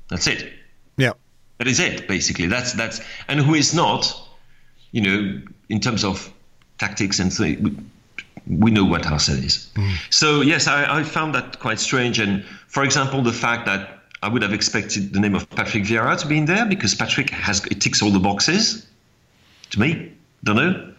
That's 0.08 0.26
it. 0.26 0.52
Yeah. 0.96 1.12
That 1.58 1.66
is 1.66 1.80
it, 1.80 2.08
basically. 2.08 2.46
That's 2.46 2.72
that's 2.72 3.00
and 3.28 3.40
who 3.40 3.54
is 3.54 3.74
not, 3.74 4.16
you 4.92 5.02
know, 5.02 5.42
in 5.68 5.80
terms 5.80 6.04
of 6.04 6.32
tactics 6.78 7.18
and 7.18 7.30
th- 7.30 7.58
we 8.46 8.70
know 8.70 8.84
what 8.84 9.06
Arsene 9.06 9.44
is. 9.44 9.68
Mm. 9.74 9.94
So 10.10 10.40
yes, 10.40 10.66
I, 10.66 10.98
I 10.98 11.02
found 11.02 11.34
that 11.34 11.58
quite 11.58 11.80
strange. 11.80 12.18
And 12.18 12.44
for 12.68 12.84
example, 12.84 13.22
the 13.22 13.32
fact 13.32 13.66
that 13.66 14.00
I 14.22 14.28
would 14.28 14.42
have 14.42 14.52
expected 14.52 15.12
the 15.12 15.20
name 15.20 15.34
of 15.34 15.48
Patrick 15.50 15.84
Vieira 15.84 16.18
to 16.20 16.26
be 16.26 16.38
in 16.38 16.44
there 16.44 16.66
because 16.66 16.94
Patrick 16.94 17.30
has 17.30 17.64
it 17.66 17.80
ticks 17.80 18.02
all 18.02 18.10
the 18.10 18.18
boxes. 18.18 18.86
To 19.70 19.80
me, 19.80 20.12
don't 20.44 20.56
know. 20.56 20.92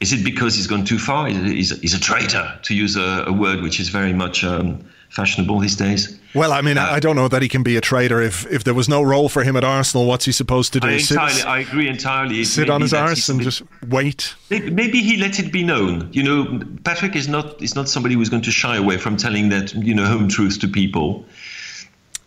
Is 0.00 0.12
it 0.12 0.24
because 0.24 0.56
he's 0.56 0.66
gone 0.66 0.84
too 0.84 0.98
far? 0.98 1.28
He's, 1.28 1.78
he's 1.80 1.94
a 1.94 2.00
traitor, 2.00 2.58
to 2.62 2.74
use 2.74 2.96
a, 2.96 3.24
a 3.26 3.32
word 3.32 3.62
which 3.62 3.78
is 3.78 3.88
very 3.88 4.12
much 4.12 4.42
um, 4.42 4.84
fashionable 5.12 5.60
these 5.60 5.76
days. 5.76 6.18
Well, 6.34 6.52
I 6.52 6.62
mean, 6.62 6.78
uh, 6.78 6.84
I 6.84 6.98
don't 6.98 7.16
know 7.16 7.28
that 7.28 7.42
he 7.42 7.48
can 7.48 7.62
be 7.62 7.76
a 7.76 7.80
traitor 7.80 8.22
if 8.22 8.50
if 8.50 8.64
there 8.64 8.72
was 8.72 8.88
no 8.88 9.02
role 9.02 9.28
for 9.28 9.44
him 9.44 9.56
at 9.56 9.64
Arsenal. 9.64 10.06
What's 10.06 10.24
he 10.24 10.32
supposed 10.32 10.72
to 10.72 10.80
do? 10.80 10.88
I 10.88 10.92
entirely, 10.92 11.32
sit, 11.32 11.46
I 11.46 11.58
agree 11.58 11.88
entirely. 11.88 12.44
Sit 12.44 12.70
on 12.70 12.80
his 12.80 12.94
arse 12.94 13.28
and 13.28 13.40
just 13.40 13.62
wait. 13.88 14.34
Maybe 14.50 15.02
he 15.02 15.18
let 15.18 15.38
it 15.38 15.52
be 15.52 15.62
known. 15.62 16.08
You 16.12 16.22
know, 16.22 16.60
Patrick 16.84 17.14
is 17.14 17.28
not 17.28 17.62
is 17.62 17.74
not 17.74 17.88
somebody 17.88 18.14
who's 18.14 18.30
going 18.30 18.42
to 18.42 18.50
shy 18.50 18.76
away 18.76 18.96
from 18.96 19.16
telling 19.18 19.50
that 19.50 19.74
you 19.74 19.94
know 19.94 20.06
home 20.06 20.28
truth 20.28 20.58
to 20.60 20.68
people. 20.68 21.24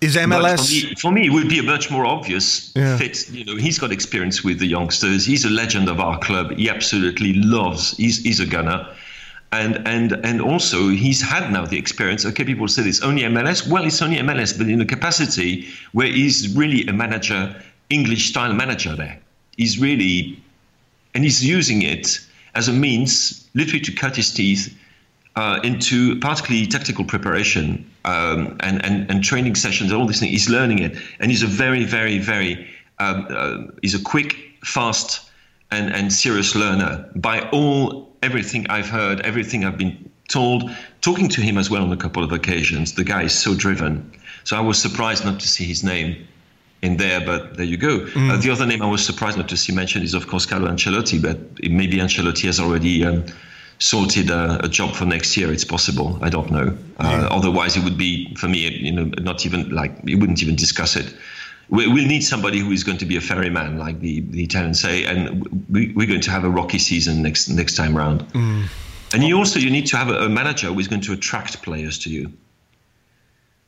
Is 0.02 0.16
MLS 0.18 0.58
for 0.58 0.88
me, 0.88 0.96
for 0.96 1.12
me, 1.12 1.26
it 1.26 1.30
would 1.32 1.50
be 1.50 1.58
a 1.58 1.64
much 1.64 1.90
more 1.90 2.06
obvious 2.06 2.72
yeah. 2.76 2.98
fit. 2.98 3.28
You 3.32 3.46
know, 3.46 3.56
he's 3.56 3.80
got 3.80 3.92
experience 3.92 4.44
with 4.44 4.60
the 4.60 4.68
youngsters. 4.68 5.26
He's 5.26 5.46
a 5.46 5.50
legend 5.50 5.90
of 5.90 6.00
our 6.00 6.20
club. 6.20 6.52
He 6.52 6.70
absolutely 6.70 7.34
loves. 7.34 7.98
He's 7.98 8.22
he's 8.22 8.40
a 8.40 8.46
gunner 8.46 8.88
and 9.60 9.88
and 9.88 10.14
and 10.26 10.42
also 10.42 10.90
he's 10.90 11.22
had 11.22 11.52
now 11.52 11.66
the 11.66 11.78
experience. 11.78 12.26
Okay, 12.26 12.44
people 12.44 12.68
say 12.68 12.84
it's 12.84 13.02
only 13.02 13.24
MLS. 13.24 13.68
Well, 13.68 13.86
it's 13.86 14.02
only 14.02 14.18
MLS, 14.18 14.58
but 14.58 14.68
in 14.68 14.82
a 14.82 14.86
capacity 14.86 15.68
where 15.92 16.08
he's 16.08 16.56
really 16.56 16.86
a 16.88 16.94
manager, 16.94 17.56
English 17.90 18.30
style 18.30 18.54
manager. 18.54 18.96
There, 18.96 19.20
he's 19.58 19.80
really, 19.80 20.42
and 21.14 21.24
he's 21.24 21.46
using 21.46 21.82
it 21.82 22.20
as 22.56 22.68
a 22.68 22.74
means, 22.74 23.48
literally, 23.54 23.82
to 23.82 23.92
cut 23.92 24.16
his 24.16 24.34
teeth 24.34 24.78
uh, 25.36 25.60
into 25.64 26.20
particularly 26.20 26.68
tactical 26.68 27.04
preparation 27.04 27.90
um, 28.06 28.58
and, 28.62 28.84
and 28.86 29.10
and 29.10 29.24
training 29.24 29.56
sessions. 29.56 29.92
All 29.92 30.06
these 30.06 30.20
things. 30.20 30.32
He's 30.32 30.50
learning 30.50 30.80
it, 30.80 30.98
and 31.20 31.32
he's 31.32 31.44
a 31.44 31.48
very, 31.48 31.84
very, 31.84 32.20
very. 32.20 32.68
Um, 33.00 33.28
uh, 33.30 33.58
he's 33.82 33.94
a 33.94 34.02
quick, 34.02 34.38
fast, 34.64 35.30
and 35.72 35.94
and 35.94 36.12
serious 36.12 36.56
learner 36.56 37.10
by 37.16 37.42
all 37.50 38.15
everything 38.26 38.68
I've 38.70 38.90
heard, 38.90 39.22
everything 39.22 39.64
I've 39.64 39.78
been 39.78 40.10
told, 40.28 40.72
talking 41.02 41.30
to 41.30 41.42
him 41.42 41.58
as 41.58 41.70
well 41.70 41.84
on 41.84 41.92
a 41.92 41.98
couple 41.98 42.24
of 42.24 42.32
occasions. 42.32 42.94
The 42.94 43.04
guy 43.04 43.24
is 43.24 43.34
so 43.46 43.56
driven. 43.56 44.12
So 44.44 44.58
I 44.58 44.62
was 44.62 44.82
surprised 44.82 45.24
not 45.24 45.40
to 45.40 45.48
see 45.48 45.66
his 45.66 45.84
name 45.84 46.28
in 46.82 46.98
there, 46.98 47.22
but 47.22 47.58
there 47.58 47.66
you 47.66 47.78
go. 47.78 48.00
Mm. 48.00 48.32
Uh, 48.32 48.38
the 48.38 48.52
other 48.52 48.66
name 48.66 48.82
I 48.82 48.90
was 48.90 49.06
surprised 49.06 49.38
not 49.38 49.50
to 49.50 49.58
see 49.58 49.74
mentioned 49.74 50.04
is, 50.04 50.14
of 50.14 50.28
course, 50.28 50.46
Carlo 50.46 50.68
Ancelotti, 50.68 51.22
but 51.22 51.38
maybe 51.70 51.98
Ancelotti 51.98 52.46
has 52.46 52.60
already 52.60 53.06
um, 53.06 53.26
sorted 53.80 54.30
a, 54.30 54.66
a, 54.66 54.68
job 54.68 54.94
for 54.96 55.06
next 55.06 55.38
year. 55.38 55.52
It's 55.52 55.64
possible. 55.64 56.20
I 56.22 56.30
don't 56.30 56.52
know. 56.52 56.78
Uh, 57.00 57.28
Otherwise, 57.32 57.78
it 57.78 57.84
would 57.84 57.98
be, 57.98 58.34
for 58.36 58.48
me, 58.48 58.60
you 58.70 58.92
know, 58.92 59.06
not 59.22 59.46
even 59.46 59.70
like, 59.70 60.04
we 60.04 60.16
wouldn't 60.16 60.42
even 60.42 60.56
discuss 60.56 60.96
it 60.96 61.14
we, 61.70 61.88
will 61.88 62.06
need 62.06 62.22
somebody 62.22 62.60
who 62.60 62.72
is 62.72 62.84
going 62.84 62.98
to 63.00 63.06
be 63.06 63.18
a 63.18 63.22
ferryman, 63.22 63.78
like 63.78 64.00
the, 64.00 64.22
the 64.22 64.44
Italians 64.44 64.80
say, 64.80 65.06
and 65.06 65.44
we, 65.70 65.92
are 65.92 66.08
going 66.08 66.22
to 66.22 66.32
have 66.32 66.44
a 66.44 66.50
rocky 66.50 66.80
season 66.80 67.22
next 67.22 67.50
next 67.50 67.76
time 67.76 67.96
round. 67.96 68.22
Mm. 68.34 68.68
And 69.14 69.24
you 69.24 69.38
also 69.38 69.60
you 69.60 69.70
need 69.70 69.88
to 69.88 69.98
have 69.98 70.10
a, 70.10 70.26
a, 70.26 70.30
manager 70.30 70.68
who 70.68 70.80
is 70.80 70.88
going 70.88 71.02
to 71.02 71.14
attract 71.14 71.62
players 71.62 71.98
to 72.00 72.10
you, 72.10 72.32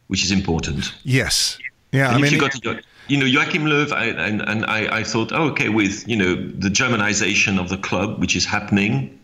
which 0.08 0.24
is 0.24 0.32
important. 0.32 0.94
Yes. 1.04 1.58
Yeah. 1.92 2.08
And 2.08 2.18
I 2.18 2.22
mean, 2.22 2.34
you 2.34 2.40
got 2.40 2.52
to, 2.52 2.82
you 3.08 3.18
know 3.18 3.26
Joachim 3.26 3.64
Löw, 3.64 3.92
I, 3.92 4.06
and 4.06 4.42
and 4.42 4.66
I, 4.66 5.00
I 5.00 5.04
thought, 5.04 5.32
oh, 5.32 5.50
okay, 5.52 5.70
with 5.70 6.08
you 6.08 6.18
know 6.18 6.36
the 6.36 6.70
Germanization 6.70 7.60
of 7.60 7.70
the 7.70 7.78
club, 7.78 8.20
which 8.20 8.36
is 8.36 8.46
happening, 8.46 9.18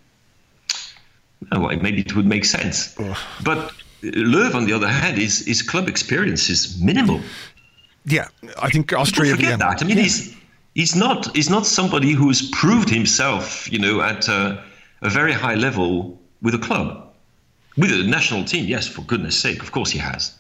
well, 1.52 1.76
maybe 1.78 2.02
it 2.02 2.16
would 2.16 2.26
make 2.26 2.46
sense. 2.46 2.96
Oh. 3.00 3.18
But 3.44 3.74
Löw, 4.02 4.56
on 4.56 4.66
the 4.66 4.74
other 4.74 4.88
hand, 4.88 5.20
is 5.20 5.46
his 5.46 5.62
club 5.62 5.88
experience 5.88 6.50
is 6.50 6.82
minimal. 6.82 7.22
Yeah, 8.06 8.28
I 8.62 8.70
think 8.70 8.92
Austria. 8.94 9.36
Forget 9.36 9.60
that. 9.60 9.82
I 9.82 9.86
mean, 9.86 9.98
yeah. 9.98 10.04
he's 10.04 10.36
he's 10.76 10.96
not 10.96 11.36
he's 11.36 11.50
not 11.50 11.66
somebody 11.66 12.12
who's 12.12 12.50
proved 12.50 12.90
himself, 12.90 13.72
you 13.72 13.80
know, 13.80 14.02
at 14.02 14.28
a, 14.28 14.64
a 15.02 15.10
very 15.10 15.34
high 15.34 15.56
level 15.56 16.20
with 16.42 16.54
a 16.54 16.60
club, 16.60 17.14
with 17.78 17.92
a 17.92 18.04
national 18.04 18.44
team. 18.44 18.66
Yes, 18.66 18.88
for 18.88 19.02
goodness' 19.02 19.40
sake, 19.40 19.62
of 19.62 19.72
course 19.72 19.92
he 19.92 20.00
has. 20.00 20.38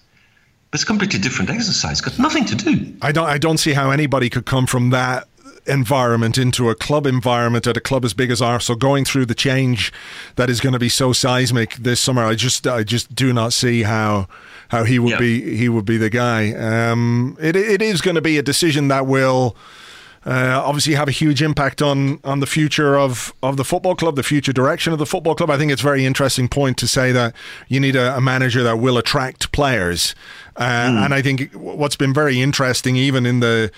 But 0.72 0.78
it's 0.78 0.84
a 0.84 0.88
completely 0.88 1.20
different 1.20 1.52
exercise. 1.52 2.02
Got 2.02 2.18
nothing 2.20 2.46
to 2.46 2.56
do. 2.56 2.96
I 3.02 3.12
don't. 3.12 3.28
I 3.28 3.38
don't 3.38 3.58
see 3.58 3.74
how 3.74 3.92
anybody 3.92 4.30
could 4.30 4.46
come 4.46 4.66
from 4.66 4.90
that 4.90 5.28
environment 5.66 6.38
into 6.38 6.70
a 6.70 6.76
club 6.76 7.06
environment 7.08 7.68
at 7.68 7.78
a 7.78 7.82
club 7.82 8.04
as 8.04 8.14
big 8.14 8.32
as 8.32 8.42
Arsenal, 8.42 8.78
going 8.78 9.06
through 9.06 9.26
the 9.26 9.36
change 9.36 9.94
that 10.36 10.50
is 10.50 10.60
going 10.60 10.74
to 10.74 10.80
be 10.80 10.90
so 10.90 11.14
seismic 11.14 11.76
this 11.76 12.00
summer. 12.00 12.24
I 12.24 12.36
just, 12.36 12.68
I 12.68 12.84
just 12.84 13.16
do 13.16 13.32
not 13.32 13.54
see 13.54 13.84
how 13.84 14.28
how 14.74 14.84
he 14.84 14.98
would 14.98 15.12
yeah. 15.12 15.20
be 15.20 15.56
he 15.56 15.70
would 15.70 15.86
be 15.86 15.98
the 15.98 16.10
guy. 16.10 16.52
Um, 16.54 17.38
it 17.40 17.56
it 17.56 17.82
is 17.82 18.02
going 18.02 18.16
to 18.16 18.22
be 18.22 18.38
a 18.38 18.44
decision 18.44 18.90
that 18.90 19.06
will. 19.06 19.56
Uh, 20.26 20.64
obviously 20.66 20.94
have 20.94 21.10
a 21.10 21.12
huge 21.12 21.42
impact 21.42 21.82
on 21.82 22.18
on 22.24 22.40
the 22.40 22.46
future 22.46 22.98
of, 22.98 23.34
of 23.44 23.58
the 23.58 23.66
football 23.66 23.94
club, 23.94 24.16
the 24.16 24.24
future 24.24 24.54
direction 24.54 24.94
of 24.94 25.00
the 25.00 25.06
football 25.06 25.36
club. 25.36 25.50
I 25.50 25.58
think 25.58 25.70
it's 25.70 25.82
a 25.82 25.84
very 25.84 26.06
interesting 26.06 26.48
point 26.48 26.78
to 26.78 26.88
say 26.88 27.12
that 27.12 27.36
you 27.68 27.78
need 27.82 27.98
a, 27.98 28.16
a 28.16 28.22
manager 28.22 28.64
that 28.64 28.80
will 28.80 28.98
attract 28.98 29.52
players, 29.52 30.16
uh, 30.56 30.64
mm. 30.64 31.04
and 31.04 31.14
I 31.14 31.22
think 31.22 31.52
what's 31.52 31.98
been 31.98 32.14
very 32.14 32.40
interesting, 32.40 32.96
even 32.96 33.26
in 33.26 33.42
the 33.42 33.70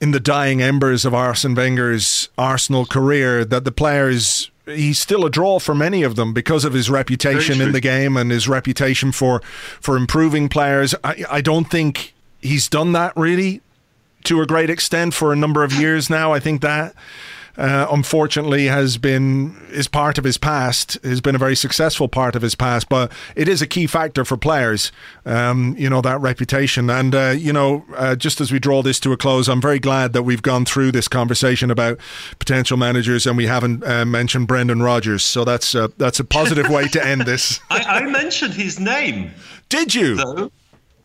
in 0.00 0.12
the 0.12 0.20
dying 0.20 0.62
embers 0.62 1.04
of 1.04 1.14
Arsene 1.14 1.56
Wenger's 1.56 2.28
Arsenal 2.38 2.86
career, 2.86 3.44
that 3.44 3.64
the 3.64 3.72
players 3.72 4.52
he's 4.66 4.98
still 4.98 5.24
a 5.24 5.30
draw 5.30 5.58
for 5.58 5.74
many 5.74 6.02
of 6.02 6.16
them 6.16 6.32
because 6.32 6.64
of 6.64 6.72
his 6.72 6.90
reputation 6.90 7.60
in 7.60 7.72
the 7.72 7.80
game 7.80 8.16
and 8.16 8.30
his 8.30 8.48
reputation 8.48 9.12
for 9.12 9.40
for 9.80 9.96
improving 9.96 10.48
players. 10.48 10.94
I, 11.04 11.24
I 11.30 11.40
don't 11.40 11.66
think 11.66 12.14
he's 12.40 12.68
done 12.68 12.92
that 12.92 13.16
really 13.16 13.62
to 14.24 14.40
a 14.40 14.46
great 14.46 14.70
extent 14.70 15.14
for 15.14 15.32
a 15.32 15.36
number 15.36 15.62
of 15.62 15.72
years 15.72 16.10
now. 16.10 16.32
I 16.32 16.40
think 16.40 16.60
that 16.62 16.94
uh, 17.58 17.86
unfortunately 17.90 18.66
has 18.66 18.98
been 18.98 19.56
is 19.70 19.88
part 19.88 20.18
of 20.18 20.24
his 20.24 20.38
past 20.38 20.98
has 21.02 21.20
been 21.20 21.34
a 21.34 21.38
very 21.38 21.56
successful 21.56 22.08
part 22.08 22.36
of 22.36 22.42
his 22.42 22.54
past 22.54 22.88
but 22.88 23.10
it 23.34 23.48
is 23.48 23.62
a 23.62 23.66
key 23.66 23.86
factor 23.86 24.24
for 24.24 24.36
players 24.36 24.92
um, 25.24 25.74
you 25.78 25.88
know 25.88 26.00
that 26.00 26.20
reputation. 26.20 26.90
And 26.90 27.14
uh, 27.14 27.34
you 27.36 27.52
know 27.52 27.84
uh, 27.96 28.16
just 28.16 28.40
as 28.40 28.52
we 28.52 28.58
draw 28.58 28.82
this 28.82 29.00
to 29.00 29.12
a 29.12 29.16
close 29.16 29.48
I'm 29.48 29.60
very 29.60 29.78
glad 29.78 30.12
that 30.12 30.22
we've 30.22 30.42
gone 30.42 30.64
through 30.64 30.92
this 30.92 31.08
conversation 31.08 31.70
about 31.70 31.98
potential 32.38 32.76
managers 32.76 33.26
and 33.26 33.36
we 33.36 33.46
haven't 33.46 33.84
uh, 33.84 34.04
mentioned 34.04 34.48
Brendan 34.48 34.82
Rodgers. 34.82 35.24
So 35.24 35.44
that's 35.44 35.72
that's 35.96 36.20
a 36.20 36.24
positive 36.24 36.68
way 36.68 36.88
to 36.88 37.04
end 37.04 37.22
this. 37.22 37.60
I, 37.70 37.80
I 37.82 38.06
mentioned 38.06 38.54
his 38.54 38.78
name. 38.78 39.30
Did 39.68 39.94
you? 39.94 40.16
Though 40.16 40.50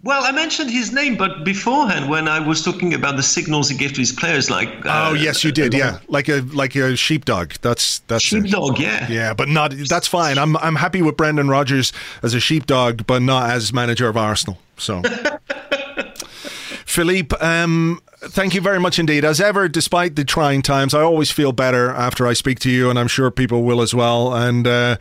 well, 0.04 0.24
I 0.24 0.32
mentioned 0.32 0.72
his 0.72 0.92
name, 0.92 1.16
but 1.16 1.44
beforehand, 1.44 2.10
when 2.10 2.28
I 2.28 2.40
was 2.40 2.64
talking 2.64 2.94
about 2.96 3.18
the 3.18 3.24
signals 3.24 3.70
he 3.70 3.78
gave 3.78 3.94
to 3.94 4.00
his 4.00 4.12
players, 4.12 4.50
like 4.50 4.70
uh, 4.84 5.10
oh 5.10 5.14
yes, 5.14 5.44
you 5.44 5.52
did, 5.52 5.74
yeah, 5.76 6.00
like 6.08 6.28
a 6.28 6.42
like 6.54 6.76
a 6.76 6.96
sheepdog. 6.96 7.54
That's 7.62 8.00
that's 8.08 8.24
sheepdog, 8.24 8.80
it. 8.80 8.84
yeah, 8.84 9.12
yeah, 9.12 9.34
but 9.36 9.48
not. 9.48 9.72
That's 9.72 10.08
fine. 10.08 10.40
I'm 10.40 10.58
I'm 10.58 10.76
happy 10.76 11.04
with 11.04 11.18
Brendan 11.18 11.50
Rodgers 11.50 11.94
as 12.24 12.34
a 12.34 12.40
sheepdog, 12.40 13.06
but 13.06 13.22
not 13.22 13.52
as 13.52 13.72
manager 13.74 14.10
of 14.10 14.18
Arsenal. 14.18 14.58
So, 14.76 15.04
Philippe, 16.86 17.36
um, 17.38 18.02
thank 18.22 18.56
you 18.56 18.62
very 18.62 18.80
much 18.80 18.98
indeed. 18.98 19.24
As 19.24 19.40
ever, 19.40 19.68
despite 19.68 20.16
the 20.16 20.26
trying 20.26 20.64
times, 20.64 20.96
I 20.96 21.02
always 21.02 21.30
feel 21.30 21.52
better 21.52 21.92
after 21.92 22.26
I 22.26 22.34
speak 22.34 22.58
to 22.62 22.72
you, 22.72 22.90
and 22.90 22.98
I'm 22.98 23.08
sure 23.08 23.30
people 23.30 23.62
will 23.62 23.82
as 23.82 23.94
well. 23.94 24.34
And 24.34 24.66
uh, 24.66 24.98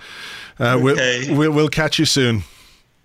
uh, 0.59 0.76
okay. 0.76 1.26
we'll, 1.28 1.38
we'll 1.38 1.53
we'll 1.53 1.68
catch 1.70 1.98
you 1.98 2.05
soon. 2.05 2.44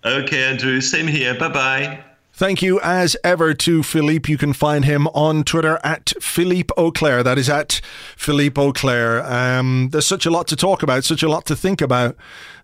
Okay, 0.06 0.44
Andrew. 0.44 0.80
Same 0.80 1.08
here. 1.08 1.34
Bye 1.36 1.48
bye. 1.48 2.04
Thank 2.32 2.60
you 2.60 2.78
as 2.82 3.16
ever 3.24 3.54
to 3.54 3.82
Philippe. 3.82 4.30
You 4.30 4.36
can 4.36 4.52
find 4.52 4.84
him 4.84 5.08
on 5.08 5.42
Twitter 5.42 5.80
at 5.82 6.12
Philippe 6.20 6.68
Auclair. 6.76 7.24
That 7.24 7.38
is 7.38 7.48
at 7.48 7.80
Philippe 8.14 8.60
Auclair. 8.60 9.24
Um, 9.24 9.88
there's 9.90 10.06
such 10.06 10.26
a 10.26 10.30
lot 10.30 10.46
to 10.48 10.56
talk 10.56 10.82
about, 10.82 11.02
such 11.04 11.22
a 11.22 11.30
lot 11.30 11.46
to 11.46 11.56
think 11.56 11.80
about 11.80 12.14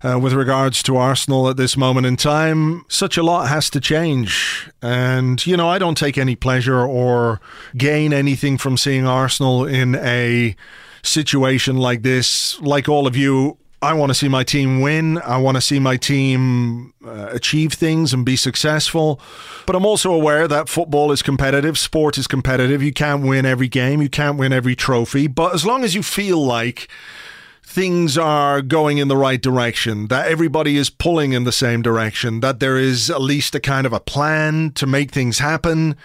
uh, 0.03 0.21
with 0.21 0.35
regards 0.35 0.83
to 0.85 0.99
Arsenal 0.99 1.49
at 1.49 1.57
this 1.57 1.75
moment 1.75 2.07
in 2.07 2.17
time. 2.17 2.85
Such 2.89 3.17
a 3.17 3.23
lot 3.23 3.49
has 3.49 3.71
to 3.71 3.81
change. 3.81 4.71
And, 4.83 5.45
you 5.47 5.57
know, 5.57 5.71
I 5.71 5.79
don't 5.79 5.97
take 5.97 6.19
any 6.19 6.37
pleasure 6.37 6.81
or 6.81 7.41
gain 7.75 8.13
anything 8.13 8.59
from 8.59 8.77
seeing 8.77 9.07
Arsenal 9.07 9.65
in 9.65 9.95
a 9.95 10.55
situation 11.03 11.79
like 11.79 12.03
this. 12.03 12.61
Like 12.61 12.91
all 12.91 13.07
of 13.07 13.17
you, 13.17 13.57
I 13.83 13.95
want 13.95 14.11
to 14.11 14.15
see 14.15 14.29
my 14.29 14.45
team 14.45 14.81
win. 14.81 15.19
I 15.19 15.39
want 15.39 15.57
to 15.57 15.61
see 15.61 15.81
my 15.81 15.97
team 15.97 16.95
uh, 17.05 17.31
achieve 17.33 17.73
things 17.73 18.15
and 18.15 18.25
be 18.25 18.37
successful. 18.37 19.21
But 19.67 19.75
I'm 19.75 19.85
also 19.85 20.13
aware 20.13 20.47
that 20.47 20.69
football 20.69 21.11
is 21.11 21.21
competitive, 21.21 21.77
sport 21.77 22.17
is 22.17 22.29
competitive. 22.29 22.81
You 22.81 22.93
can't 22.93 23.25
win 23.27 23.45
every 23.45 23.67
game, 23.67 24.01
you 24.01 24.09
can't 24.09 24.39
win 24.39 24.53
every 24.53 24.77
trophy. 24.77 25.27
But 25.27 25.53
as 25.53 25.67
long 25.67 25.83
as 25.83 25.97
you 25.97 26.03
feel 26.05 26.45
like 26.45 26.89
things 27.73 28.19
are 28.19 28.61
going 28.61 28.99
in 28.99 29.09
the 29.09 29.17
right 29.17 29.41
direction, 29.41 30.09
that 30.09 30.27
everybody 30.27 30.77
is 30.77 30.91
pulling 30.91 31.33
in 31.33 31.45
the 31.45 31.53
same 31.53 31.81
direction, 31.81 32.41
that 32.41 32.61
there 32.61 32.77
is 32.77 33.11
at 33.11 33.23
least 33.23 33.55
a 33.55 33.61
kind 33.61 33.87
of 33.87 33.95
a 33.95 34.01
plan 34.01 34.71
to 34.73 34.87
make 34.87 35.11
things 35.11 35.39
happen, 35.39 35.97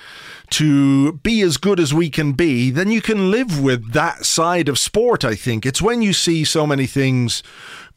to 0.49 1.13
be 1.13 1.41
as 1.41 1.57
good 1.57 1.77
as 1.77 1.93
we 1.93 2.09
can 2.09 2.31
be, 2.31 2.71
then 2.71 2.89
you 2.89 3.01
can 3.01 3.29
live 3.31 3.61
with 3.61 3.91
that 3.91 4.25
side 4.25 4.69
of 4.69 4.79
sport, 4.79 5.25
I 5.25 5.35
think. 5.35 5.65
It's 5.65 5.81
when 5.81 6.01
you 6.01 6.13
see 6.13 6.45
so 6.45 6.65
many 6.65 6.87
things 6.87 7.43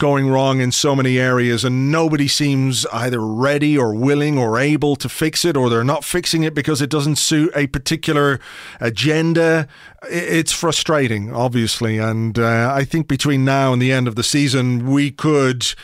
going 0.01 0.31
wrong 0.31 0.61
in 0.61 0.73
so 0.73 0.97
many 0.97 1.19
areas 1.19 1.63
and 1.63 1.93
nobody 1.93 2.27
seems 2.27 2.87
either 2.87 3.21
ready 3.21 3.79
or 3.79 3.95
willing 3.95 4.39
or 4.39 4.59
able 4.59 4.97
to 4.97 5.09
fix 5.09 5.45
it 5.45 5.57
or 5.57 5.69
they're 5.69 5.85
not 5.85 6.05
fixing 6.05 6.43
it 6.43 6.55
because 6.55 6.83
it 6.83 6.91
doesn't 6.91 7.17
suit 7.17 7.53
a 7.55 7.67
particular 7.69 8.41
agenda. 8.81 9.69
It's 10.11 10.53
frustrating, 10.53 11.33
obviously. 11.33 11.99
And 11.99 12.39
uh, 12.39 12.73
I 12.75 12.83
think 12.83 13.07
between 13.07 13.45
now 13.45 13.73
and 13.75 13.81
the 13.81 13.93
end 13.93 14.09
of 14.09 14.17
the 14.17 14.25
season, 14.25 14.91
we 14.91 15.11
could 15.11 15.75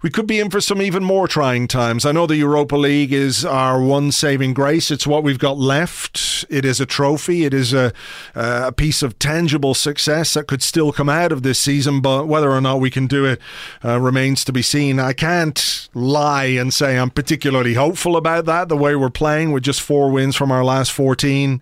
we 0.00 0.10
could 0.10 0.26
be 0.26 0.38
in 0.38 0.50
for 0.50 0.60
some 0.60 0.80
even 0.80 1.02
more 1.02 1.26
trying 1.26 1.66
times. 1.66 2.06
I 2.06 2.12
know 2.12 2.26
the 2.26 2.36
Europa 2.36 2.76
League 2.76 3.12
is 3.12 3.44
our 3.44 3.82
one 3.82 4.12
saving 4.12 4.54
grace. 4.54 4.90
It's 4.90 5.06
what 5.06 5.24
we've 5.24 5.38
got 5.38 5.58
left. 5.58 6.44
It 6.48 6.64
is 6.64 6.80
a 6.80 6.86
trophy. 6.86 7.44
It 7.44 7.52
is 7.52 7.72
a, 7.72 7.92
a 8.34 8.70
piece 8.72 9.02
of 9.02 9.18
tangible 9.18 9.74
success 9.74 10.34
that 10.34 10.46
could 10.46 10.62
still 10.62 10.92
come 10.92 11.08
out 11.08 11.32
of 11.32 11.42
this 11.42 11.58
season, 11.58 12.00
but 12.00 12.28
whether 12.28 12.50
or 12.50 12.60
not 12.60 12.80
we 12.80 12.90
can 12.90 13.06
do 13.06 13.24
it 13.24 13.40
uh, 13.84 13.98
remains 14.00 14.44
to 14.44 14.52
be 14.52 14.62
seen. 14.62 15.00
I 15.00 15.12
can't 15.12 15.88
lie 15.94 16.44
and 16.44 16.72
say 16.72 16.96
I'm 16.96 17.10
particularly 17.10 17.74
hopeful 17.74 18.16
about 18.16 18.44
that, 18.44 18.68
the 18.68 18.76
way 18.76 18.94
we're 18.94 19.10
playing 19.10 19.52
with 19.52 19.64
just 19.64 19.80
four 19.80 20.10
wins 20.10 20.36
from 20.36 20.52
our 20.52 20.64
last 20.64 20.92
14 20.92 21.60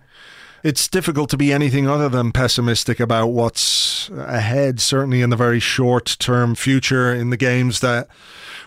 it's 0.63 0.87
difficult 0.87 1.29
to 1.29 1.37
be 1.37 1.53
anything 1.53 1.87
other 1.87 2.09
than 2.09 2.31
pessimistic 2.31 2.99
about 2.99 3.27
what's 3.27 4.09
ahead, 4.09 4.79
certainly 4.79 5.21
in 5.21 5.29
the 5.29 5.35
very 5.35 5.59
short 5.59 6.17
term 6.19 6.55
future 6.55 7.13
in 7.13 7.29
the 7.29 7.37
games 7.37 7.79
that 7.81 8.07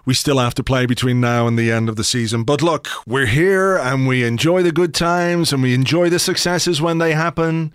we 0.05 0.15
still 0.15 0.39
have 0.39 0.55
to 0.55 0.65
play 0.65 0.87
between 0.87 1.21
now 1.21 1.47
and 1.47 1.59
the 1.59 1.71
end 1.71 1.89
of 1.89 1.97
the 1.97 2.05
season. 2.05 2.45
But 2.45 2.63
look, 2.63 2.89
we're 3.07 3.27
here 3.27 3.77
and 3.77 4.07
we 4.07 4.25
enjoy 4.25 4.63
the 4.63 4.73
good 4.73 4.95
times 4.95 5.53
and 5.53 5.63
we 5.63 5.75
enjoy 5.75 6.09
the 6.09 6.19
successes 6.19 6.81
when 6.81 6.99
they 6.99 7.13
happen. 7.13 7.73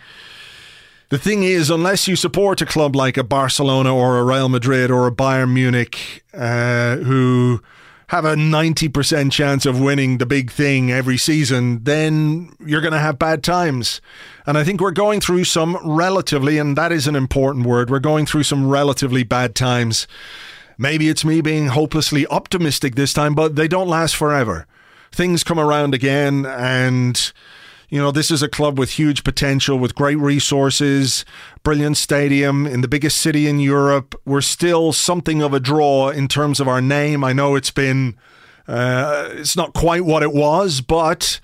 The 1.09 1.19
thing 1.19 1.43
is, 1.43 1.69
unless 1.69 2.07
you 2.07 2.15
support 2.15 2.61
a 2.61 2.65
club 2.65 2.95
like 2.95 3.15
a 3.15 3.23
Barcelona 3.23 3.95
or 3.95 4.17
a 4.17 4.23
Real 4.23 4.49
Madrid 4.49 4.89
or 4.89 5.05
a 5.05 5.11
Bayern 5.11 5.53
Munich, 5.53 6.23
uh, 6.33 6.97
who 6.97 7.61
have 8.07 8.25
a 8.25 8.35
90% 8.35 9.31
chance 9.31 9.65
of 9.65 9.81
winning 9.81 10.17
the 10.17 10.25
big 10.25 10.51
thing 10.51 10.91
every 10.91 11.17
season, 11.17 11.83
then 11.83 12.55
you're 12.63 12.81
going 12.81 12.93
to 12.93 12.99
have 12.99 13.17
bad 13.17 13.43
times. 13.43 14.01
And 14.45 14.57
I 14.57 14.63
think 14.63 14.79
we're 14.79 14.91
going 14.91 15.21
through 15.21 15.45
some 15.45 15.77
relatively, 15.83 16.57
and 16.57 16.77
that 16.77 16.91
is 16.91 17.07
an 17.07 17.15
important 17.15 17.65
word, 17.65 17.89
we're 17.89 17.99
going 17.99 18.25
through 18.25 18.43
some 18.43 18.69
relatively 18.69 19.23
bad 19.23 19.55
times. 19.55 20.07
Maybe 20.77 21.09
it's 21.09 21.25
me 21.25 21.41
being 21.41 21.67
hopelessly 21.67 22.27
optimistic 22.27 22.95
this 22.95 23.13
time, 23.13 23.33
but 23.33 23.55
they 23.55 23.67
don't 23.67 23.87
last 23.87 24.15
forever. 24.15 24.67
Things 25.11 25.43
come 25.43 25.59
around 25.59 25.93
again, 25.93 26.45
and 26.45 27.31
you 27.95 28.01
know, 28.01 28.11
this 28.11 28.29
is 28.29 28.43
a 28.43 28.49
club 28.49 28.77
with 28.77 28.89
huge 28.89 29.23
potential, 29.23 29.79
with 29.79 29.95
great 29.95 30.17
resources, 30.17 31.23
brilliant 31.63 31.95
stadium 31.95 32.67
in 32.67 32.81
the 32.81 32.89
biggest 32.89 33.21
city 33.21 33.47
in 33.47 33.61
Europe. 33.61 34.19
We're 34.25 34.41
still 34.41 34.91
something 34.91 35.41
of 35.41 35.53
a 35.53 35.61
draw 35.61 36.09
in 36.09 36.27
terms 36.27 36.59
of 36.59 36.67
our 36.67 36.81
name. 36.81 37.23
I 37.23 37.31
know 37.31 37.55
it's 37.55 37.71
been, 37.71 38.17
uh, 38.67 39.29
it's 39.31 39.55
not 39.55 39.71
quite 39.73 40.03
what 40.03 40.23
it 40.23 40.33
was, 40.33 40.81
but. 40.81 41.39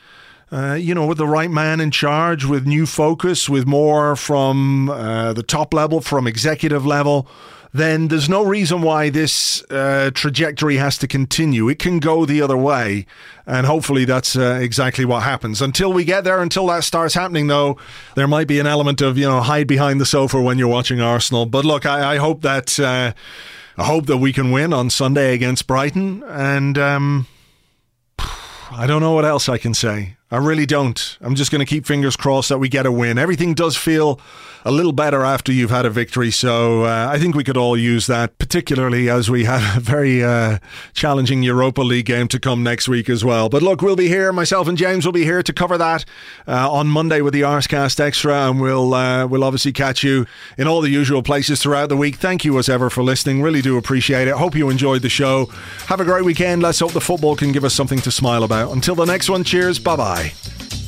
Uh, 0.53 0.73
you 0.73 0.93
know, 0.93 1.05
with 1.05 1.17
the 1.17 1.25
right 1.25 1.49
man 1.49 1.79
in 1.79 1.89
charge, 1.91 2.43
with 2.43 2.67
new 2.67 2.85
focus, 2.85 3.47
with 3.47 3.65
more 3.65 4.17
from 4.17 4.89
uh, 4.89 5.31
the 5.31 5.43
top 5.43 5.73
level, 5.73 6.01
from 6.01 6.27
executive 6.27 6.85
level, 6.85 7.25
then 7.73 8.09
there's 8.09 8.27
no 8.27 8.43
reason 8.43 8.81
why 8.81 9.09
this 9.09 9.63
uh, 9.69 10.11
trajectory 10.13 10.75
has 10.75 10.97
to 10.97 11.07
continue. 11.07 11.69
It 11.69 11.79
can 11.79 11.99
go 11.99 12.25
the 12.25 12.41
other 12.41 12.57
way, 12.57 13.05
and 13.45 13.65
hopefully 13.65 14.03
that's 14.03 14.35
uh, 14.35 14.59
exactly 14.61 15.05
what 15.05 15.23
happens. 15.23 15.61
Until 15.61 15.93
we 15.93 16.03
get 16.03 16.23
there, 16.25 16.41
until 16.41 16.67
that 16.67 16.83
starts 16.83 17.13
happening, 17.13 17.47
though, 17.47 17.77
there 18.15 18.27
might 18.27 18.47
be 18.47 18.59
an 18.59 18.67
element 18.67 19.01
of 19.01 19.17
you 19.17 19.25
know 19.25 19.39
hide 19.41 19.67
behind 19.67 20.01
the 20.01 20.05
sofa 20.05 20.41
when 20.41 20.57
you're 20.57 20.67
watching 20.67 20.99
Arsenal. 20.99 21.45
But 21.45 21.63
look, 21.63 21.85
I, 21.85 22.15
I 22.15 22.17
hope 22.17 22.41
that 22.41 22.77
uh, 22.77 23.13
I 23.77 23.83
hope 23.85 24.05
that 24.07 24.17
we 24.17 24.33
can 24.33 24.51
win 24.51 24.73
on 24.73 24.89
Sunday 24.89 25.33
against 25.33 25.65
Brighton, 25.65 26.23
and 26.23 26.77
um, 26.77 27.27
I 28.19 28.85
don't 28.85 29.01
know 29.01 29.13
what 29.13 29.25
else 29.25 29.47
I 29.47 29.57
can 29.57 29.73
say. 29.73 30.17
I 30.31 30.37
really 30.37 30.65
don't. 30.65 31.17
I'm 31.19 31.35
just 31.35 31.51
going 31.51 31.59
to 31.59 31.65
keep 31.65 31.85
fingers 31.85 32.15
crossed 32.15 32.47
that 32.49 32.57
we 32.57 32.69
get 32.69 32.85
a 32.85 32.91
win. 32.91 33.17
Everything 33.17 33.53
does 33.53 33.75
feel 33.75 34.17
a 34.63 34.71
little 34.71 34.93
better 34.93 35.25
after 35.25 35.51
you've 35.51 35.71
had 35.71 35.85
a 35.85 35.89
victory, 35.89 36.31
so 36.31 36.85
uh, 36.85 37.09
I 37.11 37.19
think 37.19 37.35
we 37.35 37.43
could 37.43 37.57
all 37.57 37.75
use 37.75 38.07
that, 38.07 38.37
particularly 38.37 39.09
as 39.09 39.29
we 39.29 39.43
have 39.43 39.75
a 39.77 39.79
very 39.81 40.23
uh, 40.23 40.59
challenging 40.93 41.43
Europa 41.43 41.81
League 41.81 42.05
game 42.05 42.29
to 42.29 42.39
come 42.39 42.63
next 42.63 42.87
week 42.87 43.09
as 43.09 43.25
well. 43.25 43.49
But 43.49 43.61
look, 43.61 43.81
we'll 43.81 43.97
be 43.97 44.07
here. 44.07 44.31
Myself 44.31 44.69
and 44.69 44.77
James 44.77 45.05
will 45.05 45.11
be 45.11 45.25
here 45.25 45.43
to 45.43 45.51
cover 45.51 45.77
that 45.79 46.05
uh, 46.47 46.71
on 46.71 46.87
Monday 46.87 47.19
with 47.19 47.33
the 47.33 47.41
Arscast 47.41 47.99
Extra, 47.99 48.49
and 48.49 48.61
we'll 48.61 48.93
uh, 48.93 49.27
we'll 49.27 49.43
obviously 49.43 49.73
catch 49.73 50.01
you 50.01 50.25
in 50.57 50.65
all 50.65 50.79
the 50.79 50.89
usual 50.89 51.23
places 51.23 51.61
throughout 51.61 51.89
the 51.89 51.97
week. 51.97 52.15
Thank 52.15 52.45
you 52.45 52.57
as 52.57 52.69
ever 52.69 52.89
for 52.89 53.03
listening. 53.03 53.41
Really 53.41 53.61
do 53.61 53.77
appreciate 53.77 54.29
it. 54.29 54.35
Hope 54.35 54.55
you 54.55 54.69
enjoyed 54.69 55.01
the 55.01 55.09
show. 55.09 55.47
Have 55.87 55.99
a 55.99 56.05
great 56.05 56.23
weekend. 56.23 56.61
Let's 56.61 56.79
hope 56.79 56.93
the 56.93 57.01
football 57.01 57.35
can 57.35 57.51
give 57.51 57.65
us 57.65 57.73
something 57.73 57.99
to 57.99 58.11
smile 58.11 58.43
about. 58.43 58.71
Until 58.71 58.95
the 58.95 59.05
next 59.05 59.27
one, 59.27 59.43
cheers. 59.43 59.79
Bye 59.79 59.95
bye 59.97 60.20
bye. 60.21 60.80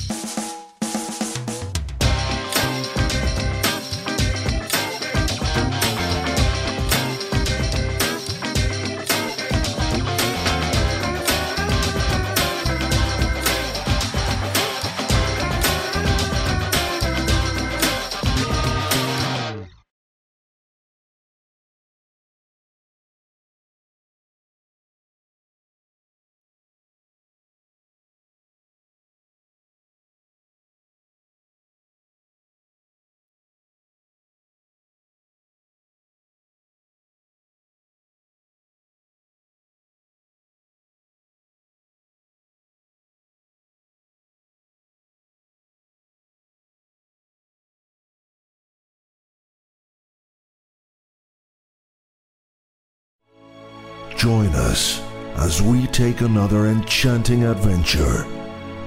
Join 54.23 54.55
us 54.55 55.01
as 55.35 55.61
we 55.61 55.85
take 55.87 56.21
another 56.21 56.67
enchanting 56.67 57.43
adventure 57.43 58.25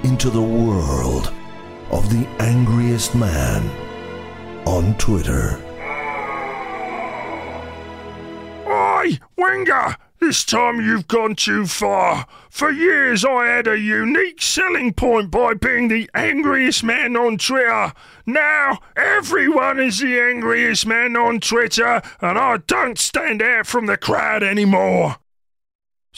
into 0.02 0.30
the 0.30 0.40
world 0.40 1.30
of 1.90 2.08
the 2.08 2.26
angriest 2.38 3.14
man 3.14 3.70
on 4.66 4.96
Twitter. 4.96 5.60
Oi, 8.66 9.18
Wenger! 9.36 9.96
This 10.20 10.42
time 10.42 10.80
you've 10.80 11.06
gone 11.06 11.34
too 11.34 11.66
far. 11.66 12.24
For 12.48 12.70
years 12.70 13.22
I 13.22 13.44
had 13.44 13.68
a 13.68 13.78
unique 13.78 14.40
selling 14.40 14.94
point 14.94 15.30
by 15.30 15.52
being 15.52 15.88
the 15.88 16.08
angriest 16.14 16.82
man 16.82 17.14
on 17.14 17.36
Twitter. 17.36 17.92
Now 18.24 18.78
everyone 18.96 19.80
is 19.80 19.98
the 19.98 20.18
angriest 20.18 20.86
man 20.86 21.14
on 21.14 21.40
Twitter, 21.40 22.00
and 22.22 22.38
I 22.38 22.56
don't 22.66 22.98
stand 22.98 23.42
out 23.42 23.66
from 23.66 23.84
the 23.84 23.98
crowd 23.98 24.42
anymore. 24.42 25.16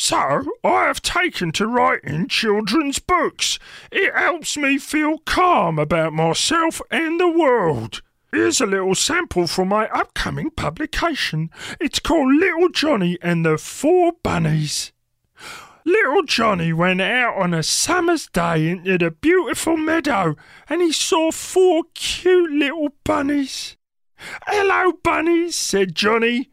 So, 0.01 0.45
I 0.63 0.85
have 0.85 1.03
taken 1.03 1.51
to 1.53 1.67
writing 1.67 2.29
children's 2.29 3.01
books. 3.01 3.59
It 3.91 4.15
helps 4.15 4.57
me 4.57 4.79
feel 4.79 5.19
calm 5.19 5.77
about 5.77 6.13
myself 6.13 6.81
and 6.89 7.19
the 7.19 7.29
world. 7.29 8.01
Here's 8.31 8.61
a 8.61 8.67
little 8.67 8.95
sample 8.95 9.49
from 9.49 9.71
my 9.71 9.89
upcoming 9.89 10.51
publication. 10.51 11.51
It's 11.81 11.99
called 11.99 12.33
Little 12.33 12.69
Johnny 12.69 13.19
and 13.21 13.45
the 13.45 13.59
Four 13.59 14.13
Bunnies. 14.23 14.93
Little 15.85 16.23
Johnny 16.23 16.73
went 16.73 17.01
out 17.01 17.35
on 17.37 17.53
a 17.53 17.65
summer's 17.65 18.29
day 18.29 18.69
into 18.71 18.99
the 18.99 19.11
beautiful 19.11 19.77
meadow 19.77 20.37
and 20.69 20.81
he 20.81 20.93
saw 20.93 21.33
four 21.33 21.83
cute 21.95 22.53
little 22.53 22.91
bunnies. 23.03 23.77
Hello, 24.47 24.93
bunnies, 25.03 25.57
said 25.57 25.97
Johnny. 25.97 26.51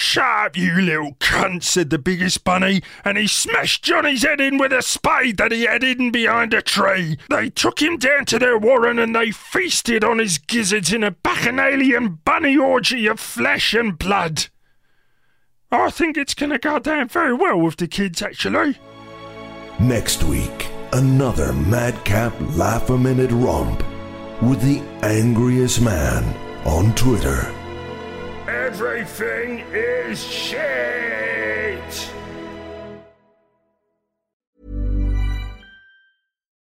Shut 0.00 0.24
up, 0.24 0.56
you 0.56 0.80
little 0.80 1.12
cunt, 1.16 1.62
said 1.62 1.90
the 1.90 1.98
biggest 1.98 2.42
bunny, 2.42 2.80
and 3.04 3.18
he 3.18 3.26
smashed 3.26 3.84
Johnny's 3.84 4.22
head 4.22 4.40
in 4.40 4.56
with 4.56 4.72
a 4.72 4.80
spade 4.80 5.36
that 5.36 5.52
he 5.52 5.66
had 5.66 5.82
hidden 5.82 6.10
behind 6.10 6.54
a 6.54 6.62
tree. 6.62 7.18
They 7.28 7.50
took 7.50 7.82
him 7.82 7.98
down 7.98 8.24
to 8.26 8.38
their 8.38 8.56
warren 8.56 8.98
and 8.98 9.14
they 9.14 9.30
feasted 9.30 10.02
on 10.02 10.18
his 10.18 10.38
gizzards 10.38 10.90
in 10.90 11.04
a 11.04 11.10
bacchanalian 11.10 12.20
bunny 12.24 12.56
orgy 12.56 13.06
of 13.06 13.20
flesh 13.20 13.74
and 13.74 13.98
blood. 13.98 14.46
I 15.70 15.90
think 15.90 16.16
it's 16.16 16.34
going 16.34 16.50
to 16.50 16.58
go 16.58 16.78
down 16.78 17.08
very 17.08 17.34
well 17.34 17.60
with 17.60 17.76
the 17.76 17.86
kids, 17.86 18.22
actually. 18.22 18.78
Next 19.78 20.22
week 20.22 20.70
another 20.92 21.52
madcap 21.52 22.34
laugh 22.56 22.90
a 22.90 22.98
minute 22.98 23.30
romp 23.30 23.84
with 24.42 24.60
the 24.62 24.80
angriest 25.06 25.80
man 25.82 26.24
on 26.66 26.94
Twitter. 26.94 27.54
Everything 28.50 29.60
is 29.72 30.20
shit! 30.26 32.10